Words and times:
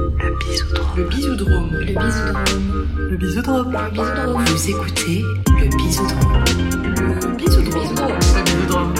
Le 0.00 0.30
bisoudrome. 0.38 0.96
Le 0.96 1.04
bisoudrome. 1.04 1.72
Le 1.76 1.84
bisoudrome. 1.94 2.50
Le 2.96 3.16
bisoudrome. 3.16 3.72
Le 3.72 3.90
bisoudrome. 3.90 4.44
Vous 4.46 4.70
écoutez 4.70 5.24
le 5.46 5.76
bisoudrome. 5.76 6.44
Le 6.46 7.36
bisoudrome. 7.36 7.82
Le 7.82 8.42
bisoudrome. 8.42 8.94
Vous 8.94 8.99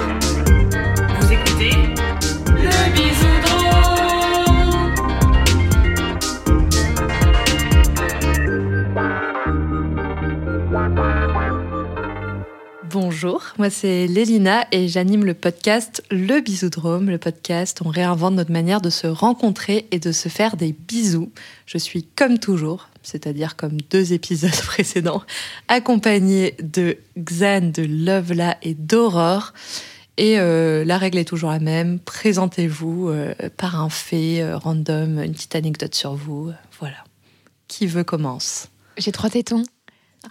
Bonjour, 13.22 13.52
moi 13.58 13.68
c'est 13.68 14.06
Lélina 14.06 14.66
et 14.72 14.88
j'anime 14.88 15.26
le 15.26 15.34
podcast 15.34 16.02
Le 16.10 16.40
Bisoudrome, 16.40 17.10
le 17.10 17.18
podcast 17.18 17.82
on 17.84 17.90
réinvente 17.90 18.32
notre 18.32 18.50
manière 18.50 18.80
de 18.80 18.88
se 18.88 19.06
rencontrer 19.06 19.86
et 19.90 19.98
de 19.98 20.10
se 20.10 20.30
faire 20.30 20.56
des 20.56 20.72
bisous. 20.72 21.30
Je 21.66 21.76
suis 21.76 22.04
comme 22.04 22.38
toujours, 22.38 22.88
c'est-à-dire 23.02 23.56
comme 23.56 23.78
deux 23.90 24.14
épisodes 24.14 24.50
précédents, 24.64 25.22
accompagnée 25.68 26.54
de 26.62 26.96
Xan, 27.18 27.72
de 27.74 27.82
Lovela 27.82 28.56
et 28.62 28.72
d'Aurore. 28.72 29.52
Et 30.16 30.38
euh, 30.38 30.82
la 30.86 30.96
règle 30.96 31.18
est 31.18 31.26
toujours 31.26 31.50
la 31.50 31.60
même, 31.60 31.98
présentez-vous 31.98 33.10
euh, 33.10 33.34
par 33.58 33.78
un 33.78 33.90
fait 33.90 34.40
euh, 34.40 34.56
random, 34.56 35.22
une 35.22 35.32
petite 35.32 35.56
anecdote 35.56 35.94
sur 35.94 36.14
vous. 36.14 36.52
Voilà. 36.78 37.04
Qui 37.68 37.86
veut 37.86 38.04
commence? 38.04 38.68
J'ai 38.96 39.12
trois 39.12 39.28
tétons. 39.28 39.64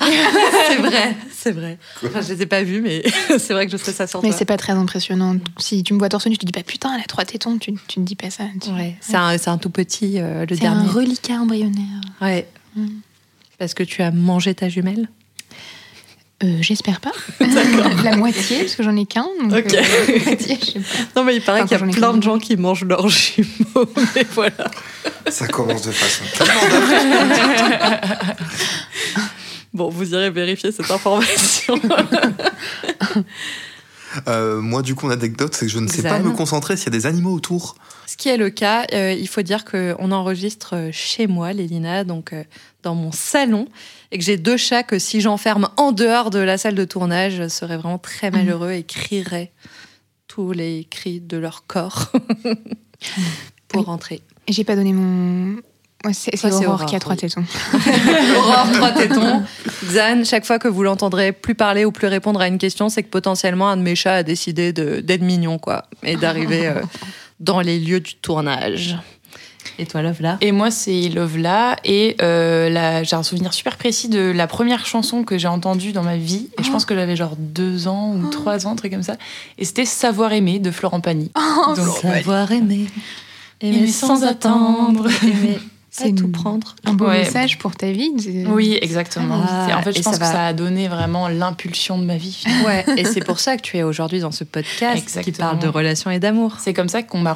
c'est 0.70 0.76
vrai, 0.78 1.16
c'est 1.32 1.52
vrai. 1.52 1.78
Enfin, 2.06 2.22
je 2.22 2.34
les 2.34 2.44
ai 2.44 2.46
pas 2.46 2.62
vus, 2.64 2.80
mais 2.82 3.04
c'est 3.40 3.54
vrai 3.54 3.66
que 3.66 3.72
je 3.72 3.78
sais 3.78 3.92
ça 3.92 4.06
sur 4.06 4.22
Mais 4.22 4.32
c'est 4.32 4.46
pas 4.46 4.58
très 4.58 4.74
impressionnant. 4.74 5.36
Si 5.58 5.82
tu 5.84 5.94
me 5.94 6.00
vois 6.00 6.10
torse 6.10 6.28
nu, 6.28 6.34
tu 6.34 6.40
te 6.40 6.46
dis 6.46 6.52
pas 6.52 6.64
putain, 6.64 6.94
elle 6.96 7.02
a 7.02 7.06
trois 7.06 7.26
tétons, 7.26 7.58
tu, 7.58 7.74
tu 7.88 8.00
ne 8.00 8.06
dis 8.06 8.16
pas 8.16 8.30
ça. 8.30 8.44
Tu- 8.62 8.70
Ouais, 8.70 8.96
c'est 9.02 9.16
un, 9.16 9.36
c'est 9.38 9.50
un 9.50 9.58
tout 9.58 9.72
petit, 9.72 10.20
euh, 10.20 10.46
le 10.48 10.56
C'est 10.56 10.66
un 10.68 10.76
dernier. 10.76 10.90
reliquat 10.90 11.34
embryonnaire. 11.40 12.02
Ouais. 12.22 12.48
Mm. 12.76 12.88
Parce 13.58 13.74
que 13.74 13.84
tu 13.84 14.02
as 14.04 14.12
mangé 14.12 14.54
ta 14.54 14.70
jumelle 14.70 15.10
Euh, 16.44 16.60
J'espère 16.62 17.02
pas. 17.02 17.12
La 18.04 18.16
moitié, 18.16 18.60
parce 18.60 18.76
que 18.76 18.84
j'en 18.84 18.96
ai 18.96 19.06
qu'un. 19.08 19.26
Ok. 19.52 19.74
euh, 19.74 19.82
la 20.08 20.24
moitié, 20.24 20.58
je 20.62 20.66
sais 20.66 20.80
pas. 20.80 21.20
Non, 21.20 21.24
mais 21.26 21.36
il 21.36 21.42
paraît 21.42 21.62
Enfin, 21.64 21.76
qu'il 21.78 21.88
y 21.88 21.90
a 21.92 21.94
plein 21.94 22.14
de 22.14 22.24
gens 22.24 22.38
qui 22.38 22.56
mangent 22.56 22.86
leurs 22.86 23.10
jumeaux. 23.10 23.90
Mais 24.16 24.26
voilà. 24.34 24.70
Ça 25.30 25.48
commence 25.48 25.82
de 25.82 25.92
façon 25.92 26.24
tellement 26.38 26.54
Bon, 29.74 29.90
vous 29.90 30.14
irez 30.14 30.30
vérifier 30.32 30.72
cette 30.72 30.90
information. 30.92 31.80
Euh, 34.28 34.60
moi, 34.60 34.82
du 34.82 34.96
coup, 34.96 35.06
mon 35.06 35.12
anecdote, 35.12 35.54
c'est 35.54 35.68
que 35.68 35.72
je 35.72 35.78
ne 35.78 35.88
sais 35.88 36.02
Xan. 36.02 36.10
pas 36.10 36.20
me 36.20 36.32
concentrer 36.32 36.76
s'il 36.76 36.88
y 36.88 36.96
a 36.96 36.98
des 36.98 37.06
animaux 37.06 37.32
autour. 37.32 37.76
Ce 38.08 38.18
qui 38.18 38.28
est 38.28 38.38
le 38.38 38.50
cas, 38.50 38.88
euh, 38.92 39.14
il 39.14 39.28
faut 39.28 39.44
dire 39.44 39.66
qu'on 39.66 40.12
enregistre 40.12 40.76
euh, 40.76 40.90
chez 40.92 41.28
moi, 41.28 41.54
Lélina, 41.54 42.04
donc 42.04 42.34
euh, 42.34 42.44
dans 42.82 42.96
mon 42.96 43.12
salon, 43.12 43.68
et 44.12 44.18
que 44.18 44.24
j'ai 44.24 44.38
deux 44.38 44.58
chats 44.58 44.82
que 44.82 44.98
si 44.98 45.22
j'enferme 45.22 45.70
en 45.78 45.92
dehors 45.92 46.32
de 46.32 46.40
la 46.40 46.58
salle 46.58 46.74
de 46.74 46.86
tournage, 46.86 47.36
je 47.36 47.48
serais 47.48 47.78
vraiment 47.78 48.00
très 48.00 48.32
malheureux 48.32 48.72
et 48.72 48.82
crierais 48.84 49.52
tous 50.28 50.54
les 50.54 50.88
cris 50.90 51.20
de 51.22 51.38
leur 51.38 51.68
corps 51.68 52.12
pour 53.68 53.82
Oui. 53.82 53.86
rentrer. 53.86 54.22
Et 54.48 54.54
J'ai 54.54 54.64
pas 54.64 54.76
donné 54.76 54.92
mon. 54.92 55.58
Ouais, 56.06 56.14
c'est 56.14 56.32
Ouais, 56.44 56.52
Aurore 56.54 56.66
Aurore, 56.76 56.86
qui 56.86 56.96
a 56.96 57.00
trois 57.00 57.16
tétons. 57.18 57.44
Aurore, 58.38 58.72
trois 58.74 58.92
tétons. 58.92 59.44
Xan, 59.86 60.24
chaque 60.24 60.46
fois 60.46 60.58
que 60.60 60.68
vous 60.70 60.84
l'entendrez 60.84 61.32
plus 61.34 61.56
parler 61.56 61.84
ou 61.84 61.92
plus 61.92 62.08
répondre 62.08 62.40
à 62.40 62.48
une 62.48 62.58
question, 62.58 62.88
c'est 62.90 63.04
que 63.04 63.10
potentiellement 63.10 63.68
un 63.70 63.76
de 63.78 63.82
mes 63.82 63.96
chats 63.96 64.16
a 64.16 64.24
décidé 64.24 64.72
de- 64.72 65.02
d'être 65.02 65.22
mignon, 65.22 65.58
quoi, 65.60 65.84
et 66.04 66.16
d'arriver 66.16 66.68
euh, 66.68 66.76
dans 67.42 67.60
les 67.60 67.80
lieux 67.80 68.00
du 68.00 68.16
tournage. 68.16 68.98
Et 69.78 69.86
toi, 69.86 70.02
Love, 70.02 70.22
là 70.22 70.38
Et 70.40 70.54
moi, 70.54 70.72
c'est 70.72 71.10
Lovela. 71.10 71.76
Et 71.84 72.16
euh, 72.22 72.70
la- 72.70 73.04
j'ai 73.04 73.16
un 73.18 73.24
souvenir 73.24 73.54
super 73.54 73.76
précis 73.78 74.08
de 74.08 74.32
la 74.32 74.48
première 74.48 74.86
chanson 74.86 75.24
que 75.24 75.38
j'ai 75.38 75.48
entendue 75.50 75.92
dans 75.92 76.04
ma 76.04 76.16
vie. 76.18 76.48
Et 76.60 76.64
je 76.64 76.72
pense 76.72 76.86
que 76.86 76.96
j'avais 76.96 77.18
genre 77.18 77.36
deux 77.38 77.88
ans 77.90 78.14
ou 78.16 78.30
trois 78.30 78.66
ans, 78.68 78.72
un 78.72 78.76
truc 78.76 78.92
comme 78.94 79.04
ça. 79.04 79.18
Et 79.58 79.66
c'était 79.66 79.86
Savoir 79.86 80.32
aimer 80.32 80.60
de 80.60 80.72
Florent 80.72 81.02
Pagny. 81.02 81.30
Donc, 81.76 81.88
Savoir 82.02 82.52
aimer. 82.54 82.88
Aimer 83.62 83.78
Aimer 83.80 83.88
sans 83.88 84.08
sans 84.18 84.24
attendre. 84.24 85.08
Aimer 85.24 85.60
C'est 85.92 86.14
tout 86.14 86.28
prendre. 86.28 86.76
Un 86.86 86.94
beau 86.94 87.08
Ouais. 87.08 87.20
message 87.24 87.58
pour 87.58 87.76
ta 87.76 87.92
vie. 87.92 88.12
Oui, 88.48 88.78
exactement. 88.82 89.42
Ah, 89.48 89.76
en 89.78 89.82
fait, 89.82 89.90
et 89.90 89.94
je 89.94 90.02
pense 90.04 90.14
ça 90.16 90.20
que 90.20 90.26
ça 90.26 90.46
a 90.48 90.54
donné 90.54 90.88
vraiment 90.88 91.28
l'impulsion 91.28 91.98
de 91.98 92.04
ma 92.06 92.18
vie. 92.18 92.44
Ouais, 92.66 92.86
et 92.96 93.06
c'est 93.06 93.24
pour 93.26 93.40
ça 93.40 93.58
que 93.58 93.62
tu 93.64 93.78
es 93.78 93.84
aujourd'hui 93.84 94.20
dans 94.20 94.32
ce 94.32 94.44
podcast 94.44 95.22
qui 95.24 95.32
parle 95.32 95.58
de 95.60 95.68
relations 95.68 96.12
et 96.12 96.20
d'amour. 96.20 96.58
C'est 96.60 96.74
comme 96.74 96.90
ça 96.90 97.02
qu'on 97.04 97.20
m'a 97.20 97.34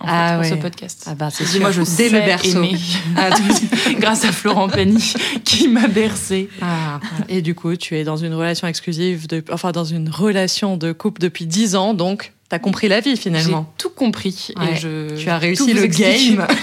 en 0.00 0.06
fait, 0.06 0.12
Ah 0.12 0.32
pour 0.34 0.42
ouais. 0.42 0.50
ce 0.50 0.54
podcast. 0.56 1.04
Ah 1.06 1.14
bah, 1.14 1.28
c'est 1.32 1.58
moi, 1.60 1.70
je 1.70 1.80
Dès 1.80 1.86
sais 1.86 2.08
le 2.10 2.20
berceau. 2.20 2.62
aimer. 2.62 2.76
Ah, 3.16 3.30
Grâce 3.98 4.24
à 4.24 4.32
Florent 4.32 4.68
Pagny 4.68 5.14
qui 5.44 5.68
m'a 5.68 5.86
bercée. 5.88 6.48
Ah, 6.60 7.00
et 7.28 7.40
du 7.42 7.54
coup, 7.54 7.74
tu 7.76 7.96
es 7.96 8.04
dans 8.04 8.16
une 8.18 8.34
relation 8.34 8.66
exclusive, 8.68 9.26
de, 9.28 9.42
enfin 9.50 9.72
dans 9.72 9.84
une 9.84 10.08
relation 10.10 10.76
de 10.76 10.92
couple 10.92 11.20
depuis 11.22 11.46
10 11.46 11.74
ans, 11.74 11.94
donc 11.94 12.32
t'as 12.50 12.58
compris 12.58 12.88
la 12.88 13.00
vie 13.00 13.10
J'ai 13.16 13.22
finalement. 13.22 13.72
tout 13.78 13.90
compris. 13.90 14.48
Ouais. 14.58 14.72
Et 14.72 14.76
je, 14.76 15.16
Tu 15.16 15.28
as 15.30 15.38
réussi 15.38 15.72
le 15.72 15.86
game. 15.86 16.46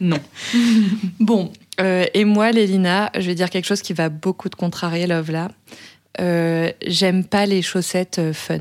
Non. 0.00 0.18
Bon, 1.20 1.52
euh, 1.80 2.04
et 2.14 2.24
moi, 2.24 2.50
Lélina, 2.52 3.10
je 3.14 3.26
vais 3.26 3.34
dire 3.34 3.50
quelque 3.50 3.66
chose 3.66 3.82
qui 3.82 3.92
va 3.92 4.08
beaucoup 4.08 4.48
te 4.48 4.56
contrarier, 4.56 5.06
Love 5.06 5.30
là. 5.30 5.48
Euh, 6.20 6.70
J'aime 6.86 7.24
pas 7.24 7.46
les 7.46 7.62
chaussettes 7.62 8.18
euh, 8.20 8.32
fun. 8.32 8.58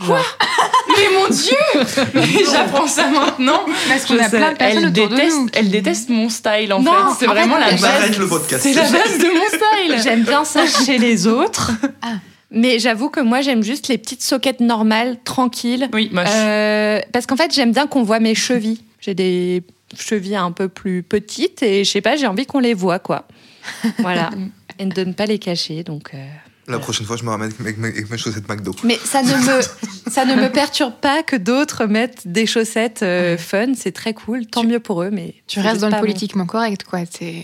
Genre, 0.00 0.36
Mais 0.88 1.16
mon 1.18 1.28
Dieu 1.28 1.94
Mais 2.14 2.44
j'apprends 2.50 2.86
ça 2.86 3.08
maintenant. 3.08 3.60
Parce 3.88 4.06
qu'on 4.06 4.18
a 4.18 4.28
plein 4.28 4.52
de 4.52 4.56
personnes 4.56 4.78
Elle 4.84 4.88
autour 4.88 5.08
de 5.08 5.14
déteste, 5.16 5.36
nous. 5.36 5.46
elle 5.54 5.70
déteste 5.70 6.08
mon 6.08 6.28
style 6.28 6.72
en 6.72 6.80
Non, 6.80 6.92
fait. 6.92 7.16
C'est 7.20 7.28
en 7.28 7.32
vraiment 7.32 7.56
fait, 7.56 7.60
la 7.64 7.70
base. 7.72 7.84
arrête 7.84 8.18
le 8.18 8.28
podcast. 8.28 8.62
C'est 8.62 8.74
la 8.74 8.82
base 8.82 9.18
de 9.18 9.24
mon 9.26 9.46
style. 9.48 10.02
j'aime 10.02 10.22
bien 10.24 10.44
ça 10.44 10.64
chez 10.66 10.98
les 10.98 11.26
autres. 11.26 11.72
Ah. 12.02 12.14
Mais 12.50 12.78
j'avoue 12.78 13.08
que 13.08 13.20
moi, 13.20 13.40
j'aime 13.40 13.62
juste 13.64 13.88
les 13.88 13.98
petites 13.98 14.22
soquettes 14.22 14.60
normales, 14.60 15.16
tranquilles. 15.24 15.88
Oui, 15.92 16.08
moche. 16.12 16.28
Euh, 16.32 17.00
parce 17.12 17.26
qu'en 17.26 17.36
fait, 17.36 17.52
j'aime 17.52 17.72
bien 17.72 17.86
qu'on 17.88 18.02
voit 18.04 18.20
mes 18.20 18.34
chevilles. 18.36 18.80
J'ai 19.00 19.14
des 19.14 19.62
chevilles 19.96 20.36
un 20.36 20.52
peu 20.52 20.68
plus 20.68 21.02
petites 21.02 21.62
et 21.62 21.84
je 21.84 21.90
sais 21.90 22.00
pas, 22.00 22.16
j'ai 22.16 22.26
envie 22.26 22.46
qu'on 22.46 22.60
les 22.60 22.74
voit, 22.74 22.98
quoi. 22.98 23.26
Voilà. 23.98 24.30
et 24.78 24.86
de 24.86 25.04
ne 25.04 25.12
pas 25.12 25.26
les 25.26 25.38
cacher, 25.38 25.82
donc. 25.84 26.10
euh, 26.14 26.26
La 26.68 26.78
prochaine 26.78 27.06
fois, 27.06 27.16
je 27.16 27.24
me 27.24 27.30
ramène 27.30 27.52
avec 27.60 27.78
mes, 27.78 27.88
avec 27.88 28.10
mes 28.10 28.18
chaussettes 28.18 28.48
McDo. 28.48 28.74
Mais 28.84 28.96
ça 28.96 29.22
ne 29.22 29.28
me, 29.34 29.62
ça 30.10 30.24
ne 30.24 30.34
me 30.34 30.48
perturbe 30.50 30.94
pas 31.00 31.22
que 31.22 31.36
d'autres 31.36 31.86
mettent 31.86 32.26
des 32.26 32.46
chaussettes 32.46 33.02
euh, 33.02 33.36
fun. 33.38 33.74
C'est 33.74 33.92
très 33.92 34.12
cool, 34.14 34.46
tant 34.46 34.64
mieux 34.64 34.80
pour 34.80 35.02
eux. 35.02 35.10
Mais 35.10 35.34
Tu 35.46 35.60
restes 35.60 35.80
dans 35.80 35.88
le 35.88 35.94
mon- 35.94 36.00
politiquement 36.00 36.46
correct, 36.46 36.84
quoi. 36.84 37.00
C'est. 37.10 37.42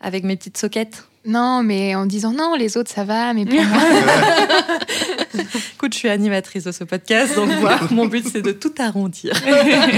Avec 0.00 0.24
mes 0.24 0.36
petites 0.36 0.58
soquettes. 0.58 1.04
Non, 1.24 1.62
mais 1.62 1.94
en 1.94 2.06
disant 2.06 2.32
non, 2.32 2.56
les 2.56 2.76
autres 2.76 2.90
ça 2.90 3.04
va, 3.04 3.32
mais 3.32 3.46
pour 3.46 3.62
moi. 3.62 3.82
Écoute, 5.74 5.94
je 5.94 5.98
suis 5.98 6.08
animatrice 6.08 6.64
de 6.64 6.72
ce 6.72 6.82
podcast, 6.84 7.36
donc 7.36 7.48
voilà, 7.60 7.80
mon 7.90 8.06
but 8.06 8.26
c'est 8.30 8.42
de 8.42 8.52
tout 8.52 8.72
arrondir. 8.78 9.32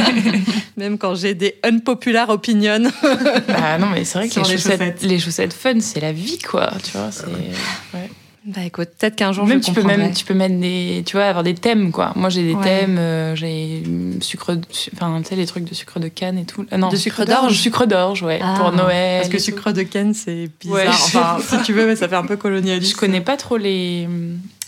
Même 0.77 0.99
quand 0.99 1.15
j'ai 1.15 1.35
des 1.35 1.57
unpopular 1.63 2.29
opinions. 2.29 2.91
Bah 3.49 3.79
non, 3.79 3.89
mais 3.89 4.05
c'est 4.05 4.19
vrai 4.19 4.29
que 4.29 4.35
les 4.35 4.45
chaussettes, 4.45 4.81
chaussettes. 4.81 5.03
les 5.03 5.19
chaussettes 5.19 5.53
fun, 5.55 5.81
c'est 5.81 6.01
la 6.01 6.13
vie, 6.13 6.39
quoi. 6.39 6.71
Tu 6.83 6.97
vois, 6.97 7.11
c'est. 7.11 7.27
ouais. 7.27 8.11
Bah 8.47 8.61
écoute, 8.63 8.91
peut-être 8.99 9.17
qu'un 9.17 9.33
jour 9.33 9.47
Même 9.47 9.63
je 9.63 9.69
tu 9.69 9.73
peux 9.73 9.83
même 9.83 10.13
tu 10.13 10.23
peux 10.27 10.35
mettre 10.35 10.61
des 10.61 11.03
tu 11.07 11.17
vois 11.17 11.25
avoir 11.25 11.43
des 11.43 11.55
thèmes 11.55 11.91
quoi. 11.93 12.13
Moi 12.15 12.29
j'ai 12.29 12.43
des 12.43 12.55
Ouais. 12.55 12.63
thèmes, 12.63 12.99
euh, 12.99 13.35
j'ai 13.35 13.83
sucre, 14.21 14.59
enfin 14.95 15.19
tu 15.23 15.29
sais 15.31 15.37
les 15.37 15.47
trucs 15.47 15.65
de 15.65 15.73
sucre 15.75 15.99
de 15.99 16.09
canne 16.09 16.37
et 16.37 16.45
tout. 16.45 16.67
Ah, 16.71 16.77
non, 16.77 16.91
De 16.91 16.97
sucre 16.97 17.25
d'orge 17.25 17.55
sucre 17.57 17.87
d'orge, 17.87 18.23
ouais, 18.23 18.41
Ah, 18.43 18.55
pour 18.59 18.73
Noël. 18.73 19.23
Parce 19.23 19.33
que 19.33 19.39
sucre 19.39 19.73
de 19.73 19.83
canne, 19.83 20.13
c'est 20.13 20.51
bizarre. 20.61 20.77
Ouais, 20.77 20.87
Enfin, 20.89 21.39
si 21.49 21.63
tu 21.63 21.73
veux, 21.73 21.87
mais 21.87 21.97
ça 21.97 22.07
fait 22.07 22.17
un 22.17 22.27
peu 22.27 22.37
colonialiste. 22.37 22.93
Je 22.93 22.97
connais 22.99 23.23
pas 23.23 23.39
trop 23.39 23.57
les 23.57 24.07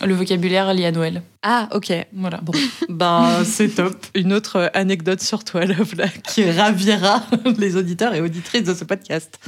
le 0.04 0.14
vocabulaire 0.14 0.72
lié 0.72 0.86
à 0.86 0.92
Noël. 0.92 1.20
Ah, 1.42 1.68
ok. 1.74 1.92
Voilà. 2.14 2.38
Bon, 2.42 2.52
ben 2.88 3.44
c'est 3.44 3.68
top. 3.68 3.94
Une 4.14 4.32
autre 4.32 4.70
anecdote 4.72 5.20
sur 5.20 5.44
toi, 5.44 5.66
Love, 5.66 5.94
là, 5.98 6.06
qui 6.26 6.50
ravira 6.50 7.22
les 7.58 7.76
auditeurs 7.76 8.14
et 8.14 8.22
auditrices 8.22 8.64
de 8.64 8.72
ce 8.74 8.84
podcast. 8.84 9.38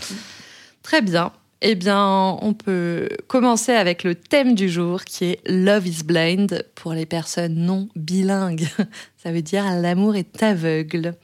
Très 0.83 1.01
bien. 1.01 1.33
Eh 1.61 1.75
bien, 1.75 2.39
on 2.41 2.55
peut 2.55 3.09
commencer 3.27 3.73
avec 3.73 4.05
le 4.05 4.15
thème 4.15 4.55
du 4.55 4.69
jour 4.69 5.03
qui 5.03 5.25
est 5.25 5.41
Love 5.49 5.89
is 5.89 6.05
blind 6.05 6.65
pour 6.77 6.93
les 6.93 7.05
personnes 7.05 7.57
non 7.57 7.89
bilingues. 7.97 8.69
Ça 9.17 9.33
veut 9.33 9.43
dire 9.43 9.65
l'amour 9.75 10.15
est 10.15 10.41
aveugle. 10.41 11.17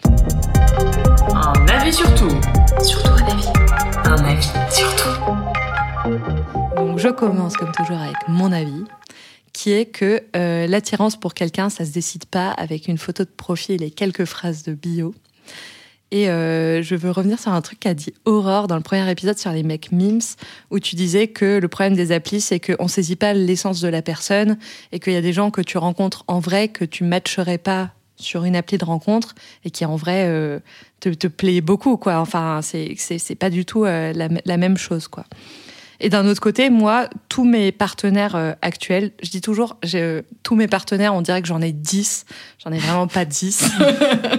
Un 1.33 1.67
avis 1.69 1.93
sur 1.93 2.13
tout. 2.17 2.37
Surtout 2.83 3.13
un 3.13 3.27
avis. 3.29 3.47
Un 4.05 4.25
avis 4.25 4.49
sur 4.73 4.97
tout. 4.97 6.75
Donc, 6.77 6.99
je 6.99 7.11
commence 7.11 7.57
comme 7.57 7.71
toujours 7.71 7.99
avec 7.99 8.17
mon 8.27 8.51
avis, 8.51 8.85
qui 9.53 9.71
est 9.71 9.87
que 9.87 10.21
euh, 10.35 10.67
l'attirance 10.67 11.15
pour 11.15 11.35
quelqu'un, 11.35 11.71
ça 11.71 11.85
se 11.85 11.93
décide 11.93 12.25
pas 12.25 12.51
avec 12.51 12.89
une 12.89 12.99
photo 12.99 13.23
de 13.23 13.31
profil 13.31 13.85
et 13.85 13.93
quelques 13.93 14.25
phrases 14.25 14.65
de 14.65 14.75
bio. 14.75 15.15
Et 16.15 16.31
euh, 16.31 16.81
je 16.81 16.95
veux 16.95 17.11
revenir 17.11 17.41
sur 17.41 17.51
un 17.51 17.61
truc 17.61 17.81
qu'a 17.81 17.93
dit 17.93 18.15
Aurore 18.25 18.69
dans 18.69 18.77
le 18.77 18.83
premier 18.83 19.11
épisode 19.11 19.37
sur 19.37 19.51
les 19.51 19.65
mecs 19.65 19.91
memes, 19.91 20.21
où 20.71 20.79
tu 20.79 20.95
disais 20.95 21.27
que 21.27 21.59
le 21.59 21.67
problème 21.67 21.97
des 21.97 22.13
applis, 22.13 22.41
c'est 22.41 22.61
qu'on 22.61 22.87
saisit 22.87 23.17
pas 23.17 23.35
l'essence 23.35 23.81
de 23.81 23.89
la 23.89 24.01
personne 24.01 24.57
et 24.93 25.01
qu'il 25.01 25.13
y 25.13 25.17
a 25.17 25.21
des 25.21 25.33
gens 25.33 25.51
que 25.51 25.61
tu 25.61 25.77
rencontres 25.77 26.23
en 26.29 26.39
vrai 26.39 26.69
que 26.69 26.85
tu 26.85 27.03
matcherais 27.03 27.59
pas 27.59 27.91
sur 28.15 28.45
une 28.45 28.55
appli 28.55 28.79
de 28.79 28.85
rencontre 28.85 29.35
et 29.65 29.73
qui 29.73 29.85
en 29.85 29.97
vrai 29.97 30.27
euh, 30.29 30.61
te, 31.01 31.09
te, 31.09 31.27
plaît 31.27 31.61
beaucoup, 31.61 31.97
quoi. 31.97 32.21
Enfin, 32.21 32.61
c'est 32.63 33.35
pas 33.37 33.51
du 33.51 33.65
tout 33.65 33.83
la, 33.83 34.13
la, 34.13 34.57
même 34.57 34.77
chose, 34.77 35.09
quoi. 35.09 35.25
Et 36.01 36.09
d'un 36.09 36.27
autre 36.27 36.41
côté, 36.41 36.71
moi, 36.71 37.09
tous 37.29 37.45
mes 37.45 37.73
partenaires 37.73 38.37
euh, 38.37 38.53
actuels, 38.63 39.13
je 39.23 39.31
dis 39.31 39.41
toujours, 39.41 39.77
euh, 39.95 40.23
tous 40.43 40.57
mes 40.57 40.67
partenaires, 40.67 41.15
on 41.15 41.23
dirait 41.23 41.41
que 41.41 41.49
j'en 41.49 41.61
ai 41.61 41.73
10. 41.73 42.27
J'en 42.65 42.73
ai 42.73 42.79
vraiment 42.79 43.07
pas 43.07 43.25
10. 43.25 43.71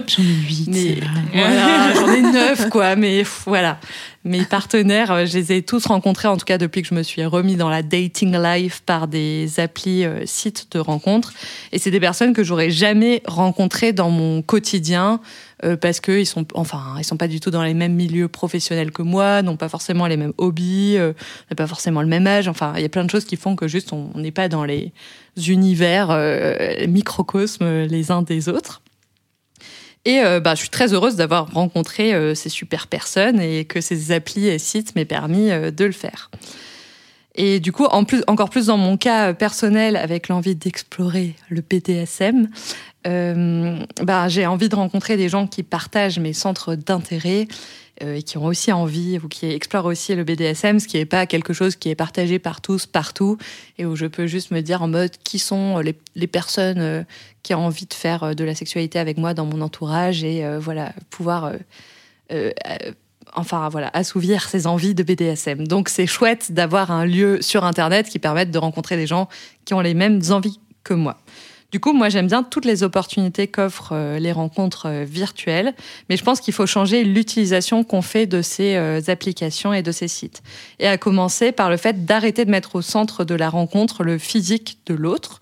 j'en 0.06 0.22
ai 0.22 0.26
8. 0.26 0.68
Mais, 0.68 0.98
voilà, 1.32 1.94
j'en 1.94 2.12
ai 2.12 2.20
9, 2.20 2.68
quoi. 2.68 2.96
Mais 2.96 3.24
voilà. 3.46 3.78
Mes 4.24 4.44
partenaires, 4.44 5.12
euh, 5.12 5.26
je 5.26 5.38
les 5.38 5.52
ai 5.52 5.62
tous 5.62 5.86
rencontrés, 5.86 6.28
en 6.28 6.36
tout 6.36 6.44
cas 6.44 6.58
depuis 6.58 6.82
que 6.82 6.88
je 6.88 6.94
me 6.94 7.02
suis 7.02 7.24
remis 7.24 7.56
dans 7.56 7.68
la 7.68 7.82
dating 7.82 8.36
life 8.36 8.82
par 8.84 9.08
des 9.08 9.60
applis 9.60 10.04
sites 10.24 10.68
de 10.72 10.78
rencontres. 10.78 11.32
Et 11.72 11.78
c'est 11.78 11.90
des 11.90 12.00
personnes 12.00 12.34
que 12.34 12.44
j'aurais 12.44 12.70
jamais 12.70 13.22
rencontrées 13.26 13.92
dans 13.92 14.10
mon 14.10 14.42
quotidien 14.42 15.20
euh, 15.64 15.76
parce 15.76 16.00
qu'ils 16.00 16.26
sont, 16.26 16.46
enfin, 16.54 16.96
ils 16.98 17.04
sont 17.04 17.16
pas 17.16 17.28
du 17.28 17.40
tout 17.40 17.50
dans 17.50 17.62
les 17.62 17.72
mêmes 17.72 17.94
milieux 17.94 18.28
professionnels 18.28 18.90
que 18.90 19.02
moi, 19.02 19.40
n'ont 19.42 19.56
pas 19.56 19.70
forcément 19.70 20.06
les 20.06 20.18
mêmes 20.18 20.34
hobbies, 20.36 20.96
euh, 20.98 21.14
n'ont 21.50 21.56
pas 21.56 21.66
forcément 21.66 22.02
le 22.02 22.08
même 22.08 22.26
âge. 22.26 22.46
Enfin, 22.48 22.74
il 22.76 22.82
y 22.82 22.84
a 22.84 22.90
plein 22.90 23.04
de 23.04 23.10
choses 23.10 23.24
qui 23.24 23.36
font 23.36 23.56
que 23.56 23.66
juste 23.66 23.92
on 23.92 24.10
n'est 24.16 24.32
pas 24.32 24.48
dans 24.48 24.64
les 24.64 24.92
univers 25.48 26.10
euh, 26.10 26.86
microcosmes 26.86 27.84
les 27.84 28.10
uns 28.10 28.22
des 28.22 28.48
autres. 28.48 28.82
Et 30.04 30.20
bah, 30.40 30.54
je 30.54 30.60
suis 30.60 30.68
très 30.68 30.94
heureuse 30.94 31.16
d'avoir 31.16 31.52
rencontré 31.52 32.36
ces 32.36 32.48
super 32.48 32.86
personnes 32.86 33.40
et 33.40 33.64
que 33.64 33.80
ces 33.80 34.12
applis 34.12 34.46
et 34.46 34.60
sites 34.60 34.94
m'aient 34.94 35.04
permis 35.04 35.48
de 35.48 35.84
le 35.84 35.90
faire. 35.90 36.30
Et 37.34 37.58
du 37.58 37.72
coup, 37.72 37.86
encore 37.86 38.48
plus 38.48 38.66
dans 38.66 38.76
mon 38.76 38.96
cas 38.96 39.34
personnel, 39.34 39.96
avec 39.96 40.28
l'envie 40.28 40.54
d'explorer 40.54 41.34
le 41.48 41.60
PTSM, 41.60 42.48
bah, 43.06 44.28
j'ai 44.28 44.46
envie 44.46 44.68
de 44.68 44.74
rencontrer 44.74 45.16
des 45.16 45.28
gens 45.28 45.46
qui 45.46 45.62
partagent 45.62 46.18
mes 46.18 46.32
centres 46.32 46.74
d'intérêt 46.74 47.46
euh, 48.02 48.16
et 48.16 48.22
qui 48.22 48.36
ont 48.36 48.44
aussi 48.44 48.72
envie 48.72 49.18
ou 49.22 49.28
qui 49.28 49.46
explorent 49.46 49.86
aussi 49.86 50.14
le 50.14 50.22
BDSM, 50.22 50.80
ce 50.80 50.86
qui 50.86 50.98
n'est 50.98 51.06
pas 51.06 51.24
quelque 51.24 51.54
chose 51.54 51.76
qui 51.76 51.88
est 51.88 51.94
partagé 51.94 52.38
par 52.38 52.60
tous, 52.60 52.84
partout, 52.84 53.38
et 53.78 53.86
où 53.86 53.96
je 53.96 54.04
peux 54.04 54.26
juste 54.26 54.50
me 54.50 54.60
dire 54.60 54.82
en 54.82 54.88
mode 54.88 55.12
qui 55.24 55.38
sont 55.38 55.78
les, 55.78 56.26
personnes 56.26 56.80
euh, 56.80 57.02
qui 57.42 57.54
ont 57.54 57.64
envie 57.64 57.86
de 57.86 57.94
faire 57.94 58.22
euh, 58.22 58.34
de 58.34 58.44
la 58.44 58.54
sexualité 58.54 58.98
avec 58.98 59.16
moi 59.16 59.32
dans 59.32 59.46
mon 59.46 59.62
entourage 59.62 60.24
et 60.24 60.44
euh, 60.44 60.58
voilà, 60.58 60.92
pouvoir 61.08 61.52
enfin 63.34 63.68
voilà, 63.70 63.90
assouvir 63.94 64.48
ses 64.48 64.66
envies 64.66 64.94
de 64.94 65.02
BDSM. 65.02 65.66
Donc 65.66 65.88
c'est 65.88 66.06
chouette 66.06 66.52
d'avoir 66.52 66.90
un 66.90 67.06
lieu 67.06 67.40
sur 67.40 67.64
Internet 67.64 68.08
qui 68.08 68.18
permette 68.18 68.50
de 68.50 68.58
rencontrer 68.58 68.96
des 68.96 69.06
gens 69.06 69.28
qui 69.64 69.74
ont 69.74 69.80
les 69.80 69.94
mêmes 69.94 70.20
envies 70.30 70.60
que 70.84 70.92
moi. 70.92 71.18
Du 71.72 71.80
coup, 71.80 71.92
moi, 71.92 72.08
j'aime 72.08 72.28
bien 72.28 72.42
toutes 72.42 72.64
les 72.64 72.82
opportunités 72.82 73.48
qu'offrent 73.48 73.92
euh, 73.92 74.18
les 74.18 74.30
rencontres 74.30 74.86
euh, 74.86 75.04
virtuelles, 75.04 75.74
mais 76.08 76.16
je 76.16 76.22
pense 76.22 76.40
qu'il 76.40 76.54
faut 76.54 76.66
changer 76.66 77.02
l'utilisation 77.02 77.82
qu'on 77.82 78.02
fait 78.02 78.26
de 78.26 78.40
ces 78.40 78.76
euh, 78.76 79.00
applications 79.08 79.72
et 79.72 79.82
de 79.82 79.90
ces 79.90 80.06
sites. 80.06 80.42
Et 80.78 80.86
à 80.86 80.96
commencer 80.96 81.50
par 81.50 81.68
le 81.68 81.76
fait 81.76 82.04
d'arrêter 82.04 82.44
de 82.44 82.50
mettre 82.50 82.76
au 82.76 82.82
centre 82.82 83.24
de 83.24 83.34
la 83.34 83.50
rencontre 83.50 84.04
le 84.04 84.16
physique 84.16 84.78
de 84.86 84.94
l'autre, 84.94 85.40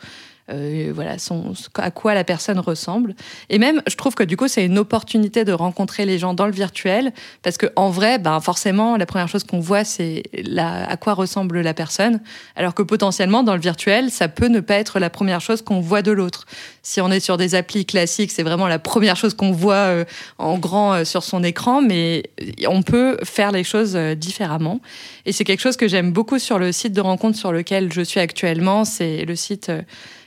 euh, 0.51 0.93
voilà, 0.95 1.19
son, 1.19 1.53
à 1.77 1.91
quoi 1.91 2.15
la 2.15 2.25
personne 2.25 2.59
ressemble. 2.59 3.15
Et 3.49 3.59
même, 3.59 3.83
je 3.89 3.97
trouve 3.97 4.15
que 4.15 4.23
du 4.23 4.37
coup, 4.37 4.49
c'est 4.49 4.65
une 4.65 4.79
opportunité 4.79 5.45
de 5.45 5.53
rencontrer 5.53 6.05
les 6.05 6.19
gens 6.19 6.35
dans 6.35 6.47
le 6.47 6.53
virtuel, 6.53 7.13
parce 7.43 7.57
que 7.57 7.67
en 7.77 7.91
vrai, 7.91 8.19
ben 8.19 8.41
forcément, 8.41 8.97
la 8.97 9.07
première 9.07 9.29
chose 9.29 9.45
qu'on 9.45 9.61
voit, 9.61 9.85
c'est 9.85 10.23
à 10.59 10.97
quoi 10.97 11.15
ressemble 11.15 11.61
la 11.61 11.75
personne, 11.75 12.21
alors 12.57 12.75
que 12.75 12.83
potentiellement, 12.83 13.43
dans 13.43 13.55
le 13.55 13.61
virtuel, 13.61 14.11
ça 14.11 14.29
peut 14.29 14.49
ne 14.49 14.61
pas 14.61 14.75
être 14.75 14.99
la 14.99 15.11
première 15.11 15.41
chose 15.41 15.63
qu'on 15.63 15.81
voit 15.81 16.03
de 16.03 16.13
l'autre. 16.13 16.47
Si 16.83 17.01
on 17.01 17.11
est 17.11 17.21
sur 17.21 17.37
des 17.37 17.55
applis 17.55 17.87
classiques, 17.87 18.31
c'est 18.31 18.43
vraiment 18.43 18.69
la 18.69 18.79
première 18.79 19.17
chose 19.17 19.35
qu'on 19.35 19.53
voit 19.53 19.75
euh, 19.75 20.05
en 20.39 20.59
grand 20.59 20.93
euh, 20.93 21.05
sur 21.05 21.23
son 21.23 21.43
écran, 21.43 21.81
mais 21.81 22.25
on 22.69 22.83
peut 22.83 23.17
faire 23.25 23.53
les 23.53 23.65
choses 23.65 23.97
euh, 23.97 24.15
différemment. 24.15 24.81
Et 25.25 25.33
c'est 25.33 25.45
quelque 25.45 25.61
chose 25.61 25.77
que 25.77 25.89
j'aime 25.89 26.13
beaucoup 26.13 26.39
sur 26.39 26.59
le 26.59 26.73
site 26.73 26.93
de 26.93 27.01
rencontre 27.01 27.39
sur 27.39 27.53
lequel 27.53 27.93
je 27.93 28.03
suis 28.03 28.21
actuellement, 28.21 28.85
c'est 28.85 29.25
le 29.25 29.37
site 29.37 29.71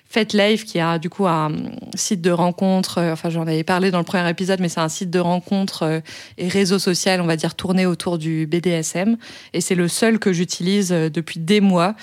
FetLife, 0.09 0.63
qui 0.63 0.79
a 0.79 0.99
du 0.99 1.09
coup 1.09 1.27
un 1.27 1.51
site 1.95 2.21
de 2.21 2.31
rencontre, 2.31 2.99
euh, 2.99 3.13
enfin 3.13 3.29
j'en 3.29 3.41
avais 3.41 3.63
parlé 3.63 3.91
dans 3.91 3.97
le 3.97 4.05
premier 4.05 4.29
épisode, 4.29 4.59
mais 4.59 4.69
c'est 4.69 4.79
un 4.79 4.89
site 4.89 5.09
de 5.09 5.19
rencontre 5.19 5.83
euh, 5.83 5.99
et 6.37 6.47
réseau 6.47 6.79
social, 6.79 7.19
on 7.19 7.25
va 7.25 7.35
dire, 7.35 7.55
tourné 7.55 7.85
autour 7.85 8.17
du 8.17 8.47
BDSM. 8.47 9.17
Et 9.53 9.61
c'est 9.61 9.75
le 9.75 9.87
seul 9.87 10.19
que 10.19 10.31
j'utilise 10.31 10.91
euh, 10.91 11.09
depuis 11.09 11.39
des 11.39 11.61
mois. 11.61 11.95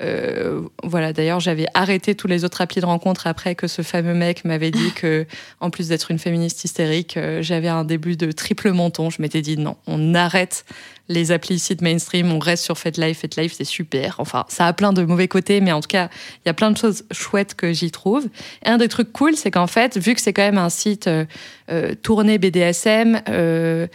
Euh, 0.00 0.62
voilà, 0.82 1.12
d'ailleurs, 1.12 1.40
j'avais 1.40 1.66
arrêté 1.74 2.14
tous 2.14 2.26
les 2.26 2.44
autres 2.44 2.60
applis 2.60 2.80
de 2.80 2.86
rencontre 2.86 3.26
après 3.26 3.54
que 3.54 3.66
ce 3.66 3.82
fameux 3.82 4.14
mec 4.14 4.44
m'avait 4.44 4.70
dit 4.70 4.92
que, 4.94 5.26
en 5.60 5.70
plus 5.70 5.88
d'être 5.88 6.10
une 6.10 6.18
féministe 6.18 6.64
hystérique, 6.64 7.18
j'avais 7.40 7.68
un 7.68 7.84
début 7.84 8.16
de 8.16 8.32
triple 8.32 8.72
menton. 8.72 9.10
Je 9.10 9.20
m'étais 9.20 9.42
dit 9.42 9.56
non, 9.56 9.76
on 9.86 10.14
arrête 10.14 10.64
les 11.10 11.32
applis 11.32 11.58
sites 11.58 11.82
mainstream, 11.82 12.32
on 12.32 12.38
reste 12.38 12.64
sur 12.64 12.78
FetLife. 12.78 13.18
FetLife, 13.18 13.52
c'est 13.52 13.64
super. 13.64 14.14
Enfin, 14.18 14.44
ça 14.48 14.66
a 14.66 14.72
plein 14.72 14.92
de 14.92 15.02
mauvais 15.02 15.28
côtés, 15.28 15.60
mais 15.60 15.72
en 15.72 15.80
tout 15.80 15.88
cas, 15.88 16.08
il 16.36 16.48
y 16.48 16.50
a 16.50 16.54
plein 16.54 16.70
de 16.70 16.78
choses 16.78 17.04
chouettes 17.10 17.54
que 17.54 17.72
j'y 17.72 17.90
trouve. 17.90 18.28
Et 18.64 18.68
un 18.68 18.78
des 18.78 18.88
trucs 18.88 19.12
cool, 19.12 19.34
c'est 19.36 19.50
qu'en 19.50 19.66
fait, 19.66 19.98
vu 19.98 20.14
que 20.14 20.20
c'est 20.20 20.32
quand 20.32 20.42
même 20.42 20.56
un 20.56 20.70
site 20.70 21.08
euh, 21.08 21.24
euh 21.70 21.94
tourné 22.00 22.38
BDSM, 22.38 23.22
euh, 23.28 23.88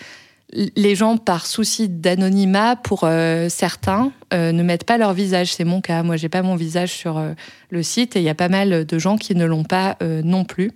les 0.56 0.96
gens, 0.96 1.18
par 1.18 1.46
souci 1.46 1.90
d'anonymat, 1.90 2.76
pour 2.76 3.02
euh, 3.04 3.50
certains, 3.50 4.12
euh, 4.34 4.52
ne 4.52 4.64
mettent 4.64 4.86
pas 4.86 4.98
leur 4.98 5.14
visage. 5.14 5.54
C'est 5.54 5.66
mon 5.66 5.82
cas. 5.82 6.04
Moi, 6.04 6.16
j'ai 6.16 6.30
pas 6.30 6.42
mon 6.42 6.56
visage 6.56 6.92
sur 6.92 7.18
euh, 7.18 7.34
le 7.70 7.84
site 7.84 8.16
et 8.16 8.20
il 8.20 8.24
y 8.24 8.30
a 8.30 8.36
pas 8.36 8.50
mal 8.50 8.86
de 8.86 9.00
gens 9.00 9.18
qui 9.18 9.36
ne 9.36 9.46
l'ont 9.46 9.64
pas 9.64 9.98
non 10.02 10.46
plus. 10.46 10.72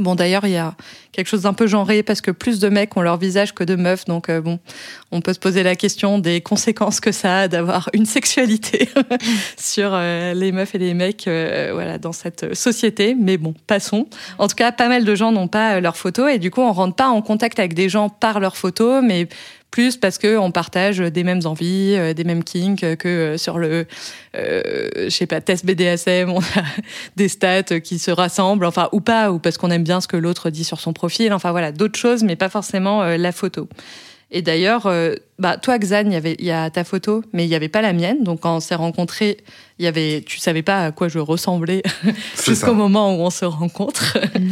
Bon, 0.00 0.14
d'ailleurs, 0.14 0.46
il 0.46 0.52
y 0.52 0.56
a 0.56 0.74
quelque 1.12 1.28
chose 1.28 1.42
d'un 1.42 1.52
peu 1.52 1.66
genré 1.66 2.02
parce 2.02 2.22
que 2.22 2.30
plus 2.30 2.58
de 2.58 2.70
mecs 2.70 2.96
ont 2.96 3.02
leur 3.02 3.18
visage 3.18 3.52
que 3.54 3.64
de 3.64 3.76
meufs. 3.76 4.06
Donc, 4.06 4.30
euh, 4.30 4.40
bon, 4.40 4.58
on 5.12 5.20
peut 5.20 5.34
se 5.34 5.38
poser 5.38 5.62
la 5.62 5.76
question 5.76 6.18
des 6.18 6.40
conséquences 6.40 7.00
que 7.00 7.12
ça 7.12 7.40
a 7.40 7.48
d'avoir 7.48 7.90
une 7.92 8.06
sexualité 8.06 8.88
sur 9.58 9.90
euh, 9.92 10.32
les 10.32 10.52
meufs 10.52 10.74
et 10.74 10.78
les 10.78 10.94
mecs 10.94 11.28
euh, 11.28 11.70
voilà, 11.74 11.98
dans 11.98 12.12
cette 12.12 12.54
société. 12.54 13.14
Mais 13.14 13.36
bon, 13.36 13.54
passons. 13.66 14.06
En 14.38 14.48
tout 14.48 14.56
cas, 14.56 14.72
pas 14.72 14.88
mal 14.88 15.04
de 15.04 15.14
gens 15.14 15.32
n'ont 15.32 15.48
pas 15.48 15.80
leurs 15.80 15.98
photos 15.98 16.32
et 16.32 16.38
du 16.38 16.50
coup, 16.50 16.62
on 16.62 16.72
rentre 16.72 16.96
pas 16.96 17.08
en 17.08 17.20
contact 17.20 17.58
avec 17.58 17.74
des 17.74 17.90
gens 17.90 18.08
par 18.08 18.40
leurs 18.40 18.56
photos, 18.56 19.04
mais 19.06 19.28
plus 19.70 19.96
parce 19.96 20.18
que 20.18 20.36
on 20.36 20.50
partage 20.50 20.98
des 20.98 21.24
mêmes 21.24 21.40
envies, 21.44 21.94
euh, 21.96 22.14
des 22.14 22.24
mêmes 22.24 22.44
kinks 22.44 22.96
que 22.96 23.08
euh, 23.08 23.38
sur 23.38 23.58
le, 23.58 23.86
euh, 24.36 24.88
je 24.96 25.08
sais 25.10 25.26
pas, 25.26 25.40
test 25.40 25.64
BDSM, 25.64 26.30
on 26.30 26.40
a 26.40 26.64
des 27.16 27.28
stats 27.28 27.80
qui 27.80 27.98
se 27.98 28.10
rassemblent, 28.10 28.66
enfin 28.66 28.88
ou 28.92 29.00
pas, 29.00 29.30
ou 29.30 29.38
parce 29.38 29.58
qu'on 29.58 29.70
aime 29.70 29.84
bien 29.84 30.00
ce 30.00 30.08
que 30.08 30.16
l'autre 30.16 30.50
dit 30.50 30.64
sur 30.64 30.80
son 30.80 30.92
profil, 30.92 31.32
enfin 31.32 31.50
voilà, 31.52 31.72
d'autres 31.72 31.98
choses, 31.98 32.22
mais 32.22 32.36
pas 32.36 32.48
forcément 32.48 33.04
la 33.04 33.32
photo. 33.32 33.68
Et 34.32 34.42
d'ailleurs, 34.42 34.88
bah, 35.38 35.56
toi, 35.56 35.78
Xan, 35.78 36.02
il 36.06 36.12
y 36.12 36.16
avait, 36.16 36.36
il 36.38 36.44
y 36.44 36.50
a 36.50 36.70
ta 36.70 36.84
photo, 36.84 37.22
mais 37.32 37.44
il 37.44 37.48
n'y 37.48 37.54
avait 37.54 37.68
pas 37.68 37.82
la 37.82 37.92
mienne. 37.92 38.22
Donc, 38.22 38.40
quand 38.40 38.56
on 38.56 38.60
s'est 38.60 38.74
rencontrés, 38.74 39.38
il 39.78 39.84
y 39.84 39.88
avait, 39.88 40.22
tu 40.24 40.38
savais 40.38 40.62
pas 40.62 40.84
à 40.84 40.92
quoi 40.92 41.08
je 41.08 41.18
ressemblais 41.18 41.82
jusqu'au 42.44 42.74
moment 42.74 43.16
où 43.16 43.20
on 43.20 43.30
se 43.30 43.44
rencontre. 43.44 44.18
Mm. 44.38 44.50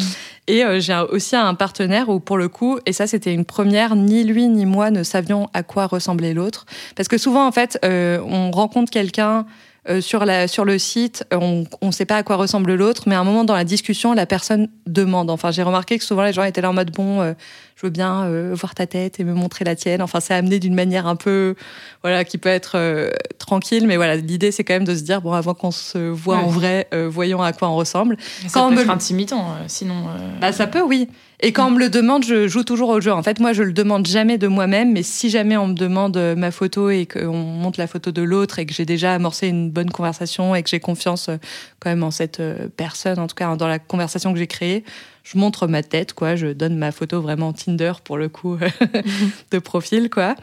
Et 0.48 0.64
euh, 0.64 0.80
j'ai 0.80 0.98
aussi 1.10 1.36
un 1.36 1.54
partenaire 1.54 2.08
où, 2.08 2.20
pour 2.20 2.38
le 2.38 2.48
coup, 2.48 2.78
et 2.86 2.94
ça 2.94 3.06
c'était 3.06 3.34
une 3.34 3.44
première, 3.44 3.94
ni 3.94 4.24
lui 4.24 4.48
ni 4.48 4.64
moi 4.64 4.90
ne 4.90 5.02
savions 5.02 5.50
à 5.52 5.62
quoi 5.62 5.86
ressemblait 5.86 6.32
l'autre. 6.32 6.64
Parce 6.96 7.08
que 7.08 7.18
souvent, 7.18 7.46
en 7.46 7.52
fait, 7.52 7.78
euh, 7.84 8.18
on 8.26 8.50
rencontre 8.50 8.90
quelqu'un 8.90 9.44
euh, 9.90 10.02
sur, 10.02 10.26
la, 10.26 10.48
sur 10.48 10.66
le 10.66 10.78
site, 10.78 11.24
on 11.32 11.64
ne 11.80 11.90
sait 11.92 12.04
pas 12.04 12.16
à 12.16 12.22
quoi 12.22 12.36
ressemble 12.36 12.74
l'autre, 12.74 13.04
mais 13.06 13.14
à 13.14 13.20
un 13.20 13.24
moment 13.24 13.44
dans 13.44 13.54
la 13.54 13.64
discussion, 13.64 14.12
la 14.12 14.26
personne 14.26 14.68
demande. 14.86 15.30
Enfin, 15.30 15.50
j'ai 15.50 15.62
remarqué 15.62 15.96
que 15.98 16.04
souvent 16.04 16.24
les 16.24 16.32
gens 16.34 16.42
étaient 16.42 16.60
là 16.60 16.68
en 16.68 16.74
mode 16.74 16.90
bon, 16.90 17.22
euh, 17.22 17.32
je 17.78 17.86
veux 17.86 17.90
bien 17.90 18.24
euh, 18.24 18.54
voir 18.54 18.74
ta 18.74 18.86
tête 18.86 19.20
et 19.20 19.24
me 19.24 19.34
montrer 19.34 19.64
la 19.64 19.76
tienne. 19.76 20.02
Enfin, 20.02 20.20
c'est 20.20 20.34
amené 20.34 20.58
d'une 20.58 20.74
manière 20.74 21.06
un 21.06 21.16
peu, 21.16 21.54
voilà, 22.02 22.24
qui 22.24 22.38
peut 22.38 22.48
être 22.48 23.10
tranquille, 23.38 23.86
mais 23.86 23.96
voilà, 23.96 24.16
l'idée 24.16 24.50
c'est 24.50 24.64
quand 24.64 24.74
même 24.74 24.84
de 24.84 24.94
se 24.94 25.02
dire 25.02 25.22
bon, 25.22 25.32
avant 25.32 25.54
qu'on 25.54 25.70
se 25.70 25.98
voit 25.98 26.38
en 26.38 26.48
vrai, 26.48 26.88
voyons 27.08 27.42
à 27.42 27.52
quoi 27.52 27.68
on 27.68 27.76
ressemble. 27.76 28.16
Ça 28.46 28.68
peut 28.68 28.80
être 28.80 28.90
intimidant, 28.90 29.54
sinon. 29.66 30.06
Bah, 30.40 30.52
ça 30.52 30.66
peut, 30.66 30.82
oui. 30.82 31.08
Et 31.40 31.52
quand 31.52 31.68
on 31.68 31.70
me 31.70 31.78
le 31.78 31.88
demande, 31.88 32.24
je 32.24 32.48
joue 32.48 32.64
toujours 32.64 32.88
au 32.88 33.00
jeu. 33.00 33.12
En 33.12 33.22
fait, 33.22 33.38
moi, 33.38 33.52
je 33.52 33.62
le 33.62 33.72
demande 33.72 34.06
jamais 34.06 34.38
de 34.38 34.48
moi-même, 34.48 34.92
mais 34.92 35.04
si 35.04 35.30
jamais 35.30 35.56
on 35.56 35.68
me 35.68 35.74
demande 35.74 36.16
euh, 36.16 36.34
ma 36.34 36.50
photo 36.50 36.90
et 36.90 37.06
qu'on 37.06 37.32
montre 37.32 37.78
la 37.78 37.86
photo 37.86 38.10
de 38.10 38.22
l'autre 38.22 38.58
et 38.58 38.66
que 38.66 38.74
j'ai 38.74 38.84
déjà 38.84 39.14
amorcé 39.14 39.46
une 39.46 39.70
bonne 39.70 39.90
conversation 39.90 40.56
et 40.56 40.64
que 40.64 40.68
j'ai 40.68 40.80
confiance 40.80 41.28
euh, 41.28 41.36
quand 41.78 41.90
même 41.90 42.02
en 42.02 42.10
cette 42.10 42.40
euh, 42.40 42.66
personne, 42.76 43.20
en 43.20 43.28
tout 43.28 43.36
cas 43.36 43.54
dans 43.54 43.68
la 43.68 43.78
conversation 43.78 44.32
que 44.32 44.38
j'ai 44.38 44.48
créée, 44.48 44.82
je 45.30 45.36
montre 45.36 45.66
ma 45.66 45.82
tête, 45.82 46.14
quoi. 46.14 46.36
Je 46.36 46.48
donne 46.48 46.76
ma 46.76 46.92
photo 46.92 47.20
vraiment 47.20 47.52
Tinder 47.52 47.92
pour 48.02 48.16
le 48.16 48.28
coup 48.28 48.56
de 49.50 49.58
profil, 49.58 50.08
quoi. 50.08 50.34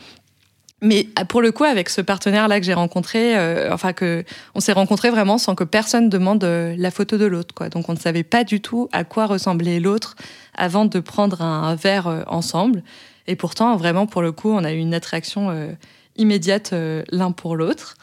Mais 0.81 1.07
ah, 1.15 1.25
pour 1.25 1.41
le 1.41 1.51
coup, 1.51 1.63
avec 1.63 1.89
ce 1.89 2.01
partenaire-là 2.01 2.59
que 2.59 2.65
j'ai 2.65 2.73
rencontré, 2.73 3.35
euh, 3.37 3.73
enfin 3.73 3.93
que 3.93 4.23
on 4.53 4.59
s'est 4.59 4.73
rencontré 4.73 5.09
vraiment 5.09 5.37
sans 5.37 5.55
que 5.55 5.63
personne 5.63 6.09
demande 6.09 6.43
euh, 6.43 6.75
la 6.77 6.91
photo 6.91 7.17
de 7.17 7.25
l'autre, 7.25 7.55
quoi. 7.55 7.69
Donc 7.69 7.89
on 7.89 7.93
ne 7.93 7.97
savait 7.97 8.23
pas 8.23 8.43
du 8.43 8.61
tout 8.61 8.89
à 8.91 9.03
quoi 9.03 9.25
ressemblait 9.25 9.79
l'autre 9.79 10.15
avant 10.53 10.85
de 10.85 10.99
prendre 10.99 11.41
un, 11.41 11.73
verre 11.75 12.07
euh, 12.07 12.21
ensemble. 12.27 12.83
Et 13.25 13.35
pourtant, 13.35 13.75
vraiment, 13.77 14.05
pour 14.05 14.21
le 14.21 14.31
coup, 14.31 14.51
on 14.51 14.63
a 14.63 14.71
eu 14.71 14.77
une 14.77 14.93
attraction 14.93 15.49
immédiate 16.15 16.75
l'un 17.09 17.31
pour 17.31 17.55
l'autre. 17.55 17.95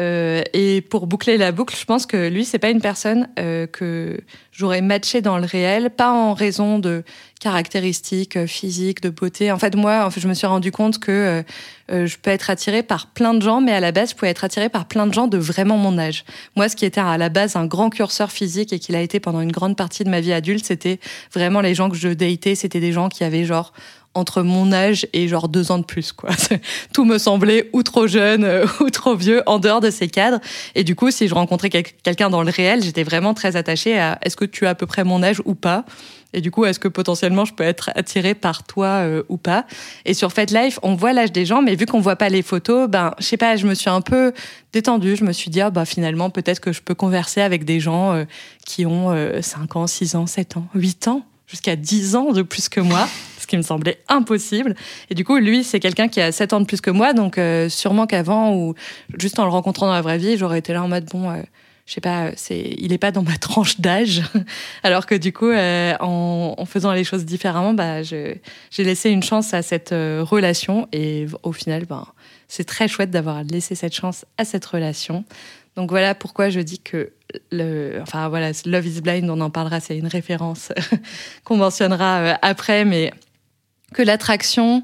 Euh, 0.00 0.42
et 0.52 0.80
pour 0.80 1.06
boucler 1.06 1.36
la 1.36 1.52
boucle, 1.52 1.76
je 1.76 1.84
pense 1.84 2.04
que 2.04 2.28
lui, 2.28 2.44
c'est 2.44 2.58
pas 2.58 2.70
une 2.70 2.80
personne 2.80 3.28
euh, 3.38 3.68
que 3.68 4.20
j'aurais 4.50 4.80
matché 4.80 5.20
dans 5.20 5.38
le 5.38 5.44
réel, 5.44 5.90
pas 5.90 6.10
en 6.10 6.34
raison 6.34 6.80
de 6.80 7.04
caractéristiques 7.38 8.36
euh, 8.36 8.46
physiques, 8.48 9.00
de 9.02 9.10
beauté. 9.10 9.52
En 9.52 9.58
fait, 9.58 9.76
moi, 9.76 10.04
en 10.04 10.10
fait, 10.10 10.20
je 10.20 10.26
me 10.26 10.34
suis 10.34 10.48
rendu 10.48 10.72
compte 10.72 10.98
que 10.98 11.44
je 11.90 12.16
peux 12.16 12.30
être 12.30 12.48
attirée 12.48 12.82
par 12.82 13.08
plein 13.08 13.34
de 13.34 13.42
gens, 13.42 13.60
mais 13.60 13.72
à 13.72 13.80
la 13.80 13.92
base, 13.92 14.10
je 14.10 14.14
pouvais 14.16 14.30
être 14.30 14.42
attirée 14.42 14.70
par 14.70 14.86
plein 14.86 15.06
de 15.06 15.12
gens 15.12 15.26
de 15.28 15.38
vraiment 15.38 15.76
mon 15.76 15.98
âge. 15.98 16.24
Moi, 16.56 16.68
ce 16.68 16.76
qui 16.76 16.86
était 16.86 17.00
à 17.00 17.18
la 17.18 17.28
base 17.28 17.56
un 17.56 17.66
grand 17.66 17.90
curseur 17.90 18.32
physique 18.32 18.72
et 18.72 18.78
qu'il 18.78 18.96
a 18.96 19.00
été 19.02 19.20
pendant 19.20 19.42
une 19.42 19.52
grande 19.52 19.76
partie 19.76 20.02
de 20.02 20.08
ma 20.08 20.20
vie 20.20 20.32
adulte, 20.32 20.64
c'était 20.64 20.98
vraiment 21.32 21.60
les 21.60 21.74
gens 21.74 21.90
que 21.90 21.96
je 21.96 22.08
datais, 22.08 22.54
c'était 22.54 22.80
des 22.80 22.92
gens 22.92 23.10
qui 23.10 23.22
avaient 23.22 23.44
genre 23.44 23.72
entre 24.14 24.42
mon 24.42 24.72
âge 24.72 25.06
et 25.12 25.28
genre 25.28 25.48
deux 25.48 25.70
ans 25.70 25.78
de 25.78 25.84
plus 25.84 26.12
quoi. 26.12 26.30
Tout 26.94 27.04
me 27.04 27.18
semblait 27.18 27.70
ou 27.72 27.82
trop 27.82 28.06
jeune 28.06 28.44
euh, 28.44 28.66
ou 28.80 28.90
trop 28.90 29.14
vieux 29.16 29.42
en 29.46 29.58
dehors 29.58 29.80
de 29.80 29.90
ces 29.90 30.08
cadres. 30.08 30.40
Et 30.74 30.84
du 30.84 30.94
coup, 30.94 31.10
si 31.10 31.28
je 31.28 31.34
rencontrais 31.34 31.70
quelqu'un 31.70 32.30
dans 32.30 32.42
le 32.42 32.50
réel, 32.50 32.82
j'étais 32.82 33.02
vraiment 33.02 33.34
très 33.34 33.56
attachée 33.56 33.98
à 33.98 34.18
est-ce 34.22 34.36
que 34.36 34.44
tu 34.44 34.66
as 34.66 34.70
à 34.70 34.74
peu 34.74 34.86
près 34.86 35.04
mon 35.04 35.22
âge 35.22 35.40
ou 35.44 35.54
pas? 35.54 35.84
Et 36.32 36.40
du 36.40 36.50
coup, 36.50 36.64
est-ce 36.64 36.80
que 36.80 36.88
potentiellement 36.88 37.44
je 37.44 37.54
peux 37.54 37.62
être 37.62 37.90
attirée 37.94 38.34
par 38.34 38.64
toi 38.64 38.86
euh, 38.86 39.22
ou 39.28 39.36
pas? 39.36 39.66
Et 40.04 40.14
sur 40.14 40.32
FetLife, 40.32 40.80
on 40.82 40.94
voit 40.96 41.12
l'âge 41.12 41.30
des 41.30 41.46
gens, 41.46 41.62
mais 41.62 41.76
vu 41.76 41.86
qu'on 41.86 42.00
voit 42.00 42.16
pas 42.16 42.28
les 42.28 42.42
photos, 42.42 42.88
ben 42.88 43.14
je 43.20 43.24
sais 43.24 43.36
pas, 43.36 43.56
je 43.56 43.66
me 43.66 43.74
suis 43.74 43.90
un 43.90 44.00
peu 44.00 44.32
détendue. 44.72 45.14
Je 45.14 45.24
me 45.24 45.32
suis 45.32 45.50
dit 45.50 45.60
bah 45.72 45.84
finalement 45.84 46.30
peut-être 46.30 46.60
que 46.60 46.72
je 46.72 46.82
peux 46.82 46.94
converser 46.94 47.40
avec 47.40 47.64
des 47.64 47.78
gens 47.78 48.12
euh, 48.12 48.24
qui 48.66 48.84
ont 48.84 49.14
5 49.40 49.76
ans, 49.76 49.86
6 49.86 50.16
ans, 50.16 50.26
7 50.26 50.56
ans, 50.56 50.66
8 50.74 51.08
ans 51.08 51.22
jusqu'à 51.46 51.76
10 51.76 52.16
ans 52.16 52.32
de 52.32 52.42
plus 52.42 52.68
que 52.68 52.80
moi 52.80 53.06
ce 53.44 53.46
qui 53.46 53.56
me 53.58 53.62
semblait 53.62 53.98
impossible. 54.08 54.74
Et 55.10 55.14
du 55.14 55.24
coup, 55.24 55.36
lui, 55.36 55.64
c'est 55.64 55.78
quelqu'un 55.78 56.08
qui 56.08 56.20
a 56.20 56.32
7 56.32 56.54
ans 56.54 56.60
de 56.60 56.66
plus 56.66 56.80
que 56.80 56.90
moi, 56.90 57.12
donc 57.12 57.36
euh, 57.36 57.68
sûrement 57.68 58.06
qu'avant, 58.06 58.54
ou 58.54 58.74
juste 59.18 59.38
en 59.38 59.44
le 59.44 59.50
rencontrant 59.50 59.86
dans 59.86 59.92
la 59.92 60.00
vraie 60.00 60.18
vie, 60.18 60.36
j'aurais 60.38 60.58
été 60.58 60.72
là 60.72 60.82
en 60.82 60.88
mode, 60.88 61.04
bon, 61.04 61.30
euh, 61.30 61.42
je 61.84 61.92
sais 61.92 62.00
pas, 62.00 62.30
c'est, 62.36 62.74
il 62.78 62.94
est 62.94 62.98
pas 62.98 63.12
dans 63.12 63.22
ma 63.22 63.36
tranche 63.38 63.80
d'âge. 63.80 64.22
Alors 64.82 65.04
que 65.04 65.14
du 65.14 65.32
coup, 65.32 65.50
euh, 65.50 65.94
en, 66.00 66.64
faisant 66.64 66.92
les 66.92 67.04
choses 67.04 67.26
différemment, 67.26 67.74
bah, 67.74 68.02
j'ai 68.02 68.40
laissé 68.78 69.10
une 69.10 69.22
chance 69.22 69.52
à 69.52 69.60
cette 69.60 69.90
relation. 69.90 70.88
Et 70.92 71.26
au 71.42 71.52
final, 71.52 71.84
ben, 71.84 72.06
c'est 72.48 72.64
très 72.64 72.88
chouette 72.88 73.10
d'avoir 73.10 73.44
laissé 73.44 73.74
cette 73.74 73.94
chance 73.94 74.24
à 74.38 74.46
cette 74.46 74.64
relation. 74.64 75.24
Donc 75.76 75.90
voilà 75.90 76.14
pourquoi 76.14 76.50
je 76.50 76.60
dis 76.60 76.78
que 76.78 77.10
le, 77.50 77.98
enfin 78.00 78.28
voilà, 78.28 78.52
Love 78.64 78.86
is 78.86 79.00
Blind, 79.00 79.28
on 79.28 79.40
en 79.40 79.50
parlera, 79.50 79.80
c'est 79.80 79.98
une 79.98 80.06
référence 80.06 80.72
qu'on 81.44 81.56
mentionnera 81.56 82.38
après, 82.42 82.84
mais 82.84 83.12
que 83.94 84.02
l'attraction 84.02 84.82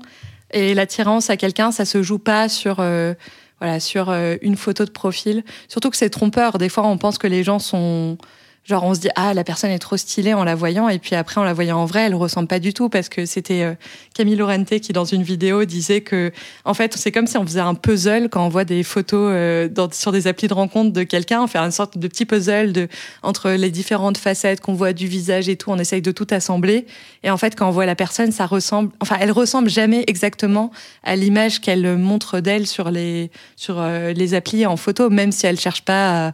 et 0.52 0.73
l'attirance 0.73 1.29
à 1.29 1.37
quelqu'un, 1.37 1.71
ça 1.71 1.85
se 1.85 2.02
joue 2.02 2.19
pas 2.19 2.49
sur 2.49 2.76
euh, 2.81 3.14
voilà 3.61 3.79
sur 3.79 4.09
euh, 4.09 4.37
une 4.40 4.57
photo 4.57 4.85
de 4.87 4.90
profil. 4.90 5.45
Surtout 5.69 5.90
que 5.90 5.97
c'est 5.97 6.11
trompeur. 6.11 6.57
Des 6.57 6.71
fois, 6.71 6.87
on 6.87 6.97
pense 6.97 7.19
que 7.19 7.26
les 7.26 7.45
gens 7.45 7.59
sont 7.59 8.17
Genre, 8.64 8.85
on 8.85 8.95
se 8.95 9.00
dit, 9.00 9.09
ah, 9.17 9.33
la 9.33 9.43
personne 9.43 9.71
est 9.71 9.79
trop 9.79 9.97
stylée 9.97 10.35
en 10.35 10.45
la 10.45 10.55
voyant, 10.55 10.88
et 10.88 10.99
puis 10.99 11.17
après, 11.17 11.40
en 11.40 11.45
la 11.45 11.55
voyant 11.55 11.79
en 11.79 11.87
vrai, 11.87 12.02
elle 12.02 12.14
ressemble 12.14 12.47
pas 12.47 12.59
du 12.59 12.75
tout, 12.75 12.90
parce 12.90 13.09
que 13.09 13.25
c'était 13.25 13.62
euh, 13.62 13.75
Camille 14.14 14.37
Laurente 14.37 14.79
qui, 14.81 14.93
dans 14.93 15.07
une 15.07 15.23
vidéo, 15.23 15.64
disait 15.64 16.02
que, 16.02 16.31
en 16.67 16.75
fait, 16.75 16.95
c'est 16.97 17.11
comme 17.11 17.26
si 17.26 17.38
on 17.38 17.45
faisait 17.45 17.61
un 17.61 17.75
puzzle 17.75 18.29
quand 18.29 18.45
on 18.45 18.50
voit 18.50 18.64
des 18.64 18.83
photos 18.83 19.31
euh, 19.33 19.69
sur 19.93 20.12
des 20.12 20.26
applis 20.26 20.47
de 20.47 20.52
rencontre 20.52 20.93
de 20.93 21.02
quelqu'un, 21.05 21.43
on 21.43 21.47
fait 21.47 21.59
une 21.59 21.71
sorte 21.71 21.97
de 21.97 22.07
petit 22.07 22.26
puzzle 22.26 22.73
de, 22.73 22.88
entre 23.23 23.50
les 23.50 23.71
différentes 23.71 24.19
facettes 24.19 24.61
qu'on 24.61 24.75
voit 24.75 24.93
du 24.93 25.07
visage 25.07 25.49
et 25.49 25.57
tout, 25.57 25.71
on 25.71 25.79
essaye 25.79 26.02
de 26.02 26.12
tout 26.12 26.26
assembler. 26.31 26.87
Et 27.23 27.31
en 27.31 27.38
fait, 27.38 27.57
quand 27.57 27.67
on 27.67 27.73
voit 27.73 27.87
la 27.87 27.97
personne, 27.97 28.31
ça 28.31 28.45
ressemble, 28.45 28.90
enfin, 29.00 29.17
elle 29.21 29.33
ressemble 29.33 29.71
jamais 29.71 30.05
exactement 30.07 30.71
à 31.02 31.17
l'image 31.17 31.61
qu'elle 31.61 31.97
montre 31.97 32.40
d'elle 32.40 32.67
sur 32.67 32.90
les, 32.90 33.31
sur 33.57 33.81
euh, 33.81 34.12
les 34.12 34.35
applis 34.35 34.67
en 34.67 34.76
photo, 34.76 35.09
même 35.09 35.33
si 35.33 35.47
elle 35.47 35.59
cherche 35.59 35.83
pas 35.83 36.29
à 36.29 36.33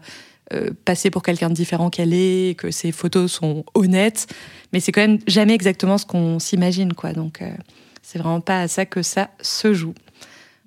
euh, 0.53 0.71
passer 0.85 1.11
pour 1.11 1.23
quelqu'un 1.23 1.49
de 1.49 1.55
différent 1.55 1.91
qu'elle 1.91 2.15
est, 2.15 2.57
que 2.57 2.71
ses 2.71 2.93
photos 2.93 3.33
sont 3.33 3.65
honnêtes, 3.75 4.27
mais 4.73 4.81
c'est 4.81 4.93
quand 4.93 5.01
même 5.01 5.19
jamais 5.27 5.55
exactement 5.55 5.99
ce 5.99 6.07
qu'on 6.07 6.39
s'imagine, 6.39 6.93
quoi. 6.93 7.13
Donc, 7.13 7.43
euh, 7.43 7.51
c'est 8.03 8.19
vraiment 8.19 8.41
pas 8.41 8.61
à 8.61 8.69
ça 8.69 8.87
que 8.87 9.03
ça 9.03 9.31
se 9.41 9.75
joue. 9.75 9.95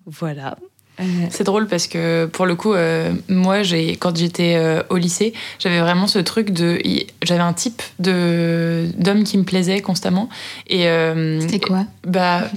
Voilà. 0.05 0.57
Euh, 0.99 1.03
c'est 1.29 1.45
drôle 1.45 1.67
parce 1.67 1.87
que 1.87 2.25
pour 2.25 2.45
le 2.45 2.55
coup, 2.55 2.73
moi, 3.29 3.63
j'ai 3.63 3.95
quand 3.95 4.17
j'étais 4.17 4.81
au 4.89 4.97
lycée, 4.97 5.33
j'avais 5.59 5.79
vraiment 5.79 6.07
ce 6.07 6.19
truc 6.19 6.51
de, 6.51 6.77
j'avais 7.21 7.39
un 7.39 7.53
type 7.53 7.81
de 7.99 8.89
d'homme 8.97 9.23
qui 9.23 9.37
me 9.37 9.45
plaisait 9.45 9.79
constamment. 9.79 10.27
Et 10.67 10.89
c'était 11.39 11.61
quoi? 11.61 11.85
Bah 12.05 12.49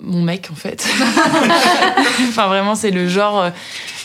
mon 0.00 0.22
mec 0.22 0.48
en 0.52 0.54
fait. 0.54 0.86
enfin 2.28 2.48
vraiment 2.48 2.74
c'est 2.74 2.90
le 2.90 3.08
genre 3.08 3.40
euh, 3.40 3.50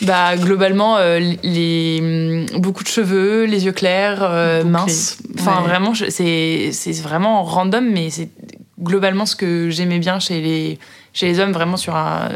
bah 0.02 0.36
globalement 0.36 0.96
euh, 0.96 1.18
les 1.42 2.00
mm, 2.00 2.58
beaucoup 2.60 2.82
de 2.82 2.88
cheveux, 2.88 3.44
les 3.44 3.64
yeux 3.66 3.72
clairs, 3.72 4.22
euh, 4.22 4.64
minces. 4.64 5.18
Enfin 5.38 5.62
vraiment 5.62 5.92
c'est 5.94 6.70
c'est 6.72 7.02
vraiment 7.02 7.42
random 7.42 7.88
mais 7.90 8.10
c'est 8.10 8.30
globalement 8.80 9.26
ce 9.26 9.36
que 9.36 9.70
j'aimais 9.70 9.98
bien 9.98 10.18
chez 10.18 10.40
les 10.40 10.78
chez 11.12 11.26
les 11.26 11.40
hommes 11.40 11.52
vraiment 11.52 11.76
sur 11.76 11.94
un 11.94 12.30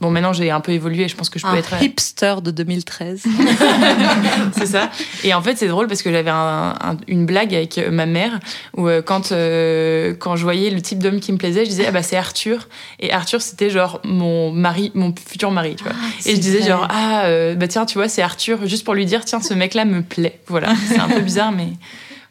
bon 0.00 0.10
maintenant 0.10 0.32
j'ai 0.32 0.50
un 0.50 0.60
peu 0.60 0.72
évolué 0.72 1.08
je 1.08 1.16
pense 1.16 1.30
que 1.30 1.38
je 1.38 1.44
peux 1.44 1.50
un 1.50 1.56
être 1.56 1.82
hipster 1.82 2.36
de 2.42 2.50
2013 2.50 3.24
c'est 4.52 4.66
ça. 4.66 4.90
Et 5.24 5.34
en 5.34 5.42
fait 5.42 5.56
c'est 5.56 5.68
drôle 5.68 5.86
parce 5.86 6.02
que 6.02 6.10
j'avais 6.10 6.30
une 7.08 7.26
blague 7.26 7.54
avec 7.54 7.78
euh, 7.78 7.90
ma 7.90 8.06
mère 8.06 8.38
où 8.76 8.88
euh, 8.88 9.02
quand 9.02 9.32
euh, 9.32 10.14
quand 10.18 10.36
je 10.36 10.42
voyais 10.42 10.70
le 10.70 10.80
type 10.80 10.98
d'homme 10.98 11.20
qui 11.20 11.32
me 11.32 11.38
plaisait 11.38 11.64
je 11.64 11.70
disais 11.70 11.86
ah 11.88 11.90
bah 11.90 12.02
c'est 12.02 12.16
Arthur. 12.16 12.68
Et 13.00 13.12
Arthur 13.12 13.40
c'était 13.42 13.70
genre 13.70 14.00
mon 14.04 14.52
mari 14.52 14.90
mon 14.94 15.14
futur 15.14 15.50
mari 15.50 15.76
tu 15.76 15.84
vois. 15.84 15.92
Ah, 15.94 16.06
et 16.26 16.34
je 16.34 16.40
disais 16.40 16.62
genre 16.62 16.86
ah 16.90 17.24
bah 17.56 17.68
tiens 17.68 17.86
tu 17.86 17.98
vois 17.98 18.08
c'est 18.08 18.22
Arthur. 18.22 18.66
Juste 18.66 18.84
pour 18.84 18.94
lui 18.94 19.06
dire 19.06 19.24
tiens 19.24 19.40
ce 19.40 19.54
mec 19.54 19.74
là 19.74 19.84
me 19.84 20.02
plaît. 20.02 20.40
Voilà. 20.46 20.74
C'est 20.88 20.98
un 20.98 21.08
peu 21.08 21.20
bizarre 21.20 21.52
mais 21.52 21.68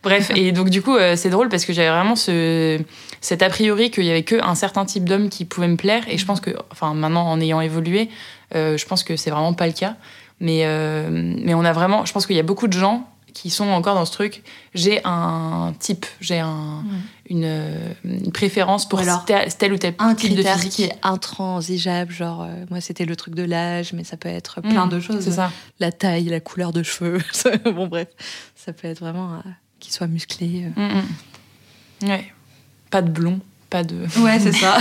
Bref, 0.03 0.31
et 0.35 0.51
donc 0.51 0.69
du 0.69 0.81
coup, 0.81 0.97
c'est 1.15 1.29
drôle 1.29 1.49
parce 1.49 1.65
que 1.65 1.73
j'avais 1.73 1.89
vraiment 1.89 2.15
ce, 2.15 2.79
cet 3.21 3.43
a 3.43 3.49
priori 3.49 3.91
qu'il 3.91 4.03
y 4.03 4.09
avait 4.09 4.23
qu'un 4.23 4.55
certain 4.55 4.83
type 4.83 5.05
d'homme 5.05 5.29
qui 5.29 5.45
pouvait 5.45 5.67
me 5.67 5.77
plaire. 5.77 6.03
Et 6.07 6.17
je 6.17 6.25
pense 6.25 6.41
que, 6.41 6.49
enfin, 6.71 6.93
maintenant, 6.95 7.27
en 7.27 7.39
ayant 7.39 7.61
évolué, 7.61 8.09
euh, 8.55 8.77
je 8.77 8.85
pense 8.85 9.03
que 9.03 9.15
c'est 9.15 9.29
vraiment 9.29 9.53
pas 9.53 9.67
le 9.67 9.73
cas. 9.73 9.95
Mais, 10.39 10.61
euh, 10.65 11.07
mais 11.11 11.53
on 11.53 11.63
a 11.63 11.71
vraiment, 11.71 12.03
je 12.03 12.11
pense 12.13 12.25
qu'il 12.25 12.35
y 12.35 12.39
a 12.39 12.43
beaucoup 12.43 12.67
de 12.67 12.73
gens 12.73 13.07
qui 13.35 13.51
sont 13.51 13.69
encore 13.69 13.93
dans 13.93 14.05
ce 14.05 14.11
truc. 14.11 14.43
J'ai 14.73 15.01
un 15.05 15.73
type, 15.79 16.07
j'ai 16.19 16.39
un, 16.39 16.83
une, 17.29 17.69
une, 18.03 18.31
préférence 18.31 18.89
pour 18.89 18.99
Alors, 18.99 19.23
tel, 19.23 19.71
ou 19.71 19.77
tel 19.77 19.93
un 19.99 20.15
type 20.15 20.35
de 20.35 20.41
physique. 20.41 20.71
qui 20.71 20.83
est 20.85 20.95
intransigeable. 21.03 22.11
Genre, 22.11 22.41
euh, 22.41 22.65
moi, 22.71 22.81
c'était 22.81 23.05
le 23.05 23.15
truc 23.15 23.35
de 23.35 23.43
l'âge, 23.43 23.93
mais 23.93 24.03
ça 24.03 24.17
peut 24.17 24.29
être 24.29 24.61
plein 24.61 24.87
de 24.87 24.99
choses. 24.99 25.23
C'est 25.23 25.31
ça. 25.31 25.51
La 25.79 25.91
taille, 25.91 26.25
la 26.25 26.39
couleur 26.39 26.73
de 26.73 26.81
cheveux. 26.81 27.19
bon, 27.65 27.85
bref, 27.85 28.07
ça 28.55 28.73
peut 28.73 28.87
être 28.87 28.99
vraiment 28.99 29.39
qu'il 29.81 29.91
soit 29.91 30.07
musclé. 30.07 30.67
Ouais. 32.03 32.31
Pas 32.89 33.01
de 33.01 33.09
blond, 33.09 33.39
pas 33.69 33.83
de. 33.83 34.05
Ouais, 34.21 34.39
c'est 34.39 34.51
ça. 34.51 34.77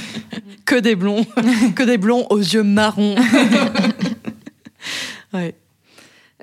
que 0.66 0.76
des 0.76 0.96
blonds, 0.96 1.24
que 1.76 1.82
des 1.82 1.98
blonds 1.98 2.26
aux 2.30 2.38
yeux 2.38 2.62
marrons. 2.62 3.14
ouais. 5.32 5.54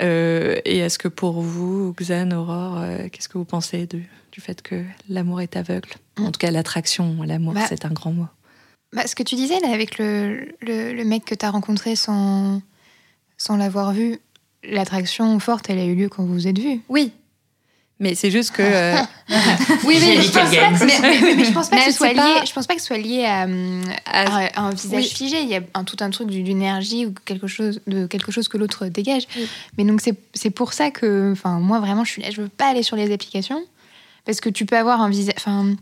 Euh, 0.01 0.59
et 0.65 0.77
est-ce 0.77 0.97
que 0.97 1.07
pour 1.09 1.41
vous, 1.41 1.93
Xan, 1.99 2.31
Aurore, 2.31 2.77
euh, 2.79 3.09
qu'est-ce 3.11 3.27
que 3.27 3.37
vous 3.37 3.45
pensez 3.45 3.85
du 3.85 4.07
fait 4.39 4.61
que 4.61 4.83
l'amour 5.09 5.41
est 5.41 5.57
aveugle? 5.57 5.89
En 6.17 6.31
tout 6.31 6.39
cas, 6.39 6.51
l'attraction, 6.51 7.17
l'amour, 7.23 7.53
bah, 7.53 7.65
c'est 7.67 7.83
un 7.83 7.91
grand 7.91 8.13
mot. 8.13 8.27
Bah, 8.93 9.07
ce 9.07 9.15
que 9.15 9.23
tu 9.23 9.35
disais 9.35 9.59
là, 9.59 9.73
avec 9.73 9.97
le, 9.97 10.53
le, 10.61 11.03
mec 11.03 11.25
que 11.25 11.35
tu 11.35 11.45
as 11.45 11.49
rencontré 11.49 11.97
sans, 11.97 12.61
sans 13.37 13.57
l'avoir 13.57 13.91
vu, 13.91 14.19
l'attraction 14.63 15.37
forte, 15.39 15.69
elle 15.69 15.79
a 15.79 15.85
eu 15.85 15.95
lieu 15.95 16.07
quand 16.07 16.23
vous 16.23 16.33
vous 16.33 16.47
êtes 16.47 16.59
vus. 16.59 16.81
Oui, 16.87 17.11
mais 17.99 18.15
c'est 18.15 18.31
juste 18.31 18.51
que. 18.51 18.61
Euh, 18.61 18.95
oui, 19.85 19.97
mais 19.99 20.21
je, 20.21 20.31
pense 20.31 20.49
pas, 20.49 20.85
mais, 20.85 21.35
mais, 21.35 21.43
je 21.43 21.51
pense 21.51 21.69
pas 21.69 21.77
que 21.77 21.91
ce 21.91 21.97
soit 21.97 22.13
lié. 22.13 22.45
Je 22.45 22.53
pense 22.53 22.65
pas 22.65 22.75
que 22.75 22.79
ce 22.79 22.87
soit 22.87 22.97
lié 22.97 23.25
à, 23.25 23.45
à, 24.05 24.61
un 24.61 24.69
visage 24.71 25.07
figé. 25.07 25.41
Il 25.41 25.49
y 25.49 25.55
a 25.55 25.61
un, 25.73 25.83
tout 25.83 25.97
un 25.99 26.09
truc 26.09 26.29
d'énergie 26.29 27.05
ou 27.05 27.13
quelque 27.25 27.47
chose 27.47 27.81
de 27.87 28.07
quelque 28.07 28.31
chose 28.31 28.47
que 28.47 28.57
l'autre 28.57 28.87
dégage. 28.87 29.27
Mais 29.77 29.83
donc 29.83 30.01
c'est 30.01 30.49
pour 30.49 30.71
ça 30.71 30.91
que, 30.91 31.33
enfin, 31.33 31.59
moi 31.59 31.79
vraiment, 31.79 32.05
je 32.05 32.11
suis 32.11 32.21
là. 32.21 32.29
Je 32.31 32.41
veux 32.41 32.49
pas 32.49 32.67
aller 32.67 32.83
sur 32.83 32.95
les 32.95 33.11
applications 33.11 33.61
parce 34.25 34.39
que 34.39 34.49
tu 34.49 34.65
peux 34.65 34.77
avoir 34.77 35.01
un 35.01 35.09
visage. 35.09 35.35
Enfin, 35.37 35.75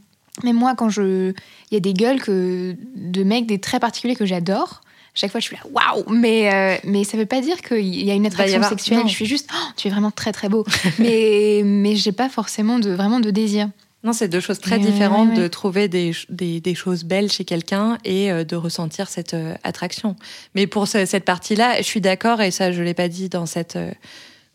mais 0.44 0.54
moi, 0.54 0.74
quand 0.76 0.90
je, 0.90 1.34
il 1.70 1.74
y 1.74 1.78
a 1.78 1.80
des 1.80 1.94
gueules 1.94 2.22
que 2.22 2.76
de 2.96 3.24
mecs 3.24 3.46
des 3.46 3.60
très 3.60 3.80
particuliers 3.80 4.16
que 4.16 4.26
j'adore 4.26 4.82
chaque 5.18 5.32
fois 5.32 5.40
je 5.40 5.46
suis 5.46 5.56
là 5.56 5.62
waouh 5.72 6.04
mais 6.10 6.54
euh, 6.54 6.78
mais 6.84 7.04
ça 7.04 7.18
veut 7.18 7.26
pas 7.26 7.42
dire 7.42 7.62
qu'il 7.62 8.04
y 8.04 8.12
a 8.12 8.14
une 8.14 8.26
attraction 8.26 8.62
sexuelle. 8.64 9.02
je 9.08 9.14
suis 9.14 9.26
juste 9.26 9.50
oh, 9.54 9.72
tu 9.76 9.88
es 9.88 9.92
vraiment 9.92 10.12
très 10.12 10.32
très 10.32 10.50
beau. 10.50 10.66
Mais 11.00 11.62
mais 11.64 11.96
j'ai 11.96 12.12
pas 12.12 12.30
forcément 12.30 12.80
de 12.80 12.92
vraiment 12.92 13.20
de 13.20 13.32
désir. 13.32 13.70
Non, 14.04 14.14
c'est 14.14 14.28
deux 14.28 14.40
choses 14.40 14.60
très 14.60 14.80
différentes 14.80 15.34
de 15.34 15.48
trouver 15.48 15.88
des, 15.88 16.14
des, 16.30 16.62
des, 16.62 16.76
choses 16.76 17.04
belles 17.04 17.32
chez 17.32 17.46
quelqu'un 17.46 17.98
et 18.06 18.32
euh, 18.32 18.44
de 18.44 18.56
ressentir 18.56 19.10
cette 19.10 19.34
euh, 19.34 19.56
attraction. 19.64 20.16
Mais 20.54 20.68
pour 20.68 20.88
cette 20.88 21.26
partie-là, 21.26 21.78
je 21.78 21.84
suis 21.84 22.00
d'accord, 22.00 22.42
et 22.42 22.52
ça, 22.52 22.72
je 22.72 22.84
l'ai 22.84 22.94
pas 22.94 23.10
dit 23.10 23.28
dans 23.28 23.48
cette 23.48 23.78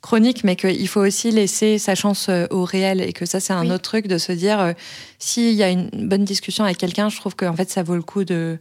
chronique, 0.00 0.44
mais 0.44 0.56
qu'il 0.56 0.88
faut 0.88 1.00
aussi 1.00 1.32
laisser 1.32 1.78
sa 1.78 1.94
chance 1.94 2.30
au 2.50 2.64
réel 2.64 3.00
et 3.00 3.12
que 3.12 3.26
ça, 3.26 3.40
c'est 3.40 3.52
un 3.52 3.68
autre 3.70 3.82
truc 3.82 4.06
de 4.06 4.16
se 4.16 4.32
dire, 4.32 4.74
s'il 5.18 5.54
y 5.54 5.62
a 5.62 5.70
une 5.70 5.90
bonne 5.92 6.24
discussion 6.24 6.64
avec 6.64 6.78
quelqu'un, 6.78 7.08
je 7.08 7.16
trouve 7.16 7.34
qu'en 7.34 7.54
fait, 7.54 7.68
ça 7.68 7.82
vaut 7.82 7.96
le 7.96 8.02
coup 8.02 8.24
de 8.24 8.58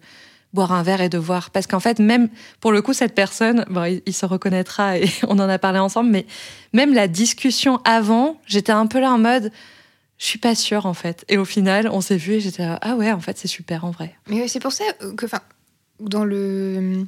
boire 0.53 0.71
un 0.71 0.83
verre 0.83 1.01
et 1.01 1.09
de 1.09 1.17
voir. 1.17 1.49
Parce 1.51 1.67
qu'en 1.67 1.79
fait, 1.79 1.99
même 1.99 2.29
pour 2.59 2.71
le 2.71 2.81
coup, 2.81 2.93
cette 2.93 3.15
personne, 3.15 3.65
bon, 3.69 4.01
il, 4.05 4.13
se 4.13 4.25
reconnaîtra 4.25 4.97
et 4.97 5.09
on 5.27 5.39
en 5.39 5.49
a 5.49 5.57
parlé 5.57 5.79
ensemble, 5.79 6.09
mais 6.09 6.25
même 6.73 6.93
la 6.93 7.07
discussion 7.07 7.79
avant, 7.85 8.39
j'étais 8.45 8.71
un 8.71 8.87
peu 8.87 8.99
là 8.99 9.11
en 9.11 9.17
mode, 9.17 9.51
je 10.17 10.25
suis 10.25 10.39
pas 10.39 10.55
sûre 10.55 10.85
en 10.85 10.93
fait. 10.93 11.25
Et 11.29 11.37
au 11.37 11.45
final, 11.45 11.89
on 11.91 12.01
s'est 12.01 12.17
vu 12.17 12.33
et 12.33 12.39
j'étais 12.39 12.65
là, 12.65 12.79
ah 12.81 12.95
ouais, 12.95 13.11
en 13.11 13.19
fait, 13.19 13.37
c'est 13.37 13.47
super 13.47 13.85
en 13.85 13.91
vrai. 13.91 14.15
Mais 14.27 14.47
c'est 14.47 14.59
pour 14.59 14.71
ça 14.71 14.83
que, 15.15 15.25
enfin, 15.25 15.39
dans 15.99 16.25
le 16.25 17.05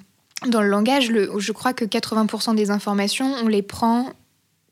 dans 0.47 0.61
le 0.61 0.67
langage, 0.67 1.09
le, 1.09 1.31
je 1.37 1.51
crois 1.53 1.73
que 1.73 1.85
80% 1.85 2.55
des 2.55 2.69
informations, 2.69 3.33
on 3.43 3.47
les 3.47 3.61
prend 3.61 4.09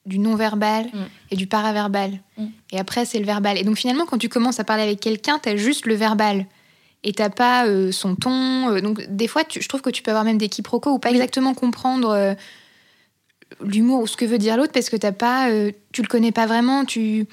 du 0.05 0.19
non-verbal 0.19 0.85
mm. 0.85 1.05
et 1.31 1.35
du 1.35 1.47
paraverbal. 1.47 2.19
Mm. 2.37 2.45
Et 2.71 2.79
après, 2.79 3.05
c'est 3.05 3.19
le 3.19 3.25
verbal. 3.25 3.57
Et 3.57 3.63
donc 3.63 3.77
finalement, 3.77 4.05
quand 4.05 4.17
tu 4.17 4.29
commences 4.29 4.59
à 4.59 4.63
parler 4.63 4.83
avec 4.83 4.99
quelqu'un, 4.99 5.39
tu 5.39 5.49
as 5.49 5.55
juste 5.55 5.85
le 5.85 5.93
verbal. 5.93 6.45
Et 7.03 7.13
t'as 7.13 7.29
pas 7.29 7.65
euh, 7.65 7.91
son 7.91 8.15
ton. 8.15 8.69
Euh, 8.69 8.81
donc 8.81 9.03
des 9.09 9.27
fois, 9.27 9.43
je 9.49 9.67
trouve 9.67 9.81
que 9.81 9.89
tu 9.89 10.03
peux 10.03 10.11
avoir 10.11 10.23
même 10.23 10.37
des 10.37 10.49
quiproquos 10.49 10.91
ou 10.91 10.99
pas 10.99 11.11
exactement 11.11 11.53
comprendre 11.53 12.09
euh, 12.09 12.33
l'humour 13.63 14.01
ou 14.01 14.07
ce 14.07 14.17
que 14.17 14.25
veut 14.25 14.37
dire 14.37 14.57
l'autre 14.57 14.71
parce 14.71 14.89
que 14.89 14.97
t'as 14.97 15.11
pas, 15.11 15.49
tu 15.91 16.01
le 16.01 16.07
connais 16.07 16.31
pas 16.31 16.45
vraiment. 16.45 16.85
Tu... 16.85 17.25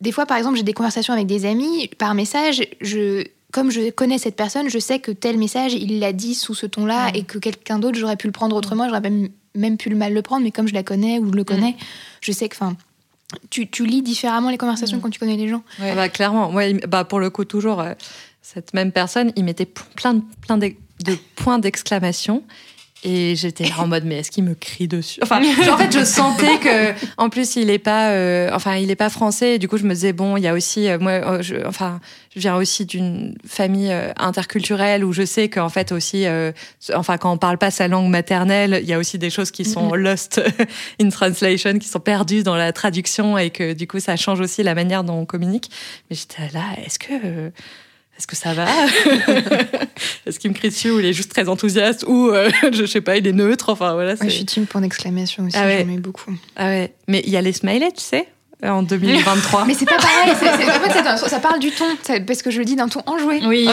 Des 0.00 0.12
fois, 0.12 0.26
par 0.26 0.36
exemple, 0.36 0.56
j'ai 0.56 0.64
des 0.64 0.72
conversations 0.72 1.12
avec 1.12 1.26
des 1.26 1.46
amis 1.46 1.88
par 1.98 2.14
message. 2.14 2.62
Je, 2.80 3.24
comme 3.52 3.70
je 3.70 3.90
connais 3.90 4.18
cette 4.18 4.36
personne, 4.36 4.68
je 4.68 4.78
sais 4.78 4.98
que 4.98 5.12
tel 5.12 5.38
message, 5.38 5.74
il 5.74 6.00
l'a 6.00 6.12
dit 6.12 6.34
sous 6.34 6.54
ce 6.54 6.66
ton-là 6.66 7.10
et 7.14 7.22
que 7.22 7.38
quelqu'un 7.38 7.78
d'autre, 7.78 7.96
j'aurais 7.96 8.16
pu 8.16 8.26
le 8.26 8.32
prendre 8.32 8.56
autrement. 8.56 8.86
J'aurais 8.88 9.00
même 9.00 9.28
même 9.54 9.76
plus 9.76 9.90
le 9.90 9.96
mal 9.96 10.12
le 10.12 10.22
prendre, 10.22 10.42
mais 10.42 10.50
comme 10.50 10.68
je 10.68 10.74
la 10.74 10.82
connais 10.82 11.18
ou 11.18 11.30
je 11.30 11.36
le 11.36 11.42
mm. 11.42 11.44
connais, 11.44 11.76
je 12.20 12.32
sais 12.32 12.48
que, 12.48 12.56
enfin, 12.56 12.76
tu, 13.50 13.68
tu, 13.68 13.86
lis 13.86 14.02
différemment 14.02 14.50
les 14.50 14.58
conversations 14.58 14.98
mm. 14.98 15.00
quand 15.00 15.10
tu 15.10 15.20
connais 15.20 15.36
les 15.36 15.48
gens. 15.48 15.62
Ouais. 15.80 15.94
Bah, 15.94 16.08
clairement, 16.08 16.52
ouais, 16.52 16.74
bah, 16.88 17.04
pour 17.04 17.20
le 17.20 17.30
coup, 17.30 17.44
toujours, 17.44 17.84
cette 18.44 18.74
même 18.74 18.92
personne, 18.92 19.32
il 19.36 19.44
mettait 19.44 19.64
plein, 19.64 20.20
plein 20.42 20.58
de, 20.58 20.74
de 21.02 21.16
points 21.34 21.58
d'exclamation. 21.58 22.44
Et 23.06 23.36
j'étais 23.36 23.70
en 23.78 23.86
mode, 23.86 24.04
mais 24.04 24.16
est-ce 24.16 24.30
qu'il 24.30 24.44
me 24.44 24.54
crie 24.54 24.88
dessus? 24.88 25.20
Enfin, 25.22 25.42
en 25.70 25.76
fait, 25.76 25.92
je 25.92 26.04
sentais 26.04 26.58
que, 26.58 26.94
en 27.18 27.28
plus, 27.28 27.56
il 27.56 27.68
est 27.68 27.78
pas, 27.78 28.10
euh, 28.10 28.48
enfin, 28.52 28.76
il 28.76 28.90
est 28.90 28.96
pas 28.96 29.10
français. 29.10 29.54
Et 29.54 29.58
du 29.58 29.68
coup, 29.68 29.76
je 29.76 29.84
me 29.84 29.92
disais, 29.92 30.14
bon, 30.14 30.38
il 30.38 30.42
y 30.42 30.48
a 30.48 30.54
aussi, 30.54 30.88
euh, 30.88 30.98
moi, 30.98 31.12
euh, 31.12 31.42
je, 31.42 31.56
enfin, 31.66 32.00
je 32.34 32.40
viens 32.40 32.56
aussi 32.56 32.86
d'une 32.86 33.36
famille 33.46 33.92
interculturelle 34.16 35.04
où 35.04 35.12
je 35.12 35.24
sais 35.24 35.50
qu'en 35.50 35.68
fait 35.68 35.92
aussi, 35.92 36.24
enfin, 36.94 37.18
quand 37.18 37.32
on 37.32 37.38
parle 37.38 37.58
pas 37.58 37.70
sa 37.70 37.88
langue 37.88 38.08
maternelle, 38.08 38.80
il 38.82 38.88
y 38.88 38.94
a 38.94 38.98
aussi 38.98 39.18
des 39.18 39.30
choses 39.30 39.50
qui 39.50 39.66
sont 39.66 39.94
lost 39.94 40.40
in 41.00 41.10
translation, 41.10 41.78
qui 41.78 41.88
sont 41.88 42.00
perdues 42.00 42.42
dans 42.42 42.56
la 42.56 42.72
traduction 42.72 43.36
et 43.36 43.50
que 43.50 43.74
du 43.74 43.86
coup, 43.86 44.00
ça 44.00 44.16
change 44.16 44.40
aussi 44.40 44.62
la 44.62 44.74
manière 44.74 45.04
dont 45.04 45.18
on 45.18 45.26
communique. 45.26 45.70
Mais 46.08 46.16
j'étais 46.16 46.48
là, 46.54 46.64
est-ce 46.84 46.98
que 46.98 47.52
est-ce 48.16 48.26
que 48.26 48.36
ça 48.36 48.54
va? 48.54 48.66
Est-ce 50.26 50.38
qu'il 50.38 50.50
me 50.50 50.54
crie 50.54 50.68
dessus 50.68 50.90
ou 50.90 51.00
il 51.00 51.06
est 51.06 51.12
juste 51.12 51.30
très 51.30 51.48
enthousiaste 51.48 52.04
ou 52.06 52.30
euh, 52.30 52.50
je 52.72 52.86
sais 52.86 53.00
pas, 53.00 53.16
il 53.16 53.26
est 53.26 53.32
neutre? 53.32 53.70
Enfin 53.70 53.94
voilà. 53.94 54.14
je 54.14 54.28
suis 54.28 54.44
team 54.44 54.66
point 54.66 54.80
d'exclamation 54.80 55.44
aussi. 55.46 55.56
Ah 55.58 55.66
ouais. 55.66 55.84
J'en 55.88 55.94
beaucoup. 55.96 56.32
Ah 56.56 56.66
ouais. 56.66 56.94
Mais 57.08 57.22
il 57.26 57.32
y 57.32 57.36
a 57.36 57.42
les 57.42 57.52
smileys, 57.52 57.92
tu 57.92 58.02
sais 58.02 58.28
en 58.62 58.82
2023. 58.84 59.64
Mais 59.66 59.74
c'est 59.74 59.84
pas 59.84 59.96
pareil. 59.96 60.30
en 60.30 60.34
fait, 60.36 61.28
ça 61.28 61.40
parle 61.40 61.58
du 61.58 61.70
ton, 61.70 61.84
parce 62.26 62.42
que 62.42 62.50
je 62.50 62.58
le 62.58 62.64
dis 62.64 62.76
d'un 62.76 62.88
ton 62.88 63.02
enjoué. 63.06 63.40
Oui, 63.44 63.68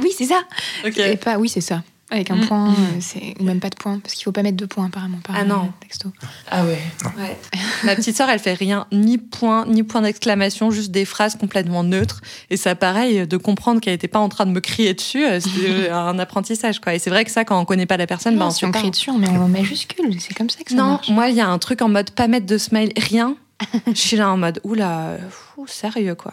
oui, 0.00 0.12
c'est 0.16 0.26
ça. 0.26 0.42
Et 0.84 1.16
pas, 1.16 1.38
oui, 1.38 1.48
c'est 1.48 1.60
ça. 1.60 1.82
Avec 2.08 2.30
un 2.30 2.36
mm. 2.36 2.46
point, 2.46 2.70
mm. 2.70 2.74
Euh, 2.74 3.00
c'est 3.00 3.34
ou 3.40 3.44
même 3.44 3.58
pas 3.58 3.68
de 3.68 3.74
point, 3.74 3.98
parce 3.98 4.14
qu'il 4.14 4.22
faut 4.24 4.32
pas 4.32 4.42
mettre 4.42 4.56
deux 4.56 4.68
points 4.68 4.86
apparemment 4.86 5.18
par 5.24 5.34
ah 5.36 5.44
non. 5.44 5.72
texto. 5.80 6.12
Ah 6.48 6.64
ouais. 6.64 6.78
ouais. 7.18 7.36
Ma 7.84 7.96
petite 7.96 8.16
sœur, 8.16 8.30
elle 8.30 8.38
fait 8.38 8.54
rien, 8.54 8.86
ni 8.92 9.18
point, 9.18 9.66
ni 9.66 9.82
point 9.82 10.02
d'exclamation, 10.02 10.70
juste 10.70 10.92
des 10.92 11.04
phrases 11.04 11.34
complètement 11.34 11.82
neutres. 11.82 12.20
Et 12.50 12.56
ça, 12.56 12.76
pareil, 12.76 13.26
de 13.26 13.36
comprendre 13.36 13.80
qu'elle 13.80 13.94
était 13.94 14.06
pas 14.06 14.20
en 14.20 14.28
train 14.28 14.46
de 14.46 14.52
me 14.52 14.60
crier 14.60 14.94
dessus, 14.94 15.24
euh, 15.24 15.40
c'est 15.40 15.90
un 15.90 16.18
apprentissage, 16.20 16.80
quoi. 16.80 16.94
Et 16.94 17.00
c'est 17.00 17.10
vrai 17.10 17.24
que 17.24 17.30
ça, 17.32 17.44
quand 17.44 17.60
on 17.60 17.64
connaît 17.64 17.86
pas 17.86 17.96
la 17.96 18.06
personne, 18.06 18.38
bah, 18.38 18.46
on 18.46 18.50
si 18.50 18.64
on 18.64 18.70
crie 18.70 18.92
dessus, 18.92 19.10
on 19.10 19.18
met 19.18 19.28
en 19.28 19.48
majuscule. 19.48 20.20
C'est 20.20 20.34
comme 20.34 20.50
ça 20.50 20.62
que 20.62 20.70
ça 20.70 20.76
non, 20.76 20.84
marche. 20.84 21.08
moi, 21.08 21.28
il 21.28 21.34
y 21.34 21.40
a 21.40 21.48
un 21.48 21.58
truc 21.58 21.82
en 21.82 21.88
mode 21.88 22.10
pas 22.10 22.28
mettre 22.28 22.46
de 22.46 22.58
smile, 22.58 22.92
rien. 22.96 23.36
Je 23.88 23.98
suis 23.98 24.16
là 24.16 24.30
en 24.30 24.36
mode, 24.36 24.60
oula, 24.62 25.16
fou, 25.30 25.66
sérieux, 25.66 26.14
quoi. 26.14 26.32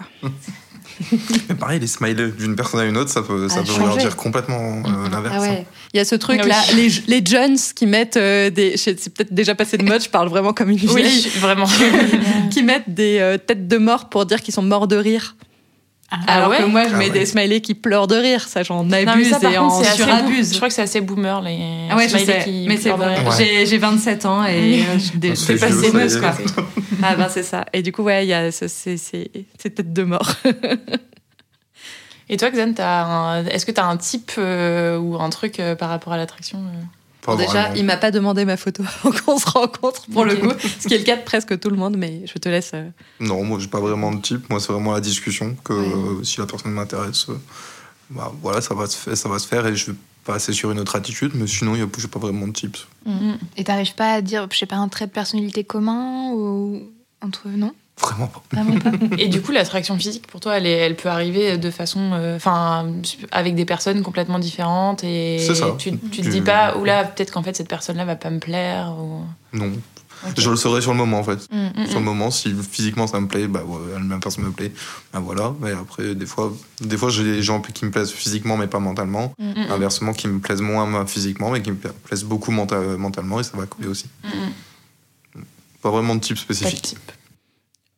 Mais 1.50 1.56
pareil, 1.60 1.80
les 1.80 1.88
smileys 1.88 2.32
d'une 2.32 2.56
personne 2.56 2.80
à 2.80 2.86
une 2.86 2.98
autre, 2.98 3.10
ça 3.10 3.22
peut, 3.22 3.50
ça 3.50 3.62
peut 3.62 4.00
dire 4.00 4.16
complètement 4.16 4.82
euh, 4.86 5.10
l'inverse. 5.10 5.36
Ah 5.40 5.52
hein. 5.52 5.64
Il 5.94 5.98
y 5.98 6.00
a 6.00 6.06
ce 6.06 6.16
truc-là, 6.16 6.56
ah 6.56 6.74
les, 6.74 6.90
les 7.08 7.26
Jones 7.26 7.58
qui 7.76 7.86
mettent 7.86 8.18
euh, 8.18 8.50
des. 8.50 8.78
C'est 8.78 8.96
peut-être 9.14 9.34
déjà 9.34 9.56
passé 9.56 9.78
de 9.78 9.84
mode, 9.84 10.04
je 10.04 10.10
parle 10.10 10.30
vraiment 10.30 10.54
comme 10.54 10.70
une 10.70 10.78
vieille. 10.78 10.94
Oui, 10.94 11.32
vraiment. 11.40 11.68
qui 12.52 12.64
mettent 12.64 12.94
des 12.94 13.20
euh, 13.20 13.38
têtes 13.38 13.68
de 13.68 13.78
mort 13.78 14.10
pour 14.10 14.26
dire 14.26 14.42
qu'ils 14.42 14.54
sont 14.54 14.62
morts 14.62 14.88
de 14.88 14.96
rire. 14.96 15.36
Ah, 16.12 16.20
Alors 16.28 16.56
que 16.56 16.64
moi, 16.66 16.88
je 16.88 16.96
mets 16.96 17.10
des 17.10 17.26
smileys 17.26 17.62
qui 17.62 17.74
pleurent 17.74 18.08
de 18.08 18.16
rire. 18.16 18.48
Ça, 18.48 18.64
j'en 18.64 18.90
abuse 18.92 19.34
et 19.42 19.58
en 19.58 19.84
surabuse. 19.84 20.52
Je 20.52 20.58
crois 20.58 20.68
que 20.68 20.74
c'est 20.74 20.84
assez 20.84 21.02
boomer, 21.02 21.42
les 21.42 21.88
ah 21.90 21.96
ouais, 21.96 22.08
smileys 22.08 22.44
qui 22.44 22.66
Mais 22.68 22.78
c'est 22.78 22.92
vrai. 22.92 23.18
J'ai 23.66 23.78
27 23.78 24.26
ans 24.26 24.46
et 24.46 24.84
j'ai 25.22 25.58
passé 25.58 25.92
meuse, 25.92 26.20
quoi. 26.20 26.36
ah 27.02 27.16
ben, 27.16 27.30
c'est 27.30 27.44
ça. 27.44 27.66
Et 27.74 27.82
du 27.82 27.92
coup, 27.92 28.04
ouais, 28.04 28.26
il 28.26 28.30
y 28.30 28.34
a 28.34 28.52
ces 28.52 28.98
têtes 29.58 29.94
de 29.94 30.04
mort. 30.04 30.34
et 32.30 32.38
toi, 32.38 32.50
Xen, 32.52 32.76
est-ce 33.50 33.66
que 33.66 33.72
tu 33.72 33.82
as 33.82 33.86
un 33.86 33.98
type 33.98 34.32
euh, 34.38 34.98
ou 34.98 35.16
un 35.20 35.30
truc 35.30 35.60
euh, 35.60 35.76
par 35.76 35.90
rapport 35.90 36.14
à 36.14 36.18
l'attraction 36.18 36.60
euh 36.60 36.84
déjà, 37.38 37.76
il 37.76 37.86
m'a 37.86 37.98
pas 37.98 38.12
demandé 38.12 38.46
ma 38.46 38.58
photo 38.58 38.84
avant 39.04 39.16
qu'on 39.18 39.38
se 39.38 39.50
rencontre 39.50 40.06
pour 40.12 40.26
le 40.26 40.36
coup, 40.36 40.52
ce 40.80 40.88
qui 40.88 40.94
est 40.94 41.00
le 41.00 41.04
cas 41.04 41.16
de 41.16 41.24
presque 41.24 41.60
tout 41.60 41.70
le 41.70 41.78
monde, 41.78 41.98
mais 41.98 42.24
je 42.26 42.38
te 42.38 42.50
laisse. 42.50 42.72
Euh. 42.74 42.90
Non, 43.20 43.44
moi 43.44 43.60
j'ai 43.60 43.68
pas 43.68 43.80
vraiment 43.80 44.12
de 44.12 44.22
type. 44.22 44.50
Moi 44.50 44.60
c'est 44.60 44.72
vraiment 44.72 44.94
la 44.94 45.02
discussion 45.02 45.56
que 45.64 45.74
euh, 45.74 46.24
si 46.24 46.40
la 46.40 46.46
personne 46.46 46.72
m'intéresse, 46.72 47.28
euh, 47.30 47.38
bah, 48.10 48.32
voilà, 48.42 48.62
ça 48.62 48.74
va 48.74 48.88
se 48.88 48.98
faire, 48.98 49.18
ça 49.18 49.30
va 49.30 49.40
se 49.40 49.48
faire 49.48 49.66
et 49.68 49.76
je 49.76 49.92
vais 49.92 49.98
passer 50.26 50.54
sur 50.54 50.72
une 50.72 50.80
autre 50.80 50.96
attitude. 50.96 51.32
Mais 51.36 51.48
sinon, 51.48 51.76
j'ai 51.76 52.08
pas 52.08 52.20
vraiment 52.20 52.48
de 52.48 52.54
type. 52.54 52.78
Mm. 53.06 53.34
Et 53.58 53.64
t'arrives 53.64 53.96
pas 53.96 54.14
à 54.14 54.22
dire, 54.22 54.48
je 54.52 54.58
sais 54.58 54.66
pas, 54.66 54.78
un 54.78 54.88
trait 54.88 55.08
de 55.08 55.12
personnalité 55.12 55.64
commun 55.64 56.32
ou 56.34 56.82
entre 57.22 57.48
non? 57.50 57.74
Vraiment 58.02 58.28
pas. 58.28 58.42
Et 59.18 59.28
du 59.28 59.42
coup, 59.42 59.52
l'attraction 59.52 59.98
physique, 59.98 60.28
pour 60.28 60.40
toi, 60.40 60.58
elle, 60.58 60.66
elle 60.66 60.96
peut 60.96 61.10
arriver 61.10 61.58
de 61.58 61.72
façon. 61.72 62.12
Euh, 62.14 62.36
enfin, 62.36 62.88
avec 63.32 63.56
des 63.56 63.66
personnes 63.66 64.02
complètement 64.02 64.40
différentes. 64.40 65.04
Et 65.04 65.40
ça. 65.40 65.76
Tu, 65.78 65.98
tu 65.98 66.22
te 66.22 66.30
dis 66.30 66.42
pas, 66.42 66.78
oula, 66.78 67.04
peut-être 67.04 67.32
qu'en 67.32 67.44
fait, 67.44 67.56
cette 67.56 67.70
personne-là 67.70 68.06
va 68.06 68.16
pas 68.16 68.30
me 68.30 68.40
plaire. 68.40 68.96
Ou... 69.00 69.22
Non. 69.54 69.72
Je 70.38 70.50
le 70.50 70.56
saurais 70.56 70.82
sur 70.82 70.92
le 70.92 70.98
moment, 70.98 71.20
en 71.20 71.24
fait. 71.24 71.48
Mm, 71.52 71.82
mm, 71.82 71.86
sur 71.88 71.96
le 71.96 72.02
mm. 72.02 72.06
moment, 72.06 72.32
si 72.32 72.54
physiquement 72.54 73.08
ça 73.08 73.20
me 73.20 73.28
plaît, 73.28 73.48
bah, 73.48 73.64
ouais, 73.66 73.94
la 73.94 74.00
même 74.00 74.20
personne 74.20 74.46
me 74.46 74.52
plaît, 74.52 74.72
bah 75.12 75.20
voilà. 75.20 75.54
Mais 75.62 75.72
après, 75.72 76.16
des 76.16 76.26
fois, 76.26 76.54
des 76.80 76.98
fois 76.98 77.10
j'ai 77.10 77.24
des 77.24 77.44
gens 77.44 77.62
qui 77.62 77.86
me 77.86 77.92
plaisent 77.92 78.12
physiquement, 78.12 78.58
mais 78.58 78.68
pas 78.68 78.80
mentalement. 78.80 79.34
Inversement, 79.70 80.14
qui 80.14 80.28
me 80.28 80.40
plaisent 80.40 80.62
moins 80.62 81.06
physiquement, 81.08 81.52
mais 81.52 81.62
qui 81.62 81.72
me 81.72 81.78
plaisent 81.78 82.24
beaucoup 82.24 82.52
mentalement, 82.52 83.40
et 83.40 83.44
ça 83.44 83.58
va 83.58 83.66
coller 83.66 83.88
aussi. 83.88 84.06
Pas 85.82 85.92
vraiment 85.92 86.16
de 86.16 86.22
type 86.22 86.38
spécifique. 86.38 86.82
Pas 86.82 86.82
de 86.82 86.88
type. 86.88 87.12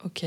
Ok. 0.05 0.25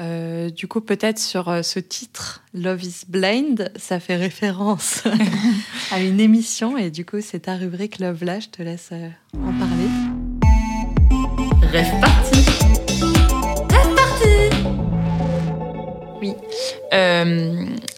Euh, 0.00 0.50
du 0.50 0.66
coup, 0.66 0.80
peut-être 0.80 1.18
sur 1.18 1.48
euh, 1.48 1.62
ce 1.62 1.78
titre, 1.78 2.42
Love 2.54 2.82
is 2.82 3.02
Blind, 3.06 3.70
ça 3.76 4.00
fait 4.00 4.16
référence 4.16 5.04
à 5.92 6.00
une 6.00 6.18
émission 6.18 6.76
et 6.76 6.90
du 6.90 7.04
coup, 7.04 7.20
c'est 7.20 7.40
ta 7.40 7.56
rubrique 7.56 7.98
Love 8.00 8.24
là, 8.24 8.40
je 8.40 8.48
te 8.48 8.62
laisse 8.62 8.88
euh, 8.92 9.08
en 9.36 9.52
parler. 9.52 9.86
Rêve 11.70 12.00
parti 12.00 12.40
Rêve 13.70 13.94
parti 13.94 14.26
Oui. 16.20 16.34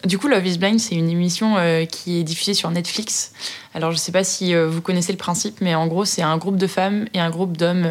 du 0.05 0.17
coup, 0.19 0.27
Love 0.27 0.45
is 0.45 0.57
Blind, 0.59 0.79
c'est 0.79 0.95
une 0.95 1.09
émission 1.09 1.55
qui 1.89 2.19
est 2.19 2.23
diffusée 2.23 2.53
sur 2.53 2.69
Netflix. 2.71 3.31
Alors, 3.73 3.91
je 3.91 3.95
ne 3.95 3.99
sais 3.99 4.11
pas 4.11 4.23
si 4.23 4.53
vous 4.53 4.81
connaissez 4.81 5.11
le 5.11 5.17
principe, 5.17 5.61
mais 5.61 5.75
en 5.75 5.87
gros, 5.87 6.05
c'est 6.05 6.21
un 6.21 6.37
groupe 6.37 6.57
de 6.57 6.67
femmes 6.67 7.07
et 7.13 7.19
un 7.19 7.29
groupe 7.29 7.57
d'hommes 7.57 7.87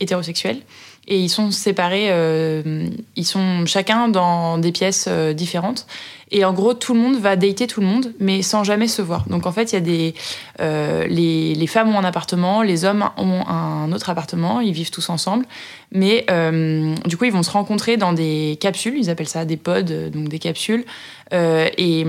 hétérosexuels 0.00 0.62
et 1.08 1.18
ils 1.18 1.28
sont 1.28 1.50
séparés, 1.50 2.08
euh, 2.10 2.88
ils 3.14 3.24
sont 3.24 3.64
chacun 3.66 4.08
dans 4.08 4.58
des 4.58 4.72
pièces 4.72 5.06
euh, 5.08 5.32
différentes. 5.32 5.86
Et 6.30 6.44
en 6.44 6.52
gros, 6.52 6.74
tout 6.74 6.92
le 6.92 7.00
monde 7.00 7.16
va 7.16 7.36
dater 7.36 7.66
tout 7.66 7.80
le 7.80 7.86
monde, 7.86 8.12
mais 8.18 8.42
sans 8.42 8.64
jamais 8.64 8.88
se 8.88 9.00
voir. 9.00 9.28
Donc 9.28 9.46
en 9.46 9.52
fait, 9.52 9.72
il 9.72 9.74
y 9.74 9.78
a 9.78 9.80
des, 9.80 10.14
euh, 10.60 11.06
les, 11.06 11.54
les, 11.54 11.66
femmes 11.66 11.94
ont 11.94 11.98
un 11.98 12.04
appartement, 12.04 12.62
les 12.62 12.84
hommes 12.84 13.08
ont 13.16 13.46
un 13.46 13.92
autre 13.92 14.10
appartement, 14.10 14.60
ils 14.60 14.72
vivent 14.72 14.90
tous 14.90 15.08
ensemble. 15.08 15.46
Mais 15.92 16.26
du 17.04 17.16
coup, 17.16 17.24
ils 17.24 17.32
vont 17.32 17.44
se 17.44 17.50
rencontrer 17.50 17.96
dans 17.96 18.12
des 18.12 18.58
capsules, 18.60 18.98
ils 18.98 19.08
appellent 19.08 19.28
ça 19.28 19.44
des 19.44 19.56
pods, 19.56 20.10
donc 20.12 20.28
des 20.28 20.40
capsules. 20.40 20.84
Et, 21.32 22.00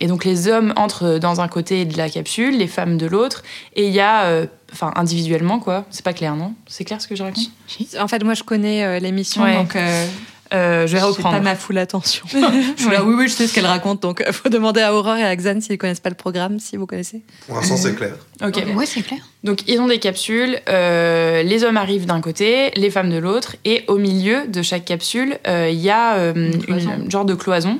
et, 0.00 0.06
donc 0.06 0.24
les 0.24 0.48
hommes 0.48 0.74
entrent 0.76 1.18
dans 1.18 1.40
un 1.40 1.48
côté 1.48 1.86
de 1.86 1.96
la 1.96 2.10
capsule, 2.10 2.58
les 2.58 2.66
femmes 2.66 2.98
de 2.98 3.06
l'autre. 3.06 3.42
Et 3.74 3.86
il 3.86 3.92
y 3.94 4.00
a 4.00 4.46
enfin 4.72 4.92
individuellement 4.96 5.58
quoi. 5.58 5.84
C'est 5.90 6.04
pas 6.04 6.12
clair, 6.12 6.36
non? 6.36 6.54
C'est 6.66 6.84
clair 6.84 7.00
ce 7.00 7.08
que 7.08 7.16
je 7.16 7.22
raconte? 7.22 7.50
En 7.98 8.08
fait, 8.08 8.22
moi 8.24 8.34
je 8.34 8.42
connais 8.42 8.84
euh, 8.84 8.98
l'émission, 8.98 9.44
donc 9.44 9.76
euh, 9.76 10.06
euh, 10.54 10.86
je 10.86 10.92
vais 10.96 11.02
reprendre. 11.02 11.36
pas 11.36 11.42
ma 11.42 11.54
full 11.54 11.78
attention. 11.78 12.24
je 12.32 12.82
suis 12.82 12.90
là, 12.90 13.04
oui, 13.04 13.14
oui, 13.16 13.28
je 13.28 13.34
sais 13.34 13.46
ce 13.46 13.54
qu'elle 13.54 13.66
raconte, 13.66 14.02
donc 14.02 14.22
il 14.26 14.32
faut 14.32 14.48
demander 14.48 14.80
à 14.80 14.94
Aurore 14.94 15.16
et 15.16 15.24
à 15.24 15.34
Xan 15.34 15.60
s'ils 15.60 15.78
connaissent 15.78 16.00
pas 16.00 16.10
le 16.10 16.16
programme, 16.16 16.58
si 16.60 16.76
vous 16.76 16.86
connaissez. 16.86 17.22
Pour 17.46 17.56
l'instant, 17.56 17.76
c'est 17.76 17.94
clair. 17.94 18.14
Ok, 18.44 18.62
ouais, 18.74 18.86
c'est 18.86 19.02
clair. 19.02 19.20
Donc 19.44 19.68
ils 19.68 19.80
ont 19.80 19.86
des 19.86 19.98
capsules, 19.98 20.60
les 20.66 21.64
hommes 21.64 21.76
arrivent 21.76 22.06
d'un 22.06 22.20
côté, 22.20 22.70
les 22.76 22.90
femmes 22.90 23.10
de 23.10 23.18
l'autre, 23.18 23.56
et 23.64 23.84
au 23.88 23.96
milieu 23.96 24.46
de 24.46 24.62
chaque 24.62 24.84
capsule, 24.84 25.38
il 25.46 25.80
y 25.80 25.90
a 25.90 26.16
une, 26.34 27.10
genre 27.10 27.24
de 27.24 27.34
cloison. 27.34 27.78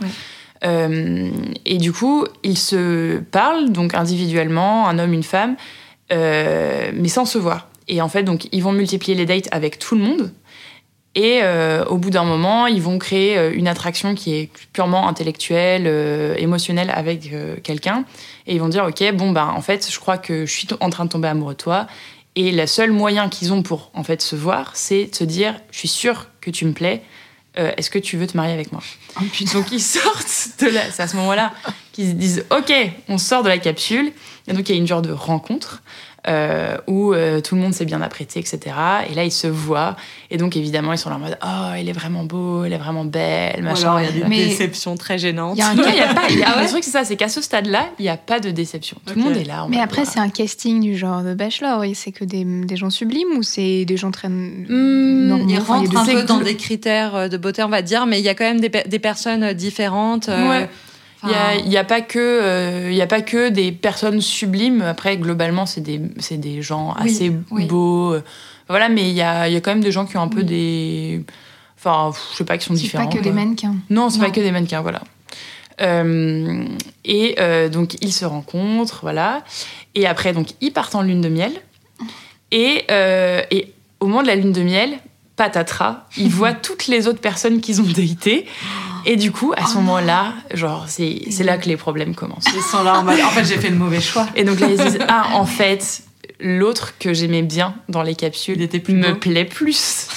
et 0.63 1.79
du 1.79 1.93
coup, 1.93 2.27
ils 2.43 2.59
se 2.59 3.19
parlent, 3.19 3.71
donc 3.71 3.95
individuellement, 3.95 4.89
un 4.89 4.99
homme, 4.99 5.13
une 5.13 5.23
femme, 5.23 5.57
mais 6.11 7.09
sans 7.09 7.25
se 7.25 7.39
voir. 7.39 7.69
Et 7.89 8.01
en 8.03 8.09
fait, 8.09 8.23
donc, 8.23 8.49
ils 8.53 8.63
vont 8.63 8.73
multiplier 8.73 9.17
les 9.17 9.27
dates 9.27 9.49
avec 9.53 9.79
tout 9.79 9.95
le 9.95 10.03
monde. 10.03 10.33
Et 11.17 11.41
euh, 11.43 11.83
au 11.87 11.97
bout 11.97 12.11
d'un 12.11 12.25
moment, 12.25 12.67
ils 12.67 12.83
vont 12.83 12.99
créer 12.99 13.39
euh, 13.39 13.51
une 13.55 13.69
attraction 13.69 14.15
qui 14.15 14.35
est 14.35 14.51
purement 14.75 15.09
intellectuelle, 15.09 15.85
euh, 15.87 16.35
émotionnelle 16.37 16.93
avec 16.95 17.31
quelqu'un. 17.65 18.05
Et 18.47 18.55
ils 18.55 18.61
vont 18.61 18.69
dire, 18.69 18.85
OK, 18.85 19.03
bon, 19.15 19.31
ben, 19.31 19.47
en 19.47 19.63
fait, 19.63 19.91
je 19.91 19.99
crois 19.99 20.19
que 20.19 20.45
je 20.45 20.53
suis 20.53 20.69
en 20.79 20.91
train 20.91 21.07
de 21.07 21.11
tomber 21.11 21.29
amoureux 21.29 21.55
de 21.55 21.59
toi. 21.59 21.87
Et 22.37 22.53
le 22.53 22.67
seul 22.67 22.93
moyen 22.93 23.31
qu'ils 23.31 23.55
ont 23.55 23.63
pour, 23.63 23.91
en 23.95 24.05
fait, 24.05 24.21
se 24.21 24.37
voir, 24.37 24.73
c'est 24.75 25.07
de 25.07 25.15
se 25.15 25.25
dire, 25.25 25.55
je 25.71 25.79
suis 25.79 25.89
sûre 25.89 26.27
que 26.43 26.51
tu 26.51 26.67
me 26.67 26.73
plais. 26.73 27.03
Est-ce 27.57 27.89
que 27.89 27.99
tu 27.99 28.19
veux 28.19 28.27
te 28.27 28.37
marier 28.37 28.53
avec 28.53 28.71
moi? 28.71 28.83
Oh, 29.19 29.25
Donc 29.55 29.73
ils 29.73 29.81
sortent 29.81 30.61
de 30.61 30.67
là. 30.67 30.83
C'est 30.93 31.03
à 31.03 31.09
ce 31.09 31.17
moment-là 31.17 31.55
qu'ils 31.93 32.09
se 32.09 32.13
disent, 32.13 32.45
OK, 32.51 32.71
on 33.09 33.17
sort 33.17 33.43
de 33.43 33.49
la 33.49 33.57
capsule. 33.57 34.13
Et 34.47 34.53
donc 34.53 34.69
il 34.69 34.73
y 34.73 34.75
a 34.75 34.79
une 34.79 34.87
genre 34.87 35.01
de 35.01 35.11
rencontre. 35.11 35.83
Euh, 36.29 36.77
où 36.89 37.13
euh, 37.13 37.41
tout 37.41 37.55
le 37.55 37.61
monde 37.61 37.73
s'est 37.73 37.85
bien 37.85 38.03
apprêté, 38.03 38.41
etc. 38.41 38.75
Et 39.09 39.15
là, 39.15 39.23
ils 39.23 39.33
se 39.33 39.47
voient. 39.47 39.95
Et 40.31 40.39
donc, 40.39 40.57
évidemment, 40.57 40.93
ils 40.93 40.99
sont 40.99 41.09
là 41.09 41.17
en 41.17 41.21
mode 41.21 41.39
Oh, 41.41 41.75
il 41.79 41.89
est 41.89 41.93
vraiment 41.93 42.25
beau, 42.25 42.65
elle 42.65 42.73
est 42.73 42.79
vraiment 42.79 43.05
belle, 43.05 43.63
machin. 43.63 44.01
il 44.01 44.19
y 44.19 44.23
a 44.23 44.29
des 44.29 44.49
déceptions 44.49 44.97
très 44.97 45.19
gênantes. 45.19 45.57
Il 45.57 45.61
y 45.61 45.63
a 45.63 45.69
un 45.69 45.75
il 45.75 45.97
y 45.97 46.01
a 46.01 46.15
pas. 46.15 46.29
Y 46.29 46.43
a, 46.43 46.47
ah 46.57 46.63
Le 46.63 46.69
truc, 46.69 46.83
c'est 46.83 46.91
ça, 46.91 47.05
c'est 47.05 47.15
qu'à 47.15 47.29
ce 47.29 47.41
stade-là, 47.41 47.91
il 48.01 48.03
n'y 48.03 48.09
a 48.09 48.17
pas 48.17 48.41
de 48.41 48.51
déception. 48.51 48.97
Tout 49.07 49.15
le 49.15 49.23
monde 49.23 49.37
est 49.37 49.45
là. 49.45 49.67
Mais 49.69 49.81
après, 49.81 50.05
c'est 50.05 50.19
un 50.19 50.29
casting 50.29 50.81
du 50.81 50.97
genre 50.97 51.23
de 51.23 51.35
Bachelor. 51.35 51.85
C'est 51.95 52.11
que 52.11 52.25
des, 52.25 52.45
des, 52.45 52.77
gens 52.77 52.91
sublimes 52.91 53.39
ou 53.39 53.45
c'est 53.45 53.85
des 53.85 53.97
gens 53.97 54.11
très. 54.11 54.29
Mmh, 54.29 55.29
normaux? 55.29 55.47
Ils 55.49 55.61
rentrent 55.61 55.97
un 55.97 56.05
peu 56.07 56.23
dans 56.25 56.41
des 56.41 56.57
critères 56.57 57.15
euh, 57.15 57.29
de 57.29 57.37
beauté, 57.37 57.63
on 57.63 57.69
va 57.69 57.83
dire, 57.83 58.07
mais 58.07 58.19
il 58.19 58.25
y 58.25 58.29
a 58.29 58.35
quand 58.35 58.45
même 58.45 58.61
des, 58.61 58.69
des 58.69 58.99
personnes 58.99 59.53
différentes. 59.53 60.27
Ouais. 60.27 60.69
Il 61.23 61.29
n'y 61.69 61.77
a, 61.77 61.81
a, 61.81 61.85
pas 61.85 62.03
que, 62.03 62.19
euh, 62.19 63.03
a 63.03 63.07
pas 63.07 63.23
que 63.23 63.49
des 63.49 63.73
personnes 63.73 64.21
sublimes. 64.21 64.83
Après, 64.83 65.17
globalement, 65.17 65.67
c'est 65.67 65.81
des, 65.81 65.99
des 65.99 66.63
gens 66.63 66.93
assez 66.93 67.31
beaux. 67.31 68.15
Euh, 68.15 68.23
voilà, 68.69 68.89
mais 68.89 69.09
il 69.09 69.15
y 69.15 69.23
a, 69.23 69.49
y 69.49 69.57
a, 69.57 69.61
quand 69.61 69.71
même 69.71 69.83
des 69.83 69.93
gens 69.93 70.07
qui 70.07 70.17
ont 70.17 70.23
un 70.23 70.29
peu 70.29 70.43
des. 70.43 71.25
Enfin, 71.79 72.13
je 72.33 72.37
sais 72.37 72.45
pas, 72.45 72.59
qui 72.59 72.67
sont 72.67 72.75
différents. 72.75 73.05
C'est 73.05 73.17
pas 73.17 73.23
que 73.23 73.25
des 73.25 73.33
mannequins. 73.33 73.77
Non, 73.91 74.11
c'est 74.11 74.21
pas 74.21 74.31
que 74.31 74.41
des 74.41 74.53
mannequins, 74.53 74.83
voilà. 74.83 75.03
Euh, 75.81 76.65
et 77.05 77.37
donc, 77.71 77.97
ils 78.03 78.13
se 78.13 78.25
rencontrent, 78.25 79.01
voilà. 79.03 79.43
Et 79.95 80.07
après, 80.07 80.33
donc, 80.33 80.49
ils 80.61 80.73
partent 80.73 80.95
en 80.95 81.03
lune 81.03 81.21
de 81.21 81.29
miel. 81.29 81.53
Et, 82.53 82.85
et 82.89 83.73
au 84.01 84.07
moment 84.07 84.23
de 84.23 84.29
la 84.29 84.37
lune 84.37 84.53
de 84.53 84.63
miel, 84.63 84.99
patatras, 85.37 86.07
ils 86.17 86.31
voient 86.31 86.53
toutes 86.63 86.87
les 86.87 87.07
autres 87.07 87.21
personnes 87.21 87.61
qu'ils 87.61 87.81
ont 87.81 87.85
datées. 87.85 88.47
Et 89.05 89.17
du 89.17 89.31
coup, 89.31 89.53
à 89.57 89.67
ce 89.67 89.75
oh 89.77 89.81
moment-là, 89.81 90.35
genre, 90.53 90.87
c'est, 90.89 91.21
là 91.45 91.59
que 91.59 91.69
les 91.69 91.77
problèmes 91.77 92.15
commencent. 92.15 92.47
Ils 92.55 92.63
sont 92.63 92.83
là 92.83 92.99
en 92.99 93.05
mode, 93.05 93.21
en 93.21 93.31
fait, 93.31 93.45
j'ai 93.45 93.57
fait 93.57 93.71
le 93.71 93.77
mauvais 93.77 94.01
choix. 94.01 94.27
Et 94.35 94.43
donc 94.43 94.59
là, 94.59 94.67
ils 94.69 94.77
disent, 94.77 94.99
ah, 95.07 95.29
en 95.35 95.47
fait, 95.47 96.03
l'autre 96.41 96.95
que 96.99 97.15
j'aimais 97.15 97.43
bien 97.43 97.77
dans 97.89 98.03
les 98.03 98.17
capsules 98.17 98.61
était 98.61 98.81
plus 98.81 98.95
me 98.95 99.17
plaît 99.17 99.45
plus. 99.45 100.09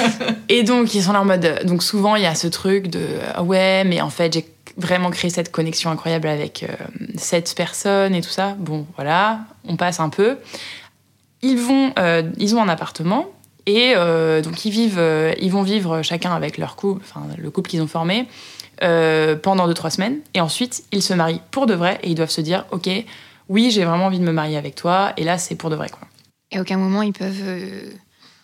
et 0.50 0.62
donc, 0.62 0.94
ils 0.94 1.02
sont 1.02 1.12
là 1.12 1.22
en 1.22 1.24
mode. 1.24 1.60
Donc, 1.64 1.82
souvent, 1.82 2.16
il 2.16 2.22
y 2.22 2.26
a 2.26 2.34
ce 2.34 2.46
truc 2.46 2.88
de, 2.88 3.00
ah 3.34 3.42
ouais, 3.42 3.84
mais 3.84 4.02
en 4.02 4.10
fait, 4.10 4.34
j'ai 4.34 4.46
vraiment 4.76 5.10
créé 5.10 5.30
cette 5.30 5.50
connexion 5.50 5.90
incroyable 5.90 6.28
avec 6.28 6.64
euh, 6.64 6.74
cette 7.16 7.54
personne 7.56 8.14
et 8.14 8.20
tout 8.20 8.30
ça. 8.30 8.56
Bon, 8.58 8.86
voilà, 8.96 9.40
on 9.66 9.76
passe 9.76 10.00
un 10.00 10.10
peu. 10.10 10.36
Ils 11.42 11.58
vont, 11.58 11.92
euh, 11.98 12.22
ils 12.38 12.54
ont 12.56 12.62
un 12.62 12.68
appartement 12.68 13.33
et 13.66 13.94
euh, 13.96 14.42
donc 14.42 14.64
ils 14.64 14.70
vivent, 14.70 14.98
euh, 14.98 15.32
ils 15.40 15.50
vont 15.50 15.62
vivre 15.62 16.02
chacun 16.02 16.34
avec 16.34 16.58
leur 16.58 16.76
couple, 16.76 17.02
enfin 17.04 17.26
le 17.36 17.50
couple 17.50 17.70
qu'ils 17.70 17.82
ont 17.82 17.86
formé, 17.86 18.28
euh, 18.82 19.36
pendant 19.36 19.66
deux 19.66 19.74
trois 19.74 19.90
semaines. 19.90 20.18
Et 20.34 20.40
ensuite 20.40 20.84
ils 20.92 21.02
se 21.02 21.14
marient 21.14 21.40
pour 21.50 21.66
de 21.66 21.74
vrai 21.74 21.98
et 22.02 22.10
ils 22.10 22.14
doivent 22.14 22.30
se 22.30 22.40
dire, 22.40 22.66
ok, 22.70 22.88
oui 23.48 23.70
j'ai 23.70 23.84
vraiment 23.84 24.06
envie 24.06 24.18
de 24.18 24.24
me 24.24 24.32
marier 24.32 24.56
avec 24.56 24.74
toi. 24.74 25.12
Et 25.16 25.24
là 25.24 25.38
c'est 25.38 25.54
pour 25.54 25.70
de 25.70 25.76
vrai 25.76 25.88
quoi. 25.88 26.06
Et 26.50 26.58
à 26.58 26.60
aucun 26.60 26.76
moment 26.76 27.02
ils 27.02 27.12
peuvent 27.12 27.44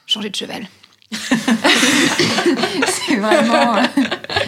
changer 0.07 0.31
de 0.31 0.37
cheval. 0.37 0.67
c'est 2.87 3.17
vraiment. 3.17 3.75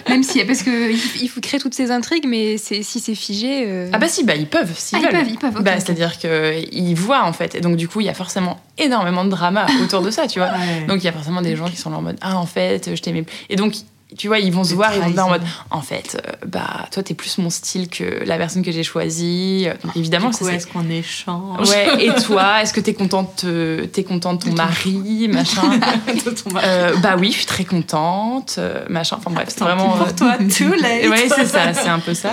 même 0.08 0.22
si. 0.22 0.44
Parce 0.44 0.62
qu'il 0.62 0.96
il 1.20 1.28
faut 1.28 1.40
créer 1.40 1.58
toutes 1.60 1.74
ces 1.74 1.90
intrigues, 1.90 2.26
mais 2.26 2.56
si 2.58 2.82
c'est 2.84 3.14
figé. 3.14 3.88
Ah, 3.92 3.98
bah 3.98 4.08
si, 4.08 4.24
bah 4.24 4.34
ils 4.36 4.46
peuvent. 4.46 4.72
Ah, 4.92 4.98
ils 5.00 5.08
peuvent, 5.08 5.28
ils 5.28 5.38
peuvent. 5.38 5.62
bah, 5.62 5.78
C'est-à-dire 5.80 6.18
qu'ils 6.18 6.94
voient, 6.96 7.24
en 7.24 7.32
fait. 7.32 7.54
Et 7.54 7.60
donc, 7.60 7.76
du 7.76 7.88
coup, 7.88 8.00
il 8.00 8.06
y 8.06 8.10
a 8.10 8.14
forcément 8.14 8.60
énormément 8.78 9.24
de 9.24 9.30
drama 9.30 9.66
autour 9.82 10.02
de 10.02 10.10
ça, 10.10 10.26
tu 10.26 10.38
vois. 10.38 10.50
Donc, 10.88 10.98
il 11.02 11.04
y 11.04 11.08
a 11.08 11.12
forcément 11.12 11.42
des 11.42 11.56
gens 11.56 11.68
qui 11.68 11.76
sont 11.76 11.90
là 11.90 11.98
en 11.98 12.02
mode 12.02 12.18
Ah, 12.20 12.36
en 12.36 12.46
fait, 12.46 12.94
je 12.94 13.00
t'aimais. 13.02 13.24
Et 13.50 13.56
donc, 13.56 13.74
tu 14.16 14.28
vois, 14.28 14.38
ils 14.38 14.52
vont 14.52 14.64
se 14.64 14.74
voir, 14.74 14.94
ils 14.94 15.02
vont 15.02 15.10
dire 15.10 15.26
en 15.26 15.30
mode, 15.30 15.42
en 15.70 15.80
fait, 15.80 16.16
euh, 16.16 16.32
bah, 16.46 16.86
toi, 16.90 17.02
t'es 17.02 17.14
plus 17.14 17.38
mon 17.38 17.50
style 17.50 17.88
que 17.88 18.24
la 18.24 18.36
personne 18.36 18.62
que 18.62 18.72
j'ai 18.72 18.82
choisie. 18.82 19.66
Donc, 19.82 19.96
évidemment, 19.96 20.32
c'est. 20.32 20.54
Est-ce 20.54 20.66
qu'on 20.66 20.88
échange 20.90 21.68
Ouais, 21.68 22.06
et 22.06 22.14
toi, 22.26 22.62
est-ce 22.62 22.72
que 22.72 22.80
t'es 22.80 22.94
contente, 22.94 23.44
es 23.44 24.04
contente 24.04 24.44
de 24.44 24.50
ton 24.50 24.56
mari, 24.56 25.28
machin 25.32 25.78
de 25.78 26.30
ton 26.30 26.50
mari. 26.50 26.66
Euh, 26.68 26.96
Bah 27.02 27.16
oui, 27.18 27.28
je 27.30 27.38
suis 27.38 27.46
très 27.46 27.64
contente, 27.64 28.56
euh, 28.58 28.84
machin. 28.88 29.16
Enfin 29.18 29.30
bref, 29.30 29.48
c'est 29.48 29.64
vraiment. 29.64 29.90
Pour 29.90 30.14
toi, 30.14 30.36
too 30.38 30.74
late. 30.74 31.08
ouais, 31.08 31.28
c'est 31.28 31.46
ça, 31.46 31.72
c'est 31.72 31.88
un 31.88 32.00
peu 32.00 32.14
ça. 32.14 32.32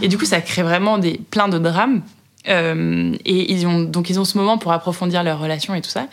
Et 0.00 0.08
du 0.08 0.18
coup, 0.18 0.24
ça 0.24 0.40
crée 0.40 0.62
vraiment 0.62 0.98
des, 0.98 1.20
plein 1.30 1.48
de 1.48 1.58
drames. 1.58 2.02
et 2.46 3.52
ils 3.52 3.66
ont, 3.66 3.80
donc, 3.80 4.10
ils 4.10 4.18
ont 4.18 4.24
ce 4.24 4.36
moment 4.38 4.58
pour 4.58 4.72
approfondir 4.72 5.22
leur 5.22 5.38
relation 5.38 5.74
et 5.74 5.80
tout 5.80 5.90
ça. 5.90 6.06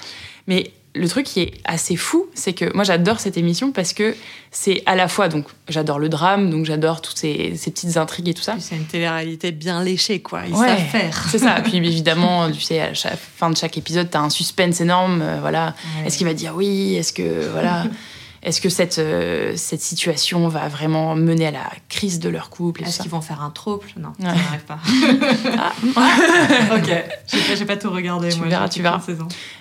Mais 0.47 0.71
le 0.95 1.07
truc 1.07 1.25
qui 1.25 1.41
est 1.41 1.53
assez 1.65 1.95
fou, 1.95 2.27
c'est 2.33 2.53
que 2.53 2.73
moi 2.73 2.83
j'adore 2.83 3.19
cette 3.19 3.37
émission 3.37 3.71
parce 3.71 3.93
que 3.93 4.15
c'est 4.51 4.81
à 4.87 4.95
la 4.95 5.07
fois, 5.07 5.29
donc 5.29 5.45
j'adore 5.67 5.99
le 5.99 6.09
drame, 6.09 6.49
donc 6.49 6.65
j'adore 6.65 7.01
toutes 7.01 7.17
ces, 7.17 7.53
petites 7.63 7.97
intrigues 7.97 8.29
et 8.29 8.33
tout 8.33 8.41
ça. 8.41 8.55
C'est 8.59 8.75
une 8.75 8.85
télé-réalité 8.85 9.51
bien 9.51 9.83
léchée, 9.83 10.21
quoi. 10.21 10.41
Ils 10.47 10.55
savent 10.55 10.79
faire. 10.79 11.27
C'est 11.29 11.37
ça. 11.37 11.61
Puis 11.63 11.77
évidemment, 11.85 12.51
tu 12.51 12.61
sais, 12.61 12.79
à 12.79 12.89
la 12.89 13.15
fin 13.15 13.51
de 13.51 13.57
chaque 13.57 13.77
épisode, 13.77 14.09
t'as 14.09 14.21
un 14.21 14.31
suspense 14.31 14.81
énorme. 14.81 15.21
Euh, 15.21 15.37
voilà. 15.39 15.75
Est-ce 16.05 16.17
qu'il 16.17 16.25
va 16.25 16.33
dire 16.33 16.55
oui? 16.55 16.95
Est-ce 16.95 17.13
que. 17.13 17.49
Voilà. 17.51 17.85
Est-ce 18.41 18.61
que 18.61 18.69
cette, 18.69 18.99
euh, 18.99 19.53
cette 19.55 19.81
situation 19.81 20.47
va 20.47 20.69
vraiment 20.69 21.13
mener 21.15 21.47
à 21.47 21.51
la 21.51 21.69
crise 21.89 22.19
de 22.19 22.29
leur 22.29 22.49
couple 22.49 22.83
Est-ce 22.83 22.99
qu'ils 22.99 23.11
vont 23.11 23.21
faire 23.21 23.41
un 23.41 23.49
trouble 23.49 23.85
Non, 23.97 24.13
ça 24.19 24.27
n'arrive 24.27 24.63
pas. 24.65 24.79
ah. 25.57 25.73
ok, 26.75 26.89
j'ai 27.27 27.65
pas, 27.65 27.73
pas 27.73 27.77
tout 27.77 27.89
regardé. 27.89 28.29
Tu 28.29 28.41
verras, 28.41 28.69
tu 28.69 28.81
verras. 28.81 29.01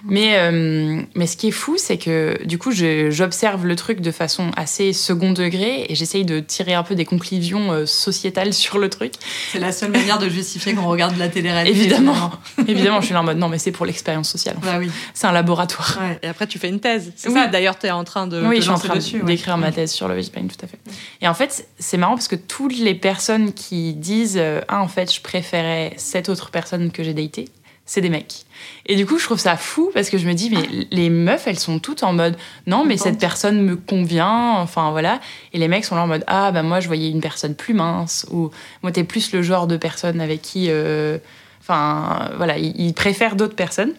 Mais, 0.05 0.35
euh, 0.37 1.03
mais 1.17 1.27
ce 1.27 1.37
qui 1.37 1.49
est 1.49 1.53
fou, 1.53 1.77
c'est 1.77 1.99
que 1.99 2.39
du 2.45 2.59
coup, 2.59 2.71
j'observe 2.71 3.67
le 3.67 3.75
truc 3.75 4.01
de 4.01 4.13
façon 4.13 4.51
assez 4.57 4.93
second 4.93 5.33
degré 5.33 5.87
et 5.89 5.95
j'essaye 5.97 6.25
de 6.25 6.39
tirer 6.39 6.75
un 6.75 6.85
peu 6.85 6.95
des 6.95 7.05
conclusions 7.05 7.73
euh, 7.73 7.87
sociétales 7.87 8.53
sur 8.53 8.79
le 8.79 8.89
truc. 8.89 9.15
C'est 9.53 9.59
la 9.59 9.73
seule 9.73 9.91
manière 9.91 10.19
de 10.19 10.29
justifier 10.29 10.75
qu'on 10.75 10.87
regarde 10.87 11.17
la 11.19 11.29
télé-réalité. 11.29 11.77
Évidemment. 11.77 12.31
Évidemment, 12.67 13.01
je 13.01 13.07
suis 13.07 13.15
là 13.15 13.21
en 13.21 13.25
mode 13.25 13.39
non, 13.39 13.49
mais 13.49 13.59
c'est 13.59 13.73
pour 13.73 13.87
l'expérience 13.87 14.29
sociale. 14.29 14.57
Bah 14.63 14.77
oui. 14.79 14.91
C'est 15.15 15.27
un 15.27 15.33
laboratoire. 15.33 15.99
Et 16.23 16.29
après, 16.29 16.47
tu 16.47 16.59
fais 16.59 16.69
une 16.69 16.81
thèse. 16.81 17.13
C'est 17.17 17.31
ça, 17.31 17.49
d'ailleurs, 17.49 17.79
tu 17.79 17.87
es 17.87 17.91
en 17.91 18.05
train 18.05 18.27
de. 18.27 18.45
Oui, 18.47 18.63
suis 18.77 18.89
en 18.89 19.01
train 19.01 19.25
d'écrire 19.25 19.59
ma 19.59 19.73
thèse 19.73 19.93
sur 19.93 20.09
le 20.09 20.15
vegepain, 20.15 20.43
tout 20.43 20.65
à 20.65 20.67
fait. 20.67 20.79
Et 21.21 21.29
en 21.29 21.35
fait, 21.35 21.69
c'est 21.79 21.97
marrant 21.97 22.15
parce 22.15 22.29
que 22.29 22.37
toutes 22.37 22.79
les 22.79 22.95
personnes 22.95 23.53
qui 23.53 23.95
disent 23.95 24.39
euh, 24.39 24.61
Ah, 24.69 24.83
en 24.83 24.89
fait, 24.89 25.13
je 25.13 25.21
préférais 25.21 25.93
cette 25.97 26.29
autre 26.29 26.51
personne 26.51 26.91
que 26.91 27.03
j'ai 27.03 27.15
datée, 27.15 27.47
c'est 27.89 28.03
des 28.03 28.11
mecs. 28.11 28.45
Et 28.85 28.97
du 28.97 29.07
coup, 29.07 29.19
je 29.19 29.25
trouve 29.25 29.39
ça 29.39 29.57
fou 29.57 29.91
parce 29.95 30.11
que 30.11 30.19
je 30.19 30.27
me 30.29 30.35
dis, 30.35 30.51
mais 30.51 30.87
les 30.91 31.09
meufs, 31.09 31.47
elles 31.47 31.59
sont 31.59 31.79
toutes 31.79 32.03
en 32.03 32.13
mode 32.13 32.37
non, 32.67 32.85
mais 32.85 32.99
cette 32.99 33.19
personne 33.19 33.63
me 33.63 33.77
convient, 33.77 34.53
enfin 34.59 34.91
voilà. 34.91 35.21
Et 35.55 35.59
les 35.59 35.69
mecs 35.69 35.87
sont 35.87 35.97
là 35.97 36.03
en 36.03 36.07
mode 36.07 36.23
ah, 36.27 36.53
bah 36.53 36.63
moi, 36.63 36.81
je 36.81 36.87
voyais 36.87 37.11
une 37.11 37.23
personne 37.23 37.55
plus 37.55 37.73
mince, 37.73 38.27
ou 38.31 38.51
moi, 38.83 38.93
t'es 38.93 39.05
plus 39.05 39.33
le 39.33 39.43
genre 39.43 39.67
de 39.67 39.79
personne 39.79 40.21
avec 40.21 40.43
qui. 40.43 40.67
Euh, 40.69 41.17
enfin, 41.63 42.31
voilà, 42.37 42.59
ils, 42.59 42.93
préfèrent 42.93 43.37
d'autres 43.37 43.57
personnes. 43.57 43.95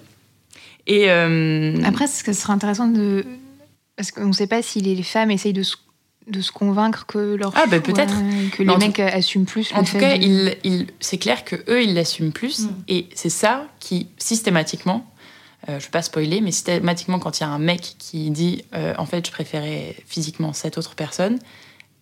Et. 0.86 1.10
Euh, 1.10 1.82
Après, 1.84 2.06
ce 2.06 2.24
que 2.24 2.32
serait 2.32 2.54
intéressant 2.54 2.88
de, 2.88 3.26
parce 4.00 4.12
qu'on 4.12 4.28
ne 4.28 4.32
sait 4.32 4.48
pas 4.48 4.62
si 4.62 4.80
les 4.80 5.04
femmes 5.04 5.30
essayent 5.30 5.52
de 5.52 5.62
se, 5.62 5.76
de 6.26 6.40
se 6.40 6.54
convaincre 6.54 7.06
que 7.06 7.36
leur 7.36 7.52
ah 7.58 7.66
ben 7.68 7.82
peut-être 7.82 8.14
que 8.54 8.64
les 8.64 8.78
mecs 8.78 8.98
assument 8.98 9.44
plus. 9.44 9.74
En 9.76 9.84
tout 9.84 9.98
cas, 9.98 10.16
il, 10.16 10.88
c'est 11.02 11.18
clair 11.18 11.44
que 11.44 11.58
eux 11.68 11.84
ils 11.84 11.94
l'assument 11.94 12.32
plus 12.32 12.62
mm. 12.62 12.70
et 12.88 13.10
c'est 13.14 13.30
ça 13.30 13.68
qui 13.82 14.08
systématiquement, 14.18 15.06
euh, 15.68 15.74
je 15.74 15.74
ne 15.74 15.80
vais 15.82 15.90
pas 15.92 16.02
spoiler, 16.02 16.40
mais 16.40 16.54
systématiquement 16.54 17.20
quand 17.20 17.42
il 17.42 17.44
y 17.44 17.46
a 17.46 17.50
un 17.50 17.60
mec 17.60 17.96
qui 18.00 18.30
dit 18.30 18.64
euh, 18.74 18.94
en 18.98 19.06
fait 19.06 19.28
je 19.28 19.34
préférais 19.34 19.98
physiquement 20.06 20.54
cette 20.54 20.78
autre 20.78 20.96
personne, 20.96 21.38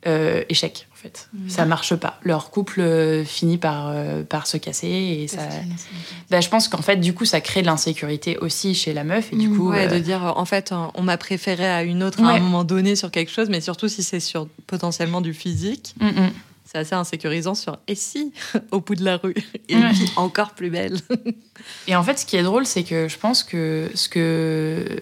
euh, 0.06 0.44
échec 0.50 0.87
en 0.98 1.02
fait. 1.02 1.30
Mm. 1.34 1.50
Ça 1.50 1.66
marche 1.66 1.96
pas. 1.96 2.20
Leur 2.24 2.50
couple 2.50 2.82
euh, 2.82 3.24
finit 3.24 3.58
par, 3.58 3.90
euh, 3.90 4.24
par 4.24 4.48
se 4.48 4.58
casser 4.58 4.88
et 4.88 5.28
ça. 5.28 5.42
Bah, 6.30 6.42
je 6.42 6.50
pense 6.50 6.68
qu'en 6.68 6.82
fait 6.82 6.98
du 6.98 7.14
coup 7.14 7.26
ça 7.26 7.42
crée 7.42 7.62
de 7.62 7.68
l'insécurité 7.68 8.38
aussi 8.40 8.74
chez 8.74 8.94
la 8.94 9.04
meuf 9.04 9.32
et 9.32 9.36
du 9.36 9.50
mm. 9.50 9.58
coup 9.58 9.70
ouais, 9.70 9.88
de 9.88 10.00
dire 10.00 10.34
en 10.36 10.46
fait 10.46 10.74
on 10.96 11.04
m'a 11.04 11.18
préféré 11.18 11.68
à 11.68 11.84
une 11.84 12.04
autre 12.04 12.24
à 12.24 12.32
un 12.32 12.40
moment 12.40 12.64
donné 12.64 12.96
sur 12.96 13.12
quelque 13.12 13.32
chose, 13.32 13.50
mais 13.50 13.62
surtout 13.62 13.88
si 13.88 14.04
c'est 14.04 14.20
sur 14.20 14.48
potentiellement 14.66 15.22
du 15.22 15.34
physique. 15.34 15.96
Mm, 16.00 16.28
c'est 16.66 16.80
assez 16.80 16.96
insécurisant 16.96 17.56
sur 17.56 17.78
et 17.88 17.96
si 17.96 18.34
au 18.72 18.82
bout 18.82 18.96
de 18.96 19.04
la 19.04 19.18
rue 19.18 19.36
et 19.70 19.76
puis 19.76 20.12
encore 20.16 20.52
plus 20.52 20.70
belle. 20.70 20.98
et 21.88 21.96
en 21.96 22.04
fait, 22.04 22.20
ce 22.20 22.26
qui 22.26 22.36
est 22.36 22.44
drôle, 22.44 22.66
c'est 22.66 22.84
que 22.84 23.08
je 23.08 23.18
pense 23.18 23.44
que 23.44 23.90
ce 23.94 24.10
que 24.10 25.02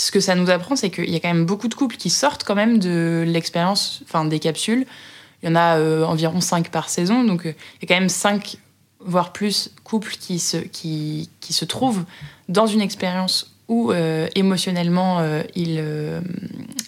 ce 0.00 0.10
que 0.10 0.20
ça 0.20 0.34
nous 0.34 0.50
apprend, 0.50 0.76
c'est 0.76 0.90
qu'il 0.90 1.10
y 1.10 1.16
a 1.16 1.20
quand 1.20 1.32
même 1.32 1.44
beaucoup 1.44 1.68
de 1.68 1.74
couples 1.74 1.96
qui 1.96 2.10
sortent 2.10 2.44
quand 2.44 2.54
même 2.54 2.78
de 2.78 3.24
l'expérience, 3.26 4.00
enfin 4.04 4.24
des 4.24 4.38
capsules, 4.38 4.86
il 5.42 5.48
y 5.48 5.52
en 5.52 5.56
a 5.56 5.80
environ 6.04 6.40
5 6.40 6.68
par 6.70 6.88
saison, 6.88 7.24
donc 7.24 7.42
il 7.44 7.54
y 7.82 7.84
a 7.84 7.86
quand 7.88 8.00
même 8.00 8.08
5 8.08 8.56
voire 9.02 9.32
plus 9.32 9.70
couples 9.84 10.12
qui 10.20 10.38
se, 10.38 10.58
qui, 10.58 11.30
qui 11.40 11.52
se 11.54 11.64
trouvent 11.64 12.04
dans 12.48 12.66
une 12.66 12.82
expérience 12.82 13.54
où 13.68 13.92
émotionnellement 14.34 15.24
ils, 15.54 15.82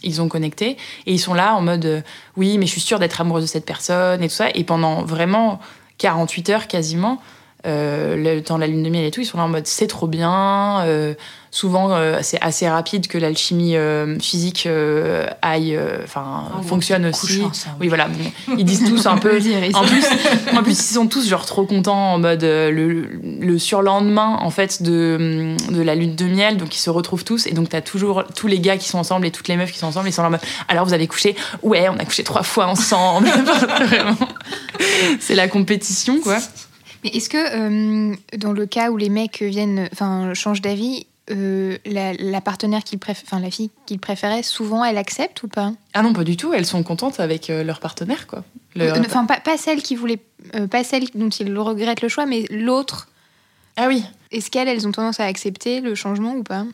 ils 0.03 0.21
ont 0.21 0.29
connecté. 0.29 0.77
Et 1.07 1.15
ils 1.15 1.19
sont 1.19 1.33
là 1.33 1.55
en 1.55 1.63
mode 1.63 2.05
oui 2.37 2.59
mais 2.59 2.67
je 2.67 2.73
suis 2.73 2.81
sûre 2.83 2.99
d'être 2.99 3.21
amoureuse 3.23 3.45
de 3.45 3.49
cette 3.49 3.65
personne 3.65 4.23
et 4.23 4.29
tout 4.29 4.35
ça. 4.35 4.49
Et 4.55 4.65
pendant 4.65 5.03
vraiment 5.03 5.59
48 5.99 6.51
heures 6.51 6.69
quasiment 6.69 7.13
euh, 7.15 7.42
le 7.65 8.41
temps 8.41 8.57
de 8.57 8.61
la 8.61 8.67
lune 8.67 8.83
de 8.83 8.91
miel 8.91 9.05
et 9.05 9.11
tout, 9.11 9.21
ils 9.21 9.27
sont 9.27 9.39
là 9.39 9.45
en 9.45 9.49
mode 9.49 9.67
c'est 9.67 9.87
trop 9.87 10.07
bien. 10.07 10.81
Euh, 10.85 11.15
souvent, 11.51 11.93
euh, 11.93 12.19
c'est 12.23 12.41
assez 12.41 12.69
rapide 12.69 13.07
que 13.09 13.19
l'alchimie 13.19 13.77
physique 14.21 14.69
aille, 15.43 15.79
enfin, 16.03 16.45
ah, 16.55 16.63
fonctionne 16.63 17.07
aussi. 17.07 17.43
oui, 17.81 17.89
voilà. 17.89 18.09
ils 18.57 18.65
disent 18.65 18.85
tous 18.89 19.07
un 19.07 19.19
peu. 19.19 19.39
en 19.75 19.85
plus, 19.85 20.05
en 20.57 20.63
plus, 20.63 20.73
ils 20.73 20.95
sont 20.95 21.07
tous 21.07 21.29
genre 21.29 21.47
trop 21.47 21.65
contents 21.65 22.15
en 22.15 22.19
mode 22.19 22.43
le, 22.43 23.03
le 23.41 23.59
surlendemain 23.59 24.39
en 24.41 24.51
fait 24.51 24.83
de, 24.83 25.55
de 25.71 25.83
la 25.83 25.95
lune 25.95 26.15
de 26.15 26.25
miel, 26.25 26.57
donc 26.57 26.75
ils 26.75 26.81
se 26.81 26.91
retrouvent 26.91 27.25
tous 27.25 27.47
et 27.47 27.53
donc 27.53 27.69
t'as 27.69 27.81
toujours 27.81 28.25
tous 28.35 28.47
les 28.47 28.61
gars 28.61 28.77
qui 28.77 28.89
sont 28.89 28.99
ensemble 28.99 29.27
et 29.27 29.31
toutes 29.31 29.49
les 29.49 29.57
meufs 29.57 29.73
qui 29.73 29.79
sont 29.79 29.87
ensemble, 29.87 30.09
ils 30.09 30.13
sont 30.13 30.23
là 30.23 30.29
en 30.29 30.33
mode 30.33 30.41
alors 30.69 30.85
vous 30.87 30.95
avez 30.95 31.07
couché 31.07 31.37
Ouais, 31.63 31.89
on 31.89 31.97
a 31.99 32.05
couché 32.05 32.25
trois 32.25 32.43
fois 32.43 32.67
ensemble. 32.67 33.29
C'est 35.21 35.35
la 35.35 35.49
compétition 35.49 36.21
quoi. 36.21 36.39
Mais 37.03 37.11
est-ce 37.11 37.29
que 37.29 37.37
euh, 37.37 38.15
dans 38.37 38.53
le 38.53 38.67
cas 38.67 38.91
où 38.91 38.97
les 38.97 39.09
mecs 39.09 39.43
viennent, 39.43 39.89
enfin, 39.93 40.35
changent 40.35 40.63
d'avis, 40.63 41.07
euh, 41.31 41.79
la, 41.85 42.41
partenaire 42.41 42.85
qu'ils 42.85 42.99
enfin 43.09 43.41
la 43.41 43.51
fille 43.51 43.71
qu'ils 43.87 43.99
préféraient, 43.99 44.43
souvent 44.43 44.85
elle 44.85 44.99
accepte 44.99 45.43
ou 45.43 45.49
pas? 45.49 45.73
Ah 45.95 46.03
non, 46.03 46.13
pas 46.13 46.25
du 46.25 46.37
tout. 46.37 46.53
Elles 46.53 46.67
sont 46.67 46.83
contentes 46.83 47.21
avec 47.21 47.51
euh, 47.51 47.65
leur 47.65 47.81
partenaire, 47.81 48.27
quoi. 48.27 48.45
Enfin, 48.79 49.27
pas, 49.27 49.41
pas, 49.41 49.59
celle 49.59 49.83
qui 49.83 49.97
voulait, 49.97 50.21
pas 50.71 50.83
celle 50.83 51.05
dont 51.15 51.29
ils 51.29 51.57
regrettent 51.59 52.01
le 52.01 52.09
choix, 52.09 52.25
mais 52.25 52.47
l'autre. 52.51 53.09
Ah 53.77 53.87
oui. 53.89 54.03
Est-ce 54.31 54.51
qu'elles, 54.51 54.69
elles 54.69 54.89
ont 54.89 54.93
tendance 54.93 55.21
à 55.21 55.25
accepter 55.25 55.81
le 55.81 55.95
changement 55.95 56.35
ou 56.35 56.43
pas? 56.43 56.65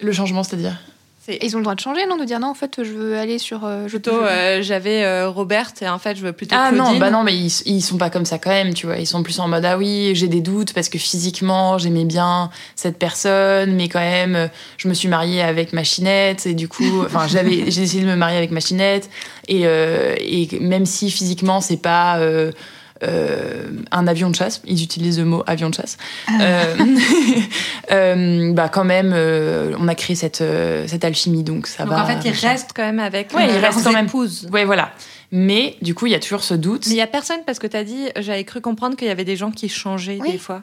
Le 0.00 0.12
changement, 0.12 0.44
c'est-à-dire? 0.44 0.78
Ils 1.42 1.54
ont 1.56 1.58
le 1.58 1.64
droit 1.64 1.74
de 1.74 1.80
changer, 1.80 2.06
non 2.06 2.16
De 2.16 2.24
dire 2.24 2.40
non, 2.40 2.48
en 2.48 2.54
fait, 2.54 2.82
je 2.82 2.92
veux 2.92 3.18
aller 3.18 3.38
sur. 3.38 3.64
Euh, 3.64 3.86
plutôt, 3.86 4.22
euh, 4.22 4.62
j'avais 4.62 5.04
euh, 5.04 5.28
Robert 5.28 5.72
et 5.80 5.88
en 5.88 5.98
fait, 5.98 6.16
je 6.16 6.22
veux 6.22 6.32
plutôt. 6.32 6.56
Ah 6.58 6.72
non, 6.72 6.98
bah 6.98 7.10
non, 7.10 7.22
mais 7.22 7.36
ils, 7.36 7.52
ils 7.66 7.82
sont 7.82 7.98
pas 7.98 8.10
comme 8.10 8.24
ça 8.24 8.38
quand 8.38 8.50
même, 8.50 8.74
tu 8.74 8.86
vois. 8.86 8.96
Ils 8.98 9.06
sont 9.06 9.22
plus 9.22 9.38
en 9.40 9.48
mode 9.48 9.64
ah 9.64 9.76
oui, 9.76 10.12
j'ai 10.14 10.28
des 10.28 10.40
doutes 10.40 10.72
parce 10.72 10.88
que 10.88 10.98
physiquement, 10.98 11.78
j'aimais 11.78 12.04
bien 12.04 12.50
cette 12.76 12.98
personne, 12.98 13.74
mais 13.74 13.88
quand 13.88 14.00
même, 14.00 14.48
je 14.76 14.88
me 14.88 14.94
suis 14.94 15.08
mariée 15.08 15.42
avec 15.42 15.72
Machinette 15.72 16.46
et 16.46 16.54
du 16.54 16.68
coup, 16.68 17.02
enfin, 17.04 17.26
j'avais, 17.28 17.70
j'ai 17.70 17.82
décidé 17.82 18.04
de 18.04 18.10
me 18.10 18.16
marier 18.16 18.36
avec 18.36 18.50
Machinette 18.50 19.10
et, 19.48 19.62
et 19.62 20.48
même 20.60 20.86
si 20.86 21.10
physiquement, 21.10 21.60
c'est 21.60 21.82
pas 21.82 22.18
euh, 23.02 23.68
un 23.90 24.06
avion 24.06 24.30
de 24.30 24.34
chasse, 24.34 24.60
ils 24.66 24.82
utilisent 24.82 25.18
le 25.18 25.24
mot 25.24 25.44
avion 25.46 25.70
de 25.70 25.74
chasse, 25.74 25.96
ah. 26.26 26.32
euh, 26.40 26.76
euh, 27.92 28.52
bah 28.52 28.68
quand 28.68 28.84
même, 28.84 29.12
on 29.78 29.88
a 29.88 29.94
créé 29.94 30.16
cette, 30.16 30.42
cette 30.86 31.04
alchimie, 31.04 31.44
donc 31.44 31.66
ça 31.66 31.84
donc 31.84 31.92
va. 31.92 32.02
en 32.02 32.06
fait, 32.06 32.28
ils 32.28 32.32
restent 32.32 32.72
quand 32.74 32.84
même 32.84 33.00
avec 33.00 33.32
ouais, 33.34 33.48
ils 33.48 33.58
restent 33.58 33.84
quand 33.84 33.92
même. 33.92 34.08
Ouais, 34.52 34.64
voilà. 34.64 34.92
Mais 35.30 35.76
du 35.82 35.94
coup, 35.94 36.06
il 36.06 36.12
y 36.12 36.14
a 36.14 36.20
toujours 36.20 36.42
ce 36.42 36.54
doute. 36.54 36.86
Mais 36.86 36.94
il 36.94 36.98
y 36.98 37.02
a 37.02 37.06
personne 37.06 37.40
parce 37.44 37.58
que 37.58 37.66
tu 37.66 37.76
as 37.76 37.84
dit, 37.84 38.08
j'avais 38.16 38.44
cru 38.44 38.60
comprendre 38.60 38.96
qu'il 38.96 39.08
y 39.08 39.10
avait 39.10 39.24
des 39.24 39.36
gens 39.36 39.50
qui 39.50 39.68
changeaient 39.68 40.18
des 40.18 40.38
fois. 40.38 40.62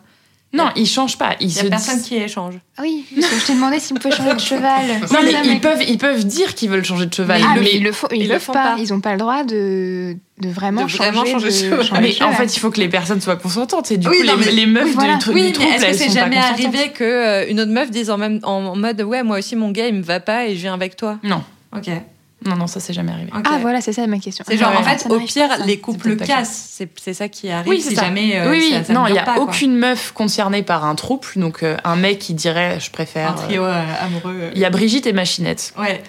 Non, 0.54 0.70
ils 0.76 0.88
changent 0.88 1.18
pas. 1.18 1.36
Il 1.40 1.48
n'y 1.48 1.60
a 1.60 1.64
personne 1.66 2.02
qui 2.02 2.16
échange. 2.16 2.56
Ah 2.78 2.82
oui, 2.84 3.06
parce 3.14 3.28
que 3.28 3.40
je 3.40 3.46
t'ai 3.46 3.56
demandé 3.56 3.80
s'ils 3.80 3.98
pouvaient 4.00 4.16
changer 4.16 4.34
de 4.34 4.40
cheval. 4.40 4.86
Non, 5.12 5.20
mais 5.24 5.34
ils 5.44 5.60
peuvent, 5.60 5.84
ils 5.86 5.98
peuvent 5.98 6.26
dire 6.26 6.56
qu'ils 6.56 6.70
veulent 6.70 6.86
changer 6.86 7.08
de 7.08 7.14
cheval. 7.14 7.42
Mais, 7.60 7.72
ils, 7.74 7.84
le, 7.84 7.92
font, 7.92 8.08
ils, 8.12 8.30
le 8.30 8.40
font 8.40 8.54
pas. 8.54 8.76
Ils 8.78 8.94
n'ont 8.94 9.02
pas 9.02 9.12
le 9.12 9.18
droit 9.18 9.44
de, 9.44 10.16
de 10.40 10.50
vraiment, 10.50 10.88
changer, 10.88 11.36
de 11.36 11.50
cheval. 11.50 12.02
mais 12.02 12.24
en 12.24 12.32
fait, 12.32 12.56
il 12.56 12.60
faut 12.60 12.72
que 12.72 12.80
les 12.80 12.90
personnes 12.90 13.20
soient 13.20 13.36
consentantes. 13.36 13.92
Et 13.92 13.98
du 13.98 14.08
coup, 14.08 14.14
les, 14.14 14.66
meufs 14.66 14.96
du, 14.96 15.20
truc, 15.20 15.36
oui, 15.36 15.52
du 15.52 15.60
mais 15.60 15.72
est-ce 15.72 15.86
que 15.86 15.94
c'est 15.94 16.12
jamais 16.12 16.38
arrivé 16.38 16.92
qu'une 16.92 17.06
euh, 17.06 17.64
autre 17.64 17.72
meuf 17.72 17.92
dise 17.92 18.10
en, 18.10 18.18
même, 18.18 18.40
en 18.44 18.76
mode 18.76 19.02
Ouais, 19.02 19.24
moi 19.24 19.40
aussi, 19.40 19.56
mon 19.56 19.72
gars, 19.72 19.88
il 19.88 19.96
me 19.96 20.04
va 20.04 20.22
pas 20.22 20.46
et 20.48 20.56
je 20.56 20.62
viens 20.62 20.74
avec 20.74 20.96
toi? 20.96 21.20
Non. 21.24 21.44
Ok. 21.76 21.90
Non, 22.46 22.56
non, 22.56 22.68
ça 22.68 22.80
c'est 22.80 22.94
jamais 22.94 23.12
arrivé. 23.12 23.32
Ah 23.34 23.58
voilà, 23.60 23.82
c'est 23.82 23.94
ça 23.94 24.06
ma 24.06 24.20
question. 24.20 24.46
C'est 24.48 24.58
genre, 24.58 24.72
en 24.78 24.84
fait, 24.84 25.08
au 25.10 25.20
pire, 25.20 25.50
les 25.66 25.80
couples 25.80 26.16
cassent. 26.16 26.80
C'est 26.96 27.14
ça 27.14 27.28
qui 27.28 27.50
arrive. 27.50 27.68
Oui, 27.68 27.82
c'est 27.82 27.96
jamais. 27.96 28.40
Euh, 28.40 28.52
oui, 28.52 28.72
oui. 28.72 28.94
non, 28.94 29.08
il 29.08 29.14
n'y 29.14 29.20
a 29.20 29.40
aucune 29.40 29.76
meuf 29.76 30.12
concernée 30.12 30.62
par 30.62 30.86
un 30.86 30.96
trouble. 30.96 31.26
Donc, 31.36 31.64
euh, 31.64 31.76
un 31.84 31.96
mec 31.96 32.20
qui 32.20 32.34
dirait, 32.34 32.80
je 32.80 32.92
préfère. 32.92 33.32
Un 33.32 33.34
trio 33.34 33.64
euh, 33.64 33.84
amoureux. 34.00 34.52
Il 34.54 34.62
y 34.62 34.66
a 34.66 34.70
Brigitte 34.70 35.08
et 35.08 35.14
Machinette. 35.14 35.74
Ouais. 35.78 36.04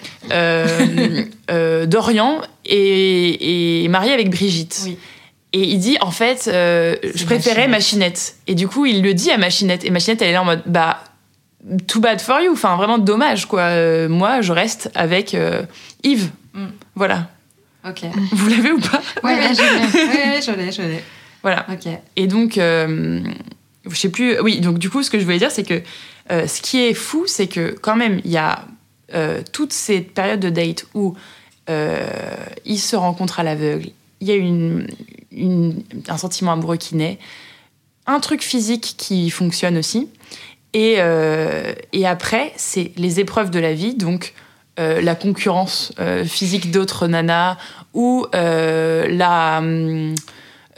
Dorian 1.87 2.41
est, 2.65 3.83
est, 3.83 3.87
marié 3.87 4.13
avec 4.13 4.29
Brigitte. 4.29 4.81
Oui. 4.85 4.97
Et 5.53 5.63
il 5.63 5.79
dit, 5.79 5.97
en 6.01 6.11
fait, 6.11 6.43
je 6.45 7.25
préférais 7.25 7.67
Machinette. 7.67 8.35
Et 8.45 8.53
du 8.53 8.67
coup, 8.67 8.85
il 8.85 9.01
le 9.01 9.15
dit 9.15 9.31
à 9.31 9.37
Machinette. 9.37 9.85
Et 9.85 9.89
Machinette, 9.89 10.21
elle 10.21 10.29
est 10.29 10.33
là 10.33 10.43
en 10.43 10.45
mode, 10.45 10.61
bah, 10.67 10.99
too 11.87 11.99
bad 11.99 12.21
for 12.21 12.39
you. 12.39 12.51
Enfin, 12.51 12.75
vraiment 12.75 12.97
dommage, 12.97 13.45
quoi. 13.45 14.07
moi, 14.07 14.41
je 14.41 14.53
reste 14.53 14.91
avec 14.95 15.35
Yves. 16.03 16.29
Mm. 16.53 16.67
Voilà. 16.95 17.29
Ok. 17.87 18.03
Vous 18.31 18.49
l'avez 18.49 18.71
ou 18.71 18.79
pas 18.79 19.01
Oui, 19.23 19.33
je 19.33 20.51
l'ai. 20.51 20.71
je 20.71 20.81
l'ai, 20.81 21.03
Voilà. 21.41 21.65
Ok. 21.71 21.87
Et 22.15 22.27
donc, 22.27 22.57
euh, 22.57 23.21
je 23.89 23.95
sais 23.95 24.09
plus. 24.09 24.39
Oui, 24.41 24.59
donc 24.59 24.79
du 24.79 24.89
coup, 24.89 25.03
ce 25.03 25.09
que 25.09 25.19
je 25.19 25.23
voulais 25.23 25.37
dire, 25.37 25.51
c'est 25.51 25.63
que 25.63 25.81
euh, 26.31 26.47
ce 26.47 26.61
qui 26.61 26.79
est 26.79 26.93
fou, 26.93 27.25
c'est 27.27 27.47
que 27.47 27.75
quand 27.81 27.95
même, 27.95 28.21
il 28.25 28.31
y 28.31 28.37
a 28.37 28.65
euh, 29.13 29.41
toute 29.53 29.73
cette 29.73 30.13
période 30.13 30.39
de 30.39 30.49
date 30.49 30.85
où 30.93 31.15
ils 32.65 32.79
se 32.79 32.95
rencontrent 32.95 33.41
à 33.41 33.43
l'aveugle, 33.43 33.89
il 34.21 34.27
y 34.27 34.31
a 34.31 34.35
une, 34.35 34.87
un 36.07 36.17
sentiment 36.17 36.53
amoureux 36.53 36.77
qui 36.77 36.95
naît, 36.95 37.19
un 38.05 38.21
truc 38.21 38.41
physique 38.41 38.95
qui 38.97 39.29
fonctionne 39.29 39.77
aussi, 39.77 40.07
et, 40.73 40.97
et 41.93 42.07
après, 42.07 42.53
c'est 42.55 42.91
les 42.97 43.19
épreuves 43.19 43.49
de 43.49 43.59
la 43.59 43.73
vie, 43.73 43.95
donc 43.95 44.33
euh, 44.79 45.01
la 45.01 45.15
concurrence 45.15 45.91
euh, 45.97 46.23
physique 46.23 46.69
d'autres 46.69 47.07
nanas 47.07 47.57
ou 47.95 48.27
euh, 48.35 49.07
la, 49.09 49.59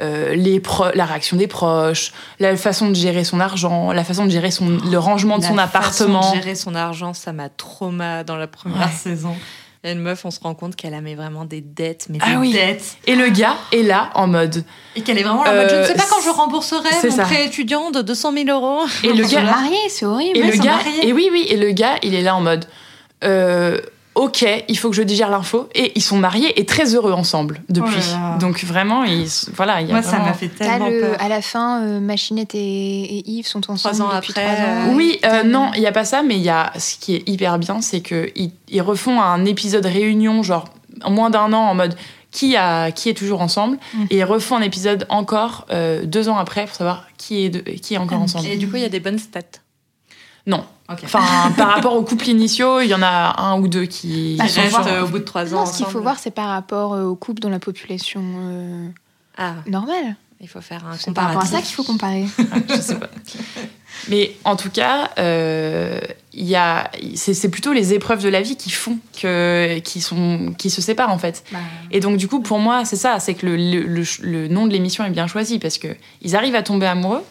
les 0.01 0.61
la 0.95 1.05
réaction 1.05 1.35
des 1.35 1.47
proches, 1.47 2.13
la 2.39 2.55
façon 2.55 2.87
de 2.87 2.93
gérer 2.93 3.25
son 3.25 3.41
argent, 3.41 3.91
la 3.91 4.05
façon 4.05 4.23
de 4.23 4.29
gérer 4.29 4.51
son, 4.51 4.69
le 4.89 4.97
rangement 4.97 5.37
de 5.37 5.43
son 5.43 5.57
appartement. 5.57 6.21
Façon 6.21 6.37
de 6.37 6.41
gérer 6.41 6.55
son 6.55 6.75
argent, 6.75 7.13
ça 7.13 7.33
m'a 7.33 7.49
trauma 7.49 8.23
dans 8.23 8.37
la 8.37 8.47
première 8.47 8.89
saison. 8.93 9.35
A 9.81 9.91
une 9.91 9.99
meuf, 9.99 10.25
on 10.25 10.31
se 10.31 10.41
rend 10.41 10.55
compte 10.55 10.75
qu'elle 10.75 10.93
avait 10.93 11.15
vraiment 11.15 11.45
des 11.45 11.61
dettes, 11.61 12.07
mais 12.09 12.17
ah 12.21 12.31
des 12.31 12.35
oui. 12.35 12.51
dettes. 12.51 12.97
Et 13.07 13.15
le 13.15 13.29
gars 13.29 13.55
est 13.71 13.81
là 13.81 14.09
en 14.13 14.27
mode. 14.27 14.65
Et 14.97 15.01
qu'elle 15.01 15.17
est 15.17 15.23
vraiment 15.23 15.45
là 15.45 15.51
en 15.51 15.55
mode, 15.55 15.69
je 15.69 15.75
ne 15.75 15.83
sais 15.85 15.93
pas 15.93 16.03
quand 16.09 16.21
je 16.21 16.29
rembourserai 16.29 16.89
mon 17.09 17.17
prêt 17.23 17.45
étudiant 17.45 17.89
de 17.89 18.01
200 18.01 18.33
000 18.33 18.49
euros. 18.49 18.85
Et 19.03 19.13
le 19.13 19.25
gars. 19.31 19.41
marié, 19.43 19.77
c'est 19.87 20.05
horrible. 20.05 20.37
Et 20.37 20.43
le 20.43 20.57
gars. 20.57 20.79
Et 21.01 21.13
oui, 21.13 21.29
oui, 21.31 21.45
et 21.47 21.55
le 21.55 21.71
gars, 21.71 21.95
il 22.03 22.13
est 22.13 22.21
là 22.21 22.35
en 22.35 22.41
mode. 22.41 22.65
Euh, 23.23 23.79
ok, 24.15 24.45
il 24.67 24.77
faut 24.77 24.89
que 24.89 24.95
je 24.95 25.01
digère 25.01 25.29
l'info. 25.29 25.69
Et 25.75 25.91
ils 25.95 26.01
sont 26.01 26.17
mariés 26.17 26.59
et 26.59 26.65
très 26.65 26.95
heureux 26.95 27.13
ensemble 27.13 27.61
depuis. 27.69 28.01
Oh 28.13 28.39
Donc 28.39 28.63
vraiment, 28.63 29.03
ils, 29.03 29.29
voilà, 29.55 29.81
il 29.81 29.87
y 29.87 29.91
a 29.91 29.93
Moi, 29.93 30.03
ça 30.03 30.19
m'a 30.19 30.33
fait 30.33 30.49
tellement 30.49 30.89
peur. 30.89 31.15
À 31.19 31.29
la 31.29 31.41
fin, 31.41 31.83
euh, 31.83 31.99
Machinette 31.99 32.55
et, 32.55 33.29
Yves 33.29 33.47
sont 33.47 33.69
ensemble 33.69 33.95
trois 33.95 34.01
ans 34.01 34.15
depuis 34.15 34.31
après, 34.31 34.45
trois 34.45 34.65
ans. 34.65 34.89
Euh, 34.89 34.95
oui, 34.95 35.19
euh, 35.25 35.43
non, 35.43 35.71
il 35.75 35.81
y 35.81 35.87
a 35.87 35.91
pas 35.91 36.05
ça, 36.05 36.21
mais 36.23 36.35
il 36.35 36.41
y 36.43 36.49
a 36.49 36.71
ce 36.77 36.97
qui 36.97 37.15
est 37.15 37.29
hyper 37.29 37.59
bien, 37.59 37.81
c'est 37.81 38.01
que 38.01 38.29
ils, 38.35 38.81
refont 38.81 39.21
un 39.21 39.45
épisode 39.45 39.85
réunion, 39.85 40.43
genre 40.43 40.65
en 41.03 41.11
moins 41.11 41.29
d'un 41.29 41.53
an, 41.53 41.69
en 41.69 41.75
mode 41.75 41.95
qui, 42.31 42.55
a, 42.55 42.91
qui 42.91 43.09
est 43.09 43.13
toujours 43.13 43.41
ensemble, 43.41 43.77
mm. 43.93 44.03
et 44.09 44.17
ils 44.17 44.23
refont 44.23 44.55
un 44.55 44.61
épisode 44.61 45.05
encore 45.09 45.65
deux 46.03 46.29
ans 46.29 46.37
après 46.37 46.65
pour 46.65 46.75
savoir 46.75 47.05
qui 47.17 47.45
est, 47.45 47.49
de, 47.49 47.59
qui 47.59 47.93
est 47.93 47.97
encore 47.97 48.21
ensemble. 48.21 48.47
Et 48.47 48.57
du 48.57 48.69
coup, 48.69 48.75
il 48.75 48.81
y 48.81 48.85
a 48.85 48.89
des 48.89 48.99
bonnes 48.99 49.19
stats. 49.19 49.59
Non. 50.45 50.65
Enfin, 50.89 51.51
par 51.57 51.69
rapport 51.69 51.95
aux 51.95 52.03
couples 52.03 52.27
initiaux, 52.27 52.81
il 52.81 52.87
y 52.87 52.95
en 52.95 53.03
a 53.03 53.41
un 53.41 53.59
ou 53.59 53.67
deux 53.67 53.85
qui 53.85 54.35
bah, 54.37 54.45
restent 54.45 54.87
euh, 54.87 55.05
au 55.05 55.07
bout 55.07 55.19
de 55.19 55.23
trois 55.23 55.53
ans. 55.53 55.59
Non, 55.59 55.65
ce 55.65 55.77
qu'il 55.77 55.85
faut 55.85 56.01
voir, 56.01 56.17
c'est 56.17 56.31
par 56.31 56.49
rapport 56.49 56.93
euh, 56.93 57.03
aux 57.03 57.15
couples 57.15 57.41
dans 57.41 57.49
la 57.49 57.59
population 57.59 58.23
euh, 58.23 58.87
ah. 59.37 59.55
normale. 59.67 60.15
Il 60.41 60.47
faut 60.47 60.61
faire 60.61 60.85
un 60.87 60.95
C'est 60.97 61.13
par 61.13 61.25
rapport 61.25 61.43
à 61.43 61.45
ça 61.45 61.61
qu'il 61.61 61.75
faut 61.75 61.83
comparer. 61.83 62.25
je 62.69 62.81
sais 62.81 62.95
pas. 62.95 63.09
Mais 64.07 64.37
en 64.45 64.55
tout 64.55 64.69
cas, 64.69 65.09
il 65.17 66.45
y 66.45 66.55
a, 66.55 66.89
c'est, 67.15 67.49
plutôt 67.49 67.73
les 67.73 67.93
épreuves 67.93 68.23
de 68.23 68.29
la 68.29 68.41
vie 68.41 68.55
qui 68.55 68.69
font 68.69 68.97
que, 69.21 69.79
qui, 69.79 69.99
sont, 69.99 70.55
qui 70.57 70.69
se 70.69 70.81
séparent 70.81 71.11
en 71.11 71.17
fait. 71.17 71.43
Bah. 71.51 71.59
Et 71.91 71.99
donc 71.99 72.15
du 72.15 72.29
coup, 72.29 72.39
pour 72.39 72.59
moi, 72.59 72.85
c'est 72.85 72.95
ça, 72.95 73.19
c'est 73.19 73.33
que 73.33 73.45
le, 73.45 73.57
le, 73.57 74.03
le 74.21 74.47
nom 74.47 74.65
de 74.65 74.71
l'émission 74.71 75.03
est 75.03 75.09
bien 75.09 75.27
choisi 75.27 75.59
parce 75.59 75.77
que 75.77 75.89
ils 76.21 76.37
arrivent 76.37 76.55
à 76.55 76.63
tomber 76.63 76.85
amoureux, 76.85 77.23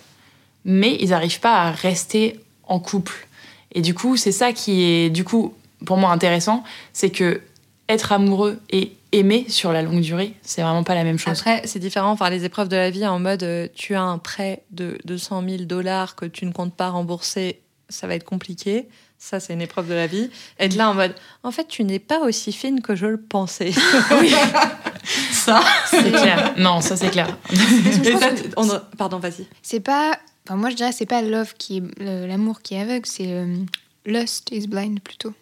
mais 0.66 0.98
ils 1.00 1.08
n'arrivent 1.10 1.40
pas 1.40 1.62
à 1.62 1.70
rester 1.70 2.38
en 2.68 2.78
couple. 2.78 3.26
Et 3.72 3.82
du 3.82 3.94
coup, 3.94 4.16
c'est 4.16 4.32
ça 4.32 4.52
qui 4.52 4.82
est, 4.82 5.10
du 5.10 5.24
coup, 5.24 5.54
pour 5.84 5.96
moi 5.96 6.10
intéressant, 6.10 6.64
c'est 6.92 7.10
que 7.10 7.40
être 7.88 8.12
amoureux 8.12 8.60
et 8.70 8.92
aimer 9.12 9.46
sur 9.48 9.72
la 9.72 9.82
longue 9.82 10.00
durée, 10.00 10.34
c'est 10.42 10.62
vraiment 10.62 10.84
pas 10.84 10.94
la 10.94 11.04
même 11.04 11.18
chose. 11.18 11.38
Après, 11.38 11.62
c'est 11.64 11.78
différent. 11.78 12.10
Enfin, 12.10 12.28
les 12.30 12.44
épreuves 12.44 12.68
de 12.68 12.76
la 12.76 12.90
vie, 12.90 13.06
en 13.06 13.18
mode, 13.18 13.42
euh, 13.42 13.68
tu 13.74 13.94
as 13.94 14.02
un 14.02 14.18
prêt 14.18 14.62
de 14.70 14.98
200 15.04 15.42
000 15.48 15.62
dollars 15.64 16.14
que 16.14 16.26
tu 16.26 16.44
ne 16.44 16.52
comptes 16.52 16.74
pas 16.74 16.90
rembourser, 16.90 17.60
ça 17.88 18.06
va 18.06 18.14
être 18.14 18.24
compliqué. 18.24 18.86
Ça, 19.20 19.40
c'est 19.40 19.52
une 19.52 19.62
épreuve 19.62 19.88
de 19.88 19.94
la 19.94 20.06
vie. 20.06 20.30
Être 20.60 20.76
là 20.76 20.90
en 20.90 20.94
mode, 20.94 21.12
en 21.42 21.50
fait, 21.50 21.66
tu 21.66 21.82
n'es 21.82 21.98
pas 21.98 22.20
aussi 22.20 22.52
fine 22.52 22.80
que 22.80 22.94
je 22.94 23.06
le 23.06 23.20
pensais. 23.20 23.72
oui. 24.20 24.32
ça. 25.32 25.60
C'est 25.90 26.10
clair. 26.10 26.54
Non, 26.56 26.80
ça 26.80 26.96
c'est 26.96 27.10
clair. 27.10 27.36
Pardon, 28.96 29.18
vas-y. 29.18 29.46
C'est 29.62 29.80
pas. 29.80 30.18
Enfin, 30.48 30.56
moi 30.56 30.70
je 30.70 30.76
dirais 30.76 30.92
c'est 30.92 31.04
pas 31.04 31.20
love 31.20 31.52
qui 31.58 31.76
est 31.76 32.26
l'amour 32.26 32.62
qui 32.62 32.74
est 32.74 32.80
aveugle, 32.80 33.04
c'est 33.04 33.34
euh, 33.34 33.54
lust 34.06 34.48
is 34.50 34.66
blind 34.66 34.98
plutôt. 34.98 35.34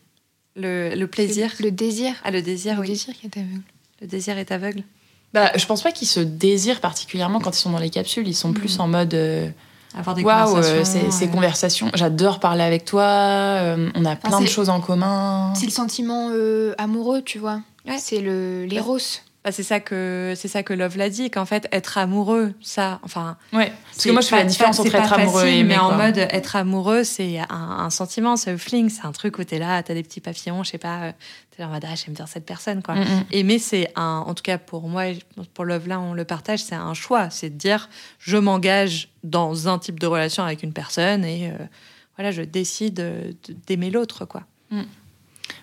Le, 0.56 0.96
le 0.96 1.06
plaisir. 1.06 1.52
Le, 1.60 1.70
désir. 1.70 2.14
Ah 2.24 2.32
le 2.32 2.42
désir, 2.42 2.74
le 2.74 2.80
oui. 2.80 2.88
Le 2.88 2.92
désir 2.94 3.14
qui 3.14 3.26
est 3.26 3.36
aveugle. 3.36 3.62
Le 4.00 4.06
désir 4.08 4.38
est 4.38 4.50
aveugle. 4.50 4.82
Bah, 5.32 5.52
je 5.54 5.64
pense 5.66 5.82
pas 5.82 5.92
qu'ils 5.92 6.08
se 6.08 6.18
désirent 6.18 6.80
particulièrement 6.80 7.38
quand 7.38 7.56
ils 7.56 7.60
sont 7.60 7.70
dans 7.70 7.78
les 7.78 7.90
capsules. 7.90 8.26
Ils 8.26 8.34
sont 8.34 8.52
plus 8.52 8.78
mm. 8.78 8.80
en 8.80 8.88
mode. 8.88 9.14
Euh, 9.14 9.48
avoir 9.94 10.16
des 10.16 10.24
conversations. 10.24 10.84
ces, 10.84 11.10
ces 11.12 11.28
conversations. 11.28 11.90
J'adore 11.94 12.40
parler 12.40 12.64
avec 12.64 12.84
toi. 12.84 13.04
Euh, 13.04 13.90
on 13.94 14.04
a 14.04 14.16
plein 14.16 14.40
de 14.40 14.46
choses 14.46 14.70
en 14.70 14.80
commun. 14.80 15.52
C'est 15.54 15.66
le 15.66 15.70
sentiment 15.70 16.32
amoureux, 16.78 17.22
tu 17.22 17.38
vois. 17.38 17.60
C'est 17.98 18.20
le 18.20 18.64
l'éros. 18.64 18.98
Bah, 19.46 19.52
c'est 19.52 19.62
ça 19.62 19.78
que 19.78 20.32
c'est 20.34 20.48
ça 20.48 20.64
que 20.64 20.74
Love 20.74 20.96
l'a 20.96 21.08
dit 21.08 21.30
qu'en 21.30 21.46
fait 21.46 21.68
être 21.70 21.98
amoureux 21.98 22.52
ça 22.60 22.98
enfin 23.04 23.36
ouais 23.52 23.72
parce 23.92 24.04
que 24.04 24.10
moi 24.10 24.20
je 24.20 24.26
fais 24.26 24.38
la 24.38 24.44
différence 24.44 24.80
entre 24.80 24.92
être 24.92 25.12
amoureux 25.12 25.46
et 25.46 25.58
aimer 25.58 25.74
mais 25.74 25.78
en 25.78 25.96
mode 25.96 26.18
être 26.18 26.56
amoureux 26.56 27.04
c'est 27.04 27.38
un, 27.48 27.88
sentiment 27.90 28.34
c'est 28.34 28.50
un 28.50 28.58
fling 28.58 28.90
c'est 28.90 29.06
un 29.06 29.12
truc 29.12 29.38
où 29.38 29.44
t'es 29.44 29.60
là 29.60 29.84
t'as 29.84 29.94
des 29.94 30.02
petits 30.02 30.20
papillons 30.20 30.64
je 30.64 30.70
sais 30.70 30.78
pas 30.78 30.96
euh, 30.96 31.12
t'es 31.52 31.62
là 31.62 31.68
en 31.68 31.70
mode 31.70 31.84
ah 31.86 31.94
j'aime 31.94 32.16
bien 32.16 32.26
cette 32.26 32.44
personne 32.44 32.82
quoi. 32.82 32.96
Aimer 33.30 33.60
c'est 33.60 33.88
un 33.94 34.24
en 34.26 34.34
tout 34.34 34.42
cas 34.42 34.58
pour 34.58 34.88
moi 34.88 35.04
pour 35.54 35.64
Love 35.64 35.86
là 35.86 36.00
on 36.00 36.12
le 36.12 36.24
partage 36.24 36.64
c'est 36.64 36.74
un 36.74 36.94
choix. 36.94 37.30
C'est 37.30 37.50
de 37.50 37.54
dire 37.54 37.88
je 38.18 38.36
m'engage 38.36 39.10
dans 39.22 39.68
un 39.68 39.78
type 39.78 40.00
de 40.00 40.08
relation 40.08 40.42
avec 40.42 40.64
une 40.64 40.72
personne 40.72 41.24
et 41.24 41.52
euh, 41.52 41.64
voilà 42.16 42.32
je 42.32 42.42
décide 42.42 43.36
d'aimer 43.68 43.90
l'autre 43.90 44.24
quoi. 44.24 44.42
Mm. 44.72 44.82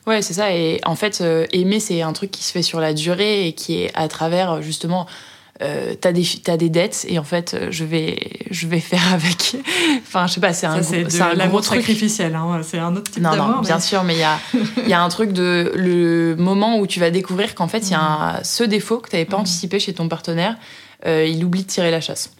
Ouais, 0.05 0.21
c'est 0.21 0.33
ça. 0.33 0.53
Et 0.53 0.81
en 0.85 0.95
fait, 0.95 1.21
euh, 1.21 1.45
aimer, 1.53 1.79
c'est 1.79 2.01
un 2.01 2.13
truc 2.13 2.31
qui 2.31 2.43
se 2.43 2.51
fait 2.51 2.61
sur 2.61 2.79
la 2.79 2.93
durée 2.93 3.47
et 3.47 3.53
qui 3.53 3.81
est 3.81 3.91
à 3.93 4.07
travers 4.07 4.61
justement. 4.61 5.07
Euh, 5.61 5.93
t'as 5.99 6.11
des 6.11 6.25
as 6.47 6.57
des 6.57 6.69
dettes 6.69 7.05
et 7.07 7.19
en 7.19 7.23
fait 7.23 7.53
euh, 7.53 7.67
je 7.69 7.85
vais 7.85 8.17
je 8.49 8.65
vais 8.65 8.79
faire 8.79 9.13
avec 9.13 9.55
enfin 9.99 10.25
je 10.25 10.33
sais 10.33 10.41
pas 10.41 10.51
c'est 10.51 10.65
un 10.65 10.81
c'est 10.81 11.21
un 11.21 11.47
gros 11.47 11.61
sacrificiel 11.61 12.33
hein. 12.33 12.61
c'est 12.63 12.79
un 12.79 12.95
autre 12.95 13.11
type 13.11 13.21
non 13.21 13.35
non 13.35 13.61
bien 13.61 13.79
sûr 13.79 14.03
mais 14.03 14.15
il 14.15 14.19
y 14.19 14.23
a 14.23 14.39
il 14.77 14.89
y 14.89 14.93
a 14.93 15.01
un 15.03 15.09
truc 15.09 15.31
de 15.31 15.71
le 15.75 16.35
moment 16.39 16.79
où 16.79 16.87
tu 16.87 16.99
vas 16.99 17.11
découvrir 17.11 17.53
qu'en 17.53 17.67
fait 17.67 17.87
il 17.87 17.91
y 17.91 17.95
a 17.95 18.39
mm. 18.39 18.43
ce 18.43 18.63
défaut 18.63 18.97
que 18.97 19.11
t'avais 19.11 19.25
pas 19.25 19.37
mm. 19.37 19.41
anticipé 19.41 19.79
chez 19.79 19.93
ton 19.93 20.09
partenaire 20.09 20.57
euh, 21.05 21.27
il 21.27 21.45
oublie 21.45 21.61
de 21.61 21.67
tirer 21.67 21.91
la 21.91 22.01
chasse 22.01 22.31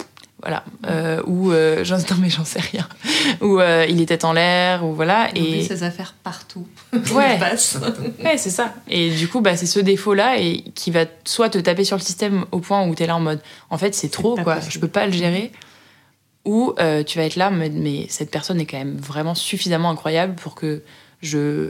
voilà. 0.44 0.66
Euh, 0.88 1.22
ou 1.26 1.52
euh, 1.52 1.84
j'en 1.86 1.98
mais 2.20 2.30
j'en 2.30 2.44
sais 2.44 2.60
rien. 2.60 2.88
Ou 3.42 3.60
euh, 3.60 3.86
il 3.88 4.02
était 4.02 4.26
en 4.26 4.34
l'air 4.34 4.86
ou 4.86 4.94
voilà 4.94 5.30
il 5.36 5.56
et 5.56 5.64
ses 5.64 5.84
affaires 5.84 6.14
partout. 6.22 6.68
Ouais. 7.14 7.40
ouais 8.24 8.38
c'est 8.38 8.50
ça. 8.50 8.74
Et 8.88 9.10
du 9.10 9.28
coup 9.28 9.42
bah 9.42 9.56
c'est 9.56 9.66
ce 9.66 9.80
défaut 9.80 10.14
là 10.14 10.38
et 10.38 10.64
qui 10.76 10.92
va 10.92 11.06
soit 11.26 11.50
te 11.50 11.58
taper 11.58 11.84
sur 11.84 11.98
le 11.98 12.02
système 12.02 12.46
au 12.52 12.60
point 12.60 12.86
où 12.86 12.94
tu 12.94 13.04
es 13.04 13.08
là 13.08 13.16
en 13.16 13.20
mode 13.20 13.40
en 13.70 13.78
fait 13.78 13.96
c'est 13.96 14.10
trop 14.10 14.36
quoi. 14.36 14.60
je 14.68 14.80
peux 14.80 14.88
pas 14.88 15.06
le 15.06 15.14
gérer. 15.14 15.52
Ou 16.46 16.74
euh, 16.80 17.04
tu 17.04 17.18
vas 17.18 17.24
être 17.24 17.38
là 17.38 17.50
mais, 17.50 17.70
mais 17.70 18.06
cette 18.10 18.30
personne 18.30 18.60
est 18.60 18.66
quand 18.66 18.78
même 18.78 18.98
vraiment 18.98 19.36
suffisamment 19.36 19.90
incroyable 19.90 20.36
pour 20.36 20.56
que 20.56 20.84
je 21.22 21.70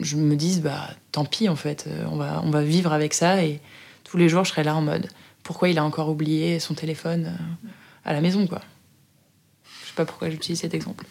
je 0.00 0.16
me 0.16 0.34
dise 0.34 0.60
bah 0.60 0.90
tant 1.12 1.24
pis 1.24 1.48
en 1.48 1.56
fait. 1.56 1.86
On 2.10 2.16
va 2.16 2.42
on 2.44 2.50
va 2.50 2.62
vivre 2.62 2.92
avec 2.92 3.14
ça 3.14 3.44
et 3.44 3.60
tous 4.02 4.16
les 4.16 4.28
jours 4.28 4.44
je 4.44 4.50
serai 4.50 4.64
là 4.64 4.74
en 4.74 4.82
mode 4.82 5.08
pourquoi 5.44 5.68
il 5.68 5.78
a 5.78 5.84
encore 5.84 6.08
oublié 6.08 6.58
son 6.58 6.74
téléphone 6.74 7.32
à 8.06 8.12
la 8.12 8.22
maison, 8.22 8.46
quoi. 8.46 8.62
Je 9.82 9.88
sais 9.88 9.94
pas 9.94 10.06
pourquoi 10.06 10.30
j'utilise 10.30 10.60
cet 10.60 10.72
exemple. 10.72 11.04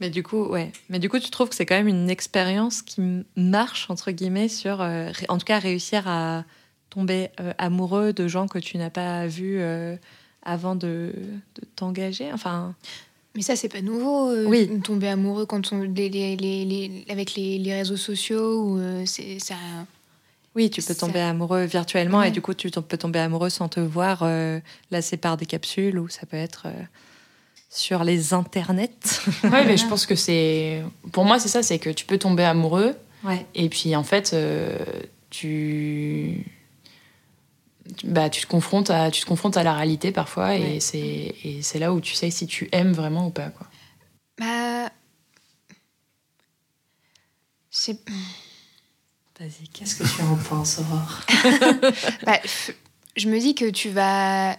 Mais 0.00 0.10
du 0.10 0.22
coup, 0.22 0.44
ouais. 0.44 0.72
Mais 0.88 0.98
du 0.98 1.08
coup, 1.08 1.18
tu 1.18 1.30
trouves 1.30 1.48
que 1.48 1.54
c'est 1.54 1.66
quand 1.66 1.74
même 1.74 1.88
une 1.88 2.08
expérience 2.08 2.82
qui 2.82 3.24
marche 3.34 3.90
entre 3.90 4.10
guillemets 4.12 4.48
sur, 4.48 4.80
euh, 4.80 5.10
en 5.28 5.38
tout 5.38 5.44
cas, 5.44 5.58
réussir 5.58 6.06
à 6.06 6.44
tomber 6.90 7.30
euh, 7.40 7.52
amoureux 7.58 8.12
de 8.12 8.28
gens 8.28 8.46
que 8.46 8.58
tu 8.58 8.78
n'as 8.78 8.90
pas 8.90 9.26
vus 9.26 9.60
avant 10.42 10.76
de, 10.76 11.12
t'engager? 11.74 12.32
Enfin. 12.32 12.74
Mais 13.34 13.42
ça, 13.42 13.56
c'est 13.56 13.68
pas 13.68 13.82
nouveau. 13.82 14.32
oui. 14.46 14.80
Tomber 14.80 15.08
amoureux 15.08 15.46
quand 15.46 15.72
on, 15.72 15.80
les, 15.80 16.08
les, 16.08 17.04
avec 17.08 17.34
les, 17.34 17.74
réseaux 17.74 17.96
sociaux, 17.96 18.62
ou 18.62 19.04
c'est 19.04 19.38
ça 19.40 19.56
oui, 20.56 20.70
tu 20.70 20.80
peux 20.80 20.94
tomber 20.94 21.20
amoureux 21.20 21.64
virtuellement 21.64 22.22
et 22.22 22.30
du 22.30 22.40
coup, 22.40 22.54
tu 22.54 22.70
peux 22.70 22.96
tomber 22.96 23.18
amoureux 23.18 23.50
sans 23.50 23.68
te 23.68 23.78
voir. 23.78 24.20
Euh, 24.22 24.58
là, 24.90 25.02
c'est 25.02 25.18
par 25.18 25.36
des 25.36 25.44
capsules 25.44 25.98
ou 25.98 26.08
ça 26.08 26.24
peut 26.24 26.38
être 26.38 26.62
euh, 26.66 26.82
sur 27.68 28.04
les 28.04 28.32
internets. 28.32 29.20
oui, 29.44 29.60
mais 29.66 29.76
je 29.76 29.86
pense 29.88 30.06
que 30.06 30.14
c'est. 30.14 30.82
Pour 31.12 31.26
moi, 31.26 31.38
c'est 31.38 31.48
ça 31.48 31.62
c'est 31.62 31.78
que 31.78 31.90
tu 31.90 32.06
peux 32.06 32.18
tomber 32.18 32.42
amoureux. 32.44 32.96
Et 33.54 33.68
puis, 33.68 33.94
en 33.94 34.04
fait, 34.04 34.32
euh, 34.32 34.78
tu. 35.30 36.46
Bah, 38.04 38.30
tu 38.30 38.40
te 38.40 38.46
confrontes 38.46 38.90
à 38.90 39.10
tu 39.10 39.22
te 39.22 39.26
confrontes 39.26 39.56
à 39.56 39.62
la 39.62 39.72
réalité 39.72 40.10
parfois 40.10 40.56
et 40.56 40.80
c'est 40.80 41.36
et 41.44 41.60
c'est 41.62 41.78
là 41.78 41.92
où 41.92 42.00
tu 42.00 42.14
sais 42.14 42.32
si 42.32 42.48
tu 42.48 42.68
aimes 42.72 42.92
vraiment 42.92 43.28
ou 43.28 43.30
pas 43.30 43.50
quoi. 43.50 43.68
Bah 44.36 44.90
c'est 47.70 48.00
Vas-y, 49.38 49.68
qu'est-ce 49.68 49.96
que 49.96 50.04
tu 50.04 50.22
en 50.22 50.36
penses, 50.36 50.78
Aurore? 50.78 51.20
Bah, 52.26 52.38
Je 53.16 53.28
me 53.28 53.38
dis 53.38 53.54
que 53.54 53.68
tu 53.68 53.90
vas 53.90 54.56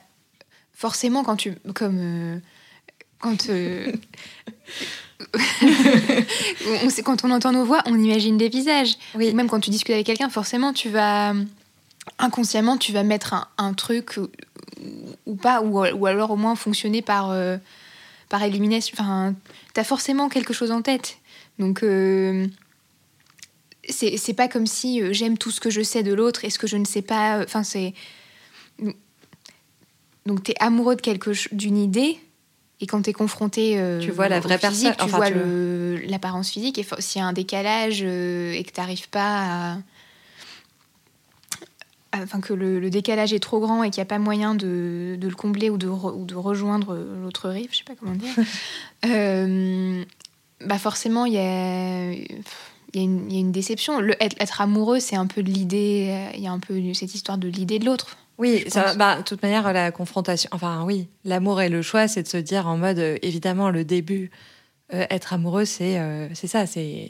forcément 0.73 1.23
quand 1.23 1.35
tu 1.35 1.55
comme 1.73 1.97
euh, 1.99 2.39
quand 3.19 3.49
euh, 3.49 3.91
on 6.83 6.89
sait, 6.91 7.01
quand 7.01 7.25
on 7.25 7.31
entend 7.31 7.51
nos 7.51 7.65
voix, 7.65 7.81
on 7.87 7.99
imagine 7.99 8.37
des 8.37 8.49
visages. 8.49 8.97
Oui. 9.15 9.33
Même 9.33 9.47
quand 9.47 9.59
tu 9.59 9.71
discutes 9.71 9.95
avec 9.95 10.05
quelqu'un, 10.05 10.29
forcément, 10.29 10.73
tu 10.73 10.89
vas 10.89 11.33
inconsciemment, 12.19 12.77
tu 12.77 12.93
vas 12.93 13.01
mettre 13.01 13.49
un, 13.57 13.73
truc 13.73 14.19
ou, 15.25 15.35
pas, 15.35 15.61
ou, 15.61 15.83
ou, 15.83 16.05
alors 16.05 16.31
au 16.31 16.35
moins 16.35 16.55
fonctionner 16.55 17.01
par 17.01 17.31
euh, 17.31 17.57
par 18.29 18.43
élimination. 18.43 18.95
Enfin, 18.99 19.33
as 19.75 19.83
forcément 19.83 20.29
quelque 20.29 20.53
chose 20.53 20.69
en 20.69 20.83
tête. 20.83 21.17
Donc 21.57 21.83
c'est 23.89 24.33
pas 24.33 24.47
comme 24.47 24.67
si 24.67 25.01
euh, 25.01 25.13
j'aime 25.13 25.37
tout 25.37 25.51
ce 25.51 25.59
que 25.59 25.69
je 25.69 25.81
sais 25.81 26.03
de 26.03 26.13
l'autre 26.13 26.45
et 26.45 26.49
ce 26.49 26.59
que 26.59 26.67
je 26.67 26.77
ne 26.77 26.85
sais 26.85 27.01
pas. 27.01 27.37
Euh, 27.37 27.43
enfin, 27.43 27.63
c'est. 27.63 27.93
Donc, 30.25 30.43
tu 30.43 30.51
es 30.51 30.55
amoureux 30.59 30.95
de 30.95 31.01
quelque 31.01 31.31
d'une 31.53 31.77
idée, 31.77 32.19
et 32.81 32.87
quand 32.87 33.01
tu 33.01 33.09
es 33.09 33.13
confronté. 33.13 33.79
Euh, 33.79 33.99
tu 33.99 34.11
vois 34.11 34.29
la 34.29 34.39
vraie 34.39 34.57
personne. 34.57 34.93
Tu 34.99 35.09
vois 35.09 35.29
l'apparence 35.29 36.49
physique, 36.49 36.77
et 36.77 36.85
s'il 36.99 37.21
y 37.21 37.23
a 37.23 37.27
un 37.27 37.33
décalage 37.33 38.01
et 38.01 38.63
que 38.65 38.71
tu 38.71 38.79
n'arrives 38.79 39.09
pas 39.09 39.73
à. 39.73 39.77
Enfin, 42.15 42.39
que 42.39 42.53
le, 42.53 42.89
décalage 42.89 43.31
est 43.31 43.39
trop 43.39 43.59
grand 43.59 43.83
et 43.83 43.91
qu'il 43.91 43.99
n'y 44.01 44.07
a 44.07 44.09
pas 44.09 44.17
moyen 44.17 44.55
de, 44.55 45.17
de 45.19 45.27
le 45.27 45.35
combler 45.35 45.69
ou 45.69 45.77
de, 45.77 45.87
ou 45.87 46.25
de 46.25 46.35
rejoindre 46.35 46.95
l'autre 46.95 47.49
rive, 47.49 47.69
je 47.71 47.77
sais 47.77 47.83
pas 47.83 47.93
comment 47.95 48.15
dire, 48.15 48.33
bah 50.65 50.79
forcément, 50.79 51.25
il 51.25 51.33
y 51.33 51.37
a 51.37 52.11
il 52.97 53.33
y, 53.33 53.37
a 53.37 53.39
une 53.39 53.51
déception. 53.51 53.99
Le, 53.99 54.15
être, 54.21 54.61
amoureux, 54.61 54.99
c'est 54.99 55.15
un 55.15 55.27
peu 55.27 55.43
de 55.43 55.49
l'idée, 55.49 56.07
euh, 56.09 56.35
il 56.35 56.43
y 56.43 56.47
a 56.47 56.51
un 56.51 56.59
peu 56.59 56.81
cette 56.93 57.13
histoire 57.13 57.37
de 57.37 57.47
l'idée 57.47 57.79
de 57.79 57.85
l'autre. 57.85 58.17
Oui, 58.37 58.63
ça, 58.67 58.95
bah, 58.95 59.17
de 59.17 59.23
toute 59.23 59.41
manière, 59.41 59.71
la 59.73 59.91
confrontation, 59.91 60.49
enfin 60.53 60.83
oui, 60.85 61.07
l'amour 61.25 61.61
et 61.61 61.69
le 61.69 61.81
choix, 61.81 62.07
c'est 62.07 62.23
de 62.23 62.27
se 62.27 62.37
dire 62.37 62.67
en 62.67 62.77
mode, 62.77 62.99
euh, 62.99 63.17
évidemment, 63.21 63.69
le 63.69 63.83
début, 63.83 64.29
euh, 64.93 65.05
être 65.09 65.33
amoureux, 65.33 65.65
c'est 65.65 65.99
c'est 66.33 66.47
ça, 66.47 66.65
c'est 66.65 67.09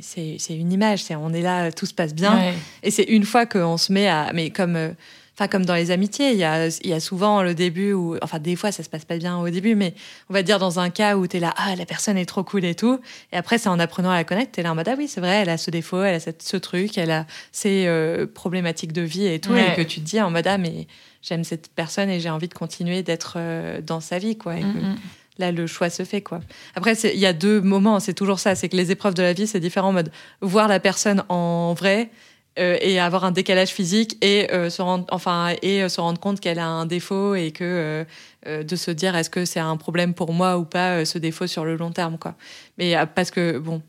une 0.49 0.71
image, 0.71 1.03
c'est 1.03 1.15
on 1.15 1.31
est 1.31 1.41
là, 1.41 1.71
tout 1.71 1.85
se 1.85 1.93
passe 1.93 2.15
bien. 2.15 2.53
Et 2.81 2.91
c'est 2.91 3.03
une 3.03 3.23
fois 3.23 3.45
qu'on 3.45 3.77
se 3.77 3.91
met 3.91 4.07
à. 4.07 4.31
Mais 4.33 4.49
comme 4.49 4.95
Enfin, 5.37 5.47
comme 5.47 5.65
dans 5.65 5.75
les 5.75 5.91
amitiés, 5.91 6.31
il 6.31 6.37
y 6.37 6.43
a, 6.43 6.67
il 6.67 6.89
y 6.89 6.93
a 6.93 6.99
souvent 6.99 7.43
le 7.43 7.53
début 7.53 7.93
où, 7.93 8.17
enfin, 8.23 8.39
des 8.39 8.55
fois, 8.55 8.71
ça 8.71 8.81
se 8.81 8.89
passe 8.89 9.05
pas 9.05 9.17
bien 9.17 9.37
au 9.37 9.47
début, 9.51 9.75
mais 9.75 9.93
on 10.31 10.33
va 10.33 10.41
dire 10.41 10.57
dans 10.57 10.79
un 10.79 10.89
cas 10.89 11.15
où 11.15 11.27
tu 11.27 11.37
es 11.37 11.39
là, 11.39 11.53
ah, 11.57 11.75
la 11.75 11.85
personne 11.85 12.17
est 12.17 12.25
trop 12.25 12.43
cool 12.43 12.65
et 12.65 12.73
tout. 12.73 12.99
Et 13.31 13.37
après, 13.37 13.59
c'est 13.59 13.69
en 13.69 13.77
apprenant 13.77 14.09
à 14.09 14.15
la 14.15 14.23
connaître, 14.23 14.51
tu 14.53 14.61
es 14.61 14.63
là 14.63 14.71
en 14.71 14.75
mode, 14.75 14.87
ah 14.87 14.95
oui, 14.97 15.07
c'est 15.07 15.21
vrai, 15.21 15.41
elle 15.43 15.49
a 15.49 15.57
ce 15.59 15.69
défaut, 15.69 16.01
elle 16.01 16.15
a 16.15 16.19
ce 16.19 16.57
truc, 16.57 16.97
elle 16.97 17.11
a 17.11 17.27
ses 17.51 17.85
euh, 17.85 18.25
problématiques 18.25 18.93
de 18.93 19.03
vie 19.03 19.27
et 19.27 19.39
tout. 19.39 19.55
Et 19.55 19.75
que 19.75 19.83
tu 19.83 19.99
te 19.99 20.05
dis 20.05 20.19
en 20.19 20.31
mode, 20.31 20.47
ah, 20.47 20.57
mais 20.57 20.87
j'aime 21.21 21.43
cette 21.43 21.69
personne 21.69 22.09
et 22.09 22.19
j'ai 22.19 22.31
envie 22.31 22.47
de 22.47 22.55
continuer 22.55 23.03
d'être 23.03 23.35
euh, 23.37 23.79
dans 23.79 23.99
sa 23.99 24.17
vie, 24.17 24.39
quoi. 24.39 24.57
Et 24.57 24.63
mm, 24.63 24.71
mm. 24.71 24.95
là 25.37 25.51
le 25.51 25.67
choix 25.67 25.91
se 25.91 26.03
fait 26.03 26.21
quoi. 26.21 26.39
Après 26.73 26.93
il 26.93 27.19
y 27.19 27.27
a 27.27 27.33
deux 27.33 27.61
moments, 27.61 27.99
c'est 27.99 28.15
toujours 28.15 28.39
ça, 28.39 28.55
c'est 28.55 28.69
que 28.69 28.75
les 28.75 28.89
épreuves 28.89 29.13
de 29.13 29.21
la 29.21 29.33
vie 29.33 29.45
c'est 29.45 29.59
différent 29.59 29.89
en 29.89 29.93
mode 29.93 30.11
voir 30.41 30.67
la 30.67 30.79
personne 30.79 31.23
en 31.29 31.75
vrai 31.75 32.09
euh, 32.57 32.77
et 32.81 32.99
avoir 32.99 33.23
un 33.23 33.31
décalage 33.31 33.69
physique 33.69 34.17
et 34.23 34.51
euh, 34.51 34.69
se 34.69 34.81
rendre 34.81 35.05
enfin 35.11 35.53
et 35.61 35.83
euh, 35.83 35.89
se 35.89 36.01
rendre 36.01 36.19
compte 36.19 36.39
qu'elle 36.39 36.57
a 36.57 36.65
un 36.65 36.85
défaut 36.87 37.35
et 37.35 37.51
que 37.51 38.05
de 38.45 38.75
se 38.75 38.91
dire 38.91 39.15
est-ce 39.15 39.29
que 39.29 39.45
c'est 39.45 39.59
un 39.59 39.77
problème 39.77 40.13
pour 40.13 40.31
moi 40.33 40.57
ou 40.57 40.63
pas 40.63 41.03
ce 41.05 41.17
défaut 41.17 41.47
sur 41.47 41.65
le 41.65 41.75
long 41.75 41.91
terme 41.91 42.17
quoi. 42.17 42.35
Mais 42.77 42.95
parce 43.13 43.29
que 43.29 43.57
bon 43.57 43.81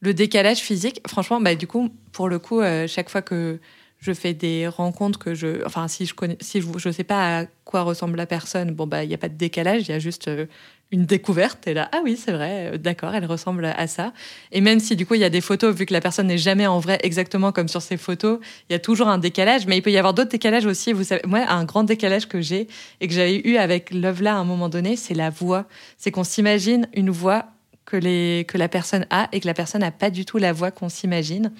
le 0.00 0.14
décalage 0.14 0.58
physique 0.58 1.00
franchement 1.08 1.40
bah 1.40 1.54
du 1.56 1.66
coup 1.66 1.90
pour 2.12 2.28
le 2.28 2.38
coup 2.38 2.60
chaque 2.86 3.10
fois 3.10 3.22
que 3.22 3.58
je 3.98 4.12
fais 4.12 4.34
des 4.34 4.68
rencontres 4.68 5.18
que 5.18 5.34
je 5.34 5.64
enfin 5.64 5.88
si 5.88 6.06
je 6.06 6.14
connais 6.14 6.36
si 6.40 6.60
je, 6.60 6.90
sais 6.90 7.04
pas 7.04 7.40
à 7.40 7.44
quoi 7.64 7.82
ressemble 7.82 8.16
la 8.16 8.26
personne, 8.26 8.70
bon, 8.70 8.86
bah, 8.86 9.04
il 9.04 9.08
n'y 9.08 9.14
a 9.14 9.18
pas 9.18 9.28
de 9.28 9.36
décalage, 9.36 9.82
il 9.82 9.90
y 9.90 9.94
a 9.94 9.98
juste 9.98 10.28
euh, 10.28 10.46
une 10.92 11.04
découverte. 11.04 11.66
Et 11.66 11.74
là, 11.74 11.88
ah 11.92 12.00
oui, 12.04 12.16
c'est 12.16 12.32
vrai, 12.32 12.72
euh, 12.74 12.78
d'accord, 12.78 13.14
elle 13.14 13.26
ressemble 13.26 13.64
à 13.64 13.86
ça. 13.86 14.12
Et 14.52 14.60
même 14.60 14.78
si, 14.78 14.96
du 14.96 15.04
coup, 15.04 15.14
il 15.14 15.20
y 15.20 15.24
a 15.24 15.30
des 15.30 15.40
photos, 15.40 15.74
vu 15.74 15.84
que 15.84 15.92
la 15.92 16.00
personne 16.00 16.28
n'est 16.28 16.38
jamais 16.38 16.66
en 16.66 16.78
vrai 16.78 16.98
exactement 17.02 17.52
comme 17.52 17.68
sur 17.68 17.82
ces 17.82 17.96
photos, 17.96 18.38
il 18.70 18.72
y 18.72 18.76
a 18.76 18.78
toujours 18.78 19.08
un 19.08 19.18
décalage, 19.18 19.66
mais 19.66 19.76
il 19.76 19.82
peut 19.82 19.90
y 19.90 19.98
avoir 19.98 20.14
d'autres 20.14 20.30
décalages 20.30 20.66
aussi. 20.66 20.92
Vous 20.92 21.04
savez, 21.04 21.22
moi, 21.26 21.40
un 21.48 21.64
grand 21.64 21.84
décalage 21.84 22.28
que 22.28 22.40
j'ai 22.40 22.68
et 23.00 23.08
que 23.08 23.14
j'avais 23.14 23.36
eu 23.36 23.56
avec 23.56 23.92
Love 23.92 24.22
là 24.22 24.34
à 24.34 24.38
un 24.38 24.44
moment 24.44 24.68
donné, 24.68 24.96
c'est 24.96 25.14
la 25.14 25.30
voix. 25.30 25.66
C'est 25.98 26.12
qu'on 26.12 26.24
s'imagine 26.24 26.88
une 26.94 27.10
voix 27.10 27.46
que, 27.84 27.96
les, 27.96 28.44
que 28.46 28.58
la 28.58 28.68
personne 28.68 29.06
a 29.10 29.28
et 29.32 29.40
que 29.40 29.46
la 29.46 29.54
personne 29.54 29.80
n'a 29.80 29.90
pas 29.90 30.10
du 30.10 30.24
tout 30.24 30.38
la 30.38 30.52
voix 30.52 30.70
qu'on 30.70 30.88
s'imagine. 30.88 31.52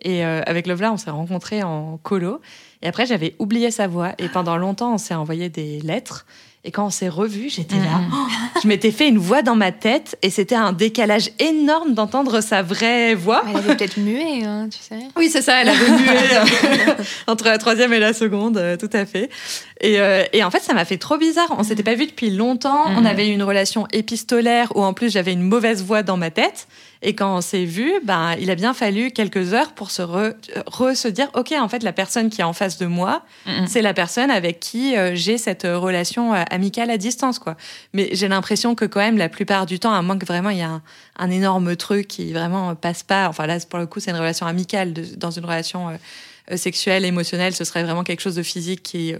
Et 0.00 0.24
euh, 0.24 0.42
avec 0.46 0.66
Lovela, 0.66 0.92
on 0.92 0.96
s'est 0.96 1.10
rencontrés 1.10 1.62
en 1.62 1.98
colo. 2.02 2.40
Et 2.82 2.88
après, 2.88 3.06
j'avais 3.06 3.34
oublié 3.38 3.70
sa 3.70 3.86
voix. 3.86 4.12
Et 4.18 4.28
pendant 4.28 4.56
longtemps, 4.56 4.94
on 4.94 4.98
s'est 4.98 5.14
envoyé 5.14 5.48
des 5.48 5.80
lettres. 5.80 6.26
Et 6.66 6.72
quand 6.72 6.86
on 6.86 6.90
s'est 6.90 7.08
revus, 7.08 7.48
j'étais 7.48 7.76
là. 7.76 7.82
Mm-hmm. 7.82 8.12
Oh, 8.12 8.58
je 8.60 8.66
m'étais 8.66 8.90
fait 8.90 9.08
une 9.08 9.18
voix 9.18 9.42
dans 9.42 9.54
ma 9.54 9.70
tête 9.70 10.18
et 10.20 10.30
c'était 10.30 10.56
un 10.56 10.72
décalage 10.72 11.30
énorme 11.38 11.94
d'entendre 11.94 12.40
sa 12.40 12.62
vraie 12.62 13.14
voix. 13.14 13.44
Elle 13.48 13.56
avait 13.58 13.76
peut-être 13.76 13.98
mué, 13.98 14.44
hein, 14.44 14.68
tu 14.68 14.80
sais. 14.80 14.98
Oui, 15.16 15.30
c'est 15.30 15.42
ça, 15.42 15.62
elle 15.62 15.68
avait 15.68 15.90
mué 15.90 16.94
entre 17.28 17.44
la 17.44 17.58
troisième 17.58 17.92
et 17.92 18.00
la 18.00 18.12
seconde, 18.12 18.58
euh, 18.58 18.76
tout 18.76 18.90
à 18.94 19.06
fait. 19.06 19.30
Et, 19.80 20.00
euh, 20.00 20.24
et 20.32 20.42
en 20.42 20.50
fait, 20.50 20.58
ça 20.58 20.74
m'a 20.74 20.84
fait 20.84 20.98
trop 20.98 21.18
bizarre. 21.18 21.54
On 21.56 21.62
s'était 21.62 21.84
pas 21.84 21.94
vu 21.94 22.06
depuis 22.06 22.30
longtemps. 22.30 22.86
On 22.88 23.02
mm-hmm. 23.02 23.06
avait 23.06 23.28
eu 23.28 23.32
une 23.32 23.44
relation 23.44 23.86
épistolaire 23.92 24.72
où 24.74 24.82
en 24.82 24.92
plus 24.92 25.12
j'avais 25.12 25.34
une 25.34 25.42
mauvaise 25.42 25.84
voix 25.84 26.02
dans 26.02 26.16
ma 26.16 26.32
tête. 26.32 26.66
Et 27.02 27.14
quand 27.14 27.36
on 27.36 27.40
s'est 27.40 27.64
vu, 27.64 27.92
ben, 28.04 28.34
il 28.40 28.50
a 28.50 28.54
bien 28.54 28.72
fallu 28.72 29.10
quelques 29.10 29.52
heures 29.52 29.72
pour 29.72 29.90
se 29.90 30.02
re, 30.02 30.32
se 30.94 31.08
dire, 31.08 31.28
OK, 31.34 31.52
en 31.52 31.68
fait, 31.68 31.82
la 31.82 31.92
personne 31.92 32.30
qui 32.30 32.40
est 32.40 32.44
en 32.44 32.52
face 32.52 32.78
de 32.78 32.86
moi, 32.86 33.22
c'est 33.66 33.82
la 33.82 33.94
personne 33.94 34.30
avec 34.30 34.60
qui 34.60 34.96
euh, 34.96 35.14
j'ai 35.14 35.38
cette 35.38 35.64
relation 35.64 36.34
euh, 36.34 36.42
amicale 36.50 36.90
à 36.90 36.96
distance, 36.96 37.38
quoi. 37.38 37.56
Mais 37.92 38.08
j'ai 38.12 38.28
l'impression 38.28 38.74
que 38.74 38.84
quand 38.84 39.00
même, 39.00 39.18
la 39.18 39.28
plupart 39.28 39.66
du 39.66 39.78
temps, 39.78 39.92
à 39.92 40.02
moins 40.02 40.18
que 40.18 40.26
vraiment 40.26 40.50
il 40.50 40.58
y 40.58 40.62
a 40.62 40.80
un, 41.18 41.30
énorme 41.30 41.76
truc 41.76 42.08
qui 42.08 42.32
vraiment 42.32 42.74
passe 42.74 43.02
pas, 43.02 43.28
enfin 43.28 43.46
là, 43.46 43.58
pour 43.68 43.78
le 43.78 43.86
coup, 43.86 44.00
c'est 44.00 44.10
une 44.10 44.16
relation 44.16 44.46
amicale 44.46 44.94
dans 45.16 45.30
une 45.30 45.44
relation 45.44 45.90
euh, 46.50 46.56
sexuelle, 46.56 47.04
émotionnelle, 47.04 47.54
ce 47.54 47.64
serait 47.64 47.82
vraiment 47.82 48.04
quelque 48.04 48.20
chose 48.20 48.36
de 48.36 48.42
physique 48.42 48.82
qui 48.82 49.10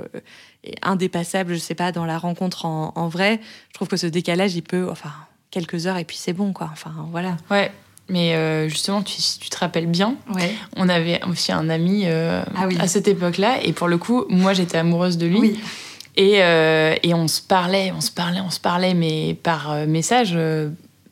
est 0.64 0.76
indépassable, 0.82 1.54
je 1.54 1.58
sais 1.58 1.74
pas, 1.74 1.92
dans 1.92 2.06
la 2.06 2.18
rencontre 2.18 2.64
en, 2.64 2.92
en 2.94 3.08
vrai. 3.08 3.40
Je 3.70 3.74
trouve 3.74 3.88
que 3.88 3.96
ce 3.96 4.06
décalage, 4.06 4.54
il 4.54 4.62
peut, 4.62 4.88
enfin, 4.88 5.12
quelques 5.56 5.86
heures 5.86 5.96
et 5.96 6.04
puis 6.04 6.18
c'est 6.18 6.34
bon, 6.34 6.52
quoi. 6.52 6.68
Enfin, 6.70 6.92
voilà. 7.10 7.38
Ouais. 7.50 7.70
Mais 8.08 8.34
euh, 8.34 8.68
justement, 8.68 9.02
tu, 9.02 9.16
tu, 9.40 9.48
te 9.48 9.58
rappelles 9.58 9.86
bien, 9.86 10.16
ouais. 10.32 10.52
on 10.76 10.88
avait 10.88 11.20
aussi 11.28 11.50
un 11.50 11.68
ami 11.68 12.02
euh, 12.04 12.42
ah 12.54 12.68
à 12.78 12.86
cette 12.86 13.08
époque-là, 13.08 13.64
et 13.64 13.72
pour 13.72 13.88
le 13.88 13.98
coup, 13.98 14.26
moi 14.28 14.52
j'étais 14.52 14.78
amoureuse 14.78 15.18
de 15.18 15.26
lui. 15.26 15.38
Oui. 15.38 15.60
Et, 16.16 16.42
euh, 16.42 16.94
et, 17.02 17.14
on 17.14 17.26
se 17.26 17.42
parlait, 17.42 17.92
on 17.96 18.00
se 18.00 18.12
parlait, 18.12 18.40
on 18.40 18.50
se 18.50 18.60
parlait, 18.60 18.94
mais 18.94 19.36
par 19.42 19.86
message, 19.86 20.38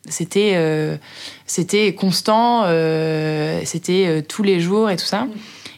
c'était 0.08 0.56
c'était 1.46 1.94
constant, 1.94 2.62
c'était 3.64 4.22
tous 4.22 4.42
les 4.44 4.60
jours 4.60 4.88
et 4.88 4.96
tout 4.96 5.04
ça. 5.04 5.26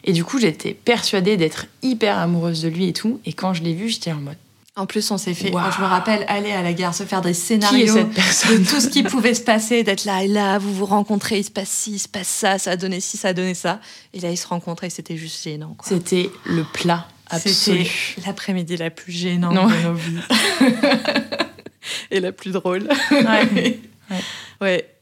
Et 0.03 0.13
du 0.13 0.23
coup, 0.23 0.39
j'étais 0.39 0.73
persuadée 0.73 1.35
d'être 1.35 1.65
hyper 1.81 2.17
amoureuse 2.19 2.61
de 2.61 2.69
lui 2.69 2.87
et 2.87 2.93
tout. 2.93 3.19
Et 3.25 3.33
quand 3.33 3.53
je 3.53 3.63
l'ai 3.63 3.73
vu, 3.73 3.89
j'étais 3.89 4.11
en 4.11 4.21
mode 4.21 4.37
en 4.77 4.85
plus, 4.85 5.09
on 5.09 5.17
s'est 5.17 5.33
fait, 5.33 5.47
je 5.47 5.81
me 5.81 5.87
rappelle, 5.87 6.23
aller 6.27 6.51
à 6.51 6.61
la 6.61 6.71
gare, 6.71 6.93
se 6.93 7.03
faire 7.03 7.21
des 7.21 7.33
scénarios 7.33 7.95
de 7.95 8.69
tout 8.69 8.79
ce 8.79 8.87
qui 8.87 9.01
pouvait 9.01 9.33
se 9.33 9.41
passer, 9.41 9.83
d'être 9.83 10.05
là 10.05 10.23
et 10.23 10.27
là, 10.27 10.59
vous 10.59 10.71
vous 10.71 10.85
rencontrez, 10.85 11.39
il 11.39 11.43
se 11.43 11.49
passe 11.49 11.69
ci, 11.69 11.93
il 11.93 11.99
se 11.99 12.07
passe 12.07 12.27
ça, 12.27 12.59
ça 12.59 12.71
a 12.71 12.75
donné 12.75 12.99
ci, 12.99 13.17
ça 13.17 13.29
a 13.29 13.33
donné 13.33 13.55
ça. 13.55 13.79
Et 14.13 14.19
là, 14.19 14.29
ils 14.29 14.37
se 14.37 14.47
rencontraient, 14.47 14.91
c'était 14.91 15.17
juste 15.17 15.43
gênant. 15.43 15.75
C'était 15.83 16.29
le 16.45 16.63
plat 16.63 17.07
absolu. 17.27 17.85
C'était 17.85 17.89
l'après-midi 18.27 18.77
la 18.77 18.91
plus 18.91 19.11
gênante 19.11 19.55
de 19.55 19.83
nos 19.83 19.93
vies. 19.93 20.19
et 22.11 22.19
la 22.19 22.31
plus 22.31 22.51
drôle. 22.51 22.87
ouais. 23.11 23.79
ouais. 24.61 24.96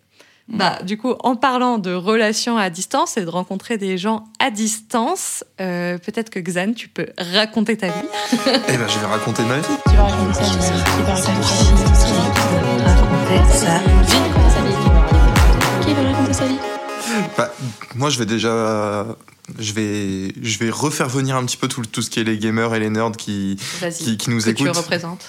Bah, 0.48 0.80
du 0.84 0.98
coup, 0.98 1.16
en 1.22 1.36
parlant 1.36 1.80
de 1.80 1.92
relations 1.94 2.58
à 2.58 2.70
distance 2.70 3.18
et 3.18 3.26
de 3.26 3.30
rencontrer 3.30 3.78
des 3.78 3.98
gens 3.98 4.26
à 4.40 4.52
distance, 4.52 5.44
euh, 5.60 5.98
peut-être 5.98 6.30
que 6.30 6.40
Xan, 6.40 6.74
tu 6.74 6.88
peux 6.88 7.08
raconter 7.18 7.78
ta 7.78 7.88
vie. 7.88 7.94
eh 8.46 8.78
ben, 8.78 8.88
je 8.88 9.00
vais 9.00 9.08
raconter 9.08 9.44
ma 9.44 9.58
vie. 9.58 9.66
Tu 9.90 9.96
vas 9.96 10.04
raconter 10.04 10.34
sa 10.34 10.44
vie. 10.44 10.52
Tu 10.54 11.02
vas 11.02 11.14
raconter 11.16 11.16
sa 11.16 11.32
vie. 11.32 11.40
Raconter 12.86 13.54
sa 13.54 13.80
vie. 13.80 14.76
Qui 15.82 15.94
va 15.94 16.02
raconter 16.04 16.34
sa 16.34 16.46
vie? 16.46 16.65
Bah, 17.38 17.54
Moi, 17.96 18.10
je 18.10 18.20
vais 18.20 18.26
déjà 18.26 19.06
je 19.60 19.74
vais, 19.74 20.34
je 20.42 20.58
vais 20.58 20.70
refaire 20.72 21.08
venir 21.08 21.36
un 21.36 21.46
petit 21.46 21.58
peu 21.58 21.68
tout, 21.68 21.84
tout 21.84 22.02
ce 22.02 22.10
qui 22.10 22.20
est 22.20 22.24
les 22.24 22.38
gamers 22.38 22.74
et 22.74 22.80
les 22.80 22.90
nerds 22.90 23.12
qui, 23.12 23.58
qui, 23.96 24.18
qui, 24.18 24.30
nous 24.32 24.42
que 24.42 24.50
écoutent. 24.50 24.72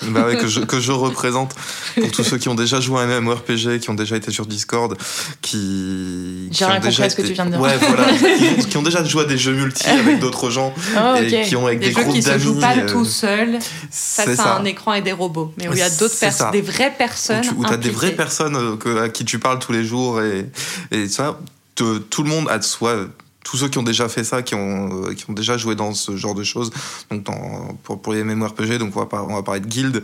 Tu. 0.00 0.10
Bah 0.10 0.26
ouais, 0.26 0.38
que, 0.38 0.46
je, 0.46 0.60
que 0.64 0.80
je 0.80 0.92
représente. 0.92 1.54
Pour 2.00 2.10
tous 2.10 2.24
ceux 2.24 2.38
qui 2.38 2.48
ont 2.48 2.54
déjà 2.54 2.80
joué 2.80 3.00
à 3.00 3.02
un 3.02 3.20
MMORPG, 3.20 3.78
qui 3.78 3.90
ont 3.90 3.94
déjà 3.94 4.16
été 4.16 4.30
sur 4.30 4.46
Discord, 4.46 4.96
qui. 5.42 6.48
J'ai 6.50 6.64
rien 6.64 6.80
compris 6.80 7.10
ce 7.10 7.16
que 7.16 7.22
tu 7.22 7.34
viens 7.34 7.44
de 7.44 7.50
dire. 7.50 7.60
Ouais, 7.60 7.76
voilà. 7.76 8.06
qui, 8.68 8.76
ont, 8.78 8.82
déjà 8.82 9.04
joué 9.04 9.22
à 9.22 9.26
des 9.26 9.38
jeux 9.38 9.52
multi 9.52 9.86
avec 9.86 10.18
d'autres 10.18 10.48
gens. 10.48 10.72
Oh, 10.96 11.16
et 11.16 11.42
qui 11.42 11.56
ont 11.56 11.66
avec 11.66 11.80
des, 11.80 11.88
des 11.88 11.92
groupes 11.92 12.06
jeux 12.06 12.12
qui 12.12 12.22
se 12.22 12.38
jouent 12.38 12.58
pas 12.58 12.76
euh, 12.76 12.88
tout 12.88 13.04
seuls 13.04 13.58
face 13.90 14.38
à 14.38 14.56
un 14.56 14.64
écran 14.64 14.94
et 14.94 15.02
des 15.02 15.12
robots. 15.12 15.52
Mais 15.58 15.68
où 15.68 15.72
il 15.72 15.78
y 15.78 15.82
a 15.82 15.90
d'autres 15.90 16.18
personnes, 16.18 16.52
des 16.52 16.62
vraies 16.62 16.94
personnes. 16.96 17.44
Où 17.56 17.64
tu 17.66 17.72
as 17.72 17.76
des 17.76 17.90
vraies 17.90 18.12
personnes 18.12 18.56
euh, 18.56 19.02
à 19.02 19.08
qui 19.10 19.26
tu 19.26 19.38
parles 19.38 19.58
tous 19.58 19.72
les 19.72 19.84
jours 19.84 20.22
et, 20.22 20.46
et 20.90 21.08
ça, 21.08 21.38
tout 21.76 22.22
le 22.22 22.28
monde 22.28 22.48
a 22.48 22.58
de 22.58 22.64
soi 22.64 23.06
tous 23.46 23.58
ceux 23.58 23.68
qui 23.68 23.78
ont 23.78 23.84
déjà 23.84 24.08
fait 24.08 24.24
ça, 24.24 24.42
qui 24.42 24.56
ont, 24.56 25.04
euh, 25.04 25.14
qui 25.14 25.30
ont 25.30 25.32
déjà 25.32 25.56
joué 25.56 25.76
dans 25.76 25.94
ce 25.94 26.16
genre 26.16 26.34
de 26.34 26.42
choses, 26.42 26.70
donc 27.10 27.22
dans, 27.22 27.78
pour, 27.84 28.02
pour 28.02 28.12
les 28.12 28.24
MMORPG, 28.24 28.78
donc 28.78 28.96
on 28.96 29.04
va, 29.04 29.22
on 29.22 29.34
va 29.34 29.42
parler 29.44 29.60
de 29.60 29.68
guild, 29.68 30.02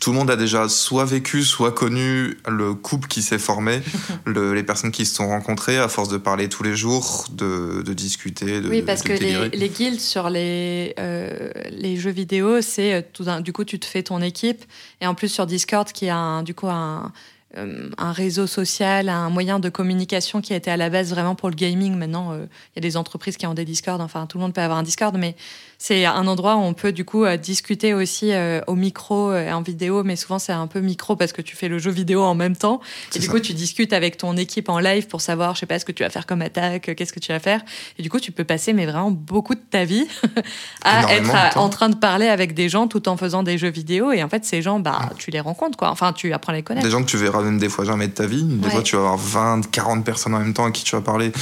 tout 0.00 0.10
le 0.10 0.18
monde 0.18 0.28
a 0.28 0.34
déjà 0.34 0.68
soit 0.68 1.04
vécu, 1.04 1.44
soit 1.44 1.70
connu 1.70 2.36
le 2.48 2.74
couple 2.74 3.06
qui 3.06 3.22
s'est 3.22 3.38
formé, 3.38 3.80
le, 4.24 4.54
les 4.54 4.64
personnes 4.64 4.90
qui 4.90 5.06
se 5.06 5.14
sont 5.14 5.28
rencontrées 5.28 5.78
à 5.78 5.86
force 5.86 6.08
de 6.08 6.16
parler 6.16 6.48
tous 6.48 6.64
les 6.64 6.74
jours, 6.74 7.26
de, 7.30 7.82
de 7.82 7.94
discuter. 7.94 8.60
De, 8.60 8.68
oui, 8.68 8.82
parce 8.82 9.02
que 9.02 9.12
les, 9.12 9.50
les, 9.50 9.68
guilds 9.68 10.00
sur 10.00 10.28
les, 10.28 10.94
euh, 10.98 11.50
les 11.70 11.96
jeux 11.96 12.10
vidéo, 12.10 12.60
c'est 12.60 12.94
euh, 12.94 13.02
tout 13.12 13.24
du 13.40 13.52
coup 13.52 13.64
tu 13.64 13.78
te 13.78 13.86
fais 13.86 14.02
ton 14.02 14.20
équipe, 14.20 14.64
et 15.00 15.06
en 15.06 15.14
plus 15.14 15.28
sur 15.28 15.46
Discord 15.46 15.90
qui 15.92 16.08
a 16.08 16.16
un, 16.16 16.42
du 16.42 16.54
coup 16.54 16.66
un 16.66 17.12
un 17.56 18.12
réseau 18.12 18.46
social, 18.46 19.08
un 19.08 19.28
moyen 19.28 19.58
de 19.58 19.68
communication 19.68 20.40
qui 20.40 20.52
a 20.52 20.56
été 20.56 20.70
à 20.70 20.76
la 20.76 20.88
base 20.88 21.10
vraiment 21.10 21.34
pour 21.34 21.50
le 21.50 21.56
gaming. 21.56 21.96
Maintenant, 21.96 22.32
euh, 22.32 22.46
il 22.46 22.76
y 22.76 22.78
a 22.78 22.88
des 22.88 22.96
entreprises 22.96 23.36
qui 23.36 23.46
ont 23.46 23.54
des 23.54 23.64
Discord, 23.64 24.00
enfin 24.00 24.26
tout 24.26 24.38
le 24.38 24.42
monde 24.42 24.54
peut 24.54 24.60
avoir 24.60 24.78
un 24.78 24.82
Discord, 24.84 25.16
mais 25.18 25.34
c'est 25.82 26.04
un 26.04 26.26
endroit 26.26 26.56
où 26.56 26.60
on 26.60 26.74
peut 26.74 26.92
du 26.92 27.06
coup 27.06 27.24
euh, 27.24 27.38
discuter 27.38 27.94
aussi 27.94 28.32
euh, 28.32 28.60
au 28.66 28.74
micro 28.74 29.34
et 29.34 29.50
en 29.50 29.62
vidéo, 29.62 30.04
mais 30.04 30.14
souvent 30.14 30.38
c'est 30.38 30.52
un 30.52 30.66
peu 30.66 30.80
micro 30.80 31.16
parce 31.16 31.32
que 31.32 31.40
tu 31.40 31.56
fais 31.56 31.68
le 31.68 31.78
jeu 31.78 31.90
vidéo 31.90 32.20
en 32.22 32.34
même 32.34 32.54
temps. 32.54 32.80
Et 33.16 33.18
du 33.18 33.30
coup, 33.30 33.40
tu 33.40 33.54
discutes 33.54 33.94
avec 33.94 34.18
ton 34.18 34.36
équipe 34.36 34.68
en 34.68 34.78
live 34.78 35.06
pour 35.06 35.22
savoir, 35.22 35.54
je 35.54 35.60
sais 35.60 35.66
pas, 35.66 35.78
ce 35.78 35.86
que 35.86 35.92
tu 35.92 36.02
vas 36.02 36.10
faire 36.10 36.26
comme 36.26 36.42
attaque, 36.42 36.94
qu'est-ce 36.94 37.14
que 37.14 37.18
tu 37.18 37.32
vas 37.32 37.38
faire. 37.38 37.62
Et 37.98 38.02
du 38.02 38.10
coup, 38.10 38.20
tu 38.20 38.30
peux 38.30 38.44
passer 38.44 38.74
mais 38.74 38.84
vraiment 38.84 39.10
beaucoup 39.10 39.54
de 39.54 39.60
ta 39.60 39.86
vie 39.86 40.06
à 40.82 41.14
être 41.14 41.56
en 41.56 41.70
train 41.70 41.88
de 41.88 41.96
parler 41.96 42.28
avec 42.28 42.52
des 42.52 42.68
gens 42.68 42.86
tout 42.86 43.08
en 43.08 43.16
faisant 43.16 43.42
des 43.42 43.56
jeux 43.56 43.70
vidéo. 43.70 44.12
Et 44.12 44.22
en 44.22 44.28
fait, 44.28 44.44
ces 44.44 44.60
gens, 44.60 44.80
bah, 44.80 45.08
tu 45.16 45.30
les 45.30 45.40
rencontres 45.40 45.78
quoi. 45.78 45.90
Enfin, 45.90 46.12
tu 46.12 46.30
apprends 46.34 46.52
à 46.52 46.56
les 46.56 46.62
connaître. 46.62 46.84
Des 46.84 46.92
gens 46.92 47.02
que 47.02 47.08
tu 47.08 47.16
verras 47.16 47.40
même 47.40 47.58
des 47.58 47.70
fois 47.70 47.86
jamais 47.86 48.06
de 48.06 48.12
ta 48.12 48.26
vie. 48.26 48.44
Des 48.44 48.68
fois, 48.68 48.82
tu 48.82 48.96
vas 48.96 49.12
avoir 49.12 49.16
20, 49.16 49.70
40 49.70 50.04
personnes 50.04 50.34
en 50.34 50.40
même 50.40 50.52
temps 50.52 50.66
à 50.66 50.72
qui 50.72 50.84
tu 50.84 50.94
vas 50.94 51.00
parler. 51.00 51.32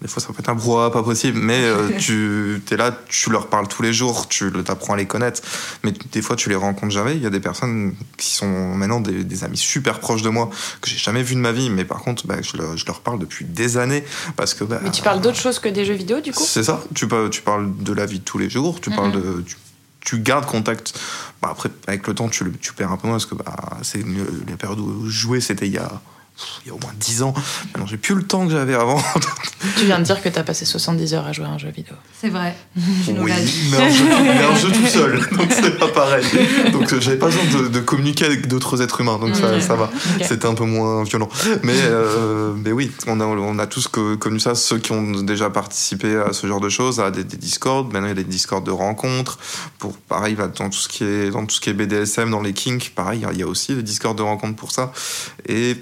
Des 0.00 0.06
fois, 0.06 0.22
ça 0.22 0.28
peut 0.28 0.38
être 0.38 0.48
un 0.48 0.54
brouhaha 0.54 0.90
pas 0.90 1.02
possible, 1.02 1.38
mais 1.38 1.60
euh, 1.60 1.90
tu 1.98 2.62
es 2.70 2.76
là, 2.76 2.96
tu 3.08 3.30
leur 3.30 3.48
parles 3.48 3.66
tous 3.66 3.82
les 3.82 3.92
jours, 3.92 4.28
tu 4.28 4.52
t'apprends 4.64 4.94
à 4.94 4.96
les 4.96 5.06
connaître, 5.06 5.42
mais 5.82 5.92
des 6.12 6.22
fois 6.22 6.36
tu 6.36 6.48
les 6.48 6.54
rencontres 6.54 6.92
jamais. 6.92 7.16
Il 7.16 7.22
y 7.22 7.26
a 7.26 7.30
des 7.30 7.40
personnes 7.40 7.94
qui 8.16 8.32
sont 8.32 8.74
maintenant 8.74 9.00
des, 9.00 9.44
amis 9.44 9.56
super 9.56 10.00
proches 10.00 10.22
de 10.22 10.28
moi 10.28 10.50
que 10.80 10.88
j'ai 10.90 10.98
jamais 10.98 11.22
vu 11.22 11.34
de 11.34 11.40
ma 11.40 11.52
vie, 11.52 11.70
mais 11.70 11.84
par 11.84 12.00
contre 12.00 12.26
bah, 12.26 12.36
je, 12.42 12.56
leur, 12.86 13.00
parle 13.00 13.18
depuis 13.18 13.44
des 13.44 13.76
années 13.76 14.04
parce 14.36 14.54
que. 14.54 14.64
Bah, 14.64 14.80
mais 14.82 14.90
tu 14.90 15.02
parles 15.02 15.20
d'autre 15.20 15.38
chose 15.38 15.58
que 15.58 15.68
des 15.68 15.84
jeux 15.84 15.94
vidéo 15.94 16.20
du 16.20 16.32
coup? 16.32 16.44
C'est 16.44 16.64
ça. 16.64 16.82
Tu, 16.94 17.08
tu 17.30 17.42
parles 17.42 17.72
de 17.78 17.92
la 17.92 18.06
vie 18.06 18.20
de 18.20 18.24
tous 18.24 18.38
les 18.38 18.50
jours. 18.50 18.80
Tu 18.80 18.90
parles 18.90 19.12
de 19.12 19.44
tu, 20.00 20.18
gardes 20.20 20.46
contact. 20.46 20.98
Bah, 21.42 21.48
après, 21.52 21.70
avec 21.86 22.06
le 22.06 22.14
temps, 22.14 22.28
tu, 22.28 22.44
tu 22.60 22.72
perds 22.72 22.92
un 22.92 22.96
peu 22.96 23.08
moins 23.08 23.16
parce 23.16 23.26
que 23.26 23.34
bah, 23.34 23.78
c'est 23.82 24.04
les 24.04 24.56
périodes 24.56 24.80
où 24.80 25.08
jouer, 25.08 25.40
c'était 25.40 25.66
il 25.66 25.74
y 25.74 25.78
a 25.78 26.00
il 26.64 26.68
y 26.68 26.70
a 26.70 26.74
au 26.74 26.78
moins 26.78 26.92
10 26.98 27.22
ans. 27.22 27.34
Maintenant, 27.66 27.86
j'ai 27.86 27.96
plus 27.96 28.14
le 28.14 28.22
temps 28.22 28.46
que 28.46 28.52
j'avais 28.52 28.74
avant. 28.74 29.02
tu 29.78 29.86
viens 29.86 29.98
de 29.98 30.04
dire 30.04 30.22
que 30.22 30.28
tu 30.28 30.38
as 30.38 30.44
passé 30.44 30.64
70 30.64 31.14
heures 31.14 31.26
à 31.26 31.32
jouer 31.32 31.46
à 31.46 31.50
un 31.50 31.58
jeu 31.58 31.70
vidéo. 31.70 31.94
C'est 32.20 32.28
vrai. 32.28 32.56
oui, 32.76 32.82
mais 33.16 33.20
un, 33.22 33.90
jeu, 33.90 34.04
mais 34.22 34.44
un, 34.44 34.54
jeu, 34.56 34.70
tout 34.70 34.86
seul, 34.86 35.20
donc 35.36 35.48
c'est 35.50 35.78
pas 35.78 35.88
pareil. 35.88 36.24
Donc 36.72 36.92
euh, 36.92 37.00
j'avais 37.00 37.16
pas 37.16 37.26
besoin 37.26 37.62
de, 37.62 37.68
de 37.68 37.80
communiquer 37.80 38.24
avec 38.24 38.46
d'autres 38.46 38.82
êtres 38.82 39.00
humains, 39.00 39.18
donc 39.18 39.36
ça, 39.36 39.60
ça, 39.60 39.76
va. 39.76 39.90
C'était 40.22 40.46
un 40.46 40.54
peu 40.54 40.64
moins 40.64 41.04
violent. 41.04 41.28
Mais, 41.62 41.74
euh, 41.76 42.52
mais 42.56 42.72
oui, 42.72 42.90
on 43.06 43.20
a, 43.20 43.24
on 43.24 43.58
a 43.58 43.66
tous 43.66 43.88
connu 43.88 44.40
ça, 44.40 44.54
ceux 44.54 44.78
qui 44.78 44.92
ont 44.92 45.22
déjà 45.22 45.50
participé 45.50 46.16
à 46.16 46.32
ce 46.32 46.46
genre 46.46 46.60
de 46.60 46.68
choses, 46.68 47.00
à 47.00 47.10
des, 47.10 47.24
des 47.24 47.36
Discords. 47.36 47.86
Maintenant, 47.86 48.06
il 48.06 48.08
y 48.08 48.12
a 48.12 48.14
des 48.14 48.24
Discords 48.24 48.62
de 48.62 48.70
rencontres. 48.70 49.38
Pour, 49.78 49.96
pareil, 49.96 50.36
dans 50.36 50.70
tout, 50.70 50.78
ce 50.78 50.88
qui 50.88 51.04
est, 51.04 51.30
dans 51.30 51.46
tout 51.46 51.54
ce 51.56 51.60
qui 51.60 51.70
est 51.70 51.74
BDSM, 51.74 52.30
dans 52.30 52.42
les 52.42 52.52
kinks, 52.52 52.92
pareil, 52.94 53.24
il 53.32 53.38
y 53.38 53.42
a 53.42 53.46
aussi 53.46 53.74
des 53.74 53.82
Discords 53.82 54.14
de 54.14 54.22
rencontres 54.22 54.56
pour 54.56 54.72
ça. 54.72 54.92
Et 55.48 55.76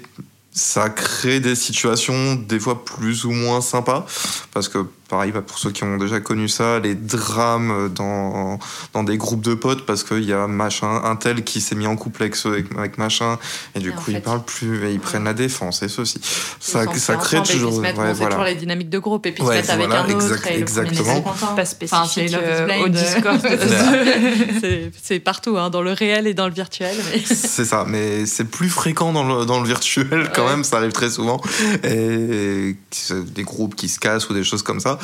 ça 0.57 0.89
crée 0.89 1.39
des 1.39 1.53
situations 1.53 2.33
des 2.33 2.59
fois 2.59 2.83
plus 2.83 3.25
ou 3.25 3.31
moins 3.31 3.61
sympas 3.61 4.07
parce 4.51 4.67
que 4.67 4.87
pareil, 5.07 5.31
bah, 5.31 5.41
pour 5.41 5.57
ceux 5.57 5.71
qui 5.71 5.83
ont 5.83 5.97
déjà 5.97 6.19
connu 6.19 6.47
ça, 6.47 6.79
les 6.79 6.95
drames 6.95 7.89
dans, 7.93 8.59
dans 8.93 9.03
des 9.03 9.17
groupes 9.17 9.41
de 9.41 9.53
potes 9.53 9.85
parce 9.85 10.03
qu'il 10.03 10.23
y 10.23 10.33
a 10.33 10.47
machin, 10.47 11.01
un 11.03 11.15
tel 11.15 11.43
qui 11.43 11.61
s'est 11.61 11.75
mis 11.75 11.87
en 11.87 11.95
couple 11.95 12.23
avec, 12.23 12.35
avec, 12.77 12.97
machin, 12.97 13.37
et 13.75 13.79
du 13.79 13.91
coup, 13.91 14.11
ils 14.11 14.21
parlent 14.21 14.43
plus, 14.43 14.85
et 14.85 14.93
ils 14.93 14.99
prennent 14.99 15.23
la 15.23 15.33
défense, 15.33 15.83
et 15.83 15.89
ceci. 15.89 16.19
Ça, 16.59 16.85
ça 16.95 17.15
crée 17.15 17.41
toujours. 17.43 17.77
ouais, 17.79 17.93
voilà. 17.93 18.13
toujours 18.13 18.43
les 18.43 18.55
dynamiques 18.55 18.89
de 18.89 18.99
groupe, 18.99 19.25
et 19.25 19.31
puis 19.31 19.43
se 19.43 19.49
mettre 19.49 19.71
avec 19.71 19.91
un 19.91 20.09
autre. 20.09 20.47
et 20.47 20.59
exactement. 20.59 21.21
Pas 21.55 21.65
spécifique 21.65 22.33
euh, 22.33 22.83
au 22.83 22.89
Discord. 22.89 23.39
c'est 25.01 25.19
partout, 25.19 25.57
hein, 25.57 25.69
dans 25.69 25.81
le 25.81 25.93
réel 25.93 26.27
et 26.27 26.33
dans 26.33 26.47
le 26.47 26.53
virtuel. 26.53 26.95
Mais... 27.11 27.19
c'est 27.25 27.65
ça, 27.65 27.85
mais 27.87 28.25
c'est 28.25 28.45
plus 28.45 28.69
fréquent 28.69 29.13
dans 29.13 29.23
le, 29.23 29.45
dans 29.45 29.59
le 29.59 29.67
virtuel 29.67 30.31
quand 30.33 30.47
même, 30.47 30.63
ça 30.63 30.77
arrive 30.77 30.91
très 30.91 31.09
souvent. 31.09 31.41
Et 31.83 32.75
des 33.11 33.43
groupes 33.43 33.75
qui 33.75 33.89
se 33.89 33.99
cassent 33.99 34.29
ou 34.29 34.33
des 34.33 34.43
choses 34.43 34.63
comme 34.63 34.79
ça. 34.79 34.96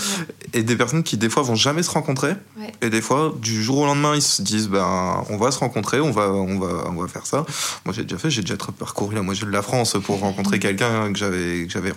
Et 0.54 0.64
des 0.64 0.76
personnes 0.76 1.04
qui, 1.04 1.18
des 1.18 1.30
fois, 1.30 1.44
vont 1.44 1.56
jamais 1.56 1.84
se 1.84 1.92
rencontrer. 1.92 2.34
Et 2.82 2.90
des 2.90 3.02
fois, 3.02 3.34
du 3.42 3.64
jour 3.64 3.80
au 3.80 3.86
lendemain, 3.86 4.16
ils 4.16 4.22
se 4.22 4.42
disent 4.42 4.70
ben, 4.70 5.24
on 5.30 5.38
va 5.38 5.52
se 5.52 5.60
rencontrer, 5.60 6.00
on 6.00 6.12
va, 6.12 6.32
on 6.32 6.60
va, 6.60 6.90
on 6.90 7.02
va 7.02 7.08
faire 7.08 7.26
ça. 7.26 7.46
Moi, 7.86 7.94
j'ai 7.94 8.04
déjà 8.04 8.18
fait, 8.18 8.30
j'ai 8.30 8.42
déjà 8.42 8.56
parcouru 8.58 9.16
la 9.16 9.22
moitié 9.22 9.46
de 9.46 9.52
la 9.52 9.62
France 9.62 9.98
pour 10.04 10.20
rencontrer 10.20 10.60
quelqu'un 10.60 11.12
que 11.12 11.18
j'avais, 11.18 11.66
que 11.66 11.72
j'avais 11.72 11.94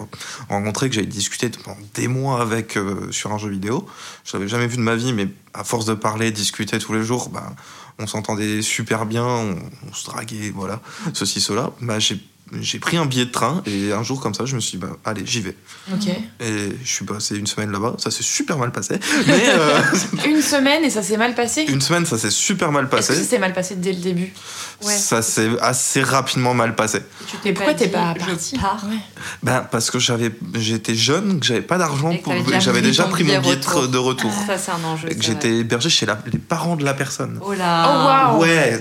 rencontré, 0.49 0.89
que 0.89 0.95
j'avais 0.95 1.07
discuté 1.07 1.51
pendant 1.51 1.79
des 1.95 2.09
mois 2.09 2.41
avec 2.41 2.77
euh, 2.77 3.11
sur 3.11 3.33
un 3.33 3.39
jeu 3.39 3.51
vidéo. 3.51 3.87
Je 4.25 4.33
l'avais 4.37 4.49
jamais 4.49 4.67
vu 4.67 4.77
de 4.77 4.83
ma 4.83 4.97
vie, 4.97 5.13
mais 5.13 5.29
à 5.55 5.65
force 5.65 5.85
de 5.85 5.95
parler, 5.95 6.31
discuter 6.31 6.79
tous 6.79 6.93
les 6.93 7.03
jours, 7.03 7.29
ben, 7.31 7.55
on 7.99 8.07
s'entendait 8.07 8.63
super 8.63 9.07
bien, 9.07 9.25
on, 9.25 9.57
on, 9.89 9.95
se 9.95 10.07
draguait, 10.07 10.51
voilà, 10.55 10.81
ceci, 11.15 11.41
cela. 11.41 11.73
Ben, 11.81 11.99
j'ai 11.99 12.21
j'ai 12.61 12.79
pris 12.79 12.97
un 12.97 13.07
billet 13.07 13.25
de 13.25 13.31
train 13.31 13.63
et 13.67 13.93
un 13.93 14.03
jour 14.03 14.21
comme 14.21 14.35
ça, 14.35 14.45
je 14.45 14.55
me 14.55 14.61
suis 14.61 14.79
dit, 14.79 14.85
bah, 14.85 14.97
allez, 15.05 15.23
j'y 15.27 15.41
vais. 15.41 15.57
Ok. 15.93 16.09
Et 16.41 16.77
je 16.85 16.89
suis 16.89 17.05
passé 17.05 17.37
une 17.37 17.47
semaine 17.47 17.73
là-bas, 17.73 17.97
ça 17.99 18.11
s'est 18.11 18.23
super 18.23 18.57
mal 18.59 18.71
passé. 18.71 18.99
Mais 19.27 19.49
euh, 19.49 19.81
une 20.27 20.41
semaine 20.41 20.85
et 20.85 20.91
ça 20.91 21.03
s'est 21.03 21.17
mal 21.17 21.35
passé 21.35 21.65
Une 21.69 21.81
semaine, 21.81 22.07
ça 22.07 22.19
s'est 22.19 22.31
super 22.31 22.71
mal 22.71 22.89
passé. 22.89 23.13
Est-ce 23.13 23.21
que 23.21 23.25
ça 23.25 23.31
s'est 23.31 23.39
mal 23.39 23.53
passé 23.53 23.75
dès 23.77 23.93
le 23.93 23.99
début 23.99 24.33
ouais. 24.83 24.97
Ça 24.97 25.23
s'est 25.23 25.51
assez 25.61 26.03
rapidement 26.03 26.55
mal 26.55 26.77
passé. 26.77 27.01
Tu 27.27 27.37
t'es 27.39 27.53
pourquoi 27.53 27.75
t'es 27.75 27.89
pas 27.89 28.15
parti 28.15 28.57
ben, 29.43 29.67
Parce 29.71 29.91
que 29.91 29.99
j'avais, 29.99 30.31
j'étais 30.55 30.95
jeune, 30.95 31.41
que 31.41 31.47
j'avais 31.47 31.63
pas 31.63 31.79
d'argent, 31.79 32.15
pour... 32.17 32.33
j'avais 32.61 32.83
déjà 32.83 33.05
pris 33.05 33.25
mon 33.25 33.41
billet 33.41 33.57
de 33.57 33.99
retour. 33.99 34.33
ça, 34.47 34.57
c'est 34.57 34.71
un 34.71 34.85
enjeu. 34.85 35.09
que 35.09 35.23
j'étais 35.23 35.59
hébergé 35.59 35.91
chez 35.91 36.07
les 36.33 36.39
parents 36.39 36.77
de 36.77 36.85
la 36.85 36.95
personne. 36.95 37.41
Oh 37.43 37.55
là 37.55 38.35
Oh 38.35 38.41
Ouais 38.41 38.81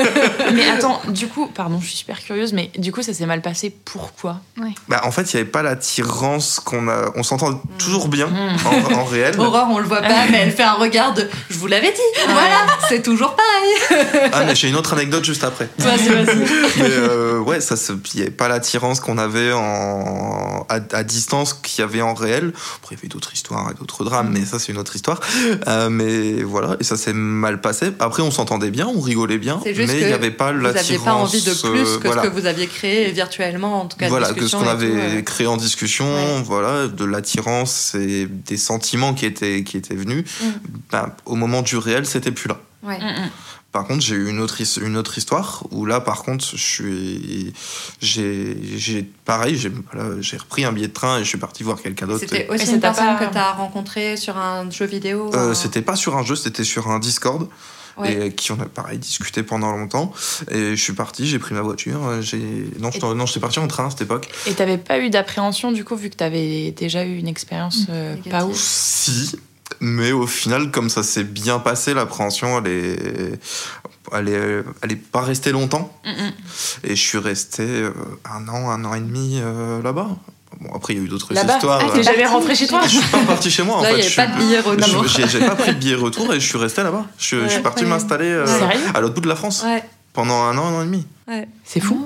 Mais 0.54 0.68
attends, 0.68 1.00
du 1.08 1.28
coup, 1.28 1.48
pardon, 1.54 1.80
je 1.80 1.86
suis 1.86 1.96
super 1.96 2.20
curieuse, 2.22 2.52
mais 2.52 2.70
du 2.76 2.92
coup, 2.92 3.02
ça 3.06 3.14
s'est 3.14 3.26
mal 3.26 3.40
passé. 3.40 3.72
Pourquoi 3.84 4.40
bah, 4.88 5.00
En 5.04 5.12
fait, 5.12 5.32
il 5.32 5.36
n'y 5.36 5.42
avait 5.42 5.50
pas 5.50 5.62
l'attirance 5.62 6.58
qu'on 6.58 6.88
a. 6.88 7.12
On 7.14 7.22
s'entend 7.22 7.62
toujours 7.78 8.08
bien 8.08 8.26
mm. 8.26 8.94
en, 8.94 9.04
réel. 9.10 9.38
Aurore, 9.38 9.68
on 9.70 9.78
le 9.78 9.86
voit 9.86 10.02
pas, 10.02 10.26
mais 10.30 10.38
elle 10.38 10.50
fait 10.50 10.64
un 10.64 10.74
regard 10.74 11.14
de 11.14 11.28
Je 11.48 11.56
vous 11.56 11.68
l'avais 11.68 11.92
dit, 11.92 12.22
voilà, 12.24 12.66
c'est 12.88 13.02
toujours 13.02 13.36
pareil. 13.36 14.30
ah, 14.32 14.44
mais 14.44 14.56
j'ai 14.56 14.68
une 14.68 14.74
autre 14.74 14.92
anecdote 14.94 15.24
juste 15.24 15.44
après. 15.44 15.68
Vas-y, 15.78 16.08
vas-y. 16.08 16.36
mais 16.78 16.90
euh, 16.90 17.38
ouais, 17.38 17.60
ça, 17.60 17.76
il 17.88 18.16
n'y 18.16 18.22
avait 18.22 18.30
pas 18.30 18.48
l'attirance 18.48 18.98
qu'on 18.98 19.18
avait 19.18 19.52
en, 19.52 20.66
à, 20.68 21.04
distance 21.04 21.54
qu'il 21.54 21.82
y 21.82 21.84
avait 21.84 22.02
en 22.02 22.14
réel. 22.14 22.52
Après, 22.82 22.96
il 22.96 22.98
y 22.98 23.00
avait 23.00 23.08
d'autres 23.08 23.32
histoires 23.34 23.70
et 23.70 23.74
d'autres 23.74 24.04
drames, 24.04 24.30
mais 24.32 24.44
ça, 24.44 24.58
c'est 24.58 24.72
une 24.72 24.78
autre 24.78 24.96
histoire. 24.96 25.20
Euh, 25.68 25.88
mais 25.90 26.42
voilà, 26.42 26.76
et 26.80 26.84
ça 26.84 26.96
s'est 26.96 27.12
mal 27.12 27.60
passé. 27.60 27.92
Après, 28.00 28.22
on 28.22 28.32
s'entendait 28.32 28.70
bien, 28.70 28.88
on 28.88 29.00
rigolait 29.00 29.38
bien, 29.38 29.60
mais 29.64 30.00
il 30.00 30.06
n'y 30.06 30.12
avait 30.12 30.32
pas 30.32 30.52
l'attirance. 30.52 30.74
Vous 30.74 30.92
n'aviez 30.92 31.04
pas 31.04 31.14
envie 31.14 31.42
de 31.42 31.54
plus 31.54 31.98
que 31.98 32.12
ce 32.12 32.22
que 32.22 32.28
vous 32.28 32.46
aviez 32.46 32.66
créé 32.66 32.95
virtuellement, 33.04 33.80
en 33.82 33.86
tout 33.86 33.96
cas. 33.96 34.08
Voilà, 34.08 34.32
que 34.32 34.46
ce 34.46 34.56
qu'on 34.56 34.68
avait 34.68 35.22
créé 35.24 35.46
en 35.46 35.56
discussion, 35.56 36.06
voilà, 36.42 36.88
de 36.88 37.04
l'attirance 37.04 37.94
et 37.94 38.26
des 38.26 38.56
sentiments 38.56 39.14
qui 39.14 39.26
étaient, 39.26 39.64
qui 39.64 39.76
étaient 39.76 39.94
venus. 39.94 40.24
Mm. 40.40 40.46
Ben, 40.90 41.12
au 41.24 41.34
moment 41.34 41.62
du 41.62 41.76
réel, 41.76 42.06
c'était 42.06 42.32
plus 42.32 42.48
là. 42.48 42.58
Mm, 42.82 42.92
mm. 42.92 43.30
Par 43.76 43.86
contre, 43.86 44.00
j'ai 44.00 44.14
eu 44.14 44.30
une 44.30 44.40
autre, 44.40 44.56
une 44.80 44.96
autre 44.96 45.18
histoire 45.18 45.64
où 45.70 45.84
là, 45.84 46.00
par 46.00 46.22
contre, 46.22 46.42
je 46.42 46.56
suis, 46.56 47.52
j'ai, 48.00 49.02
pareil, 49.26 49.58
j'ai, 49.58 50.36
repris 50.38 50.64
un 50.64 50.72
billet 50.72 50.88
de 50.88 50.94
train 50.94 51.18
et 51.18 51.24
je 51.24 51.28
suis 51.28 51.36
parti 51.36 51.62
voir 51.62 51.82
quelqu'un 51.82 52.06
d'autre. 52.06 52.20
C'était 52.20 52.48
aussi 52.48 52.72
une 52.72 52.80
personne 52.80 53.18
que 53.18 53.30
tu 53.30 53.36
as 53.36 53.52
rencontrée 53.52 54.16
sur 54.16 54.38
un 54.38 54.70
jeu 54.70 54.86
vidéo 54.86 55.30
euh, 55.34 55.52
C'était 55.52 55.82
pas 55.82 55.94
sur 55.94 56.16
un 56.16 56.22
jeu, 56.22 56.36
c'était 56.36 56.64
sur 56.64 56.88
un 56.88 56.98
Discord 56.98 57.48
et 58.04 58.32
qui 58.32 58.52
on 58.52 58.60
a 58.60 58.66
pareil 58.66 58.98
discuté 58.98 59.42
pendant 59.42 59.72
longtemps. 59.72 60.12
Et 60.50 60.76
je 60.76 60.82
suis 60.82 60.92
parti, 60.92 61.26
j'ai 61.26 61.38
pris 61.38 61.54
ma 61.54 61.62
voiture. 61.62 62.06
Euh, 62.06 62.20
j'ai 62.20 62.70
non, 62.78 62.90
je, 62.90 63.04
non, 63.14 63.26
j'étais 63.26 63.40
parti 63.40 63.58
en 63.58 63.68
train 63.68 63.86
à 63.86 63.90
cette 63.90 64.02
époque. 64.02 64.28
Et 64.46 64.54
t'avais 64.54 64.78
pas 64.78 64.98
eu 64.98 65.10
d'appréhension 65.10 65.72
du 65.72 65.84
coup 65.84 65.96
vu 65.96 66.10
que 66.10 66.16
t'avais 66.16 66.72
déjà 66.72 67.04
eu 67.04 67.16
une 67.16 67.28
expérience 67.28 67.86
euh, 67.88 68.16
pas 68.30 68.44
ouf? 68.44 68.56
Si, 68.56 69.36
mais 69.80 70.12
au 70.12 70.26
final, 70.26 70.70
comme 70.70 70.90
ça 70.90 71.02
s'est 71.02 71.24
bien 71.24 71.58
passé, 71.58 71.94
l'appréhension, 71.94 72.58
elle 72.58 72.70
est, 72.70 73.40
elle 74.12 74.28
est, 74.28 74.64
elle 74.82 74.92
est 74.92 74.96
pas 74.96 75.22
restée 75.22 75.52
longtemps. 75.52 75.98
Et 76.84 76.96
je 76.96 77.02
suis 77.02 77.18
resté 77.18 77.62
euh, 77.62 77.92
un 78.24 78.48
an, 78.48 78.70
un 78.70 78.84
an 78.84 78.94
et 78.94 79.00
demi 79.00 79.40
là-bas. 79.82 80.16
Bon, 80.60 80.70
après, 80.74 80.94
il 80.94 80.98
y 80.98 81.02
a 81.02 81.04
eu 81.04 81.08
d'autres 81.08 81.32
histoires. 81.32 81.80
Ah, 81.82 81.90
t'es 81.94 82.02
jamais 82.02 82.26
rentré 82.26 82.54
chez 82.54 82.66
toi 82.66 82.80
Je 82.84 82.98
suis 82.98 83.08
pas 83.08 83.18
parti 83.18 83.50
chez 83.50 83.62
moi. 83.62 83.82
Là, 83.82 83.92
il 83.92 83.96
n'y 83.96 84.06
avait 84.06 84.14
pas 84.14 84.26
de 84.26 84.38
billet 84.38 84.60
retour. 84.60 85.06
J'ai 85.06 85.40
pas 85.40 85.54
pris 85.54 85.74
de 85.74 85.78
billet 85.78 85.94
retour 85.94 86.32
et 86.32 86.40
je 86.40 86.46
suis 86.46 86.58
resté 86.58 86.82
là-bas. 86.82 87.06
Je, 87.18 87.48
suis 87.48 87.62
parti 87.62 87.84
m'installer 87.84 88.30
euh, 88.30 88.46
à 88.94 89.00
l'autre 89.00 89.14
bout 89.14 89.20
de 89.20 89.28
la 89.28 89.36
France. 89.36 89.64
Pendant 90.12 90.44
un 90.44 90.56
an, 90.56 90.66
un 90.66 90.74
an 90.78 90.82
et 90.82 90.86
demi. 90.86 91.06
C'est 91.64 91.80
fou. 91.80 92.00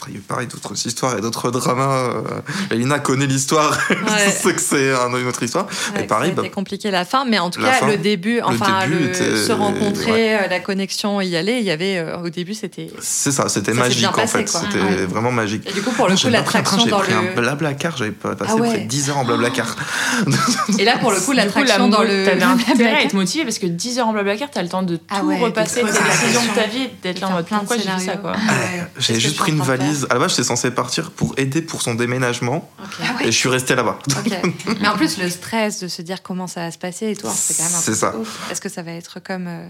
Après, 0.00 0.12
il 0.12 0.16
y 0.16 0.18
a 0.18 0.22
pareil 0.26 0.46
d'autres 0.46 0.72
histoires 0.86 1.18
et 1.18 1.20
d'autres 1.20 1.50
dramas. 1.50 2.08
Euh, 2.08 2.22
Elina 2.70 3.00
connaît 3.00 3.26
l'histoire, 3.26 3.78
ouais. 3.90 4.52
que 4.54 4.58
c'est 4.58 4.92
une 4.94 5.28
autre 5.28 5.42
histoire. 5.42 5.66
et 5.94 6.04
pareil, 6.04 6.30
c'était 6.30 6.48
bah, 6.48 6.54
compliqué 6.54 6.90
la 6.90 7.04
fin, 7.04 7.26
mais 7.26 7.38
en 7.38 7.50
tout 7.50 7.60
cas, 7.60 7.86
le 7.86 7.98
début, 7.98 8.40
enfin, 8.40 8.86
le 8.86 9.12
se 9.12 9.52
rencontrer, 9.52 10.36
euh, 10.36 10.48
la 10.48 10.60
connexion, 10.60 11.20
y 11.20 11.36
aller, 11.36 11.58
il 11.58 11.64
y 11.64 11.70
avait 11.70 11.98
euh, 11.98 12.16
au 12.16 12.30
début, 12.30 12.54
c'était. 12.54 12.90
C'est 12.98 13.30
ça, 13.30 13.50
c'était 13.50 13.74
magique 13.74 14.06
en 14.06 14.26
fait. 14.26 14.48
C'était 14.48 15.04
vraiment 15.04 15.32
magique. 15.32 15.68
Et 15.68 15.72
du 15.74 15.82
coup, 15.82 15.90
pour 15.90 16.08
le 16.08 16.16
coup, 16.16 16.28
l'attraction 16.28 16.86
dans 16.86 17.02
le. 17.02 17.12
un 17.12 17.34
blabla 17.36 17.74
car, 17.74 17.98
j'avais 17.98 18.10
passé 18.12 18.54
ah 18.56 18.56
près 18.56 18.78
de 18.78 18.88
10 18.88 19.10
heures 19.10 19.18
en 19.18 19.26
blabla 19.26 19.50
car. 19.50 19.76
et 20.78 20.84
là, 20.86 20.96
pour 20.96 21.12
le 21.12 21.20
coup, 21.20 21.32
l'attraction 21.32 21.88
dans 21.88 22.02
le. 22.02 22.24
T'avais 22.24 22.42
intérêt 22.42 22.94
à 22.94 23.02
être 23.02 23.12
motivé 23.12 23.44
parce 23.44 23.58
que 23.58 23.66
10 23.66 23.98
heures 23.98 24.08
en 24.08 24.14
blabla 24.14 24.38
car, 24.38 24.48
t'as 24.50 24.62
le 24.62 24.70
temps 24.70 24.82
de 24.82 24.98
ah 25.10 25.20
tout 25.20 25.36
repasser, 25.36 25.82
tes 25.82 25.86
décisions 25.86 26.42
de 26.42 26.54
ta 26.58 26.66
vie, 26.66 26.88
d'être 27.02 27.20
là 27.20 27.28
en 27.28 27.32
mode 27.32 27.44
pourquoi 27.44 27.76
j'ai 27.76 27.82
fait 27.82 28.06
ça 28.06 28.16
quoi. 28.16 28.32
J'avais 28.98 29.20
juste 29.20 29.36
pris 29.36 29.52
une 29.52 29.60
valise. 29.60 29.89
À 30.08 30.14
la 30.14 30.20
base, 30.20 30.30
j'étais 30.30 30.44
censé 30.44 30.70
partir 30.70 31.10
pour 31.10 31.34
aider 31.36 31.62
pour 31.62 31.82
son 31.82 31.94
déménagement. 31.94 32.70
Ah 32.78 33.22
et 33.22 33.26
je 33.26 33.36
suis 33.36 33.48
resté 33.48 33.74
là-bas. 33.74 33.98
Mais 34.80 34.88
en 34.88 34.96
plus, 34.96 35.18
le 35.18 35.28
stress 35.30 35.80
de 35.80 35.88
se 35.88 36.02
dire 36.02 36.22
comment 36.22 36.46
ça 36.46 36.62
va 36.62 36.70
se 36.70 36.78
passer 36.78 37.10
et 37.10 37.16
tout, 37.16 37.28
c'est 37.34 37.56
quand 37.56 37.64
même 37.64 37.74
un 37.74 37.82
peu 37.82 37.94
ça. 37.94 38.14
Est-ce 38.50 38.60
que 38.60 38.68
ça 38.68 38.82
va 38.82 38.92
être 38.92 39.20
comme 39.20 39.46
euh, 39.46 39.68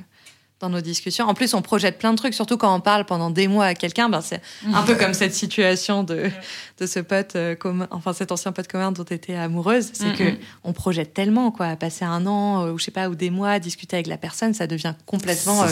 dans 0.61 0.68
nos 0.68 0.80
discussions 0.80 1.26
En 1.26 1.34
plus, 1.34 1.54
on 1.54 1.62
projette 1.62 1.98
plein 1.98 2.12
de 2.12 2.18
trucs, 2.18 2.34
surtout 2.34 2.58
quand 2.58 2.74
on 2.74 2.80
parle 2.80 3.06
pendant 3.06 3.30
des 3.30 3.48
mois 3.48 3.64
à 3.64 3.74
quelqu'un. 3.74 4.08
Ben, 4.08 4.20
c'est 4.20 4.42
un 4.72 4.82
peu 4.82 4.94
comme 4.94 5.14
cette 5.14 5.34
situation 5.34 6.04
de, 6.04 6.30
de 6.78 6.86
ce 6.86 7.00
pote 7.00 7.34
euh, 7.36 7.54
commun, 7.54 7.88
enfin 7.90 8.12
cet 8.12 8.30
ancien 8.30 8.52
pote 8.52 8.68
commun 8.68 8.92
dont 8.92 9.04
tu 9.04 9.14
étais 9.14 9.34
amoureuse. 9.34 9.90
C'est 9.94 10.14
que 10.14 10.36
on 10.62 10.72
projette 10.72 11.14
tellement, 11.14 11.50
quoi. 11.50 11.76
Passer 11.76 12.04
un 12.04 12.26
an, 12.26 12.66
euh, 12.66 12.72
ou 12.72 12.78
je 12.78 12.84
sais 12.84 12.90
pas, 12.90 13.08
ou 13.08 13.14
des 13.14 13.30
mois 13.30 13.52
à 13.52 13.58
discuter 13.58 13.96
avec 13.96 14.06
la 14.06 14.18
personne, 14.18 14.52
ça 14.52 14.66
devient 14.66 14.94
complètement 15.06 15.64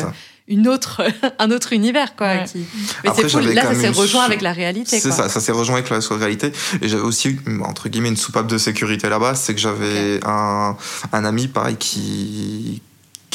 une 0.49 0.67
autre, 0.67 1.03
un 1.39 1.51
autre 1.51 1.75
univers, 1.75 2.17
quoi. 2.17 2.39
Qui... 2.39 2.65
Mais 3.05 3.11
c'est 3.15 3.31
cool. 3.31 3.43
Là, 3.53 3.63
ça 3.63 3.75
s'est 3.75 3.89
rejoint 3.91 4.25
avec 4.25 4.41
la 4.41 4.53
réalité. 4.53 4.99
C'est 4.99 5.11
ça, 5.11 5.29
ça 5.29 5.41
s'est 5.41 5.53
rejoint 5.53 5.77
avec 5.77 5.91
la 5.91 5.99
réalité. 6.17 6.51
Et 6.81 6.89
j'avais 6.89 7.03
aussi, 7.03 7.37
entre 7.63 7.91
guillemets, 7.91 8.09
une 8.09 8.17
soupape 8.17 8.47
de 8.47 8.57
sécurité 8.57 9.11
là-bas. 9.11 9.35
C'est 9.35 9.55
que 9.55 9.61
j'avais 9.61 10.21
un, 10.25 10.77
un 11.13 11.25
ami, 11.27 11.49
pareil, 11.49 11.77
qui, 11.77 12.81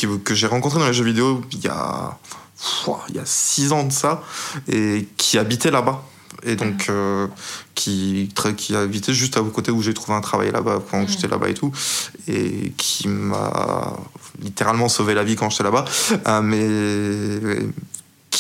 qui 0.07 0.19
que 0.23 0.35
j'ai 0.35 0.47
rencontré 0.47 0.79
dans 0.79 0.87
les 0.87 0.93
jeux 0.93 1.05
vidéo 1.05 1.41
il 1.51 1.63
y 1.63 1.67
a, 1.67 2.17
il 3.09 3.15
y 3.15 3.19
a 3.19 3.25
six 3.25 3.71
ans 3.71 3.83
de 3.83 3.91
ça, 3.91 4.23
et 4.67 5.07
qui 5.17 5.37
habitait 5.37 5.71
là-bas. 5.71 6.03
Et 6.45 6.57
donc 6.57 6.87
euh, 6.89 7.27
qui, 7.73 8.29
qui 8.57 8.75
habitait 8.75 9.13
juste 9.13 9.37
à 9.37 9.41
côté 9.41 9.71
où 9.71 9.81
j'ai 9.81 9.93
trouvé 9.93 10.17
un 10.17 10.21
travail 10.21 10.51
là-bas 10.51 10.81
quand 10.91 11.07
j'étais 11.07 11.29
là-bas 11.29 11.47
et 11.47 11.53
tout, 11.53 11.71
et 12.27 12.73
qui 12.75 13.07
m'a 13.07 13.95
littéralement 14.41 14.89
sauvé 14.89 15.13
la 15.13 15.23
vie 15.23 15.37
quand 15.37 15.49
j'étais 15.49 15.63
là-bas, 15.63 15.85
euh, 16.27 16.41
mais 16.41 17.65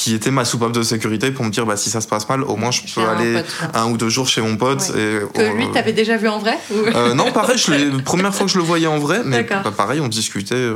qui 0.03 0.13
était 0.13 0.31
ma 0.31 0.43
soupape 0.43 0.73
de 0.73 0.83
sécurité 0.83 1.31
pour 1.31 1.45
me 1.45 1.49
dire 1.49 1.65
bah 1.65 1.77
si 1.77 1.89
ça 1.89 2.01
se 2.01 2.09
passe 2.09 2.27
mal 2.27 2.43
au 2.43 2.57
moins 2.57 2.71
je 2.71 2.81
peux 2.93 3.07
aller 3.07 3.41
un 3.73 3.85
ou 3.85 3.95
deux 3.95 4.09
jours 4.09 4.27
chez 4.27 4.41
mon 4.41 4.57
pote 4.57 4.91
et 4.97 5.19
que 5.33 5.55
lui 5.55 5.71
t'avais 5.71 5.93
déjà 5.93 6.17
vu 6.17 6.27
en 6.27 6.39
vrai 6.39 6.59
euh, 6.73 7.13
non 7.13 7.31
pareil 7.31 7.57
je 7.57 7.71
la 7.71 8.03
première 8.03 8.35
fois 8.35 8.45
que 8.45 8.51
je 8.51 8.57
le 8.57 8.65
voyais 8.65 8.87
en 8.87 8.99
vrai 8.99 9.21
mais 9.23 9.43
bah, 9.43 9.71
pareil 9.71 10.01
on 10.01 10.09
discutait 10.09 10.73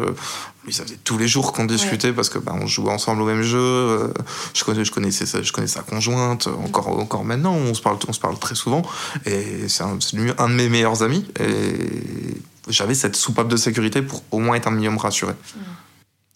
lui 0.63 0.71
ça 0.71 0.83
faisait 0.83 0.97
tous 1.03 1.17
les 1.17 1.27
jours 1.27 1.51
qu'on 1.51 1.65
discutait 1.65 2.13
parce 2.13 2.29
que 2.29 2.39
bah, 2.39 2.53
on 2.55 2.67
jouait 2.67 2.89
ensemble 2.89 3.21
au 3.21 3.25
même 3.25 3.41
jeu 3.41 3.59
euh, 3.59 4.07
je 4.53 4.63
connais 4.63 4.85
je 4.85 4.93
connaissais 4.93 5.25
sa, 5.25 5.41
je 5.41 5.51
connais 5.51 5.67
sa 5.67 5.81
conjointe 5.81 6.47
encore 6.63 6.87
encore 6.87 7.25
maintenant 7.25 7.51
on 7.51 7.73
se 7.73 7.81
parle 7.81 7.97
on 8.07 8.13
se 8.13 8.21
parle 8.21 8.39
très 8.39 8.55
souvent 8.55 8.81
et 9.25 9.67
c'est 9.67 9.83
un, 9.83 9.99
un, 10.37 10.47
de 10.47 10.53
mes 10.53 10.69
meilleurs 10.69 11.03
amis 11.03 11.25
et 11.37 12.37
j'avais 12.69 12.93
cette 12.93 13.17
soupape 13.17 13.49
de 13.49 13.57
sécurité 13.57 14.01
pour 14.01 14.23
au 14.31 14.39
moins 14.39 14.55
être 14.55 14.67
un 14.69 14.71
minimum 14.71 14.97
rassuré 14.97 15.33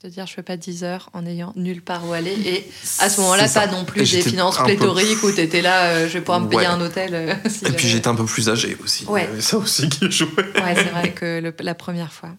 C'est-à-dire, 0.02 0.26
je 0.26 0.34
fais 0.34 0.42
pas 0.42 0.58
10 0.58 0.84
heures 0.84 1.12
en 1.14 1.28
ayant 1.28 1.54
nulle 1.56 1.84
part 1.84 2.10
où 2.10 2.14
aller. 2.14 2.36
Et 2.44 2.68
à 2.98 3.08
ce 3.08 3.22
moment-là, 3.22 3.48
pas 3.48 3.68
non 3.68 3.86
plus 3.86 4.10
des 4.10 4.24
finances 4.24 4.58
pléthoriques 4.58 5.22
où 5.22 5.32
tu 5.32 5.42
étais 5.42 5.62
là, 5.62 5.90
euh, 5.90 6.08
je 6.08 6.14
vais 6.14 6.22
pouvoir 6.22 6.40
me 6.40 6.50
payer 6.50 6.66
un 6.66 6.82
hôtel. 6.82 7.14
Euh, 7.14 7.34
et 7.68 7.72
puis 7.74 7.88
j'étais 7.88 8.08
un 8.08 8.16
peu 8.16 8.26
plus 8.26 8.50
âgé 8.50 8.76
aussi. 8.84 9.06
Ouais. 9.06 9.30
ça 9.40 9.58
aussi 9.58 9.90
qui 9.90 10.10
jouait. 10.12 10.28
Ouais, 10.56 10.74
c'est 10.74 10.90
vrai 10.90 11.12
que 11.12 11.54
la 11.60 11.76
première 11.76 12.12
fois. 12.12 12.30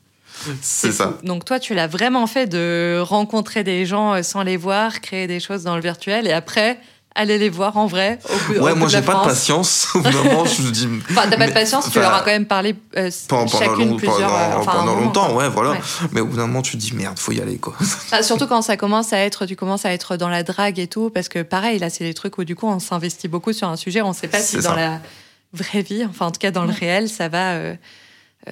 C'est 0.61 0.91
ça. 0.91 1.21
Donc 1.23 1.45
toi, 1.45 1.61
tu 1.61 1.73
l'as 1.73 1.87
vraiment 1.87 2.27
fait 2.27 2.49
de 2.49 2.99
rencontrer 3.01 3.63
des 3.63 3.87
gens 3.87 4.15
euh, 4.15 4.23
sans 4.25 4.43
les 4.43 4.57
voir, 4.57 5.01
créer 5.01 5.29
des 5.29 5.39
choses 5.39 5.63
dans 5.63 5.77
le 5.77 5.83
virtuel, 5.83 6.27
et 6.27 6.33
après, 6.33 6.81
aller 7.15 7.39
les 7.39 7.51
voir 7.51 7.77
en 7.77 7.87
vrai. 7.87 8.19
Au, 8.29 8.61
ouais, 8.61 8.75
moi 8.75 8.89
j'ai 8.89 9.03
pas 9.03 9.15
de 9.15 9.25
patience. 9.25 9.89
Au 9.95 9.99
moment, 9.99 10.45
je 10.45 10.71
dis. 10.71 10.89
Enfin, 11.11 11.29
t'as 11.29 11.37
pas 11.37 11.47
de 11.47 11.53
patience, 11.53 11.91
tu 11.91 11.99
leur 11.99 12.15
as 12.15 12.21
quand 12.21 12.27
même 12.27 12.47
parlé 12.47 12.75
euh, 12.97 13.11
pendant, 13.29 13.47
chacune 13.47 13.97
plusieurs. 13.97 14.35
Euh, 14.35 14.65
pendant, 14.65 14.95
longtemps, 14.95 15.35
ouais, 15.35 15.49
voilà. 15.49 15.77
Mais 16.13 16.21
au 16.21 16.27
bout 16.27 16.37
d'un 16.37 16.47
moment, 16.47 16.63
tu 16.63 16.73
te 16.73 16.77
dis 16.77 16.95
merde, 16.95 17.19
faut 17.19 17.33
y 17.33 17.41
aller 17.41 17.59
quoi. 17.59 17.75
surtout 18.23 18.47
quand 18.47 18.63
ça 18.63 18.77
commence 18.77 19.13
à 19.13 19.19
être, 19.19 19.47
tu 19.47 19.57
commences 19.57 19.85
à 19.85 19.93
être 19.93 20.17
dans 20.17 20.29
la 20.29 20.43
drague 20.43 20.79
et 20.79 20.87
tout, 20.87 21.11
parce 21.11 21.29
que 21.29 21.43
pareil, 21.43 21.79
là, 21.79 21.91
c'est 21.91 22.05
des 22.05 22.15
trucs 22.15 22.39
où 22.39 22.45
du 22.45 22.57
coup, 22.57 22.67
on 22.67 22.79
s'investit 22.79 23.29
beaucoup 23.29 23.53
sur 23.53 23.69
un 23.69 23.77
sujet, 23.77 24.03
on 24.03 24.13
sait 24.13 24.29
pas 24.29 24.41
si 24.41 24.59
dans 24.59 24.75
la 24.75 25.01
vraie 25.53 25.83
vie, 25.83 26.05
enfin 26.09 26.27
en 26.27 26.31
tout 26.31 26.39
cas 26.39 26.51
dans 26.51 26.65
le 26.65 26.73
réel, 26.73 27.09
ça 27.09 27.29
va. 27.29 27.53
Euh, 27.53 27.75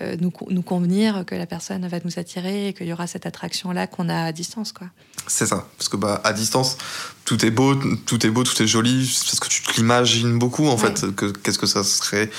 euh, 0.01 0.17
nous, 0.21 0.33
nous, 0.51 0.63
convenir, 0.63 1.25
que 1.27 1.35
la 1.35 1.47
personne 1.47 1.87
va 1.89 1.99
nous 2.05 2.19
attirer 2.19 2.69
et 2.69 2.73
qu'il 2.73 2.87
y 2.87 2.93
aura 2.93 3.07
cette 3.07 3.27
attraction-là 3.27 3.87
qu'on 3.87 4.09
a 4.09 4.25
à 4.25 4.33
distance. 4.33 4.73
quoi. 4.73 4.87
C'est 5.27 5.47
ça, 5.47 5.67
parce 5.77 5.89
que 5.89 5.97
bah, 5.97 6.21
à 6.23 6.33
distance, 6.33 6.79
tout 7.25 7.45
est 7.45 7.51
beau, 7.51 7.75
tout 8.07 8.25
est 8.25 8.31
beau, 8.31 8.45
tout 8.45 8.63
est 8.63 8.67
joli, 8.67 9.11
parce 9.27 9.41
que 9.41 9.49
tu 9.49 9.63
te 9.63 9.77
l'imagines 9.77 10.39
beaucoup 10.39 10.67
en 10.67 10.77
fait, 10.77 11.05
qu'est-ce 11.43 11.59
que 11.59 11.67
ça 11.67 11.85
serait 11.85 12.31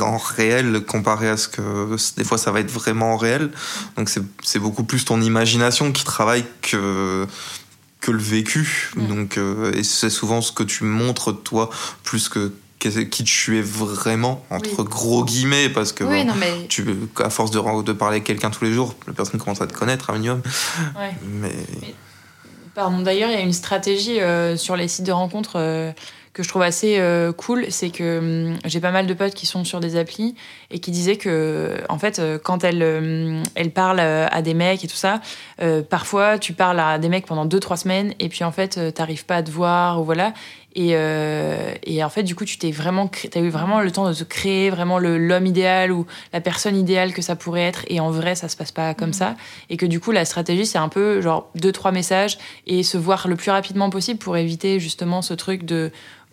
en 0.00 0.16
réel 0.16 0.84
comparé 0.86 1.28
à 1.28 1.36
ce 1.36 1.48
que 1.48 1.96
des 2.16 2.24
fois 2.24 2.38
ça 2.38 2.50
va 2.50 2.60
être 2.60 2.70
vraiment 2.70 3.16
réel. 3.16 3.50
Donc 3.96 4.08
c'est 4.08 4.58
beaucoup 4.58 4.84
plus 4.84 5.04
ton 5.04 5.20
imagination 5.20 5.92
qui 5.92 6.04
travaille 6.04 6.44
que 6.62 7.26
que 8.00 8.10
le 8.10 8.18
vécu. 8.18 8.92
Donc, 8.96 9.38
euh, 9.38 9.72
et 9.72 9.82
c'est 9.82 10.10
souvent 10.10 10.40
ce 10.40 10.52
que 10.52 10.62
tu 10.62 10.84
montres 10.84 11.42
toi 11.42 11.70
plus 12.04 12.28
que 12.28 12.52
qui 12.78 13.24
tu 13.24 13.58
es 13.58 13.62
vraiment 13.62 14.44
entre 14.50 14.82
gros 14.84 15.24
guillemets 15.24 15.68
parce 15.68 15.92
que 15.92 16.04
oui, 16.04 16.24
non, 16.24 16.34
mais... 16.38 16.66
tu 16.68 16.84
à 17.22 17.30
force 17.30 17.50
de, 17.50 17.82
de 17.82 17.92
parler 17.92 18.16
avec 18.16 18.24
quelqu'un 18.24 18.50
tous 18.50 18.64
les 18.64 18.72
jours 18.72 18.94
la 19.06 19.12
personne 19.12 19.40
commence 19.40 19.60
à 19.60 19.66
te 19.66 19.72
connaître 19.72 20.10
un 20.10 20.14
minimum 20.14 20.42
ouais. 20.98 21.12
mais... 21.24 21.52
pardon 22.74 23.00
d'ailleurs 23.00 23.30
il 23.30 23.34
y 23.34 23.38
a 23.38 23.42
une 23.42 23.52
stratégie 23.52 24.20
euh, 24.20 24.56
sur 24.56 24.76
les 24.76 24.88
sites 24.88 25.06
de 25.06 25.12
rencontres 25.12 25.56
euh, 25.56 25.92
que 26.34 26.44
je 26.44 26.48
trouve 26.48 26.62
assez 26.62 27.00
euh, 27.00 27.32
cool, 27.32 27.66
c'est 27.68 27.90
que 27.90 28.50
hum, 28.52 28.58
j'ai 28.64 28.78
pas 28.78 28.92
mal 28.92 29.08
de 29.08 29.14
potes 29.14 29.34
qui 29.34 29.46
sont 29.46 29.64
sur 29.64 29.80
des 29.80 29.96
applis 29.96 30.36
et 30.70 30.78
qui 30.78 30.92
disaient 30.92 31.16
que, 31.16 31.78
en 31.88 31.98
fait, 31.98 32.22
quand 32.44 32.62
elles, 32.62 32.82
hum, 32.82 33.42
elles 33.56 33.72
parlent 33.72 33.98
à 33.98 34.40
des 34.40 34.54
mecs 34.54 34.84
et 34.84 34.86
tout 34.86 34.94
ça, 34.94 35.20
parfois 35.90 36.38
tu 36.38 36.52
parles 36.52 36.78
à 36.78 37.00
des 37.00 37.08
mecs 37.08 37.26
pendant 37.26 37.44
2-3 37.44 37.78
semaines 37.78 38.14
et 38.20 38.28
puis 38.28 38.44
en 38.44 38.52
fait, 38.52 38.94
t'arrives 38.94 39.24
pas 39.24 39.36
à 39.36 39.42
te 39.42 39.50
voir 39.50 40.00
ou 40.00 40.04
voilà. 40.04 40.32
Et, 40.74 40.90
euh, 40.92 41.74
et, 41.84 42.04
en 42.04 42.10
fait, 42.10 42.22
du 42.22 42.34
coup, 42.34 42.44
tu 42.44 42.58
t'es 42.58 42.70
vraiment, 42.70 43.10
as 43.34 43.40
eu 43.40 43.48
vraiment 43.48 43.80
le 43.80 43.90
temps 43.90 44.08
de 44.08 44.14
te 44.14 44.24
créer 44.24 44.70
vraiment 44.70 44.98
l'homme 44.98 45.46
idéal 45.46 45.90
ou 45.90 46.06
la 46.32 46.40
personne 46.40 46.76
idéale 46.76 47.12
que 47.12 47.22
ça 47.22 47.36
pourrait 47.36 47.62
être. 47.62 47.84
Et 47.88 48.00
en 48.00 48.10
vrai, 48.10 48.34
ça 48.34 48.48
se 48.48 48.56
passe 48.56 48.70
pas 48.70 48.94
comme 48.94 49.08
mhm. 49.08 49.14
ça. 49.14 49.36
Et 49.70 49.76
que 49.76 49.86
du 49.86 49.98
coup, 49.98 50.12
la 50.12 50.24
stratégie, 50.24 50.66
c'est 50.66 50.78
un 50.78 50.88
peu 50.88 51.20
genre 51.20 51.50
deux, 51.54 51.72
trois 51.72 51.90
messages 51.90 52.38
et 52.66 52.82
se 52.82 52.98
voir 52.98 53.28
le 53.28 53.36
plus 53.36 53.50
rapidement 53.50 53.90
possible 53.90 54.18
pour 54.18 54.36
éviter 54.36 54.78
justement 54.78 55.22
ce 55.22 55.34
truc 55.34 55.64
de 55.64 55.90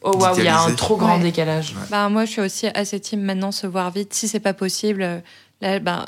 Oh 0.07 0.15
waouh, 0.17 0.37
il 0.37 0.43
y 0.43 0.47
a 0.47 0.61
un 0.61 0.73
trop 0.75 0.97
grand 0.97 1.17
décalage. 1.17 1.73
Bah, 1.89 2.09
moi, 2.09 2.25
je 2.25 2.31
suis 2.31 2.41
aussi 2.41 2.67
assez 2.67 2.99
team 2.99 3.21
maintenant 3.21 3.51
se 3.51 3.65
voir 3.65 3.89
vite. 3.89 4.13
Si 4.13 4.27
c'est 4.27 4.39
pas 4.39 4.53
possible, 4.53 5.23
Ben, 5.65 6.05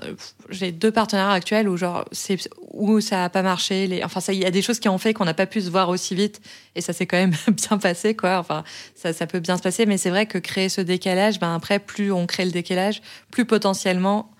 j'ai 0.50 0.72
deux 0.72 0.92
partenaires 0.92 1.30
actuels 1.30 1.68
où 1.68 1.78
genre 1.78 2.06
c'est 2.12 2.38
où 2.74 3.02
ça 3.02 3.24
a 3.24 3.30
pas 3.30 3.42
marché. 3.42 4.02
Enfin, 4.04 4.20
il 4.32 4.38
y 4.38 4.46
a 4.46 4.52
des 4.52 4.62
choses 4.62 4.80
qui 4.80 4.88
ont 4.88 5.00
fait 5.00 5.14
qu'on 5.14 5.26
n'a 5.26 5.34
pas 5.34 5.48
pu 5.48 5.62
se 5.62 5.70
voir 5.70 5.90
aussi 5.90 6.14
vite, 6.14 6.42
et 6.76 6.82
ça 6.82 6.94
s'est 6.94 7.08
quand 7.08 7.18
même 7.18 7.34
bien 7.48 7.78
passé, 7.80 8.16
quoi. 8.16 8.38
Enfin, 8.38 8.64
ça, 8.96 9.26
peut 9.26 9.40
bien 9.40 9.58
se 9.58 9.64
passer, 9.64 9.88
mais 9.88 9.98
c'est 9.98 10.12
vrai 10.12 10.28
que 10.28 10.38
créer 10.38 10.70
ce 10.70 10.82
décalage, 10.82 11.40
ben 11.40 11.56
après, 11.56 11.80
plus 11.80 12.12
on 12.12 12.28
crée 12.28 12.46
le 12.46 12.52
décalage, 12.52 13.02
plus 13.32 13.46
potentiellement, 13.46 14.32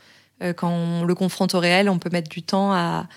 euh, 0.44 0.54
quand 0.54 0.70
on 0.70 1.04
le 1.04 1.16
confronte 1.16 1.56
au 1.56 1.60
réel, 1.60 1.90
on 1.90 1.98
peut 1.98 2.12
mettre 2.12 2.30
du 2.30 2.44
temps 2.44 2.72
à 2.74 3.08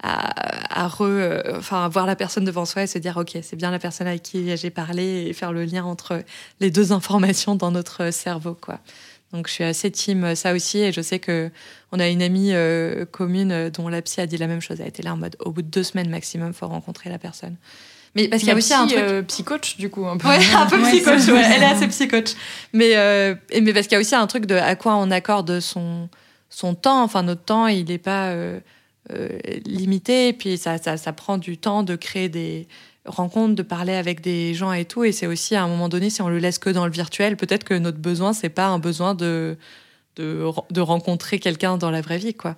à, 0.00 0.84
à 0.84 0.90
euh, 1.00 1.58
enfin, 1.58 1.88
voir 1.88 2.06
la 2.06 2.14
personne 2.14 2.44
devant 2.44 2.64
soi 2.64 2.84
et 2.84 2.86
se 2.86 2.98
dire 2.98 3.16
ok 3.16 3.38
c'est 3.42 3.56
bien 3.56 3.72
la 3.72 3.80
personne 3.80 4.06
avec 4.06 4.22
qui 4.22 4.56
j'ai 4.56 4.70
parlé 4.70 5.26
et 5.26 5.32
faire 5.32 5.52
le 5.52 5.64
lien 5.64 5.84
entre 5.84 6.22
les 6.60 6.70
deux 6.70 6.92
informations 6.92 7.56
dans 7.56 7.72
notre 7.72 8.12
cerveau 8.12 8.54
quoi 8.54 8.78
donc 9.32 9.48
je 9.48 9.52
suis 9.52 9.64
assez 9.64 9.90
team 9.90 10.24
euh, 10.24 10.34
ça 10.34 10.54
aussi 10.54 10.78
et 10.78 10.92
je 10.92 11.00
sais 11.00 11.18
que 11.18 11.50
on 11.92 12.00
a 12.00 12.08
une 12.08 12.22
amie 12.22 12.50
euh, 12.52 13.04
commune 13.06 13.52
euh, 13.52 13.70
dont 13.70 13.88
la 13.88 14.02
psy 14.02 14.20
a 14.20 14.26
dit 14.26 14.36
la 14.36 14.46
même 14.46 14.60
chose. 14.60 14.80
Elle 14.80 14.88
était 14.88 15.02
là 15.02 15.14
en 15.14 15.16
mode 15.16 15.36
au 15.40 15.52
bout 15.52 15.62
de 15.62 15.68
deux 15.68 15.82
semaines 15.82 16.10
maximum, 16.10 16.52
faut 16.52 16.66
rencontrer 16.66 17.10
la 17.10 17.18
personne. 17.18 17.56
Mais 18.14 18.28
parce 18.28 18.40
qu'il 18.40 18.48
y 18.48 18.52
a 18.52 18.56
aussi 18.56 18.74
un 18.74 18.86
truc 18.86 18.98
euh, 18.98 19.22
psychoche 19.22 19.76
du 19.76 19.90
coup 19.90 20.06
un 20.06 20.16
peu. 20.16 20.28
Ouais, 20.28 20.38
un 20.54 20.66
peu. 20.66 20.80
Ouais, 20.80 21.42
elle 21.54 21.62
est 21.62 21.66
assez 21.66 21.88
psychoche. 21.88 22.34
Mais 22.72 22.94
mais 23.60 23.72
parce 23.72 23.86
qu'il 23.86 23.96
y 23.96 23.98
a 23.98 24.00
aussi 24.00 24.14
un 24.14 24.26
truc 24.26 24.46
de 24.46 24.54
à 24.54 24.76
quoi 24.76 24.96
on 24.96 25.10
accorde 25.10 25.60
son 25.60 26.08
son 26.48 26.74
temps. 26.74 27.02
Enfin 27.02 27.22
notre 27.22 27.44
temps, 27.44 27.66
il 27.66 27.86
n'est 27.86 27.98
pas 27.98 28.34
limité. 29.66 30.28
Et 30.28 30.32
puis 30.32 30.56
ça, 30.56 30.78
ça 30.78 30.96
ça 30.96 31.12
prend 31.12 31.38
du 31.38 31.58
temps 31.58 31.82
de 31.82 31.96
créer 31.96 32.28
des 32.28 32.66
rencontre, 33.08 33.54
de 33.54 33.62
parler 33.62 33.94
avec 33.94 34.20
des 34.20 34.54
gens 34.54 34.72
et 34.72 34.84
tout. 34.84 35.04
Et 35.04 35.12
c'est 35.12 35.26
aussi 35.26 35.56
à 35.56 35.64
un 35.64 35.68
moment 35.68 35.88
donné, 35.88 36.10
si 36.10 36.22
on 36.22 36.28
le 36.28 36.38
laisse 36.38 36.58
que 36.58 36.70
dans 36.70 36.86
le 36.86 36.92
virtuel, 36.92 37.36
peut-être 37.36 37.64
que 37.64 37.74
notre 37.74 37.98
besoin, 37.98 38.32
c'est 38.32 38.48
pas 38.48 38.66
un 38.66 38.78
besoin 38.78 39.14
de, 39.14 39.56
de, 40.16 40.44
de 40.70 40.80
rencontrer 40.80 41.38
quelqu'un 41.38 41.76
dans 41.76 41.90
la 41.90 42.00
vraie 42.00 42.18
vie, 42.18 42.34
quoi. 42.34 42.56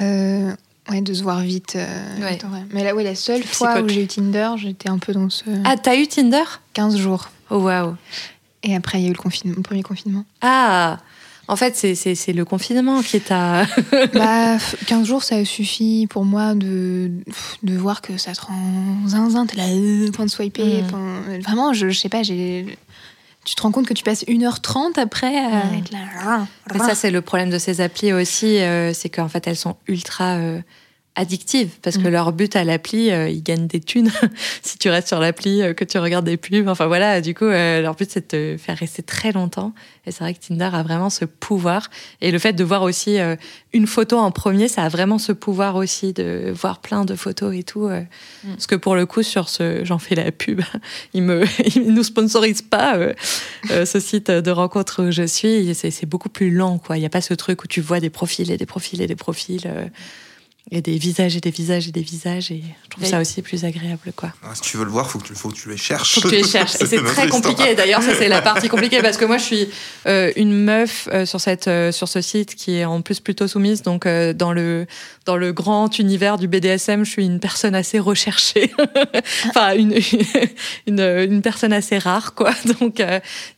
Euh, 0.00 0.52
ouais, 0.90 1.00
de 1.00 1.14
se 1.14 1.22
voir 1.22 1.40
vite. 1.40 1.76
Euh, 1.76 2.38
Mais 2.72 2.84
là, 2.84 2.94
oui, 2.94 3.04
la 3.04 3.14
seule 3.14 3.42
fois 3.42 3.80
où 3.80 3.88
j'ai 3.88 4.04
eu 4.04 4.06
Tinder, 4.06 4.50
j'étais 4.56 4.88
un 4.88 4.98
peu 4.98 5.12
dans 5.12 5.30
ce. 5.30 5.44
Ah, 5.64 5.76
t'as 5.76 5.96
eu 5.96 6.06
Tinder? 6.06 6.44
15 6.74 6.96
jours. 6.96 7.28
Oh, 7.50 7.58
waouh. 7.58 7.96
Et 8.62 8.76
après, 8.76 9.00
il 9.00 9.02
y 9.02 9.06
a 9.06 9.08
eu 9.08 9.12
le, 9.12 9.18
confinement, 9.18 9.56
le 9.56 9.62
premier 9.62 9.82
confinement. 9.82 10.24
Ah 10.42 10.98
en 11.50 11.56
fait, 11.56 11.74
c'est 11.74 12.32
le 12.32 12.44
confinement 12.44 13.02
qui 13.02 13.16
est 13.16 13.30
à. 13.32 13.66
bah, 14.14 14.56
15 14.86 15.06
jours, 15.06 15.24
ça 15.24 15.44
suffit 15.44 16.06
pour 16.08 16.24
moi 16.24 16.54
de, 16.54 17.10
de 17.64 17.76
voir 17.76 18.02
que 18.02 18.16
ça 18.18 18.32
te 18.32 18.42
rend 18.42 19.08
zinzin. 19.08 19.46
T'es 19.46 19.56
là, 19.56 19.66
euh, 19.68 20.12
point 20.12 20.26
de 20.26 20.30
swiper. 20.30 20.82
Mm. 20.82 21.40
Vraiment, 21.42 21.72
je, 21.72 21.90
je 21.90 21.98
sais 21.98 22.08
pas, 22.08 22.22
j'ai 22.22 22.78
tu 23.44 23.54
te 23.54 23.62
rends 23.62 23.72
compte 23.72 23.86
que 23.86 23.94
tu 23.94 24.04
passes 24.04 24.24
1h30 24.26 24.98
après 25.00 25.36
à 25.36 25.64
mm. 25.64 25.78
être 25.78 25.90
là. 25.90 26.46
ça, 26.78 26.94
c'est 26.94 27.10
le 27.10 27.20
problème 27.20 27.50
de 27.50 27.58
ces 27.58 27.80
applis 27.80 28.12
aussi, 28.12 28.60
euh, 28.60 28.92
c'est 28.92 29.08
qu'en 29.08 29.28
fait, 29.28 29.46
elles 29.46 29.56
sont 29.56 29.76
ultra 29.88 30.36
euh, 30.36 30.60
addictives 31.16 31.70
parce 31.82 31.98
que 31.98 32.08
mm. 32.08 32.12
leur 32.12 32.32
but 32.32 32.56
à 32.56 32.64
l'appli, 32.64 33.10
euh, 33.10 33.28
ils 33.28 33.42
gagnent 33.42 33.66
des 33.66 33.80
thunes 33.80 34.10
si 34.62 34.78
tu 34.78 34.88
restes 34.88 35.08
sur 35.08 35.18
l'appli, 35.18 35.60
euh, 35.60 35.74
que 35.74 35.84
tu 35.84 35.98
regardes 35.98 36.24
des 36.24 36.36
pubs. 36.36 36.68
Enfin 36.68 36.86
voilà, 36.86 37.20
du 37.20 37.34
coup, 37.34 37.44
euh, 37.44 37.80
leur 37.80 37.94
but 37.96 38.10
c'est 38.10 38.32
de 38.32 38.56
te 38.56 38.62
faire 38.62 38.76
rester 38.78 39.02
très 39.02 39.32
longtemps. 39.32 39.72
Et 40.06 40.12
c'est 40.12 40.24
vrai 40.24 40.34
que 40.34 40.40
Tinder 40.40 40.70
a 40.72 40.82
vraiment 40.82 41.10
ce 41.10 41.24
pouvoir. 41.24 41.90
Et 42.20 42.30
le 42.30 42.38
fait 42.38 42.52
de 42.52 42.64
voir 42.64 42.82
aussi 42.82 43.18
une 43.72 43.86
photo 43.86 44.16
en 44.16 44.30
premier, 44.30 44.66
ça 44.66 44.84
a 44.84 44.88
vraiment 44.88 45.18
ce 45.18 45.32
pouvoir 45.32 45.76
aussi 45.76 46.12
de 46.12 46.52
voir 46.54 46.80
plein 46.80 47.04
de 47.04 47.14
photos 47.14 47.54
et 47.54 47.64
tout. 47.64 47.88
Mm. 47.88 48.06
Parce 48.48 48.66
que 48.66 48.76
pour 48.76 48.94
le 48.94 49.04
coup, 49.04 49.22
sur 49.22 49.48
ce, 49.48 49.84
j'en 49.84 49.98
fais 49.98 50.14
la 50.14 50.32
pub, 50.32 50.62
ils 51.12 51.22
me, 51.22 51.44
ils 51.76 51.92
nous 51.92 52.02
sponsorisent 52.04 52.62
pas 52.62 52.98
ce 53.68 54.00
site 54.00 54.30
de 54.30 54.50
rencontre 54.50 55.04
où 55.04 55.10
je 55.10 55.26
suis. 55.26 55.74
C'est 55.74 56.06
beaucoup 56.06 56.30
plus 56.30 56.50
lent, 56.50 56.78
quoi. 56.78 56.96
Il 56.96 57.00
n'y 57.00 57.06
a 57.06 57.10
pas 57.10 57.20
ce 57.20 57.34
truc 57.34 57.62
où 57.64 57.66
tu 57.66 57.80
vois 57.80 58.00
des 58.00 58.10
profils 58.10 58.50
et 58.50 58.56
des 58.56 58.66
profils 58.66 59.02
et 59.02 59.06
des 59.06 59.16
profils. 59.16 59.70
Et 60.72 60.82
des 60.82 60.98
visages 60.98 61.36
et 61.36 61.40
des 61.40 61.50
visages 61.50 61.88
et 61.88 61.90
des 61.90 62.02
visages. 62.02 62.52
Et 62.52 62.62
je 62.84 62.88
trouve 62.90 63.04
ça 63.04 63.20
aussi 63.20 63.42
plus 63.42 63.64
agréable. 63.64 64.12
quoi. 64.14 64.32
Ah, 64.44 64.54
si 64.54 64.60
tu 64.60 64.76
veux 64.76 64.84
le 64.84 64.90
voir, 64.90 65.06
il 65.06 65.10
faut, 65.10 65.18
que 65.18 65.26
tu, 65.26 65.34
faut 65.34 65.48
que 65.48 65.56
tu 65.56 65.68
les 65.68 65.76
cherches. 65.76 66.14
Faut 66.14 66.20
que 66.20 66.28
tu 66.28 66.36
les 66.36 66.44
cherches. 66.44 66.76
et 66.80 66.86
c'est 66.86 67.02
très 67.02 67.28
compliqué. 67.28 67.74
D'ailleurs, 67.74 68.02
ça, 68.02 68.14
c'est 68.14 68.28
la 68.28 68.40
partie 68.40 68.68
compliquée 68.68 69.02
parce 69.02 69.16
que 69.16 69.24
moi, 69.24 69.38
je 69.38 69.44
suis 69.44 69.68
euh, 70.06 70.30
une 70.36 70.52
meuf 70.52 71.08
euh, 71.12 71.26
sur, 71.26 71.40
cette, 71.40 71.66
euh, 71.66 71.90
sur 71.90 72.08
ce 72.08 72.20
site 72.20 72.54
qui 72.54 72.76
est 72.76 72.84
en 72.84 73.00
plus 73.00 73.18
plutôt 73.18 73.48
soumise. 73.48 73.82
Donc, 73.82 74.06
dans, 74.06 74.52
le, 74.52 74.86
dans 75.26 75.36
le 75.36 75.52
grand 75.52 75.98
univers 75.98 76.38
du 76.38 76.46
BDSM, 76.46 77.04
je 77.04 77.10
suis 77.10 77.24
une 77.24 77.40
personne 77.40 77.74
assez 77.74 77.98
recherchée. 77.98 78.70
enfin, 79.48 79.74
une, 79.74 79.94
une, 80.86 81.00
une, 81.00 81.42
personne 81.42 81.72
assez 81.72 81.98
rare. 81.98 82.34
quoi. 82.34 82.52
Donc, 82.80 83.02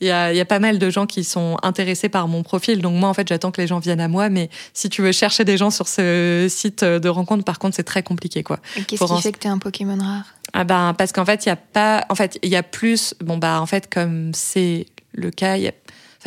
il 0.01 0.07
y, 0.07 0.11
a, 0.11 0.33
y 0.33 0.41
a 0.41 0.47
pas 0.47 0.61
mal 0.61 0.79
de 0.79 0.89
gens 0.89 1.07
qui 1.07 1.25
sont 1.25 1.59
intéressés 1.63 2.09
par 2.09 2.27
mon 2.27 2.43
profil. 2.43 2.81
Donc, 2.81 2.95
moi, 2.95 3.11
en 3.11 3.15
fait, 3.15 3.29
j'attends 3.29 3.51
que 3.51 3.61
les 3.61 3.67
gens 3.67 3.81
viennent 3.81 4.01
à 4.01 4.09
moi. 4.09 4.31
Mais 4.31 4.49
si 4.73 4.89
tu 4.89 5.03
veux 5.03 5.13
chercher 5.13 5.45
des 5.45 5.59
gens 5.59 5.71
sur 5.71 5.89
ce 5.89 6.47
site 6.49 6.83
de 6.99 7.09
rencontre, 7.09 7.45
par 7.45 7.59
contre, 7.59 7.77
c'est 7.77 7.83
très 7.83 8.03
compliqué, 8.03 8.43
quoi. 8.43 8.59
Qu'est-ce 8.87 9.05
qui 9.05 9.23
fait 9.23 9.33
que 9.33 9.39
tu 9.39 9.47
es 9.47 9.51
un 9.51 9.59
Pokémon 9.59 9.99
rare? 9.99 10.25
Ah 10.53 10.65
ben, 10.65 10.95
parce 10.97 11.13
qu'en 11.13 11.25
fait, 11.25 11.47
il 11.47 11.49
y 11.49 11.53
a 11.53 11.57
pas, 11.57 12.05
en 12.09 12.15
fait, 12.15 12.39
il 12.43 12.51
y 12.51 12.57
a 12.57 12.63
plus, 12.63 13.15
bon 13.21 13.39
bah, 13.39 13.61
en 13.61 13.67
fait, 13.67 13.93
comme 13.93 14.33
c'est 14.35 14.87
le 15.13 15.31
cas, 15.31 15.57
il 15.57 15.65
y 15.65 15.69
a 15.69 15.73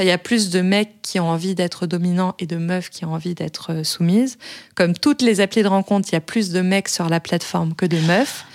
il 0.04 0.06
y 0.06 0.12
a 0.12 0.18
plus 0.18 0.50
de 0.50 0.62
mecs 0.62 1.02
qui 1.02 1.20
ont 1.20 1.30
envie 1.30 1.56
d'être 1.56 1.88
dominants 1.88 2.36
et 2.40 2.48
de 2.48 2.58
meufs 2.58 2.90
qui 2.90 3.06
ont 3.06 3.14
envie 3.14 3.34
d'être 3.34 3.72
euh, 3.72 3.84
soumises. 3.84 4.38
Comme 4.76 4.94
toutes 4.94 5.22
les 5.22 5.40
applis 5.40 5.64
de 5.64 5.68
rencontre, 5.68 6.10
il 6.12 6.14
y 6.14 6.18
a 6.18 6.22
plus 6.22 6.50
de 6.52 6.62
mecs 6.62 6.90
sur 6.90 7.08
la 7.08 7.20
plateforme 7.20 7.74
que 7.76 7.86
de 7.86 7.98
meufs. 8.00 8.46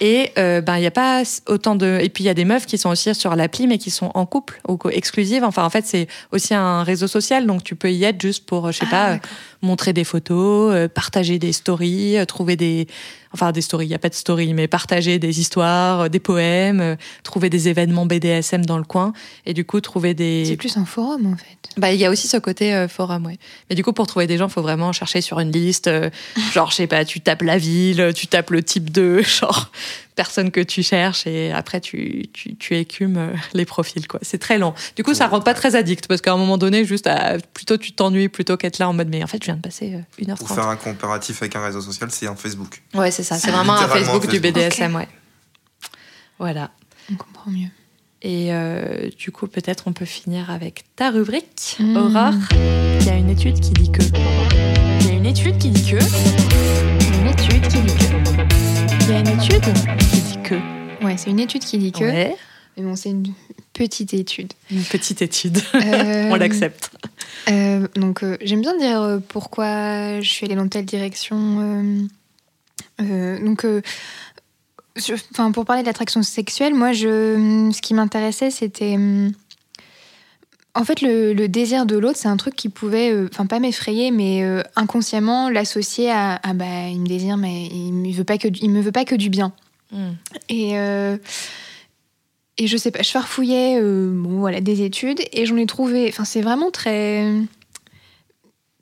Et 0.00 0.32
euh, 0.36 0.60
ben 0.60 0.76
il 0.76 0.82
y 0.82 0.86
a 0.86 0.90
pas 0.90 1.22
autant 1.46 1.74
de 1.74 1.98
et 2.02 2.08
puis 2.10 2.24
il 2.24 2.26
y 2.26 2.30
a 2.30 2.34
des 2.34 2.44
meufs 2.44 2.66
qui 2.66 2.76
sont 2.76 2.90
aussi 2.90 3.14
sur 3.14 3.34
l'appli 3.34 3.66
mais 3.66 3.78
qui 3.78 3.90
sont 3.90 4.10
en 4.14 4.26
couple 4.26 4.60
ou 4.68 4.78
exclusives. 4.90 5.42
Enfin 5.42 5.64
en 5.64 5.70
fait 5.70 5.86
c'est 5.86 6.06
aussi 6.32 6.54
un 6.54 6.82
réseau 6.82 7.06
social 7.06 7.46
donc 7.46 7.64
tu 7.64 7.76
peux 7.76 7.90
y 7.90 8.04
être 8.04 8.20
juste 8.20 8.44
pour 8.44 8.70
je 8.72 8.78
sais 8.78 8.86
ah, 8.88 9.18
pas 9.18 9.28
montrer 9.62 9.92
des 9.92 10.04
photos, 10.04 10.74
euh, 10.74 10.88
partager 10.88 11.38
des 11.38 11.52
stories, 11.52 12.18
euh, 12.18 12.26
trouver 12.26 12.56
des 12.56 12.86
enfin 13.32 13.52
des 13.52 13.60
stories, 13.60 13.86
il 13.86 13.90
y 13.90 13.94
a 13.94 13.98
pas 13.98 14.08
de 14.08 14.14
story 14.14 14.54
mais 14.54 14.68
partager 14.68 15.18
des 15.18 15.40
histoires, 15.40 16.10
des 16.10 16.20
poèmes, 16.20 16.96
trouver 17.22 17.50
des 17.50 17.68
événements 17.68 18.06
BDSM 18.06 18.64
dans 18.64 18.78
le 18.78 18.84
coin 18.84 19.12
et 19.46 19.54
du 19.54 19.64
coup 19.64 19.80
trouver 19.80 20.14
des 20.14 20.44
C'est 20.46 20.56
plus 20.56 20.76
un 20.76 20.84
forum 20.84 21.26
en 21.26 21.36
fait. 21.36 21.56
Bah 21.76 21.92
il 21.92 22.00
y 22.00 22.04
a 22.04 22.10
aussi 22.10 22.28
ce 22.28 22.36
côté 22.36 22.86
forum 22.88 23.26
ouais. 23.26 23.38
Mais 23.68 23.76
du 23.76 23.82
coup 23.82 23.92
pour 23.92 24.06
trouver 24.06 24.26
des 24.26 24.36
gens, 24.36 24.48
faut 24.48 24.62
vraiment 24.62 24.92
chercher 24.92 25.20
sur 25.20 25.40
une 25.40 25.52
liste 25.52 25.90
genre 26.52 26.70
je 26.70 26.76
sais 26.76 26.86
pas, 26.86 27.04
tu 27.04 27.20
tapes 27.20 27.42
la 27.42 27.58
ville, 27.58 28.12
tu 28.14 28.26
tapes 28.26 28.50
le 28.50 28.62
type 28.62 28.90
de 28.90 29.20
genre 29.22 29.70
personne 30.14 30.50
que 30.50 30.60
tu 30.60 30.82
cherches 30.82 31.26
et 31.26 31.52
après 31.52 31.80
tu, 31.80 32.26
tu, 32.32 32.56
tu 32.56 32.76
écumes 32.76 33.16
euh, 33.16 33.32
les 33.54 33.64
profils 33.64 34.06
quoi. 34.06 34.20
C'est 34.22 34.38
très 34.38 34.58
long. 34.58 34.74
Du 34.96 35.02
coup, 35.02 35.14
ça 35.14 35.26
rend 35.26 35.40
pas 35.40 35.54
très 35.54 35.76
addict 35.76 36.06
parce 36.06 36.20
qu'à 36.20 36.32
un 36.32 36.36
moment 36.36 36.58
donné, 36.58 36.84
juste 36.84 37.08
plutôt 37.54 37.76
tu 37.76 37.92
t'ennuies 37.92 38.28
plutôt 38.28 38.56
qu'être 38.56 38.78
là 38.78 38.88
en 38.88 38.92
mode 38.92 39.08
mais 39.08 39.22
en 39.22 39.26
fait, 39.26 39.38
je 39.42 39.46
viens 39.46 39.56
de 39.56 39.62
passer 39.62 39.94
euh, 39.94 40.00
une 40.18 40.30
heure 40.30 40.38
Pour 40.38 40.50
faire 40.50 40.68
un 40.68 40.76
comparatif 40.76 41.42
avec 41.42 41.56
un 41.56 41.64
réseau 41.64 41.80
social, 41.80 42.10
c'est 42.10 42.26
un 42.26 42.36
Facebook. 42.36 42.82
Ouais, 42.94 43.10
c'est 43.10 43.22
ça. 43.22 43.36
C'est 43.36 43.50
vraiment 43.50 43.74
un 43.74 43.88
Facebook, 43.88 44.28
du 44.28 44.40
BDSM, 44.40 44.94
ouais. 44.94 45.08
Voilà. 46.38 46.70
On 47.10 47.16
comprend 47.16 47.50
mieux. 47.50 47.68
Et 48.22 48.52
euh, 48.52 49.08
du 49.16 49.30
coup, 49.30 49.46
peut-être 49.46 49.84
on 49.86 49.92
peut 49.92 50.04
finir 50.04 50.50
avec 50.50 50.84
ta 50.96 51.10
rubrique, 51.10 51.76
mmh. 51.78 51.96
Aurore. 51.96 52.32
Il 53.00 53.06
y 53.06 53.10
a 53.10 53.16
une 53.16 53.30
étude 53.30 53.60
qui 53.60 53.70
dit 53.70 53.92
que. 53.92 54.02
Il 55.00 55.06
y 55.06 55.10
a 55.10 55.12
une 55.12 55.26
étude 55.26 55.58
qui 55.58 55.70
dit 55.70 55.92
que. 55.92 56.95
Étude 59.56 59.74
qui 60.10 60.20
dit 60.20 60.38
que. 60.42 61.04
Ouais, 61.04 61.16
c'est 61.16 61.30
une 61.30 61.40
étude 61.40 61.64
qui 61.64 61.78
dit 61.78 61.92
que. 61.92 62.04
Ouais. 62.04 62.36
Mais 62.76 62.82
bon, 62.82 62.94
c'est 62.94 63.08
une 63.08 63.32
petite 63.72 64.12
étude. 64.12 64.52
Une 64.70 64.82
petite 64.82 65.22
étude. 65.22 65.58
Euh, 65.74 66.28
On 66.30 66.36
l'accepte. 66.36 66.90
Euh, 67.48 67.88
donc, 67.94 68.22
euh, 68.22 68.36
j'aime 68.42 68.60
bien 68.60 68.76
dire 68.76 69.20
pourquoi 69.28 70.20
je 70.20 70.28
suis 70.28 70.44
allée 70.44 70.56
dans 70.56 70.68
telle 70.68 70.84
direction. 70.84 71.96
donc, 72.98 73.66
enfin, 75.32 75.52
pour 75.52 75.64
parler 75.64 75.82
de 75.82 75.86
l'attraction 75.86 76.22
sexuelle, 76.22 76.74
moi, 76.74 76.92
je, 76.92 77.70
ce 77.72 77.80
qui 77.80 77.94
m'intéressait, 77.94 78.50
c'était 78.50 78.98
en 80.76 80.84
fait, 80.84 81.00
le, 81.00 81.34
désir 81.46 81.86
de 81.86 81.96
l'autre, 81.96 82.18
c'est 82.18 82.28
un 82.28 82.36
truc 82.36 82.54
qui 82.54 82.68
pouvait, 82.68 83.10
euh, 83.10 83.28
enfin 83.32 83.46
pas 83.46 83.58
m'effrayer, 83.58 84.10
mais 84.10 84.44
euh, 84.44 84.62
inconsciemment 84.76 85.48
l'associer 85.48 86.10
à 86.10 86.38
ah 86.42 86.52
bah 86.52 86.88
il 86.90 87.00
me 87.00 87.06
désire, 87.06 87.38
mais 87.38 87.66
il 87.66 87.92
me 87.92 88.12
veut 88.12 88.24
pas 88.24 88.36
que 88.36 88.48
il 88.60 88.70
me 88.70 88.82
veut 88.82 88.92
pas 88.92 89.06
que 89.06 89.14
du 89.14 89.30
bien. 89.30 89.52
Hmm. 89.90 90.12
Et 90.50 90.78
euh, 90.78 91.16
et 92.58 92.66
je 92.66 92.76
sais 92.76 92.90
pas, 92.90 93.02
je 93.02 93.10
farfouillais 93.10 93.80
bon 93.80 94.38
voilà 94.38 94.60
des 94.60 94.82
études 94.82 95.20
et 95.32 95.46
j'en 95.46 95.56
ai 95.56 95.66
trouvé. 95.66 96.08
Enfin 96.08 96.24
c'est 96.24 96.42
vraiment 96.42 96.70
très 96.70 97.32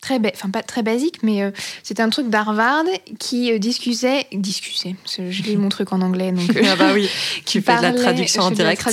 très, 0.05 0.21
enfin 0.35 0.51
pas 0.51 0.63
très 0.63 0.83
basique, 0.83 1.23
mais 1.23 1.43
euh, 1.43 1.51
c'était 1.83 2.03
un 2.03 2.11
truc 2.11 2.29
d'Harvard 2.29 2.85
qui 3.19 3.53
euh, 3.53 3.59
discutait, 3.59 4.27
discutait, 4.33 4.97
je 5.07 5.43
lis 5.43 5.57
mon 5.57 5.71
truc 5.71 5.93
en 5.93 6.01
anglais, 6.03 6.31
donc 6.31 6.51
ah 6.71 6.77
bah 6.77 6.91
oui, 6.93 7.09
qui 7.45 7.61
fait 7.61 7.77
de 7.79 7.83
la 7.83 7.93
traduction 7.93 8.43
en 8.43 8.51
direct, 8.51 8.87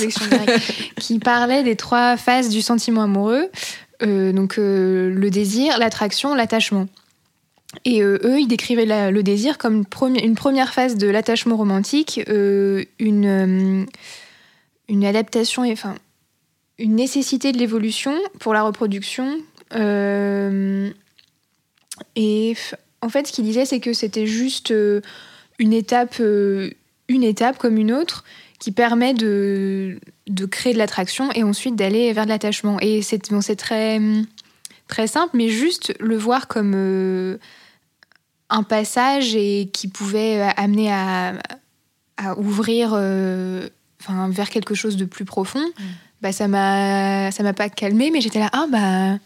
qui 0.98 1.18
parlait 1.18 1.62
des 1.62 1.76
trois 1.76 2.16
phases 2.16 2.48
du 2.48 2.62
sentiment 2.62 3.02
amoureux, 3.02 3.50
euh, 4.02 4.32
donc 4.32 4.56
le 4.56 5.28
désir, 5.28 5.78
l'attraction, 5.78 6.34
l'attachement. 6.34 6.88
Et 7.86 8.02
eux, 8.02 8.38
ils 8.38 8.48
décrivaient 8.48 9.10
le 9.10 9.22
désir 9.22 9.56
comme 9.56 9.84
une 10.22 10.34
première 10.34 10.74
phase 10.74 10.96
de 10.96 11.08
l'attachement 11.08 11.56
romantique, 11.56 12.20
une, 12.28 13.86
une 14.88 15.04
adaptation, 15.06 15.62
enfin 15.72 15.94
une 16.78 16.96
nécessité 16.96 17.52
de 17.52 17.58
l'évolution 17.58 18.14
pour 18.40 18.52
la 18.54 18.62
reproduction, 18.62 19.26
euh, 19.28 19.38
et 22.16 22.54
en 23.02 23.08
fait, 23.08 23.26
ce 23.26 23.32
qu'il 23.32 23.44
disait, 23.44 23.66
c'est 23.66 23.80
que 23.80 23.92
c'était 23.92 24.26
juste 24.26 24.70
euh, 24.70 25.00
une 25.58 25.72
étape, 25.72 26.16
euh, 26.20 26.70
une 27.08 27.24
étape 27.24 27.58
comme 27.58 27.76
une 27.76 27.92
autre 27.92 28.24
qui 28.60 28.70
permet 28.70 29.12
de, 29.12 29.98
de 30.28 30.46
créer 30.46 30.72
de 30.72 30.78
l'attraction 30.78 31.30
et 31.32 31.42
ensuite 31.42 31.74
d'aller 31.74 32.12
vers 32.12 32.24
de 32.24 32.30
l'attachement. 32.30 32.78
Et 32.80 33.02
c'est 33.02 33.30
bon, 33.30 33.40
très, 33.40 34.00
très 34.86 35.08
simple, 35.08 35.36
mais 35.36 35.48
juste 35.48 35.94
le 35.98 36.16
voir 36.16 36.46
comme 36.46 36.72
euh, 36.76 37.38
un 38.50 38.62
passage 38.62 39.34
et 39.34 39.68
qui 39.72 39.88
pouvait 39.88 40.40
amener 40.56 40.92
à, 40.92 41.34
à 42.18 42.38
ouvrir 42.38 42.92
enfin, 42.92 44.28
vers 44.28 44.48
quelque 44.50 44.74
chose 44.76 44.96
de 44.96 45.06
plus 45.06 45.24
profond, 45.24 45.66
mmh. 45.66 45.82
bah, 46.20 46.30
ça 46.30 46.46
m'a 46.46 47.32
ça 47.32 47.42
m'a 47.42 47.54
pas 47.54 47.68
calmé, 47.68 48.10
mais 48.12 48.20
j'étais 48.20 48.38
là, 48.38 48.50
ah 48.52 48.66
bah 48.70 49.18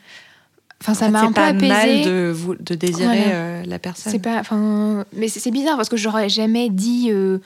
Enfin, 0.81 0.95
ça 0.95 1.09
m'a 1.09 1.23
un 1.23 1.33
peu 1.33 1.41
apaisé. 1.41 1.69
mal 1.69 2.03
de, 2.03 2.37
de 2.61 2.75
désirer 2.75 3.25
euh, 3.29 3.63
la 3.65 3.79
personne. 3.79 4.13
C'est 4.13 4.19
pas, 4.19 4.39
enfin, 4.39 5.05
mais 5.15 5.29
c'est 5.29 5.51
bizarre 5.51 5.77
parce 5.77 5.89
que 5.89 5.97
j'aurais 5.97 6.29
jamais 6.29 6.69
dit 6.69 7.09
euh, 7.11 7.39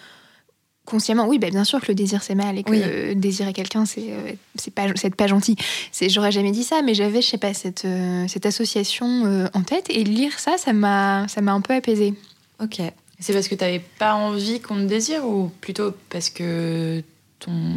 consciemment. 0.85 1.27
Oui, 1.29 1.39
bah, 1.39 1.49
bien 1.49 1.65
sûr 1.65 1.81
que 1.81 1.87
le 1.89 1.95
désir 1.95 2.23
c'est 2.23 2.35
mal 2.35 2.59
et 2.59 2.65
que 2.65 3.13
désirer 3.15 3.53
quelqu'un 3.53 3.87
c'est 3.87 4.13
c'est 4.57 4.75
pas 4.75 4.87
c'est 4.97 5.15
pas 5.15 5.29
gentil. 5.29 5.57
C'est 5.93 6.09
j'aurais 6.09 6.33
jamais 6.33 6.51
dit 6.51 6.65
ça, 6.65 6.83
mais 6.83 6.95
j'avais 6.95 7.23
je 7.23 7.29
sais 7.29 7.39
pas 7.39 7.55
cette 7.55 7.85
euh, 7.85 8.27
cette 8.27 8.47
association 8.47 9.49
en 9.55 9.63
tête 9.63 9.87
et 9.91 10.03
lire 10.03 10.39
ça, 10.39 10.59
ça 10.59 10.73
m'a 10.73 11.29
ça 11.29 11.41
m'a 11.41 11.53
un 11.53 11.61
peu 11.61 11.75
apaisé. 11.75 12.15
Ok. 12.61 12.81
C'est 13.21 13.33
parce 13.33 13.49
que 13.49 13.55
tu 13.55 13.63
n'avais 13.63 13.83
pas 13.99 14.15
envie 14.15 14.61
qu'on 14.61 14.77
te 14.77 14.87
désire 14.87 15.25
ou 15.25 15.51
plutôt 15.61 15.93
parce 16.09 16.31
que 16.31 17.03
ton 17.39 17.77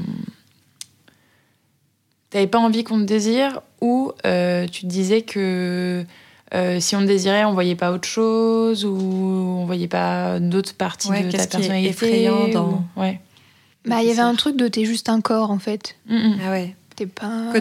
t'avais 2.32 2.48
pas 2.48 2.60
envie 2.60 2.84
qu'on 2.84 2.98
te 3.00 3.06
désire 3.06 3.62
ou 3.84 4.14
euh, 4.26 4.66
tu 4.66 4.84
te 4.84 4.86
disais 4.88 5.24
que 5.24 6.06
euh, 6.54 6.80
si 6.80 6.96
on 6.96 7.02
désirait, 7.02 7.44
on 7.44 7.54
voyait 7.54 7.76
pas 7.76 7.92
autre 7.92 8.08
chose 8.08 8.86
ou 8.86 8.96
on 8.96 9.66
voyait 9.66 9.90
pas 9.90 10.40
d'autres 10.40 10.74
parties 10.74 11.10
de 11.10 11.32
ta 11.32 11.46
personnalité 11.46 11.90
effrayant 11.90 12.48
dans... 12.48 12.84
ouais. 12.96 13.20
Bah, 13.86 14.02
il 14.02 14.08
y 14.08 14.12
avait 14.12 14.22
un 14.22 14.36
truc 14.36 14.56
de 14.56 14.70
t'es 14.70 14.86
juste 14.86 15.10
un 15.10 15.20
corps 15.20 15.52
en 15.52 15.60
fait. 15.60 15.98
Ah 16.10 16.52
ouais. 16.52 16.76
T'es 16.96 17.08
pas. 17.08 17.52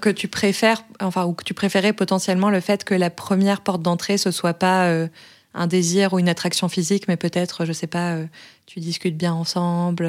Que 0.00 0.10
tu 0.10 0.28
préfères, 0.28 0.84
enfin, 1.00 1.24
ou 1.24 1.32
que 1.32 1.42
tu 1.42 1.54
préférais 1.54 1.92
potentiellement 1.92 2.50
le 2.50 2.60
fait 2.60 2.84
que 2.84 2.94
la 2.94 3.10
première 3.10 3.60
porte 3.60 3.82
d'entrée 3.82 4.18
ce 4.18 4.30
soit 4.30 4.54
pas 4.54 4.84
euh, 4.84 5.08
un 5.56 5.66
désir 5.66 6.12
ou 6.12 6.18
une 6.18 6.28
attraction 6.28 6.68
physique, 6.68 7.08
mais 7.08 7.16
peut-être, 7.16 7.64
je 7.64 7.72
sais 7.72 7.86
pas, 7.86 8.18
tu 8.66 8.80
discutes 8.80 9.16
bien 9.16 9.32
ensemble. 9.32 10.08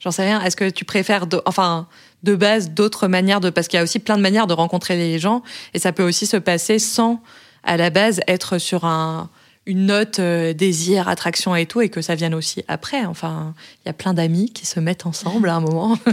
J'en 0.00 0.10
sais 0.10 0.24
rien. 0.24 0.40
Est-ce 0.40 0.56
que 0.56 0.70
tu 0.70 0.84
préfères, 0.84 1.26
enfin, 1.46 1.86
de 2.22 2.34
base 2.34 2.70
d'autres 2.70 3.08
manières 3.08 3.40
de 3.40 3.50
parce 3.50 3.68
qu'il 3.68 3.76
y 3.76 3.80
a 3.80 3.82
aussi 3.82 3.98
plein 3.98 4.16
de 4.16 4.22
manières 4.22 4.46
de 4.46 4.54
rencontrer 4.54 4.96
les 4.96 5.18
gens 5.18 5.42
et 5.74 5.78
ça 5.78 5.92
peut 5.92 6.02
aussi 6.02 6.26
se 6.26 6.36
passer 6.36 6.78
sans 6.78 7.22
à 7.62 7.76
la 7.76 7.90
base 7.90 8.20
être 8.26 8.58
sur 8.58 8.84
un 8.84 9.28
une 9.66 9.86
note 9.86 10.18
euh, 10.18 10.52
désir, 10.52 11.08
attraction 11.08 11.54
et 11.54 11.66
tout, 11.66 11.80
et 11.80 11.90
que 11.90 12.00
ça 12.00 12.14
vienne 12.14 12.34
aussi 12.34 12.64
après. 12.66 13.04
Enfin, 13.04 13.54
il 13.84 13.88
y 13.88 13.90
a 13.90 13.92
plein 13.92 14.14
d'amis 14.14 14.50
qui 14.50 14.66
se 14.66 14.80
mettent 14.80 15.06
ensemble 15.06 15.48
à 15.48 15.54
un 15.56 15.60
moment. 15.60 15.96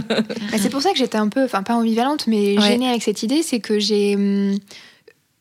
Bah, 0.50 0.56
c'est 0.58 0.70
pour 0.70 0.80
ça 0.80 0.92
que 0.92 0.98
j'étais 0.98 1.18
un 1.18 1.28
peu, 1.28 1.44
enfin 1.44 1.62
pas 1.62 1.74
ambivalente, 1.74 2.26
mais 2.26 2.58
gênée 2.60 2.88
avec 2.88 3.02
cette 3.02 3.22
idée, 3.22 3.42
c'est 3.42 3.60
que 3.60 3.78
j'ai, 3.78 4.14
hum, 4.14 4.56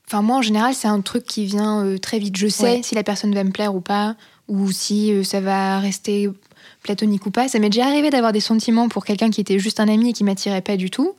enfin 0.08 0.22
moi 0.22 0.38
en 0.38 0.42
général 0.42 0.74
c'est 0.74 0.88
un 0.88 1.02
truc 1.02 1.26
qui 1.26 1.46
vient 1.46 1.84
euh, 1.84 1.98
très 1.98 2.20
vite. 2.20 2.36
Je 2.38 2.48
sais 2.48 2.82
si 2.84 2.96
la 2.96 3.04
personne 3.04 3.34
va 3.34 3.44
me 3.44 3.52
plaire 3.52 3.76
ou 3.76 3.82
pas, 3.82 4.16
ou 4.48 4.72
si 4.72 5.12
euh, 5.12 5.24
ça 5.24 5.42
va 5.42 5.80
rester 5.80 6.30
platonique 6.84 7.26
ou 7.26 7.32
pas. 7.32 7.48
Ça 7.48 7.60
m'est 7.60 7.70
déjà 7.70 7.86
arrivé 7.86 8.10
d'avoir 8.10 8.32
des 8.32 8.40
sentiments 8.40 8.90
pour 8.90 9.06
quelqu'un 9.06 9.30
qui 9.30 9.42
était 9.42 9.60
juste 9.60 9.80
un 9.80 9.88
ami 9.88 10.10
et 10.10 10.14
qui 10.14 10.24
m'attirait 10.24 10.62
pas 10.62 10.78
du 10.78 10.90
tout. 10.90 11.14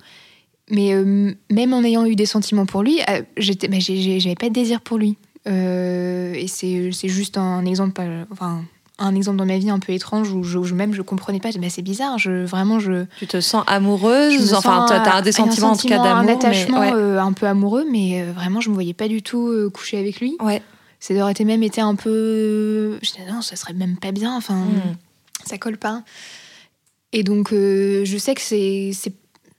Mais 0.70 0.92
euh, 0.92 1.32
même 1.50 1.72
en 1.72 1.82
ayant 1.82 2.04
eu 2.04 2.14
des 2.14 2.26
sentiments 2.26 2.66
pour 2.66 2.82
lui, 2.82 3.00
j'étais, 3.38 3.68
bah, 3.68 3.78
j'avais 3.80 4.34
pas 4.34 4.48
de 4.48 4.54
désir 4.54 4.80
pour 4.80 4.98
lui. 4.98 5.16
Et 5.46 6.46
c'est, 6.46 6.90
juste 7.08 7.38
un 7.38 7.64
exemple, 7.64 8.02
enfin, 8.30 8.64
un 8.98 9.14
exemple 9.14 9.36
dans 9.36 9.46
ma 9.46 9.58
vie 9.58 9.70
un 9.70 9.78
peu 9.78 9.92
étrange 9.92 10.32
où 10.32 10.42
je, 10.42 10.74
même 10.74 10.92
je 10.92 11.02
comprenais 11.02 11.40
pas. 11.40 11.50
C'est 11.68 11.82
bizarre. 11.82 12.18
Je 12.18 12.44
vraiment 12.44 12.80
je. 12.80 13.04
Tu 13.18 13.26
te 13.26 13.40
sens 13.40 13.64
amoureuse. 13.66 14.54
enfin, 14.54 14.86
tu 14.88 14.94
as 14.94 15.22
des 15.22 15.32
sentiments 15.32 15.68
un 15.68 15.72
en 15.72 15.76
tout 15.76 15.88
cas 15.88 15.98
d'amour, 15.98 16.16
un 16.16 16.28
attachement 16.28 16.82
un 16.82 17.32
peu 17.32 17.46
amoureux, 17.46 17.86
mais 17.90 18.24
vraiment 18.24 18.60
je 18.60 18.70
me 18.70 18.74
voyais 18.74 18.94
pas 18.94 19.08
du 19.08 19.22
tout 19.22 19.70
coucher 19.72 19.98
avec 19.98 20.20
lui. 20.20 20.36
Ouais. 20.40 20.62
Ça 21.00 21.14
aurait 21.14 21.30
été 21.30 21.44
même 21.44 21.62
été 21.62 21.80
un 21.80 21.94
peu. 21.94 22.98
Je 23.02 23.10
disais 23.10 23.30
non, 23.30 23.40
ça 23.40 23.54
serait 23.56 23.74
même 23.74 23.96
pas 23.96 24.12
bien. 24.12 24.36
Enfin. 24.36 24.56
Hmm 24.56 24.96
ça 25.48 25.58
colle 25.58 25.78
pas. 25.78 26.04
Et 27.12 27.24
donc, 27.24 27.52
euh, 27.52 28.04
je 28.04 28.18
sais 28.18 28.34
que 28.34 28.40
c'est. 28.40 28.92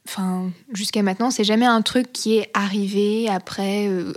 Enfin, 0.08 0.50
jusqu'à 0.72 1.02
maintenant, 1.02 1.30
c'est 1.30 1.44
jamais 1.44 1.66
un 1.66 1.82
truc 1.82 2.12
qui 2.12 2.36
est 2.36 2.50
arrivé 2.54 3.28
après, 3.28 3.86
euh, 3.86 4.12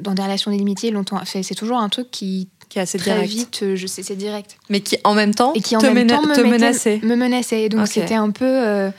dans 0.00 0.14
des 0.14 0.22
relations 0.22 0.50
d'amitié 0.50 0.90
longtemps. 0.90 1.20
c'est 1.24 1.54
toujours 1.54 1.78
un 1.78 1.88
truc 1.88 2.10
qui, 2.10 2.48
qui 2.68 2.78
est 2.78 2.82
assez 2.82 2.98
très 2.98 3.12
direct. 3.12 3.30
vite, 3.32 3.60
euh, 3.62 3.76
je 3.76 3.86
sais, 3.86 4.02
c'est 4.02 4.16
direct. 4.16 4.58
Mais 4.68 4.80
qui 4.80 4.98
en 5.04 5.14
même 5.14 5.34
temps, 5.34 5.52
et 5.54 5.60
qui 5.60 5.76
en 5.76 5.80
te, 5.80 5.86
même 5.86 6.06
temps 6.06 6.22
me, 6.22 6.34
te 6.34 6.40
menaçait. 6.40 7.00
Me 7.02 7.16
menaçait. 7.16 7.62
Et 7.62 7.68
donc, 7.68 7.86
c'était 7.88 8.14
un 8.14 8.30
peu. 8.30 8.90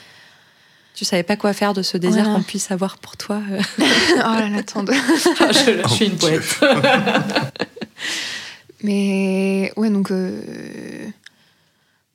Tu 0.96 1.06
savais 1.06 1.24
pas 1.24 1.38
quoi 1.38 1.54
faire 1.54 1.74
de 1.74 1.82
ce 1.82 1.98
désir 1.98 2.26
qu'on 2.26 2.42
puisse 2.42 2.72
avoir 2.72 2.98
pour 2.98 3.16
toi. 3.16 3.42
oh 3.50 3.82
là 4.18 4.50
là, 4.50 4.58
attends. 4.58 4.84
Ah, 5.40 5.52
je, 5.52 5.88
suis 5.94 6.08
une 6.08 6.18
poète. 6.18 6.60
Mais 8.84 9.72
ouais, 9.78 9.90
donc 9.90 10.10
ouais, 10.10 11.10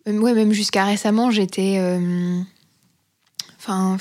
même 0.06 0.52
jusqu'à 0.52 0.84
récemment, 0.84 1.30
j'étais. 1.30 1.80
Enfin. 3.58 3.96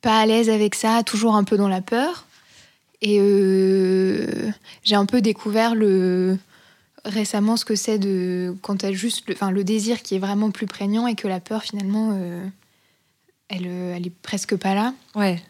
pas 0.00 0.20
à 0.20 0.26
l'aise 0.26 0.50
avec 0.50 0.74
ça, 0.74 1.02
toujours 1.04 1.36
un 1.36 1.44
peu 1.44 1.56
dans 1.56 1.68
la 1.68 1.80
peur. 1.80 2.24
Et 3.00 3.20
j'ai 4.82 4.96
un 4.96 5.06
peu 5.06 5.20
découvert 5.20 5.74
le, 5.74 6.36
récemment 7.04 7.56
ce 7.56 7.64
que 7.64 7.74
c'est 7.74 7.98
de 7.98 8.54
quand 8.62 8.84
as 8.84 8.92
juste 8.92 9.28
le, 9.28 9.34
enfin, 9.34 9.50
le 9.50 9.64
désir 9.64 10.02
qui 10.02 10.14
est 10.14 10.18
vraiment 10.18 10.50
plus 10.50 10.66
prégnant 10.66 11.06
et 11.06 11.14
que 11.14 11.28
la 11.28 11.40
peur 11.40 11.62
finalement 11.62 12.10
euh, 12.12 12.46
elle, 13.48 13.66
euh, 13.66 13.94
elle 13.96 14.06
est 14.06 14.12
presque 14.22 14.56
pas 14.56 14.74
là. 14.74 14.94
Ouais. 15.14 15.42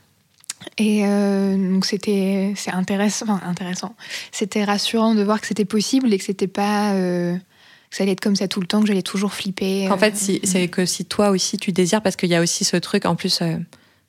Et 0.77 1.07
euh, 1.07 1.57
donc 1.57 1.85
c'était 1.85 2.53
c'est 2.57 2.73
intéressant, 2.73 3.27
enfin, 3.29 3.41
intéressant. 3.47 3.95
C'était 4.33 4.65
rassurant 4.65 5.15
de 5.15 5.23
voir 5.23 5.41
que 5.41 5.47
c'était 5.47 5.65
possible 5.65 6.13
et 6.13 6.19
que 6.19 6.25
c'était 6.25 6.49
pas 6.49 6.93
que 6.93 7.37
ça 7.97 8.03
allait 8.03 8.13
être 8.13 8.21
comme 8.21 8.37
ça 8.37 8.49
tout 8.49 8.61
le 8.61 8.67
temps, 8.67 8.81
que 8.81 8.89
j'allais 8.89 9.03
toujours 9.03 9.33
flipper. 9.33 9.89
En 9.89 9.97
fait, 9.97 10.17
si, 10.17 10.41
c'est 10.43 10.69
que 10.69 10.85
si 10.85 11.05
toi 11.05 11.31
aussi 11.31 11.57
tu 11.57 11.73
désires, 11.73 12.03
parce 12.03 12.17
qu'il 12.17 12.29
y 12.29 12.35
a 12.35 12.41
aussi 12.41 12.65
ce 12.65 12.77
truc 12.77 13.07
en 13.07 13.15
plus 13.15 13.41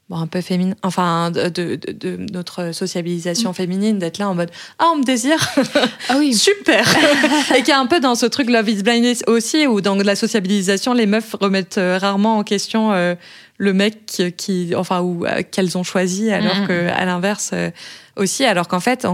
bon, 0.09 0.17
un 0.17 0.27
peu 0.27 0.41
féminin, 0.41 0.75
enfin, 0.83 1.31
de, 1.31 1.49
de, 1.49 1.75
de, 1.75 2.17
notre 2.31 2.71
sociabilisation 2.73 3.51
mm. 3.51 3.53
féminine, 3.53 3.99
d'être 3.99 4.17
là 4.17 4.29
en 4.29 4.35
mode 4.35 4.49
Ah, 4.79 4.89
on 4.93 4.97
me 4.97 5.03
désire 5.03 5.37
Ah 6.09 6.15
oui. 6.17 6.33
Super 6.39 6.85
Et 7.55 7.59
qu'il 7.59 7.69
y 7.69 7.71
a 7.71 7.79
un 7.79 7.85
peu 7.85 7.99
dans 7.99 8.15
ce 8.15 8.25
truc 8.25 8.49
Love 8.49 8.69
is 8.69 8.83
Blind 8.83 9.05
aussi, 9.27 9.67
où 9.67 9.81
dans 9.81 9.95
la 9.95 10.15
sociabilisation, 10.15 10.93
les 10.93 11.05
meufs 11.05 11.35
remettent 11.39 11.77
euh, 11.77 11.97
rarement 11.99 12.37
en 12.37 12.43
question 12.43 12.91
euh, 12.93 13.15
le 13.57 13.73
mec 13.73 14.21
qui, 14.37 14.73
enfin, 14.75 15.01
ou 15.01 15.25
euh, 15.25 15.41
qu'elles 15.49 15.77
ont 15.77 15.83
choisi, 15.83 16.31
alors 16.31 16.55
mm. 16.55 16.67
que 16.67 16.87
à 16.89 17.05
l'inverse 17.05 17.53
aussi, 18.15 18.43
alors 18.43 18.67
qu'en 18.67 18.79
fait, 18.79 19.05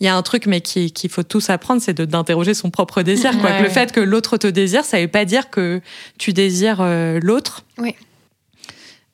il 0.00 0.04
y 0.04 0.08
a 0.08 0.16
un 0.16 0.22
truc, 0.22 0.46
mais 0.46 0.60
qu'il 0.60 1.10
faut 1.10 1.22
tous 1.22 1.50
apprendre, 1.50 1.82
c'est 1.82 2.00
d'interroger 2.00 2.54
son 2.54 2.70
propre 2.70 3.02
désir. 3.02 3.38
Quoi. 3.38 3.60
Le 3.60 3.68
fait 3.68 3.92
que 3.92 4.00
l'autre 4.00 4.36
te 4.36 4.46
désire, 4.46 4.84
ça 4.84 5.00
veut 5.00 5.08
pas 5.08 5.24
dire 5.24 5.50
que 5.50 5.80
tu 6.16 6.32
désires 6.32 6.82
l'autre. 7.20 7.64
Oui. 7.78 7.94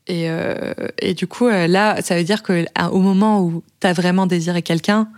Et, 0.07 0.29
euh, 0.29 0.75
et, 0.99 1.15
du 1.15 1.27
coup, 1.27 1.47
euh, 1.47 1.67
là, 1.67 2.03
ça 2.03 2.17
veut 2.17 2.25
dire 2.25 2.43
que 2.43 2.65
au 2.91 3.01
moment 3.01 3.41
où 3.41 3.63
tu 3.81 3.87
as 3.87 3.93
vraiment 3.93 4.27
désiré 4.27 4.63
quelqu'un, 4.63 5.09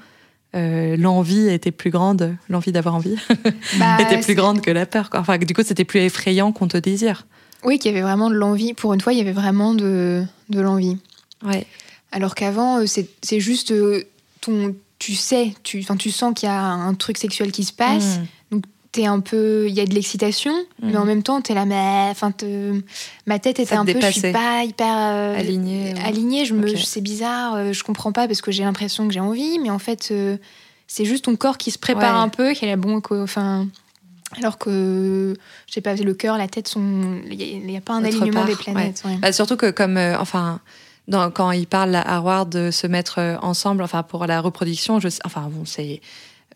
euh, 0.54 0.96
l'envie 0.96 1.48
était 1.48 1.72
plus 1.72 1.90
grande, 1.90 2.36
l'envie 2.48 2.72
d'avoir 2.72 2.94
envie 2.94 3.16
bah, 3.78 3.98
était 4.00 4.20
plus 4.20 4.34
grande 4.34 4.60
que 4.60 4.70
la 4.70 4.86
peur. 4.86 5.10
Quoi. 5.10 5.20
Enfin, 5.20 5.38
du 5.38 5.54
coup, 5.54 5.62
c'était 5.64 5.84
plus 5.84 6.00
effrayant 6.00 6.52
qu'on 6.52 6.68
te 6.68 6.76
désire. 6.76 7.26
Oui, 7.64 7.78
qu'il 7.78 7.90
y 7.90 7.94
avait 7.94 8.02
vraiment 8.02 8.30
de 8.30 8.36
l'envie. 8.36 8.74
Pour 8.74 8.94
une 8.94 9.00
fois, 9.00 9.12
il 9.12 9.18
y 9.18 9.22
avait 9.22 9.32
vraiment 9.32 9.74
de, 9.74 10.22
de 10.50 10.60
l'envie. 10.60 10.98
Ouais. 11.44 11.66
Alors 12.12 12.34
qu'avant, 12.34 12.84
c'est 12.86 13.40
juste 13.40 13.74
ton, 14.40 14.74
tu 15.00 15.14
sais, 15.14 15.52
tu, 15.64 15.84
tu 15.98 16.10
sens 16.12 16.32
qu'il 16.34 16.48
y 16.48 16.52
a 16.52 16.62
un 16.62 16.94
truc 16.94 17.18
sexuel 17.18 17.50
qui 17.50 17.64
se 17.64 17.72
passe. 17.72 18.18
Mmh 18.18 18.26
un 19.04 19.20
peu 19.20 19.66
il 19.68 19.74
y 19.74 19.80
a 19.80 19.84
de 19.84 19.94
l'excitation 19.94 20.52
mais 20.80 20.96
en 20.96 21.00
mhm. 21.00 21.06
même 21.06 21.22
temps 21.22 21.42
t'es 21.42 21.52
là 21.52 21.66
mais 21.66 22.08
enfin 22.10 22.32
ma 23.26 23.38
tête 23.38 23.60
était 23.60 23.74
un 23.74 23.84
peu 23.84 24.00
je 24.00 24.10
suis 24.10 24.32
pas 24.32 24.64
hyper 24.64 24.96
euh, 24.96 25.38
alignée 25.38 25.94
alignée 26.04 26.44
je 26.44 26.54
me 26.54 26.74
c'est 26.76 27.00
bizarre 27.00 27.54
euh, 27.56 27.72
je 27.72 27.84
comprends 27.84 28.12
pas 28.12 28.26
parce 28.26 28.40
que 28.40 28.50
j'ai 28.50 28.62
l'impression 28.62 29.06
que 29.06 29.12
j'ai 29.12 29.20
envie 29.20 29.58
mais 29.58 29.70
en 29.70 29.78
fait 29.78 30.08
euh, 30.10 30.36
c'est 30.86 31.04
juste 31.04 31.24
ton 31.24 31.36
corps 31.36 31.58
qui 31.58 31.70
se 31.70 31.78
prépare 31.78 32.16
un 32.16 32.28
peu 32.28 32.52
qui 32.52 32.64
est 32.64 32.76
bon 32.76 33.02
enfin 33.10 33.66
alors 34.38 34.56
que 34.56 35.36
je 35.66 35.72
sais 35.72 35.80
pas 35.80 35.94
le 35.94 36.14
cœur 36.14 36.38
la 36.38 36.48
tête 36.48 36.68
sont 36.68 37.20
il 37.30 37.66
n'y 37.66 37.76
a, 37.76 37.80
pas 37.80 37.94
un 37.94 38.04
alignement 38.04 38.44
des 38.44 38.56
planètes 38.56 39.02
bah, 39.20 39.32
surtout 39.32 39.56
que 39.56 39.70
comme 39.70 39.98
enfin 40.18 40.60
dans, 41.08 41.30
quand 41.30 41.52
il 41.52 41.66
parle 41.66 41.94
à 41.94 42.02
Harvard 42.02 42.46
de 42.46 42.70
se 42.70 42.86
mettre 42.86 43.38
ensemble 43.42 43.82
enfin 43.82 44.02
pour 44.02 44.26
la 44.26 44.40
reproduction 44.40 45.00
je 45.00 45.08
enfin 45.24 45.48
bon 45.50 45.64
c'est 45.64 46.00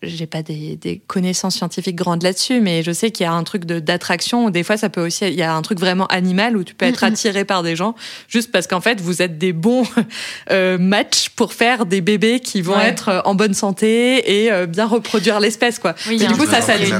j'ai 0.03 0.25
pas 0.25 0.41
des, 0.41 0.75
des, 0.77 0.99
connaissances 1.05 1.55
scientifiques 1.55 1.95
grandes 1.95 2.23
là-dessus, 2.23 2.59
mais 2.59 2.83
je 2.83 2.91
sais 2.91 3.11
qu'il 3.11 3.23
y 3.23 3.27
a 3.27 3.33
un 3.33 3.43
truc 3.43 3.65
d'attraction. 3.65 4.49
Des 4.49 4.63
fois, 4.63 4.77
ça 4.77 4.89
peut 4.89 5.05
aussi, 5.05 5.27
il 5.27 5.35
y 5.35 5.43
a 5.43 5.53
un 5.53 5.61
truc 5.61 5.79
vraiment 5.79 6.07
animal 6.07 6.57
où 6.57 6.63
tu 6.63 6.73
peux 6.73 6.85
être 6.85 7.03
attiré 7.03 7.45
par 7.45 7.63
des 7.63 7.75
gens 7.75 7.95
juste 8.27 8.51
parce 8.51 8.67
qu'en 8.67 8.81
fait, 8.81 8.99
vous 8.99 9.21
êtes 9.21 9.37
des 9.37 9.53
bons 9.53 9.83
euh, 10.51 10.77
matchs 10.77 11.29
pour 11.29 11.53
faire 11.53 11.85
des 11.85 12.01
bébés 12.01 12.39
qui 12.39 12.61
vont 12.61 12.79
être 12.79 13.09
euh, 13.09 13.21
en 13.25 13.35
bonne 13.35 13.53
santé 13.53 14.43
et 14.43 14.51
euh, 14.51 14.65
bien 14.65 14.87
reproduire 14.87 15.39
l'espèce, 15.39 15.79
quoi. 15.79 15.95
Oui, 16.07 16.17
du 16.17 16.33
coup, 16.33 16.45
ça, 16.45 16.61
ça 16.61 16.77
dit 16.77 16.91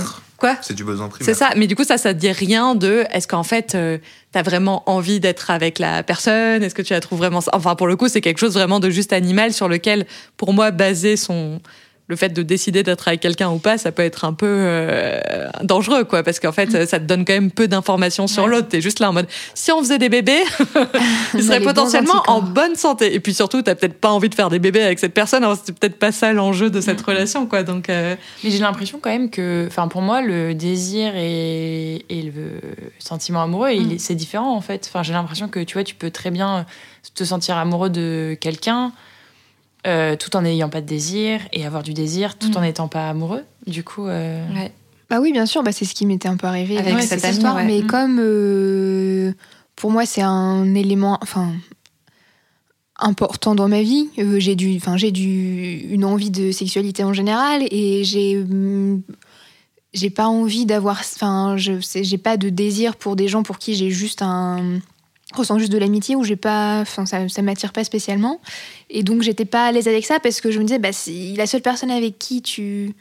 quoi? 0.41 0.57
C'est 0.61 0.73
du 0.73 0.83
besoin 0.83 1.07
primaire. 1.07 1.33
C'est 1.33 1.39
ça. 1.39 1.51
Mais 1.55 1.67
du 1.67 1.75
coup, 1.75 1.85
ça, 1.85 1.97
ça 1.97 2.13
dit 2.13 2.31
rien 2.31 2.75
de. 2.75 3.05
Est-ce 3.11 3.27
qu'en 3.27 3.43
fait, 3.43 3.75
euh, 3.75 3.99
tu 4.33 4.39
as 4.39 4.41
vraiment 4.41 4.83
envie 4.89 5.21
d'être 5.21 5.51
avec 5.51 5.79
la 5.79 6.03
personne? 6.03 6.63
Est-ce 6.63 6.75
que 6.75 6.81
tu 6.81 6.91
la 6.91 6.99
trouves 6.99 7.19
vraiment 7.19 7.39
Enfin, 7.53 7.75
pour 7.75 7.87
le 7.87 7.95
coup, 7.95 8.09
c'est 8.09 8.21
quelque 8.21 8.39
chose 8.39 8.53
vraiment 8.53 8.81
de 8.81 8.89
juste 8.89 9.13
animal 9.13 9.53
sur 9.53 9.69
lequel, 9.69 10.05
pour 10.35 10.51
moi, 10.51 10.71
baser 10.71 11.15
son 11.15 11.61
le 12.07 12.15
fait 12.17 12.29
de 12.29 12.43
décider 12.43 12.83
d'être 12.83 13.07
avec 13.07 13.21
quelqu'un 13.21 13.49
ou 13.49 13.57
pas, 13.57 13.77
ça 13.77 13.91
peut 13.91 14.03
être 14.03 14.25
un 14.25 14.33
peu 14.33 14.45
euh, 14.49 15.19
dangereux, 15.63 16.03
quoi, 16.03 16.23
parce 16.23 16.39
qu'en 16.39 16.51
fait, 16.51 16.67
mm. 16.67 16.85
ça 16.85 16.99
te 16.99 17.05
donne 17.05 17.23
quand 17.23 17.33
même 17.33 17.51
peu 17.51 17.67
d'informations 17.67 18.27
sur 18.27 18.47
l'autre. 18.47 18.67
T'es 18.67 18.81
juste 18.81 18.99
là 18.99 19.09
en 19.09 19.13
mode, 19.13 19.27
si 19.53 19.71
on 19.71 19.79
faisait 19.79 19.97
des 19.97 20.09
bébés, 20.09 20.43
ils 21.33 21.43
seraient 21.43 21.61
potentiellement 21.61 22.21
en 22.27 22.41
bonne 22.41 22.75
santé. 22.75 23.15
Et 23.15 23.19
puis 23.19 23.33
surtout, 23.33 23.61
t'as 23.61 23.75
peut-être 23.75 23.99
pas 23.99 24.09
envie 24.09 24.29
de 24.29 24.35
faire 24.35 24.49
des 24.49 24.59
bébés 24.59 24.83
avec 24.83 24.99
cette 24.99 25.13
personne. 25.13 25.43
Alors 25.43 25.57
c'est 25.63 25.77
peut-être 25.77 25.97
pas 25.97 26.11
ça 26.11 26.33
l'enjeu 26.33 26.69
de 26.69 26.81
cette 26.81 27.01
mm. 27.01 27.09
relation, 27.09 27.47
quoi. 27.47 27.63
Donc, 27.63 27.89
euh, 27.89 28.15
mais 28.43 28.51
j'ai 28.51 28.59
l'impression 28.59 28.99
quand 29.01 29.09
même 29.09 29.29
que, 29.29 29.65
enfin, 29.67 29.87
pour 29.87 30.01
moi, 30.01 30.21
le 30.21 30.53
désir 30.53 31.13
et, 31.15 32.03
le 32.09 32.59
sentiment 32.99 33.41
amoureux, 33.41 33.73
mm. 33.73 33.99
c'est 33.99 34.15
différent 34.15 34.53
en 34.55 34.61
fait. 34.61 34.85
Enfin, 34.89 35.01
j'ai 35.01 35.13
l'impression 35.13 35.47
que 35.47 35.59
tu 35.61 35.73
vois, 35.73 35.83
tu 35.83 35.95
peux 35.95 36.11
très 36.11 36.29
bien 36.29 36.65
te 37.15 37.23
sentir 37.23 37.57
amoureux 37.57 37.89
de 37.89 38.37
quelqu'un 38.39 38.91
euh, 39.87 40.15
tout 40.15 40.35
en 40.35 40.43
n'ayant 40.43 40.69
pas 40.69 40.81
de 40.81 40.85
désir 40.85 41.41
et 41.51 41.65
avoir 41.65 41.81
du 41.81 41.93
désir 41.93 42.37
tout 42.37 42.49
mm. 42.49 42.57
en 42.57 42.61
n'étant 42.61 42.87
pas 42.87 43.09
amoureux. 43.09 43.43
Du 43.65 43.83
coup. 43.83 44.07
Euh, 44.07 44.45
bah 45.09 45.19
oui, 45.19 45.31
bien 45.31 45.45
sûr, 45.45 45.63
bah 45.63 45.71
c'est 45.71 45.85
ce 45.85 45.95
qui 45.95 46.05
m'était 46.05 46.29
un 46.29 46.37
peu 46.37 46.47
arrivé 46.47 46.77
avec, 46.77 47.01
cette 47.01 47.27
histoire. 47.27 47.55
Mais 47.63 47.81
mm. 47.81 47.87
comme 47.87 48.19
euh, 48.19 49.33
pour 49.75 49.89
moi, 49.89 50.05
c'est 50.05 50.21
un 50.21 50.75
élément, 50.75 51.17
enfin, 51.21 51.51
important 52.99 53.55
dans 53.55 53.67
ma 53.67 53.81
vie. 53.81 54.09
j'ai 54.37 54.55
du, 54.55 54.75
enfin, 54.77 54.97
j'ai 54.97 55.11
du, 55.11 55.79
une 55.89 56.05
envie 56.05 56.29
de 56.31 56.51
sexualité 56.51 57.03
en 57.03 57.13
général 57.13 57.63
et 57.71 58.03
j'ai 58.03 58.35
mm, 58.35 59.01
j'ai 59.93 60.09
pas 60.09 60.27
envie 60.27 60.65
d'avoir 60.65 60.99
enfin 60.99 61.57
je 61.57 61.73
j'ai 61.81 62.17
pas 62.17 62.37
de 62.37 62.47
désir 62.49 62.95
pour 62.95 63.17
des 63.17 63.27
gens 63.27 63.43
pour 63.43 63.57
qui 63.57 63.75
j'ai 63.75 63.89
juste 63.89 64.21
un 64.21 64.79
ressens 65.33 65.59
juste 65.59 65.71
de 65.71 65.77
l'amitié 65.77 66.15
où 66.15 66.23
j'ai 66.23 66.35
pas 66.35 66.81
enfin 66.81 67.05
ça, 67.05 67.27
ça 67.29 67.41
m'attire 67.41 67.73
pas 67.73 67.83
spécialement. 67.83 68.41
Et 68.89 69.03
donc 69.03 69.21
j'étais 69.21 69.45
pas 69.45 69.65
à 69.65 69.71
l'aise 69.71 69.87
avec 69.87 70.05
ça 70.05 70.19
parce 70.19 70.41
que 70.41 70.51
je 70.51 70.59
me 70.59 70.65
disais 70.65 70.79
bah 70.79 70.93
si 70.93 71.35
la 71.35 71.47
seule 71.47 71.61
personne 71.61 71.91
avec 71.91 72.19
qui 72.19 72.41
tu 72.41 72.93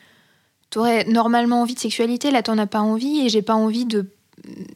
aurais 0.76 1.04
normalement 1.04 1.62
envie 1.62 1.74
de 1.74 1.80
sexualité 1.80 2.30
là 2.30 2.42
t'en 2.42 2.58
as 2.58 2.66
pas 2.66 2.80
envie 2.80 3.20
et 3.20 3.28
j'ai 3.28 3.42
pas 3.42 3.54
envie 3.54 3.84
de 3.84 4.06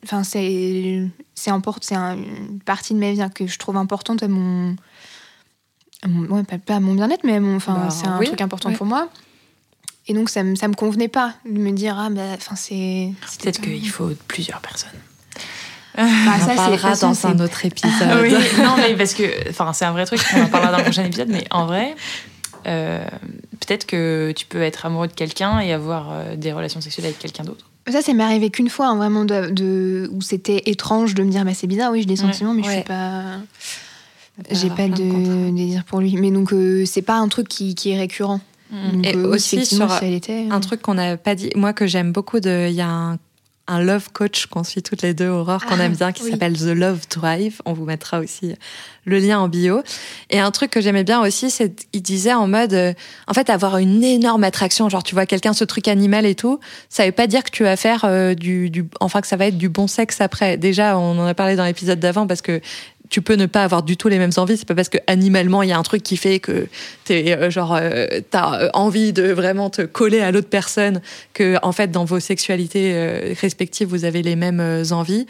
enfin 0.03 0.25
c'est 0.25 1.09
c'est 1.35 1.51
c'est 1.81 1.95
une 1.95 2.61
partie 2.65 2.95
de 2.95 2.99
ma 2.99 3.13
vie 3.13 3.23
hein, 3.23 3.31
que 3.31 3.47
je 3.47 3.59
trouve 3.59 3.77
importante 3.77 4.23
à 4.23 4.29
mon, 4.29 4.77
ouais, 6.07 6.43
pas, 6.43 6.75
à 6.75 6.81
mon 6.81 6.95
bien-être 6.95 7.25
mais 7.25 7.39
enfin 7.39 7.75
bah, 7.75 7.91
c'est 7.91 8.07
un 8.07 8.21
truc 8.21 8.41
important 8.41 8.73
pour 8.73 8.87
moi. 8.87 9.09
Et 10.07 10.13
donc 10.13 10.29
ça 10.29 10.43
me 10.43 10.55
ça 10.55 10.69
me 10.69 10.75
convenait 10.75 11.09
pas 11.09 11.35
de 11.47 11.59
me 11.59 11.71
dire 11.71 11.99
ah 11.99 12.11
bah 12.11 12.35
enfin 12.35 12.57
c'est 12.57 13.13
peut-être 13.41 13.61
qu'il 13.61 13.89
faut 13.89 14.11
plusieurs 14.29 14.61
personnes 14.61 15.01
bah, 15.97 16.03
on 16.07 16.51
en 16.51 16.57
parlera 16.57 16.97
dans 16.97 17.27
un 17.27 17.39
autre 17.41 17.65
épisode. 17.65 18.19
oui, 18.23 18.33
non, 18.59 18.77
mais 18.77 18.95
parce 18.97 19.15
que, 19.15 19.51
enfin, 19.51 19.73
c'est 19.73 19.85
un 19.85 19.93
vrai 19.93 20.07
truc. 20.07 20.21
On 20.35 20.43
en 20.43 20.49
parlera 20.49 20.73
dans 20.73 20.79
le 20.79 20.85
prochain 20.85 21.05
épisode, 21.05 21.29
mais 21.29 21.45
en 21.51 21.67
vrai, 21.67 21.95
euh, 22.67 23.05
peut-être 23.61 23.87
que 23.87 24.33
tu 24.35 24.47
peux 24.47 24.63
être 24.63 24.87
amoureux 24.87 25.09
de 25.09 25.13
quelqu'un 25.13 25.61
et 25.61 25.73
avoir 25.73 26.09
euh, 26.11 26.37
des 26.37 26.53
relations 26.53 26.81
sexuelles 26.81 27.07
avec 27.07 27.19
quelqu'un 27.19 27.45
d'autre. 27.45 27.67
Ça, 27.91 28.01
ça 28.01 28.15
m'est 28.15 28.25
arrivé 28.25 28.51
qu'une 28.51 28.71
fois, 28.71 28.87
hein, 28.87 28.97
vraiment, 28.97 29.25
de, 29.25 30.09
où 30.13 30.23
c'était 30.23 30.63
étrange 30.67 31.15
de 31.15 31.23
me 31.23 31.31
dire, 31.31 31.45
bah, 31.45 31.53
c'est 31.55 31.67
bizarre, 31.67 31.93
oui, 31.93 32.01
j'ai 32.01 32.07
des 32.07 32.17
sentiments, 32.17 32.55
mais 32.55 32.63
je 32.63 32.71
suis 32.71 32.83
pas. 32.83 33.23
J'ai 34.51 34.71
pas 34.71 34.89
de 34.89 35.51
désir 35.51 35.85
pour 35.85 36.01
lui. 36.01 36.17
Mais 36.17 36.33
donc, 36.33 36.53
euh, 36.53 36.85
c'est 36.87 37.03
pas 37.03 37.19
un 37.19 37.29
truc 37.29 37.47
qui, 37.47 37.75
qui 37.75 37.91
est 37.91 37.99
récurrent. 37.99 38.41
Mm. 38.71 39.05
et 39.05 39.17
aussi 39.17 39.65
sur 39.67 39.89
un 40.51 40.61
truc 40.61 40.83
qu'on 40.83 40.95
n'a 40.95 41.17
pas 41.17 41.35
dit, 41.35 41.51
moi 41.55 41.73
que 41.73 41.87
j'aime 41.87 42.13
beaucoup, 42.13 42.39
il 42.39 42.73
y 42.73 42.81
a 42.81 42.89
un 42.89 43.19
un 43.67 43.81
love 43.83 44.11
coach 44.13 44.47
qu'on 44.47 44.63
suit 44.63 44.83
toutes 44.83 45.03
les 45.03 45.15
deux, 45.15 45.29
Aurore, 45.29 45.65
qu'on 45.65 45.81
ah, 45.81 45.85
aime 45.85 45.95
bien, 45.95 46.13
qui 46.13 46.23
s'appelle 46.23 46.57
The 46.59 46.75
Love 46.75 47.01
Drive. 47.09 47.63
On 47.65 47.73
vous 47.73 47.85
mettra 47.85 48.21
aussi 48.21 48.55
le 49.07 49.19
lien 49.19 49.39
en 49.39 49.49
bio. 49.49 49.83
Et 50.31 50.39
un 50.39 50.51
truc 50.51 50.71
que 50.71 50.81
j'aimais 50.81 51.05
bien 51.05 51.21
aussi, 51.23 51.51
c'est 51.51 51.87
il 51.93 52.03
disait 52.03 52.35
en 52.35 52.47
mode, 52.47 52.75
euh, 52.75 52.93
en 53.27 53.33
fait, 53.33 53.49
avoir 53.49 53.79
une 53.79 54.05
énorme 54.05 54.45
attraction, 54.45 54.89
genre 54.89 55.03
tu 55.03 55.15
vois 55.15 55.27
quelqu'un 55.27 55.53
ce 55.55 55.65
truc 55.65 55.89
animal 55.89 56.27
et 56.27 56.35
tout, 56.35 56.61
ça 56.89 57.07
veut 57.07 57.13
pas 57.13 57.27
dire 57.27 57.43
que 57.43 57.51
tu 57.51 57.63
vas 57.63 57.77
faire 57.77 58.05
euh, 58.05 58.35
du, 58.35 58.69
du, 58.69 58.87
enfin 59.01 59.21
que 59.21 59.27
ça 59.27 59.37
va 59.37 59.47
être 59.47 59.59
du 59.59 59.69
bon 59.69 59.87
sexe 59.87 60.21
après. 60.21 60.57
Déjà, 60.57 60.99
on 60.99 61.19
en 61.19 61.27
a 61.27 61.35
parlé 61.35 61.57
dans 61.57 61.65
l'épisode 61.65 62.01
d'avant 62.01 62.27
parce 62.27 62.43
que 62.43 62.61
tu 63.11 63.23
peux 63.23 63.35
ne 63.35 63.47
pas 63.47 63.65
avoir 63.65 63.83
du 63.83 63.97
tout 63.97 64.09
les 64.09 64.19
mêmes 64.19 64.33
envies. 64.37 64.57
C'est 64.57 64.67
pas 64.67 64.75
parce 64.75 64.89
que 64.89 64.99
animalement 65.07 65.63
il 65.63 65.69
y 65.69 65.73
a 65.73 65.79
un 65.79 65.83
truc 65.83 66.03
qui 66.03 66.17
fait 66.17 66.41
que 66.41 66.67
t'es 67.05 67.37
euh, 67.37 67.51
genre 67.51 67.75
euh, 67.75 68.21
t'as 68.31 68.61
euh, 68.61 68.71
envie 68.73 69.13
de 69.13 69.31
vraiment 69.31 69.71
te 69.71 69.83
coller 69.83 70.21
à 70.21 70.31
l'autre 70.31 70.49
personne 70.49 71.01
que 71.33 71.57
en 71.63 71.73
fait 71.73 71.91
dans 71.91 72.05
vos 72.05 72.21
sexualités 72.21 73.35
respectives 73.41 73.89
vous 73.89 74.05
avez 74.05 74.23
les 74.23 74.37
mêmes 74.37 74.85
envies. 74.91 75.27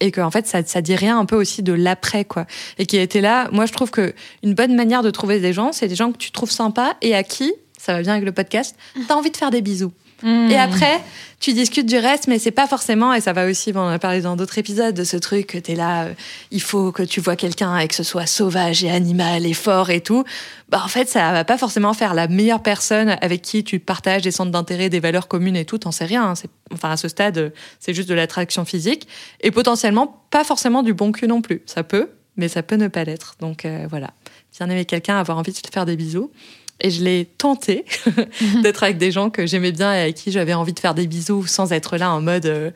Et 0.00 0.12
que 0.12 0.20
en 0.20 0.30
fait 0.30 0.46
ça, 0.46 0.64
ça 0.64 0.80
dit 0.80 0.94
rien 0.94 1.18
un 1.18 1.24
peu 1.24 1.34
aussi 1.34 1.64
de 1.64 1.72
l'après 1.72 2.24
quoi. 2.24 2.46
Et 2.78 2.86
qui 2.86 2.96
était 2.98 3.20
là 3.20 3.48
moi 3.50 3.66
je 3.66 3.72
trouve 3.72 3.90
que 3.90 4.14
une 4.44 4.54
bonne 4.54 4.76
manière 4.76 5.02
de 5.02 5.10
trouver 5.10 5.40
des 5.40 5.52
gens 5.52 5.72
c'est 5.72 5.88
des 5.88 5.96
gens 5.96 6.12
que 6.12 6.18
tu 6.18 6.30
trouves 6.30 6.52
sympas 6.52 6.94
et 7.02 7.16
à 7.16 7.24
qui 7.24 7.52
ça 7.76 7.94
va 7.94 8.02
bien 8.02 8.12
avec 8.12 8.24
le 8.24 8.32
podcast 8.32 8.76
t'as 9.08 9.14
envie 9.14 9.30
de 9.30 9.36
faire 9.36 9.50
des 9.50 9.60
bisous 9.60 9.92
Et 10.24 10.56
après, 10.56 11.00
tu 11.38 11.52
discutes 11.52 11.86
du 11.86 11.96
reste, 11.96 12.26
mais 12.26 12.40
c'est 12.40 12.50
pas 12.50 12.66
forcément, 12.66 13.14
et 13.14 13.20
ça 13.20 13.32
va 13.32 13.46
aussi, 13.46 13.70
on 13.74 13.78
en 13.78 13.88
a 13.88 13.98
parlé 14.00 14.20
dans 14.20 14.34
d'autres 14.34 14.58
épisodes, 14.58 14.94
de 14.94 15.04
ce 15.04 15.16
truc 15.16 15.46
que 15.46 15.58
t'es 15.58 15.76
là, 15.76 16.06
euh, 16.06 16.12
il 16.50 16.60
faut 16.60 16.90
que 16.90 17.04
tu 17.04 17.20
vois 17.20 17.36
quelqu'un 17.36 17.78
et 17.78 17.86
que 17.86 17.94
ce 17.94 18.02
soit 18.02 18.26
sauvage 18.26 18.82
et 18.82 18.90
animal 18.90 19.46
et 19.46 19.54
fort 19.54 19.90
et 19.90 20.00
tout. 20.00 20.24
Bah, 20.68 20.82
en 20.84 20.88
fait, 20.88 21.08
ça 21.08 21.30
va 21.30 21.44
pas 21.44 21.56
forcément 21.56 21.94
faire 21.94 22.14
la 22.14 22.26
meilleure 22.26 22.62
personne 22.62 23.16
avec 23.20 23.42
qui 23.42 23.62
tu 23.62 23.78
partages 23.78 24.22
des 24.22 24.32
centres 24.32 24.50
d'intérêt, 24.50 24.88
des 24.88 24.98
valeurs 24.98 25.28
communes 25.28 25.56
et 25.56 25.64
tout, 25.64 25.78
t'en 25.78 25.92
sais 25.92 26.04
rien. 26.04 26.30
Hein. 26.30 26.34
Enfin, 26.72 26.90
à 26.90 26.96
ce 26.96 27.06
stade, 27.06 27.52
c'est 27.78 27.94
juste 27.94 28.08
de 28.08 28.14
l'attraction 28.14 28.64
physique 28.64 29.06
et 29.40 29.52
potentiellement 29.52 30.24
pas 30.30 30.42
forcément 30.42 30.82
du 30.82 30.94
bon 30.94 31.12
cul 31.12 31.28
non 31.28 31.40
plus. 31.40 31.62
Ça 31.66 31.84
peut, 31.84 32.10
mais 32.36 32.48
ça 32.48 32.64
peut 32.64 32.76
ne 32.76 32.88
pas 32.88 33.04
l'être. 33.04 33.36
Donc 33.40 33.64
euh, 33.64 33.86
voilà. 33.88 34.10
Bien 34.58 34.68
aimer 34.70 34.84
quelqu'un, 34.84 35.18
avoir 35.18 35.38
envie 35.38 35.52
de 35.52 35.58
te 35.58 35.72
faire 35.72 35.86
des 35.86 35.96
bisous. 35.96 36.32
Et 36.80 36.90
je 36.90 37.02
l'ai 37.02 37.24
tenté 37.24 37.84
d'être 38.62 38.84
avec 38.84 38.98
des 38.98 39.10
gens 39.10 39.30
que 39.30 39.46
j'aimais 39.46 39.72
bien 39.72 39.92
et 39.94 40.00
avec 40.02 40.16
qui 40.16 40.30
j'avais 40.30 40.54
envie 40.54 40.72
de 40.72 40.78
faire 40.78 40.94
des 40.94 41.06
bisous 41.06 41.46
sans 41.46 41.72
être 41.72 41.96
là 41.96 42.12
en 42.12 42.20
mode 42.20 42.46
euh, 42.46 42.70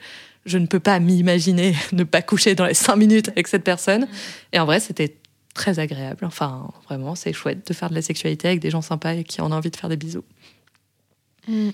je 0.44 0.58
ne 0.58 0.66
peux 0.66 0.80
pas 0.80 0.98
m'imaginer 0.98 1.74
ne 1.92 2.04
pas 2.04 2.22
coucher 2.22 2.54
dans 2.54 2.66
les 2.66 2.74
cinq 2.74 2.96
minutes 2.96 3.28
avec 3.28 3.48
cette 3.48 3.64
personne. 3.64 4.08
Et 4.52 4.58
en 4.58 4.64
vrai, 4.64 4.80
c'était 4.80 5.16
très 5.54 5.78
agréable. 5.78 6.24
Enfin, 6.24 6.70
vraiment, 6.88 7.14
c'est 7.14 7.32
chouette 7.32 7.66
de 7.66 7.74
faire 7.74 7.90
de 7.90 7.94
la 7.94 8.02
sexualité 8.02 8.48
avec 8.48 8.60
des 8.60 8.70
gens 8.70 8.82
sympas 8.82 9.14
et 9.14 9.24
qui 9.24 9.40
ont 9.40 9.50
envie 9.50 9.70
de 9.70 9.76
faire 9.76 9.90
des 9.90 9.96
bisous. 9.96 10.24
Mm. 11.48 11.70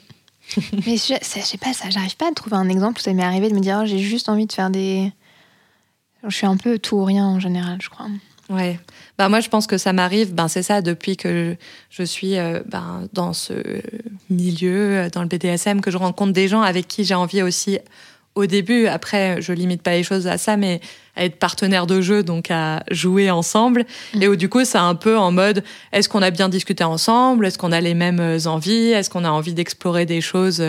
Mais 0.87 0.97
je, 0.97 1.15
je, 1.21 1.41
sais 1.41 1.59
pas, 1.59 1.73
ça, 1.73 1.91
j'arrive 1.91 2.17
pas 2.17 2.29
à 2.29 2.33
trouver 2.33 2.57
un 2.57 2.69
exemple 2.69 3.01
où 3.01 3.03
ça 3.03 3.13
m'est 3.13 3.23
arrivé 3.23 3.51
de 3.51 3.55
me 3.55 3.61
dire 3.61 3.81
oh, 3.83 3.87
j'ai 3.87 3.99
juste 3.99 4.29
envie 4.29 4.47
de 4.47 4.53
faire 4.53 4.71
des. 4.71 5.13
Je 6.27 6.35
suis 6.35 6.47
un 6.47 6.57
peu 6.57 6.79
tout 6.79 6.97
ou 6.97 7.05
rien 7.05 7.27
en 7.27 7.39
général, 7.39 7.79
je 7.81 7.89
crois. 7.91 8.07
Ouais. 8.49 8.81
Bah 9.19 9.29
moi 9.29 9.41
je 9.41 9.49
pense 9.49 9.67
que 9.67 9.79
ça 9.79 9.93
m'arrive. 9.93 10.33
Ben 10.33 10.47
c'est 10.47 10.63
ça 10.63 10.81
depuis 10.81 11.17
que 11.17 11.57
je 11.91 12.03
suis 12.05 12.39
euh, 12.39 12.61
ben, 12.67 13.09
dans 13.13 13.33
ce 13.33 13.53
milieu, 14.31 14.97
euh, 14.97 15.11
dans 15.11 15.23
le 15.23 15.29
BDSM, 15.29 15.81
que 15.81 15.91
je 15.91 15.97
rencontre 15.97 16.33
des 16.33 16.47
gens 16.47 16.63
avec 16.63 16.87
qui 16.87 17.03
j'ai 17.03 17.17
envie 17.17 17.43
aussi 17.43 17.81
au 18.37 18.47
début. 18.47 18.87
Après, 18.87 19.43
je 19.43 19.53
limite 19.53 19.83
pas 19.83 19.91
les 19.91 20.05
choses 20.05 20.29
à 20.29 20.39
ça, 20.39 20.57
mais 20.57 20.81
à 21.17 21.25
être 21.25 21.41
partenaire 21.41 21.89
de 21.89 22.01
jeu, 22.01 22.23
donc 22.23 22.53
à 22.53 22.85
jouer 22.93 23.29
ensemble. 23.29 23.85
Mm. 24.15 24.23
Et 24.23 24.29
où 24.29 24.37
du 24.37 24.49
coup, 24.49 24.65
c'est 24.65 24.79
un 24.79 24.95
peu 24.95 25.19
en 25.19 25.33
mode 25.33 25.65
est-ce 25.91 26.09
qu'on 26.09 26.23
a 26.23 26.31
bien 26.31 26.49
discuté 26.49 26.85
ensemble? 26.85 27.45
Est-ce 27.45 27.59
qu'on 27.59 27.73
a 27.73 27.81
les 27.81 27.95
mêmes 27.95 28.21
euh, 28.21 28.47
envies? 28.47 28.93
Est-ce 28.93 29.11
qu'on 29.11 29.25
a 29.25 29.31
envie 29.31 29.53
d'explorer 29.53 30.07
des 30.07 30.21
choses 30.21 30.63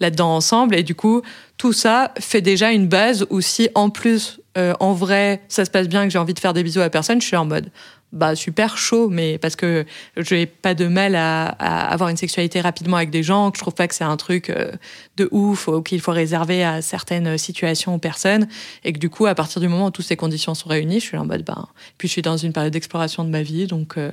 là-dedans 0.00 0.36
ensemble? 0.36 0.74
Et 0.74 0.82
du 0.82 0.94
coup, 0.94 1.22
tout 1.56 1.72
ça 1.72 2.12
fait 2.20 2.42
déjà 2.42 2.70
une 2.70 2.86
base 2.86 3.26
où 3.30 3.40
si 3.40 3.70
en 3.74 3.88
plus 3.88 4.40
euh, 4.56 4.72
en 4.78 4.92
vrai, 4.92 5.40
ça 5.48 5.64
se 5.64 5.70
passe 5.70 5.88
bien, 5.88 6.04
que 6.04 6.10
j'ai 6.10 6.18
envie 6.18 6.34
de 6.34 6.38
faire 6.38 6.52
des 6.52 6.62
bisous 6.62 6.80
à 6.80 6.90
personne, 6.90 7.20
je 7.20 7.26
suis 7.26 7.36
en 7.36 7.44
mode 7.44 7.70
bah 8.14 8.36
super 8.36 8.78
chaud, 8.78 9.08
mais 9.10 9.38
parce 9.38 9.56
que 9.56 9.84
je 10.16 10.34
n'ai 10.34 10.46
pas 10.46 10.74
de 10.74 10.86
mal 10.86 11.16
à, 11.16 11.48
avoir 11.48 12.08
une 12.08 12.16
sexualité 12.16 12.60
rapidement 12.60 12.96
avec 12.96 13.10
des 13.10 13.22
gens, 13.22 13.50
que 13.50 13.58
je 13.58 13.62
trouve 13.62 13.74
pas 13.74 13.88
que 13.88 13.94
c'est 13.94 14.04
un 14.04 14.16
truc 14.16 14.50
euh, 14.50 14.72
de 15.16 15.28
ouf 15.32 15.68
ou 15.68 15.82
qu'il 15.82 16.00
faut 16.00 16.12
réserver 16.12 16.64
à 16.64 16.80
certaines 16.80 17.36
situations 17.36 17.96
ou 17.96 17.98
personnes, 17.98 18.46
et 18.84 18.92
que 18.92 18.98
du 18.98 19.10
coup, 19.10 19.26
à 19.26 19.34
partir 19.34 19.60
du 19.60 19.68
moment 19.68 19.86
où 19.86 19.90
toutes 19.90 20.06
ces 20.06 20.16
conditions 20.16 20.54
sont 20.54 20.68
réunies, 20.68 21.00
je 21.00 21.06
suis 21.06 21.18
en 21.18 21.26
mode 21.26 21.44
bah, 21.44 21.68
puis 21.98 22.08
je 22.08 22.12
suis 22.12 22.22
dans 22.22 22.36
une 22.36 22.52
période 22.52 22.72
d'exploration 22.72 23.24
de 23.24 23.30
ma 23.30 23.42
vie, 23.42 23.66
donc 23.66 23.98
euh, 23.98 24.10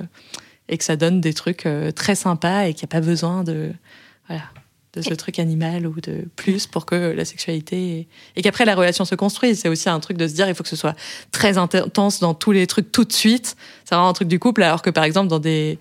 et 0.68 0.78
que 0.78 0.84
ça 0.84 0.96
donne 0.96 1.20
des 1.20 1.34
trucs 1.34 1.66
très 1.94 2.14
sympas 2.14 2.64
et 2.64 2.74
qu'il 2.74 2.86
n'y 2.86 2.90
a 2.90 3.00
pas 3.00 3.04
besoin 3.04 3.44
de 3.44 3.72
voilà 4.28 4.44
de 4.94 5.00
ce 5.00 5.14
truc 5.14 5.38
animal 5.38 5.86
ou 5.86 6.00
de 6.00 6.26
plus 6.36 6.66
pour 6.66 6.84
que 6.84 6.94
la 6.94 7.24
sexualité 7.24 8.06
et 8.36 8.42
qu'après 8.42 8.64
la 8.64 8.74
relation 8.74 9.04
se 9.04 9.14
construise. 9.14 9.60
C'est 9.60 9.68
aussi 9.68 9.88
un 9.88 10.00
truc 10.00 10.18
de 10.18 10.28
se 10.28 10.34
dire 10.34 10.48
il 10.48 10.54
faut 10.54 10.62
que 10.62 10.68
ce 10.68 10.76
soit 10.76 10.96
très 11.30 11.56
intense 11.56 12.20
dans 12.20 12.34
tous 12.34 12.52
les 12.52 12.66
trucs 12.66 12.92
tout 12.92 13.04
de 13.04 13.12
suite. 13.12 13.56
C'est 13.84 13.94
vraiment 13.94 14.10
un 14.10 14.12
truc 14.12 14.28
du 14.28 14.38
couple, 14.38 14.62
alors 14.62 14.82
que 14.82 14.90
par 14.90 15.04
exemple 15.04 15.28
dans 15.28 15.38
des 15.38 15.78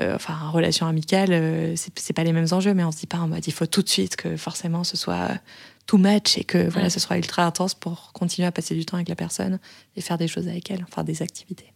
euh, 0.00 0.16
enfin 0.16 0.36
relations 0.50 0.86
amicales, 0.86 1.32
euh, 1.32 1.74
c'est 1.76 2.12
pas 2.12 2.24
les 2.24 2.32
mêmes 2.32 2.48
enjeux, 2.50 2.74
mais 2.74 2.82
on 2.82 2.90
se 2.90 2.98
dit 2.98 3.06
pas 3.06 3.18
en 3.18 3.28
mode 3.28 3.46
il 3.46 3.52
faut 3.52 3.66
tout 3.66 3.82
de 3.82 3.88
suite 3.88 4.16
que 4.16 4.36
forcément 4.36 4.82
ce 4.82 4.96
soit 4.96 5.40
too 5.86 5.98
much 5.98 6.36
et 6.36 6.44
que 6.44 6.68
voilà 6.68 6.90
ce 6.90 6.98
soit 6.98 7.16
ultra 7.16 7.44
intense 7.44 7.74
pour 7.74 8.10
continuer 8.12 8.46
à 8.46 8.52
passer 8.52 8.74
du 8.74 8.84
temps 8.84 8.96
avec 8.96 9.08
la 9.08 9.16
personne 9.16 9.60
et 9.96 10.00
faire 10.00 10.18
des 10.18 10.28
choses 10.28 10.48
avec 10.48 10.68
elle, 10.70 10.84
enfin 10.88 11.04
des 11.04 11.22
activités. 11.22 11.72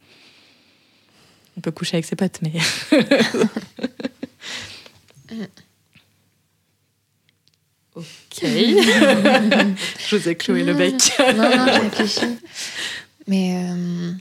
On 1.57 1.61
peut 1.61 1.71
coucher 1.71 1.95
avec 1.97 2.07
ses 2.07 2.17
potes, 2.17 2.41
mais 2.43 2.53
Ok. 7.95 8.05
je 8.43 10.17
vous 10.17 10.29
ai 10.29 10.35
cloué 10.35 10.65
le 10.65 10.75
bec. 10.75 10.95
non, 11.19 11.57
non, 11.57 11.67
j'ai 11.67 11.79
réfléchi. 11.79 12.39
Mais. 13.27 13.67
Euh... 13.71 14.13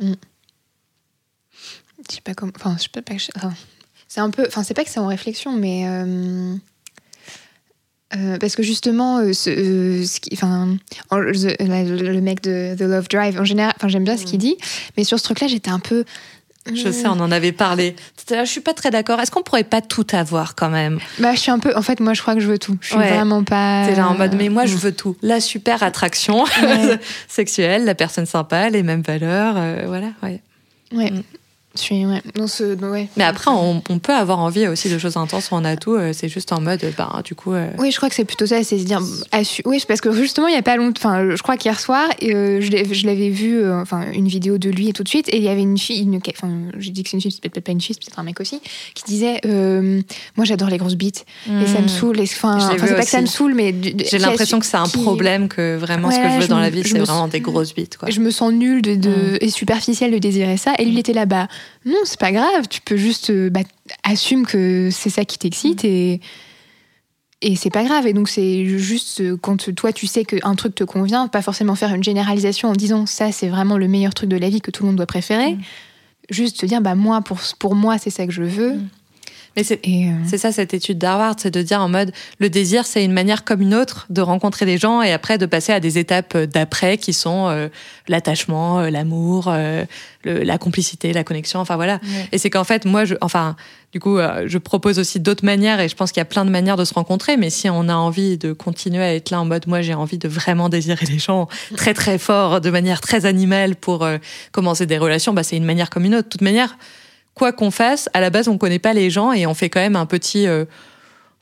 Hmm. 0.00 0.14
Je 2.08 2.14
sais 2.16 2.20
pas 2.20 2.34
comment. 2.34 2.52
Enfin, 2.56 2.76
je 2.82 2.88
peux 2.88 3.02
pas. 3.02 3.14
Enfin, 3.36 3.54
c'est 4.08 4.20
un 4.20 4.30
peu. 4.30 4.44
Enfin, 4.46 4.62
c'est 4.62 4.74
pas 4.74 4.84
que 4.84 4.90
c'est 4.90 5.00
en 5.00 5.06
réflexion, 5.06 5.52
mais. 5.52 5.84
Euh... 5.86 6.56
Euh, 8.16 8.38
parce 8.38 8.54
que 8.54 8.62
justement, 8.62 9.18
euh, 9.18 9.32
ce, 9.32 9.50
euh, 9.50 10.04
ce 10.04 10.20
qui, 10.20 10.30
enfin, 10.34 10.76
le, 11.10 12.20
mec 12.20 12.42
de 12.42 12.76
The 12.76 12.82
Love 12.82 13.08
Drive, 13.08 13.40
en 13.40 13.44
général, 13.44 13.72
enfin, 13.76 13.88
j'aime 13.88 14.04
bien 14.04 14.16
ce 14.16 14.24
qu'il 14.24 14.38
dit, 14.38 14.56
mais 14.96 15.04
sur 15.04 15.18
ce 15.18 15.24
truc-là, 15.24 15.48
j'étais 15.48 15.70
un 15.70 15.80
peu 15.80 16.04
je 16.72 16.90
sais, 16.90 17.06
on 17.06 17.20
en 17.20 17.30
avait 17.30 17.52
parlé. 17.52 17.94
Je 18.28 18.44
suis 18.44 18.60
pas 18.60 18.72
très 18.72 18.90
d'accord. 18.90 19.20
Est-ce 19.20 19.30
qu'on 19.30 19.42
pourrait 19.42 19.64
pas 19.64 19.80
tout 19.80 20.06
avoir 20.12 20.54
quand 20.54 20.70
même? 20.70 20.98
Bah, 21.18 21.34
je 21.34 21.40
suis 21.40 21.50
un 21.50 21.58
peu. 21.58 21.76
En 21.76 21.82
fait, 21.82 22.00
moi, 22.00 22.14
je 22.14 22.22
crois 22.22 22.34
que 22.34 22.40
je 22.40 22.48
veux 22.48 22.58
tout. 22.58 22.78
Je 22.80 22.88
suis 22.88 22.96
vraiment 22.96 23.44
pas. 23.44 23.84
T'es 23.86 23.94
là 23.96 24.08
en 24.08 24.14
mode, 24.14 24.34
mais 24.36 24.48
moi, 24.48 24.64
je 24.66 24.76
veux 24.76 24.92
tout. 24.92 25.16
La 25.22 25.40
super 25.40 25.82
attraction 25.82 26.44
sexuelle, 27.28 27.84
la 27.84 27.94
personne 27.94 28.26
sympa, 28.26 28.70
les 28.70 28.82
mêmes 28.82 29.02
valeurs, 29.02 29.56
voilà, 29.86 30.08
ouais. 30.22 30.40
Ouais. 30.92 31.10
Mm. 31.10 31.22
Je 31.76 31.80
suis, 31.80 32.06
ouais. 32.06 32.22
Dans 32.36 32.46
ce, 32.46 32.76
ouais. 32.88 33.08
Mais 33.16 33.24
après, 33.24 33.50
on, 33.50 33.82
on, 33.90 33.98
peut 33.98 34.12
avoir 34.12 34.38
envie 34.38 34.68
aussi 34.68 34.88
de 34.88 34.96
choses 34.96 35.16
intenses, 35.16 35.48
on 35.50 35.64
a 35.64 35.76
tout. 35.76 35.94
Euh, 35.94 36.12
c'est 36.12 36.28
juste 36.28 36.52
en 36.52 36.60
mode, 36.60 36.84
bah, 36.96 37.20
du 37.24 37.34
coup. 37.34 37.52
Euh, 37.52 37.68
oui, 37.78 37.90
je 37.90 37.96
crois 37.96 38.08
que 38.08 38.14
c'est 38.14 38.24
plutôt 38.24 38.46
ça, 38.46 38.62
c'est 38.62 38.78
se 38.78 38.84
dire. 38.84 39.00
Oui, 39.64 39.82
parce 39.88 40.00
que 40.00 40.12
justement, 40.12 40.46
il 40.46 40.52
n'y 40.52 40.58
a 40.58 40.62
pas 40.62 40.76
longtemps. 40.76 41.00
Enfin, 41.00 41.34
je 41.34 41.42
crois 41.42 41.56
qu'hier 41.56 41.80
soir, 41.80 42.08
euh, 42.22 42.60
je 42.60 43.06
l'avais 43.06 43.28
vu, 43.28 43.68
enfin, 43.72 44.04
une 44.12 44.28
vidéo 44.28 44.56
de 44.56 44.70
lui 44.70 44.88
et 44.88 44.92
tout 44.92 45.02
de 45.02 45.08
suite, 45.08 45.28
et 45.30 45.38
il 45.38 45.42
y 45.42 45.48
avait 45.48 45.62
une 45.62 45.76
fille, 45.76 46.02
une, 46.02 46.20
enfin, 46.28 46.48
j'ai 46.78 46.92
dit 46.92 47.02
que 47.02 47.10
c'est 47.10 47.16
une 47.16 47.20
fille, 47.20 47.32
c'est 47.32 47.50
peut-être 47.50 47.64
pas 47.64 47.72
une 47.72 47.80
fille, 47.80 47.96
c'est 47.98 48.04
peut-être 48.04 48.20
un 48.20 48.24
mec 48.24 48.40
aussi, 48.40 48.60
qui 48.94 49.02
disait 49.04 49.40
Moi, 49.44 50.44
j'adore 50.44 50.68
les 50.68 50.78
grosses 50.78 50.94
bites, 50.94 51.26
et 51.48 51.66
ça 51.66 51.80
me 51.80 51.86
hmm. 51.86 51.88
saule. 51.88 52.20
Enfin, 52.20 52.60
c'est 52.60 52.94
pas 52.94 53.02
que 53.02 53.08
ça 53.08 53.20
me 53.20 53.26
saoule, 53.26 53.54
mais. 53.54 53.74
J'ai 54.08 54.18
l'impression 54.18 54.60
que 54.60 54.66
c'est 54.66 54.76
un 54.76 54.88
problème, 54.88 55.48
que 55.48 55.76
vraiment, 55.76 56.12
ce 56.12 56.18
que 56.18 56.28
je 56.28 56.40
veux 56.42 56.48
dans 56.48 56.60
la 56.60 56.70
vie, 56.70 56.84
c'est 56.84 56.98
vraiment 56.98 57.26
des 57.26 57.40
grosses 57.40 57.74
bites, 57.74 57.96
quoi. 57.96 58.10
Je 58.10 58.20
me 58.20 58.30
sens 58.30 58.52
nulle 58.52 58.80
de, 58.80 58.94
hmm. 58.94 59.38
et 59.40 59.50
superficielle 59.50 60.12
de 60.12 60.18
désirer 60.18 60.56
ça, 60.56 60.74
et 60.78 60.84
lui, 60.84 60.92
il 60.92 60.98
était 61.00 61.12
là-bas. 61.12 61.48
Non, 61.84 61.98
c'est 62.04 62.18
pas 62.18 62.32
grave. 62.32 62.68
Tu 62.68 62.80
peux 62.80 62.96
juste 62.96 63.30
euh, 63.30 63.50
bah, 63.50 63.60
assume 64.02 64.46
que 64.46 64.88
c'est 64.90 65.10
ça 65.10 65.24
qui 65.24 65.38
t'excite 65.38 65.84
et 65.84 66.20
et 67.42 67.56
c'est 67.56 67.70
pas 67.70 67.84
grave. 67.84 68.06
Et 68.06 68.12
donc 68.12 68.28
c'est 68.28 68.64
juste 68.64 69.20
euh, 69.20 69.36
quand 69.36 69.74
toi 69.74 69.92
tu 69.92 70.06
sais 70.06 70.24
qu'un 70.24 70.54
truc 70.54 70.74
te 70.74 70.84
convient, 70.84 71.28
pas 71.28 71.42
forcément 71.42 71.74
faire 71.74 71.94
une 71.94 72.02
généralisation 72.02 72.70
en 72.70 72.72
disant 72.72 73.06
ça 73.06 73.32
c'est 73.32 73.48
vraiment 73.48 73.76
le 73.76 73.86
meilleur 73.86 74.14
truc 74.14 74.30
de 74.30 74.36
la 74.36 74.48
vie 74.48 74.60
que 74.60 74.70
tout 74.70 74.82
le 74.82 74.88
monde 74.88 74.96
doit 74.96 75.06
préférer. 75.06 75.52
Mm. 75.52 75.60
Juste 76.30 76.60
te 76.60 76.66
dire 76.66 76.80
bah 76.80 76.94
moi 76.94 77.20
pour 77.20 77.38
pour 77.58 77.74
moi 77.74 77.98
c'est 77.98 78.10
ça 78.10 78.26
que 78.26 78.32
je 78.32 78.42
veux. 78.42 78.74
Mm. 78.74 78.88
Mais 79.56 79.62
euh, 79.70 80.12
c'est 80.26 80.38
ça 80.38 80.52
cette 80.52 80.74
étude 80.74 80.98
d'Harvard, 80.98 81.36
c'est 81.38 81.50
de 81.50 81.62
dire 81.62 81.80
en 81.80 81.88
mode 81.88 82.12
le 82.40 82.50
désir, 82.50 82.86
c'est 82.86 83.04
une 83.04 83.12
manière 83.12 83.44
comme 83.44 83.62
une 83.62 83.74
autre 83.74 84.06
de 84.10 84.20
rencontrer 84.20 84.66
des 84.66 84.78
gens 84.78 85.00
et 85.02 85.12
après 85.12 85.38
de 85.38 85.46
passer 85.46 85.72
à 85.72 85.80
des 85.80 85.98
étapes 85.98 86.36
d'après 86.36 86.98
qui 86.98 87.12
sont 87.12 87.48
euh, 87.48 87.68
l'attachement, 88.08 88.80
euh, 88.80 88.90
l'amour, 88.90 89.52
la 90.24 90.58
complicité, 90.58 91.12
la 91.12 91.22
connexion, 91.22 91.60
enfin 91.60 91.76
voilà. 91.76 92.00
Et 92.32 92.38
c'est 92.38 92.48
qu'en 92.50 92.64
fait, 92.64 92.86
moi, 92.86 93.04
je, 93.04 93.14
enfin, 93.20 93.56
du 93.92 94.00
coup, 94.00 94.16
je 94.46 94.58
propose 94.58 94.98
aussi 94.98 95.20
d'autres 95.20 95.44
manières 95.44 95.80
et 95.80 95.88
je 95.88 95.94
pense 95.94 96.12
qu'il 96.12 96.20
y 96.20 96.22
a 96.22 96.26
plein 96.26 96.46
de 96.46 96.50
manières 96.50 96.76
de 96.76 96.84
se 96.84 96.94
rencontrer. 96.94 97.36
Mais 97.36 97.50
si 97.50 97.68
on 97.68 97.88
a 97.88 97.94
envie 97.94 98.38
de 98.38 98.54
continuer 98.54 99.02
à 99.02 99.14
être 99.14 99.30
là 99.30 99.40
en 99.40 99.44
mode, 99.44 99.66
moi, 99.66 99.82
j'ai 99.82 99.92
envie 99.92 100.16
de 100.16 100.28
vraiment 100.28 100.70
désirer 100.70 101.04
les 101.06 101.18
gens 101.18 101.46
très 101.76 101.92
très 101.92 102.16
fort, 102.16 102.62
de 102.62 102.70
manière 102.70 103.02
très 103.02 103.26
animale 103.26 103.76
pour 103.76 104.08
commencer 104.50 104.86
des 104.86 104.96
relations, 104.96 105.34
bah 105.34 105.42
c'est 105.42 105.58
une 105.58 105.66
manière 105.66 105.90
comme 105.90 106.06
une 106.06 106.14
autre. 106.14 106.24
De 106.24 106.30
toute 106.30 106.42
manière 106.42 106.78
quoi 107.34 107.52
qu'on 107.52 107.70
fasse, 107.70 108.08
à 108.14 108.20
la 108.20 108.30
base, 108.30 108.48
on 108.48 108.58
connaît 108.58 108.78
pas 108.78 108.92
les 108.92 109.10
gens 109.10 109.32
et 109.32 109.46
on 109.46 109.54
fait 109.54 109.68
quand 109.68 109.80
même 109.80 109.96
un 109.96 110.06
petit, 110.06 110.46
euh, 110.46 110.64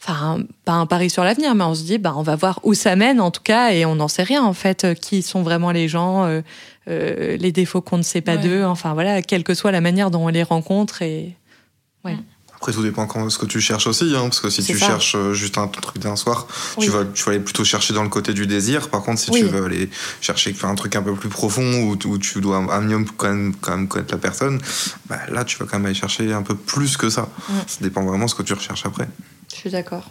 enfin, 0.00 0.40
pas 0.64 0.72
un 0.72 0.86
pari 0.86 1.10
sur 1.10 1.24
l'avenir, 1.24 1.54
mais 1.54 1.64
on 1.64 1.74
se 1.74 1.84
dit, 1.84 1.98
bah, 1.98 2.14
on 2.16 2.22
va 2.22 2.36
voir 2.36 2.60
où 2.62 2.74
ça 2.74 2.96
mène 2.96 3.20
en 3.20 3.30
tout 3.30 3.42
cas, 3.42 3.70
et 3.72 3.84
on 3.84 3.96
n'en 3.96 4.08
sait 4.08 4.22
rien 4.22 4.42
en 4.42 4.54
fait, 4.54 4.84
euh, 4.84 4.94
qui 4.94 5.22
sont 5.22 5.42
vraiment 5.42 5.70
les 5.70 5.88
gens, 5.88 6.24
euh, 6.26 7.36
les 7.36 7.52
défauts 7.52 7.80
qu'on 7.80 7.98
ne 7.98 8.02
sait 8.02 8.22
pas 8.22 8.36
d'eux, 8.36 8.64
enfin 8.64 8.94
voilà, 8.94 9.22
quelle 9.22 9.44
que 9.44 9.54
soit 9.54 9.72
la 9.72 9.80
manière 9.80 10.10
dont 10.10 10.24
on 10.24 10.28
les 10.28 10.42
rencontre 10.42 11.02
et 11.02 11.36
ouais. 12.04 12.16
Mm. 12.62 12.68
Après, 12.68 12.72
tout 12.72 12.82
dépend 12.82 13.24
de 13.24 13.28
ce 13.28 13.38
que 13.38 13.46
tu 13.46 13.60
cherches 13.60 13.86
aussi, 13.88 14.14
hein, 14.14 14.22
parce 14.22 14.40
que 14.40 14.48
si 14.48 14.62
tu 14.62 14.78
cherches 14.78 15.16
euh, 15.16 15.32
juste 15.32 15.58
un 15.58 15.66
truc 15.66 15.98
d'un 15.98 16.14
soir, 16.14 16.46
tu, 16.78 16.90
vas, 16.90 17.04
tu 17.04 17.24
vas 17.24 17.32
aller 17.32 17.40
plutôt 17.40 17.64
chercher 17.64 17.92
dans 17.92 18.04
le 18.04 18.08
côté 18.08 18.34
du 18.34 18.46
désir. 18.46 18.88
Par 18.88 19.02
contre, 19.02 19.20
si 19.20 19.30
tu 19.30 19.44
veux 19.44 19.64
aller 19.64 19.90
chercher 20.20 20.54
un 20.62 20.74
truc 20.74 20.94
un 20.94 21.02
peu 21.02 21.14
plus 21.14 21.28
profond, 21.28 21.62
où, 21.62 21.98
où 22.04 22.18
tu 22.18 22.40
dois 22.40 22.58
un 22.58 22.80
minimum 22.80 23.06
quand 23.16 23.28
même, 23.28 23.54
quand 23.60 23.76
même 23.76 23.88
connaître 23.88 24.12
la 24.12 24.18
personne, 24.18 24.60
bah, 25.06 25.18
là, 25.28 25.44
tu 25.44 25.58
vas 25.58 25.66
quand 25.66 25.78
même 25.78 25.86
aller 25.86 25.94
chercher 25.94 26.32
un 26.32 26.42
peu 26.42 26.54
plus 26.54 26.96
que 26.96 27.10
ça. 27.10 27.28
Ça 27.66 27.78
dépend 27.80 28.04
vraiment 28.04 28.26
de 28.26 28.30
ce 28.30 28.34
que 28.34 28.42
tu 28.42 28.52
recherches 28.52 28.86
après. 28.86 29.08
Je 29.50 29.56
suis 29.56 29.70
d'accord. 29.70 30.10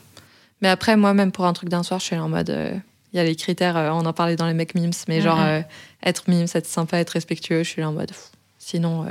Mais 0.61 0.67
après, 0.67 0.97
moi, 0.97 1.13
même 1.13 1.31
pour 1.31 1.45
un 1.45 1.53
truc 1.53 1.69
d'un 1.69 1.83
soir, 1.83 1.99
je 1.99 2.05
suis 2.05 2.17
en 2.17 2.29
mode. 2.29 2.49
Euh, 2.49 2.73
il 3.13 3.17
y 3.17 3.19
a 3.19 3.23
les 3.23 3.35
critères, 3.35 3.75
euh, 3.75 3.89
on 3.91 4.05
en 4.05 4.13
parlait 4.13 4.35
dans 4.35 4.47
les 4.47 4.53
mecs 4.53 4.73
memes, 4.73 4.91
mais 5.07 5.21
genre 5.21 5.39
être 6.03 6.23
mime, 6.29 6.47
être 6.53 6.67
sympa, 6.67 6.97
être 6.97 7.09
respectueux, 7.09 7.63
je 7.63 7.69
suis 7.69 7.81
là 7.81 7.89
en 7.89 7.93
mode. 7.93 8.11
Sinon 8.57 9.05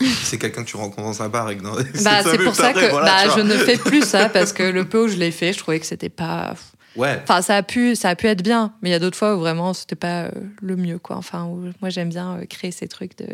c'est 0.24 0.38
quelqu'un 0.38 0.62
que 0.62 0.68
tu 0.68 0.76
rencontres 0.76 1.06
dans 1.06 1.22
un 1.22 1.28
bar 1.28 1.50
et 1.50 1.56
que 1.56 1.62
bah, 1.62 2.22
c'est 2.24 2.38
pour 2.38 2.54
ça 2.54 2.72
que 2.72 2.92
bah, 2.92 3.34
je 3.36 3.40
ne 3.40 3.56
fais 3.56 3.76
plus 3.76 4.04
ça 4.04 4.28
parce 4.28 4.52
que 4.52 4.62
le 4.62 4.84
peu 4.88 5.04
où 5.04 5.08
je 5.08 5.16
l'ai 5.16 5.30
fait, 5.30 5.52
je 5.52 5.58
trouvais 5.58 5.80
que 5.80 5.86
c'était 5.86 6.08
pas. 6.08 6.54
Ouais. 6.96 7.20
Enfin, 7.24 7.42
ça 7.42 7.56
a 7.56 7.62
pu, 7.62 7.96
ça 7.96 8.10
a 8.10 8.14
pu 8.14 8.28
être 8.28 8.42
bien, 8.42 8.72
mais 8.80 8.90
il 8.90 8.92
y 8.92 8.94
a 8.94 9.00
d'autres 9.00 9.18
fois 9.18 9.34
où 9.36 9.40
vraiment 9.40 9.74
c'était 9.74 9.96
pas 9.96 10.24
euh, 10.24 10.30
le 10.62 10.76
mieux, 10.76 10.98
quoi. 10.98 11.16
Enfin, 11.16 11.44
où, 11.44 11.70
moi 11.80 11.90
j'aime 11.90 12.08
bien 12.08 12.36
euh, 12.36 12.44
créer 12.46 12.70
ces 12.70 12.86
trucs 12.86 13.18
de 13.18 13.26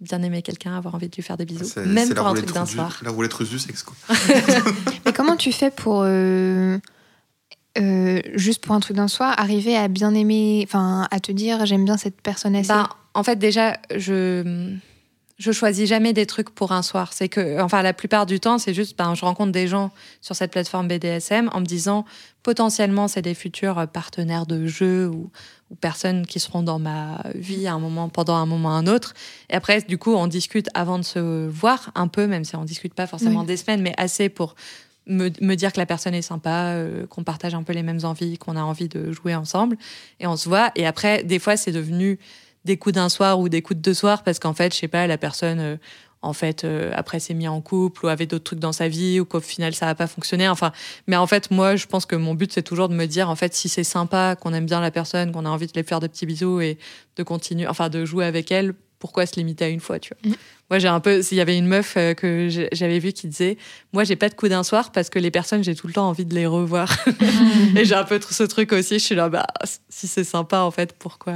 bien 0.00 0.22
aimer 0.22 0.42
quelqu'un, 0.42 0.76
avoir 0.76 0.94
envie 0.94 1.08
de 1.08 1.16
lui 1.16 1.24
faire 1.24 1.36
des 1.36 1.44
bisous, 1.44 1.80
même 1.86 2.14
pour 2.14 2.26
un 2.26 2.34
truc 2.34 2.52
d'un 2.52 2.66
soir. 2.66 3.00
La 3.02 3.10
roulette 3.10 3.34
russe 3.34 3.50
du 3.50 3.58
sexe, 3.58 3.82
quoi. 3.82 3.96
mais 5.04 5.12
comment 5.12 5.36
tu 5.36 5.50
fais 5.50 5.72
pour 5.72 6.04
euh, 6.04 6.78
juste 8.34 8.64
pour 8.64 8.74
un 8.74 8.80
truc 8.80 8.96
d'un 8.96 9.08
soir 9.08 9.34
arriver 9.38 9.76
à 9.76 9.88
bien 9.88 10.14
aimer, 10.14 10.62
enfin 10.64 11.08
à 11.10 11.18
te 11.18 11.32
dire 11.32 11.66
j'aime 11.66 11.84
bien 11.84 11.96
cette 11.96 12.20
personne 12.20 12.54
assez? 12.54 12.68
Bah, 12.68 12.90
en 13.14 13.24
fait, 13.24 13.36
déjà, 13.36 13.76
je 13.96 14.76
je 15.38 15.52
choisis 15.52 15.88
jamais 15.88 16.12
des 16.12 16.26
trucs 16.26 16.50
pour 16.50 16.72
un 16.72 16.82
soir. 16.82 17.12
C'est 17.12 17.28
que, 17.28 17.60
enfin, 17.60 17.82
la 17.82 17.92
plupart 17.92 18.26
du 18.26 18.40
temps, 18.40 18.58
c'est 18.58 18.74
juste, 18.74 18.98
ben, 18.98 19.14
je 19.14 19.24
rencontre 19.24 19.52
des 19.52 19.68
gens 19.68 19.92
sur 20.20 20.34
cette 20.34 20.50
plateforme 20.50 20.88
BDSM 20.88 21.48
en 21.52 21.60
me 21.60 21.64
disant, 21.64 22.04
potentiellement, 22.42 23.06
c'est 23.06 23.22
des 23.22 23.34
futurs 23.34 23.86
partenaires 23.86 24.46
de 24.46 24.66
jeu 24.66 25.06
ou, 25.06 25.30
ou, 25.70 25.76
personnes 25.76 26.26
qui 26.26 26.40
seront 26.40 26.62
dans 26.62 26.80
ma 26.80 27.22
vie 27.36 27.68
à 27.68 27.74
un 27.74 27.78
moment, 27.78 28.08
pendant 28.08 28.34
un 28.34 28.46
moment 28.46 28.72
un 28.72 28.88
autre. 28.88 29.14
Et 29.48 29.54
après, 29.54 29.80
du 29.82 29.96
coup, 29.96 30.12
on 30.12 30.26
discute 30.26 30.68
avant 30.74 30.98
de 30.98 31.04
se 31.04 31.46
voir 31.46 31.92
un 31.94 32.08
peu, 32.08 32.26
même 32.26 32.44
si 32.44 32.56
on 32.56 32.64
discute 32.64 32.94
pas 32.94 33.06
forcément 33.06 33.44
des 33.44 33.56
semaines, 33.56 33.80
mais 33.80 33.94
assez 33.96 34.28
pour 34.28 34.56
me, 35.06 35.30
me, 35.40 35.54
dire 35.54 35.72
que 35.72 35.78
la 35.78 35.86
personne 35.86 36.14
est 36.14 36.22
sympa, 36.22 36.72
euh, 36.74 37.06
qu'on 37.06 37.22
partage 37.22 37.54
un 37.54 37.62
peu 37.62 37.72
les 37.72 37.84
mêmes 37.84 38.00
envies, 38.02 38.38
qu'on 38.38 38.56
a 38.56 38.62
envie 38.62 38.88
de 38.88 39.12
jouer 39.12 39.36
ensemble. 39.36 39.78
Et 40.18 40.26
on 40.26 40.36
se 40.36 40.48
voit. 40.48 40.72
Et 40.74 40.84
après, 40.84 41.22
des 41.22 41.38
fois, 41.38 41.56
c'est 41.56 41.72
devenu 41.72 42.18
des 42.68 42.76
coups 42.76 42.94
d'un 42.94 43.08
soir 43.08 43.40
ou 43.40 43.48
des 43.48 43.62
coups 43.62 43.78
de 43.78 43.82
deux 43.82 43.94
soirs 43.94 44.22
parce 44.22 44.38
qu'en 44.38 44.52
fait, 44.52 44.74
je 44.74 44.78
sais 44.78 44.88
pas, 44.88 45.06
la 45.06 45.18
personne, 45.18 45.58
euh, 45.58 45.76
en 46.20 46.34
fait, 46.34 46.64
euh, 46.64 46.92
après 46.94 47.18
s'est 47.18 47.34
mis 47.34 47.48
en 47.48 47.60
couple 47.60 48.04
ou 48.04 48.08
avait 48.08 48.26
d'autres 48.26 48.44
trucs 48.44 48.58
dans 48.58 48.72
sa 48.72 48.88
vie 48.88 49.20
ou 49.20 49.24
qu'au 49.24 49.40
final 49.40 49.74
ça 49.74 49.86
n'a 49.86 49.94
pas 49.94 50.06
fonctionné. 50.06 50.48
Enfin, 50.48 50.72
mais 51.06 51.16
en 51.16 51.26
fait, 51.26 51.50
moi, 51.50 51.76
je 51.76 51.86
pense 51.86 52.06
que 52.06 52.14
mon 52.14 52.34
but 52.34 52.52
c'est 52.52 52.62
toujours 52.62 52.88
de 52.88 52.94
me 52.94 53.06
dire, 53.06 53.30
en 53.30 53.36
fait, 53.36 53.54
si 53.54 53.68
c'est 53.68 53.84
sympa, 53.84 54.36
qu'on 54.36 54.52
aime 54.52 54.66
bien 54.66 54.80
la 54.80 54.90
personne, 54.90 55.32
qu'on 55.32 55.46
a 55.46 55.48
envie 55.48 55.66
de 55.66 55.72
lui 55.74 55.82
faire 55.82 56.00
des 56.00 56.08
petits 56.08 56.26
bisous 56.26 56.60
et 56.60 56.78
de 57.16 57.22
continuer, 57.22 57.66
enfin, 57.66 57.88
de 57.88 58.04
jouer 58.04 58.26
avec 58.26 58.52
elle, 58.52 58.74
pourquoi 58.98 59.26
se 59.26 59.36
limiter 59.36 59.64
à 59.64 59.68
une 59.68 59.80
fois, 59.80 59.98
tu 59.98 60.12
vois. 60.14 60.32
Mm. 60.32 60.36
Moi, 60.70 60.78
j'ai 60.78 60.88
un 60.88 61.00
peu, 61.00 61.22
s'il 61.22 61.38
y 61.38 61.40
avait 61.40 61.56
une 61.56 61.66
meuf 61.66 61.94
euh, 61.96 62.12
que 62.12 62.48
j'avais 62.72 62.98
vue 62.98 63.12
qui 63.12 63.26
disait, 63.26 63.56
moi, 63.94 64.04
j'ai 64.04 64.16
pas 64.16 64.28
de 64.28 64.34
coup 64.34 64.48
d'un 64.48 64.62
soir 64.62 64.92
parce 64.92 65.08
que 65.08 65.18
les 65.18 65.30
personnes, 65.30 65.64
j'ai 65.64 65.74
tout 65.74 65.86
le 65.86 65.94
temps 65.94 66.08
envie 66.08 66.26
de 66.26 66.34
les 66.34 66.46
revoir. 66.46 66.94
Mm. 67.28 67.76
et 67.76 67.84
j'ai 67.84 67.94
un 67.94 68.04
peu 68.04 68.20
ce 68.30 68.42
truc 68.42 68.72
aussi. 68.72 68.98
Je 68.98 69.04
suis 69.04 69.14
là, 69.14 69.28
bah, 69.28 69.46
si 69.88 70.06
c'est 70.06 70.24
sympa, 70.24 70.60
en 70.60 70.70
fait, 70.70 70.92
pourquoi, 70.98 71.32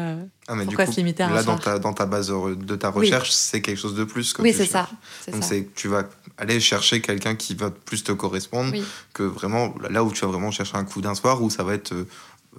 ah, 0.49 0.55
pourquoi 0.65 0.87
se 0.87 0.97
limiter 0.97 1.23
à 1.23 1.29
un 1.29 1.35
là, 1.35 1.43
soir 1.43 1.57
dans 1.57 1.63
ta, 1.63 1.79
dans 1.79 1.93
ta 1.93 2.07
base 2.07 2.29
de 2.29 2.77
ta 2.77 2.91
recherche, 2.91 3.31
c'est 3.31 3.61
quelque 3.61 3.79
chose 3.79 3.95
de 3.95 4.05
plus. 4.05 4.35
oui, 4.39 4.53
c'est 4.53 4.67
ça. 4.67 4.89
Donc, 5.31 5.45
c'est 5.45 5.69
tu 5.75 5.89
vas 5.89 6.05
aller 6.39 6.61
chercher 6.61 7.01
quelqu'un 7.01 7.35
qui 7.35 7.55
va 7.55 7.71
plus 7.71 8.05
te 8.05 8.13
correspondre 8.13 8.73
que 9.13 9.23
vraiment 9.23 9.75
là 9.91 10.03
où 10.05 10.13
tu 10.13 10.25
vas 10.25 10.31
vraiment 10.31 10.51
chercher 10.51 10.77
un 10.77 10.85
coup 10.85 11.01
d'un 11.01 11.15
soir 11.15 11.43
où 11.43 11.51
ça 11.51 11.63
va 11.63 11.75
être 11.75 11.93
euh, 11.93 12.09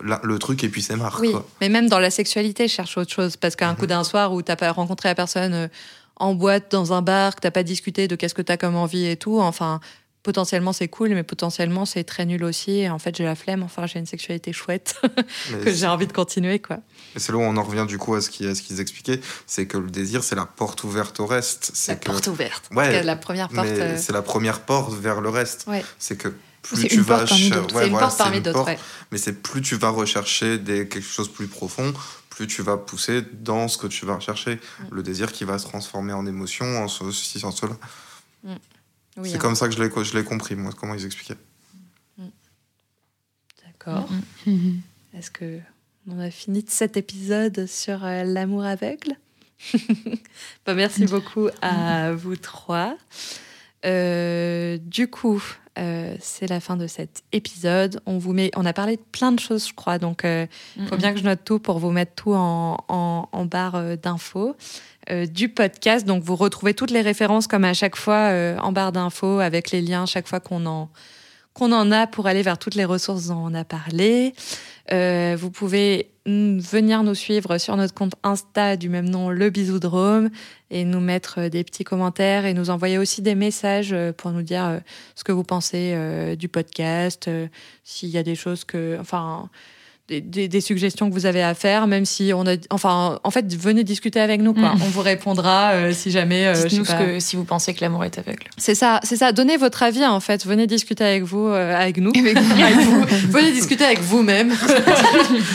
le 0.01 0.39
truc 0.39 0.63
et 0.63 0.69
puis 0.69 0.81
c'est 0.81 0.95
marre. 0.95 1.19
Oui, 1.21 1.33
mais 1.61 1.69
même 1.69 1.87
dans 1.87 1.99
la 1.99 2.09
sexualité, 2.09 2.67
je 2.67 2.73
cherche 2.73 2.97
autre 2.97 3.11
chose. 3.11 3.37
Parce 3.37 3.55
qu'un 3.55 3.71
mhm. 3.71 3.77
coup 3.77 3.87
d'un 3.87 4.03
soir 4.03 4.33
où 4.33 4.41
t'as 4.41 4.55
pas 4.55 4.71
rencontré 4.71 5.09
la 5.09 5.15
personne 5.15 5.53
euh, 5.53 5.67
en 6.15 6.35
boîte, 6.35 6.71
dans 6.71 6.93
un 6.93 7.01
bar, 7.01 7.35
que 7.35 7.41
t'as 7.41 7.51
pas 7.51 7.63
discuté 7.63 8.07
de 8.07 8.15
qu'est-ce 8.15 8.33
que 8.33 8.41
t'as 8.41 8.57
comme 8.57 8.75
envie 8.75 9.05
et 9.05 9.17
tout, 9.17 9.39
enfin, 9.39 9.79
potentiellement 10.21 10.71
c'est 10.71 10.87
cool, 10.87 11.09
mais 11.09 11.23
potentiellement 11.23 11.85
c'est 11.85 12.03
très 12.03 12.25
nul 12.25 12.43
aussi. 12.43 12.79
Et 12.79 12.89
en 12.89 12.99
fait, 12.99 13.15
j'ai 13.15 13.23
la 13.23 13.35
flemme. 13.35 13.63
Enfin, 13.63 13.85
j'ai 13.85 13.99
une 13.99 14.05
sexualité 14.05 14.53
chouette 14.53 15.01
que 15.63 15.71
j'ai 15.71 15.87
envie 15.87 16.07
de 16.07 16.13
continuer, 16.13 16.59
quoi. 16.59 16.79
c'est 17.15 17.31
là 17.31 17.37
où 17.37 17.41
on 17.41 17.57
en 17.57 17.63
revient 17.63 17.85
du 17.87 17.97
coup 17.97 18.15
à 18.15 18.21
ce 18.21 18.29
qu'ils 18.29 18.79
expliquaient, 18.79 19.19
c'est 19.45 19.67
que 19.67 19.77
le 19.77 19.89
désir, 19.89 20.23
c'est 20.23 20.35
la 20.35 20.45
porte 20.45 20.83
ouverte 20.83 21.19
au 21.19 21.25
reste. 21.25 21.73
La 21.87 21.95
porte 21.95 22.27
ouverte. 22.27 22.69
Ouais. 22.71 23.03
La 23.03 23.15
première 23.15 23.49
porte. 23.49 23.67
Euh, 23.67 23.97
c'est 23.97 24.13
la 24.13 24.21
première 24.21 24.61
porte 24.61 24.93
vers 24.93 25.21
le 25.21 25.29
reste. 25.29 25.65
Ouais. 25.67 25.83
C'est 25.99 26.17
que 26.17 26.33
plus 26.63 26.87
tu 26.87 27.01
vas 27.01 27.27
c'est 27.27 27.37
une 27.37 27.91
porte 27.91 28.17
parmi 28.17 28.41
d'autres 28.41 28.65
mais 29.11 29.17
c'est 29.17 29.41
plus 29.41 29.61
tu 29.61 29.75
vas 29.75 29.89
rechercher 29.89 30.57
des, 30.57 30.87
quelque 30.87 31.05
chose 31.05 31.29
de 31.29 31.33
plus 31.33 31.47
profond 31.47 31.93
plus 32.29 32.47
tu 32.47 32.63
vas 32.63 32.77
pousser 32.77 33.21
dans 33.33 33.67
ce 33.67 33.77
que 33.77 33.85
tu 33.85 34.05
vas 34.05 34.15
rechercher. 34.15 34.55
Mm. 34.55 34.83
le 34.91 35.03
désir 35.03 35.31
qui 35.31 35.43
va 35.43 35.59
se 35.59 35.67
transformer 35.67 36.13
en 36.13 36.25
émotion 36.25 36.65
en 36.83 36.87
ceci 36.87 37.45
en 37.45 37.51
cela 37.51 37.75
mm. 38.43 38.53
c'est 39.23 39.35
hein. 39.35 39.37
comme 39.37 39.55
ça 39.55 39.67
que 39.67 39.75
je 39.75 39.83
l'ai 39.83 39.91
je 40.03 40.17
l'ai 40.17 40.23
compris 40.23 40.55
moi 40.55 40.71
comment 40.75 40.95
ils 40.95 41.05
expliquaient. 41.05 41.37
Mm. 42.17 42.27
d'accord. 43.67 44.09
Est-ce 45.13 45.29
que 45.29 45.59
on 46.07 46.19
a 46.19 46.31
fini 46.31 46.63
de 46.63 46.69
cet 46.69 46.97
épisode 46.97 47.67
sur 47.67 48.03
euh, 48.03 48.23
l'amour 48.23 48.63
aveugle? 48.63 49.15
Bah, 50.65 50.73
merci 50.73 51.05
beaucoup 51.05 51.49
à 51.61 52.11
vous 52.13 52.35
trois. 52.35 52.97
Euh, 53.85 54.77
du 54.81 55.09
coup 55.09 55.41
euh, 55.79 56.15
c'est 56.19 56.47
la 56.47 56.59
fin 56.59 56.77
de 56.77 56.85
cet 56.87 57.23
épisode. 57.31 57.99
On 58.05 58.17
vous 58.17 58.33
met, 58.33 58.51
on 58.55 58.65
a 58.65 58.73
parlé 58.73 58.97
de 58.97 59.01
plein 59.11 59.31
de 59.31 59.39
choses, 59.39 59.67
je 59.67 59.73
crois, 59.73 59.97
donc 59.97 60.21
il 60.23 60.27
euh, 60.27 60.45
faut 60.87 60.97
bien 60.97 61.13
que 61.13 61.19
je 61.19 61.23
note 61.23 61.39
tout 61.43 61.59
pour 61.59 61.79
vous 61.79 61.89
mettre 61.89 62.13
tout 62.13 62.33
en, 62.33 62.77
en, 62.87 63.45
barre 63.45 63.75
euh, 63.75 63.95
d'infos. 63.95 64.55
du 65.31 65.49
podcast. 65.49 66.05
Donc, 66.05 66.23
vous 66.23 66.35
retrouvez 66.35 66.73
toutes 66.73 66.91
les 66.91 67.01
références 67.01 67.47
comme 67.47 67.65
à 67.65 67.73
chaque 67.73 67.95
fois 67.95 68.31
en 68.61 68.71
barre 68.71 68.91
d'infos 68.91 69.39
avec 69.39 69.71
les 69.71 69.81
liens 69.81 70.05
chaque 70.05 70.27
fois 70.27 70.39
qu'on 70.39 70.65
en, 70.65 70.89
qu'on 71.53 71.71
en 71.71 71.91
a 71.91 72.07
pour 72.07 72.27
aller 72.27 72.41
vers 72.41 72.57
toutes 72.57 72.75
les 72.75 72.85
ressources 72.85 73.27
dont 73.27 73.43
on 73.43 73.53
a 73.53 73.63
parlé. 73.65 74.33
Euh, 74.91 75.35
vous 75.39 75.49
pouvez 75.49 76.09
venir 76.25 77.03
nous 77.03 77.15
suivre 77.15 77.57
sur 77.57 77.75
notre 77.75 77.93
compte 77.93 78.13
Insta 78.23 78.77
du 78.77 78.89
même 78.89 79.09
nom, 79.09 79.29
le 79.29 79.49
Bisoudrome, 79.49 80.29
et 80.69 80.85
nous 80.85 80.99
mettre 80.99 81.47
des 81.47 81.63
petits 81.63 81.83
commentaires 81.83 82.45
et 82.45 82.53
nous 82.53 82.69
envoyer 82.69 82.97
aussi 82.97 83.21
des 83.21 83.35
messages 83.35 83.93
euh, 83.93 84.11
pour 84.13 84.31
nous 84.31 84.41
dire 84.41 84.65
euh, 84.65 84.79
ce 85.15 85.23
que 85.23 85.31
vous 85.31 85.43
pensez 85.43 85.95
du 86.37 86.47
podcast, 86.47 87.29
s'il 87.83 88.09
y 88.09 88.17
a 88.17 88.23
des 88.23 88.35
choses 88.35 88.65
que, 88.65 88.97
enfin, 88.99 89.49
des, 90.09 90.61
suggestions 90.61 91.09
que 91.09 91.13
vous 91.13 91.25
avez 91.25 91.41
à 91.41 91.53
faire, 91.53 91.87
même 91.87 92.05
si 92.05 92.33
on 92.35 92.45
a, 92.45 92.55
enfin, 92.69 93.19
en 93.23 93.31
fait, 93.31 93.55
venez 93.55 93.85
discuter 93.85 94.19
avec 94.19 94.41
nous, 94.41 94.53
quoi. 94.53 94.73
Mm. 94.73 94.81
On 94.83 94.89
vous 94.89 95.01
répondra 95.01 95.71
euh, 95.71 95.93
si 95.93 96.11
jamais. 96.11 96.47
Euh, 96.47 96.53
Dites-nous 96.53 96.83
que 96.83 97.19
si 97.19 97.37
vous 97.37 97.45
pensez 97.45 97.73
que 97.73 97.81
l'amour 97.81 98.03
est 98.03 98.17
aveugle. 98.17 98.43
C'est 98.57 98.75
ça, 98.75 98.99
c'est 99.03 99.15
ça. 99.15 99.31
Donnez 99.31 99.55
votre 99.55 99.81
avis, 99.81 100.05
en 100.05 100.19
fait. 100.19 100.45
Venez 100.45 100.67
discuter 100.67 101.05
avec 101.05 101.23
vous, 101.23 101.47
euh, 101.47 101.73
avec 101.75 101.97
nous, 101.97 102.11
avec 102.15 102.37
vous. 102.37 103.05
venez 103.29 103.53
discuter 103.53 103.85
avec 103.85 104.01
vous-même. 104.01 104.51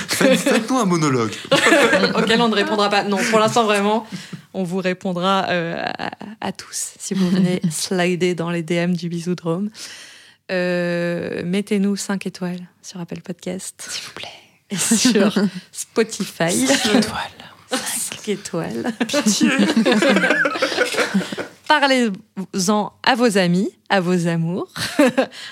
Faites-nous 0.08 0.78
un 0.78 0.86
monologue 0.86 1.32
auquel 2.16 2.40
on 2.40 2.48
ne 2.48 2.54
répondra 2.54 2.88
pas. 2.88 3.04
Non, 3.04 3.18
pour 3.30 3.38
l'instant, 3.38 3.64
vraiment, 3.64 4.06
on 4.54 4.62
vous 4.62 4.78
répondra 4.78 5.40
à, 5.40 6.10
à, 6.40 6.52
tous 6.52 6.94
si 6.98 7.12
vous 7.12 7.28
venez 7.28 7.60
slider 7.70 8.34
dans 8.34 8.50
les 8.50 8.62
DM 8.62 8.92
du 8.92 9.10
Bisoudrome. 9.10 9.68
Euh, 10.50 11.42
mettez-nous 11.44 11.96
5 11.96 12.26
étoiles 12.26 12.60
sur 12.82 13.00
Apple 13.00 13.20
Podcast. 13.20 13.86
S'il 13.88 14.04
vous 14.04 14.12
plaît. 14.12 14.28
Et 14.70 14.76
sur 14.76 15.34
Spotify. 15.72 16.66
5 16.66 16.94
étoiles. 16.94 17.30
5 17.70 18.28
étoiles. 18.28 18.92
Pitié. 19.06 19.50
Parlez-en 21.68 22.92
à 23.02 23.14
vos 23.14 23.36
amis, 23.36 23.70
à 23.90 24.00
vos 24.00 24.26
amours, 24.26 24.72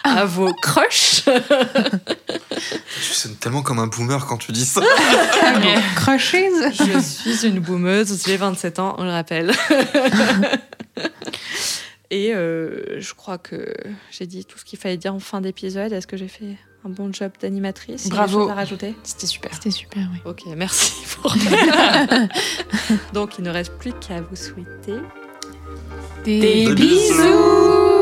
à 0.03 0.25
vos 0.25 0.51
crushs. 0.55 1.25
Tu 1.25 3.13
sonnes 3.13 3.37
tellement 3.37 3.61
comme 3.61 3.79
un 3.81 3.87
boomer 3.87 4.25
quand 4.27 4.39
tu 4.39 4.51
dis 4.51 4.65
ça. 4.65 4.81
Crushes 5.97 6.35
Je 6.73 7.01
suis 7.03 7.47
une 7.47 7.61
boomeuse, 7.61 8.23
j'ai 8.25 8.39
27 8.39 8.79
ans, 8.79 8.97
on 8.99 9.05
le 9.05 9.11
rappelle. 9.11 9.53
Et 12.11 12.35
euh, 12.35 13.01
je 13.01 13.15
crois 13.15 13.39
que 13.39 13.75
j'ai 14.11 14.27
dit 14.27 14.45
tout 14.45 14.59
ce 14.59 14.65
qu'il 14.65 14.79
fallait 14.79 14.97
dire 14.97 15.15
en 15.15 15.19
fin 15.19 15.41
d'épisode. 15.41 15.93
Est-ce 15.93 16.07
que 16.07 16.17
j'ai 16.17 16.29
fait 16.29 16.57
un 16.85 16.89
bon 16.89 17.13
job 17.13 17.33
d'animatrice? 17.41 18.09
Bravo. 18.09 18.49
à 18.49 18.55
rajouter? 18.55 18.95
C'était 19.03 19.27
super. 19.27 19.53
C'était 19.55 19.71
super, 19.71 20.09
oui. 20.13 20.21
Ok, 20.25 20.43
merci. 20.57 20.93
Donc, 23.13 23.39
il 23.39 23.45
ne 23.45 23.51
reste 23.51 23.73
plus 23.79 23.93
qu'à 23.95 24.21
vous 24.21 24.37
souhaiter 24.37 25.01
des, 26.25 26.75
bisous. 26.75 27.96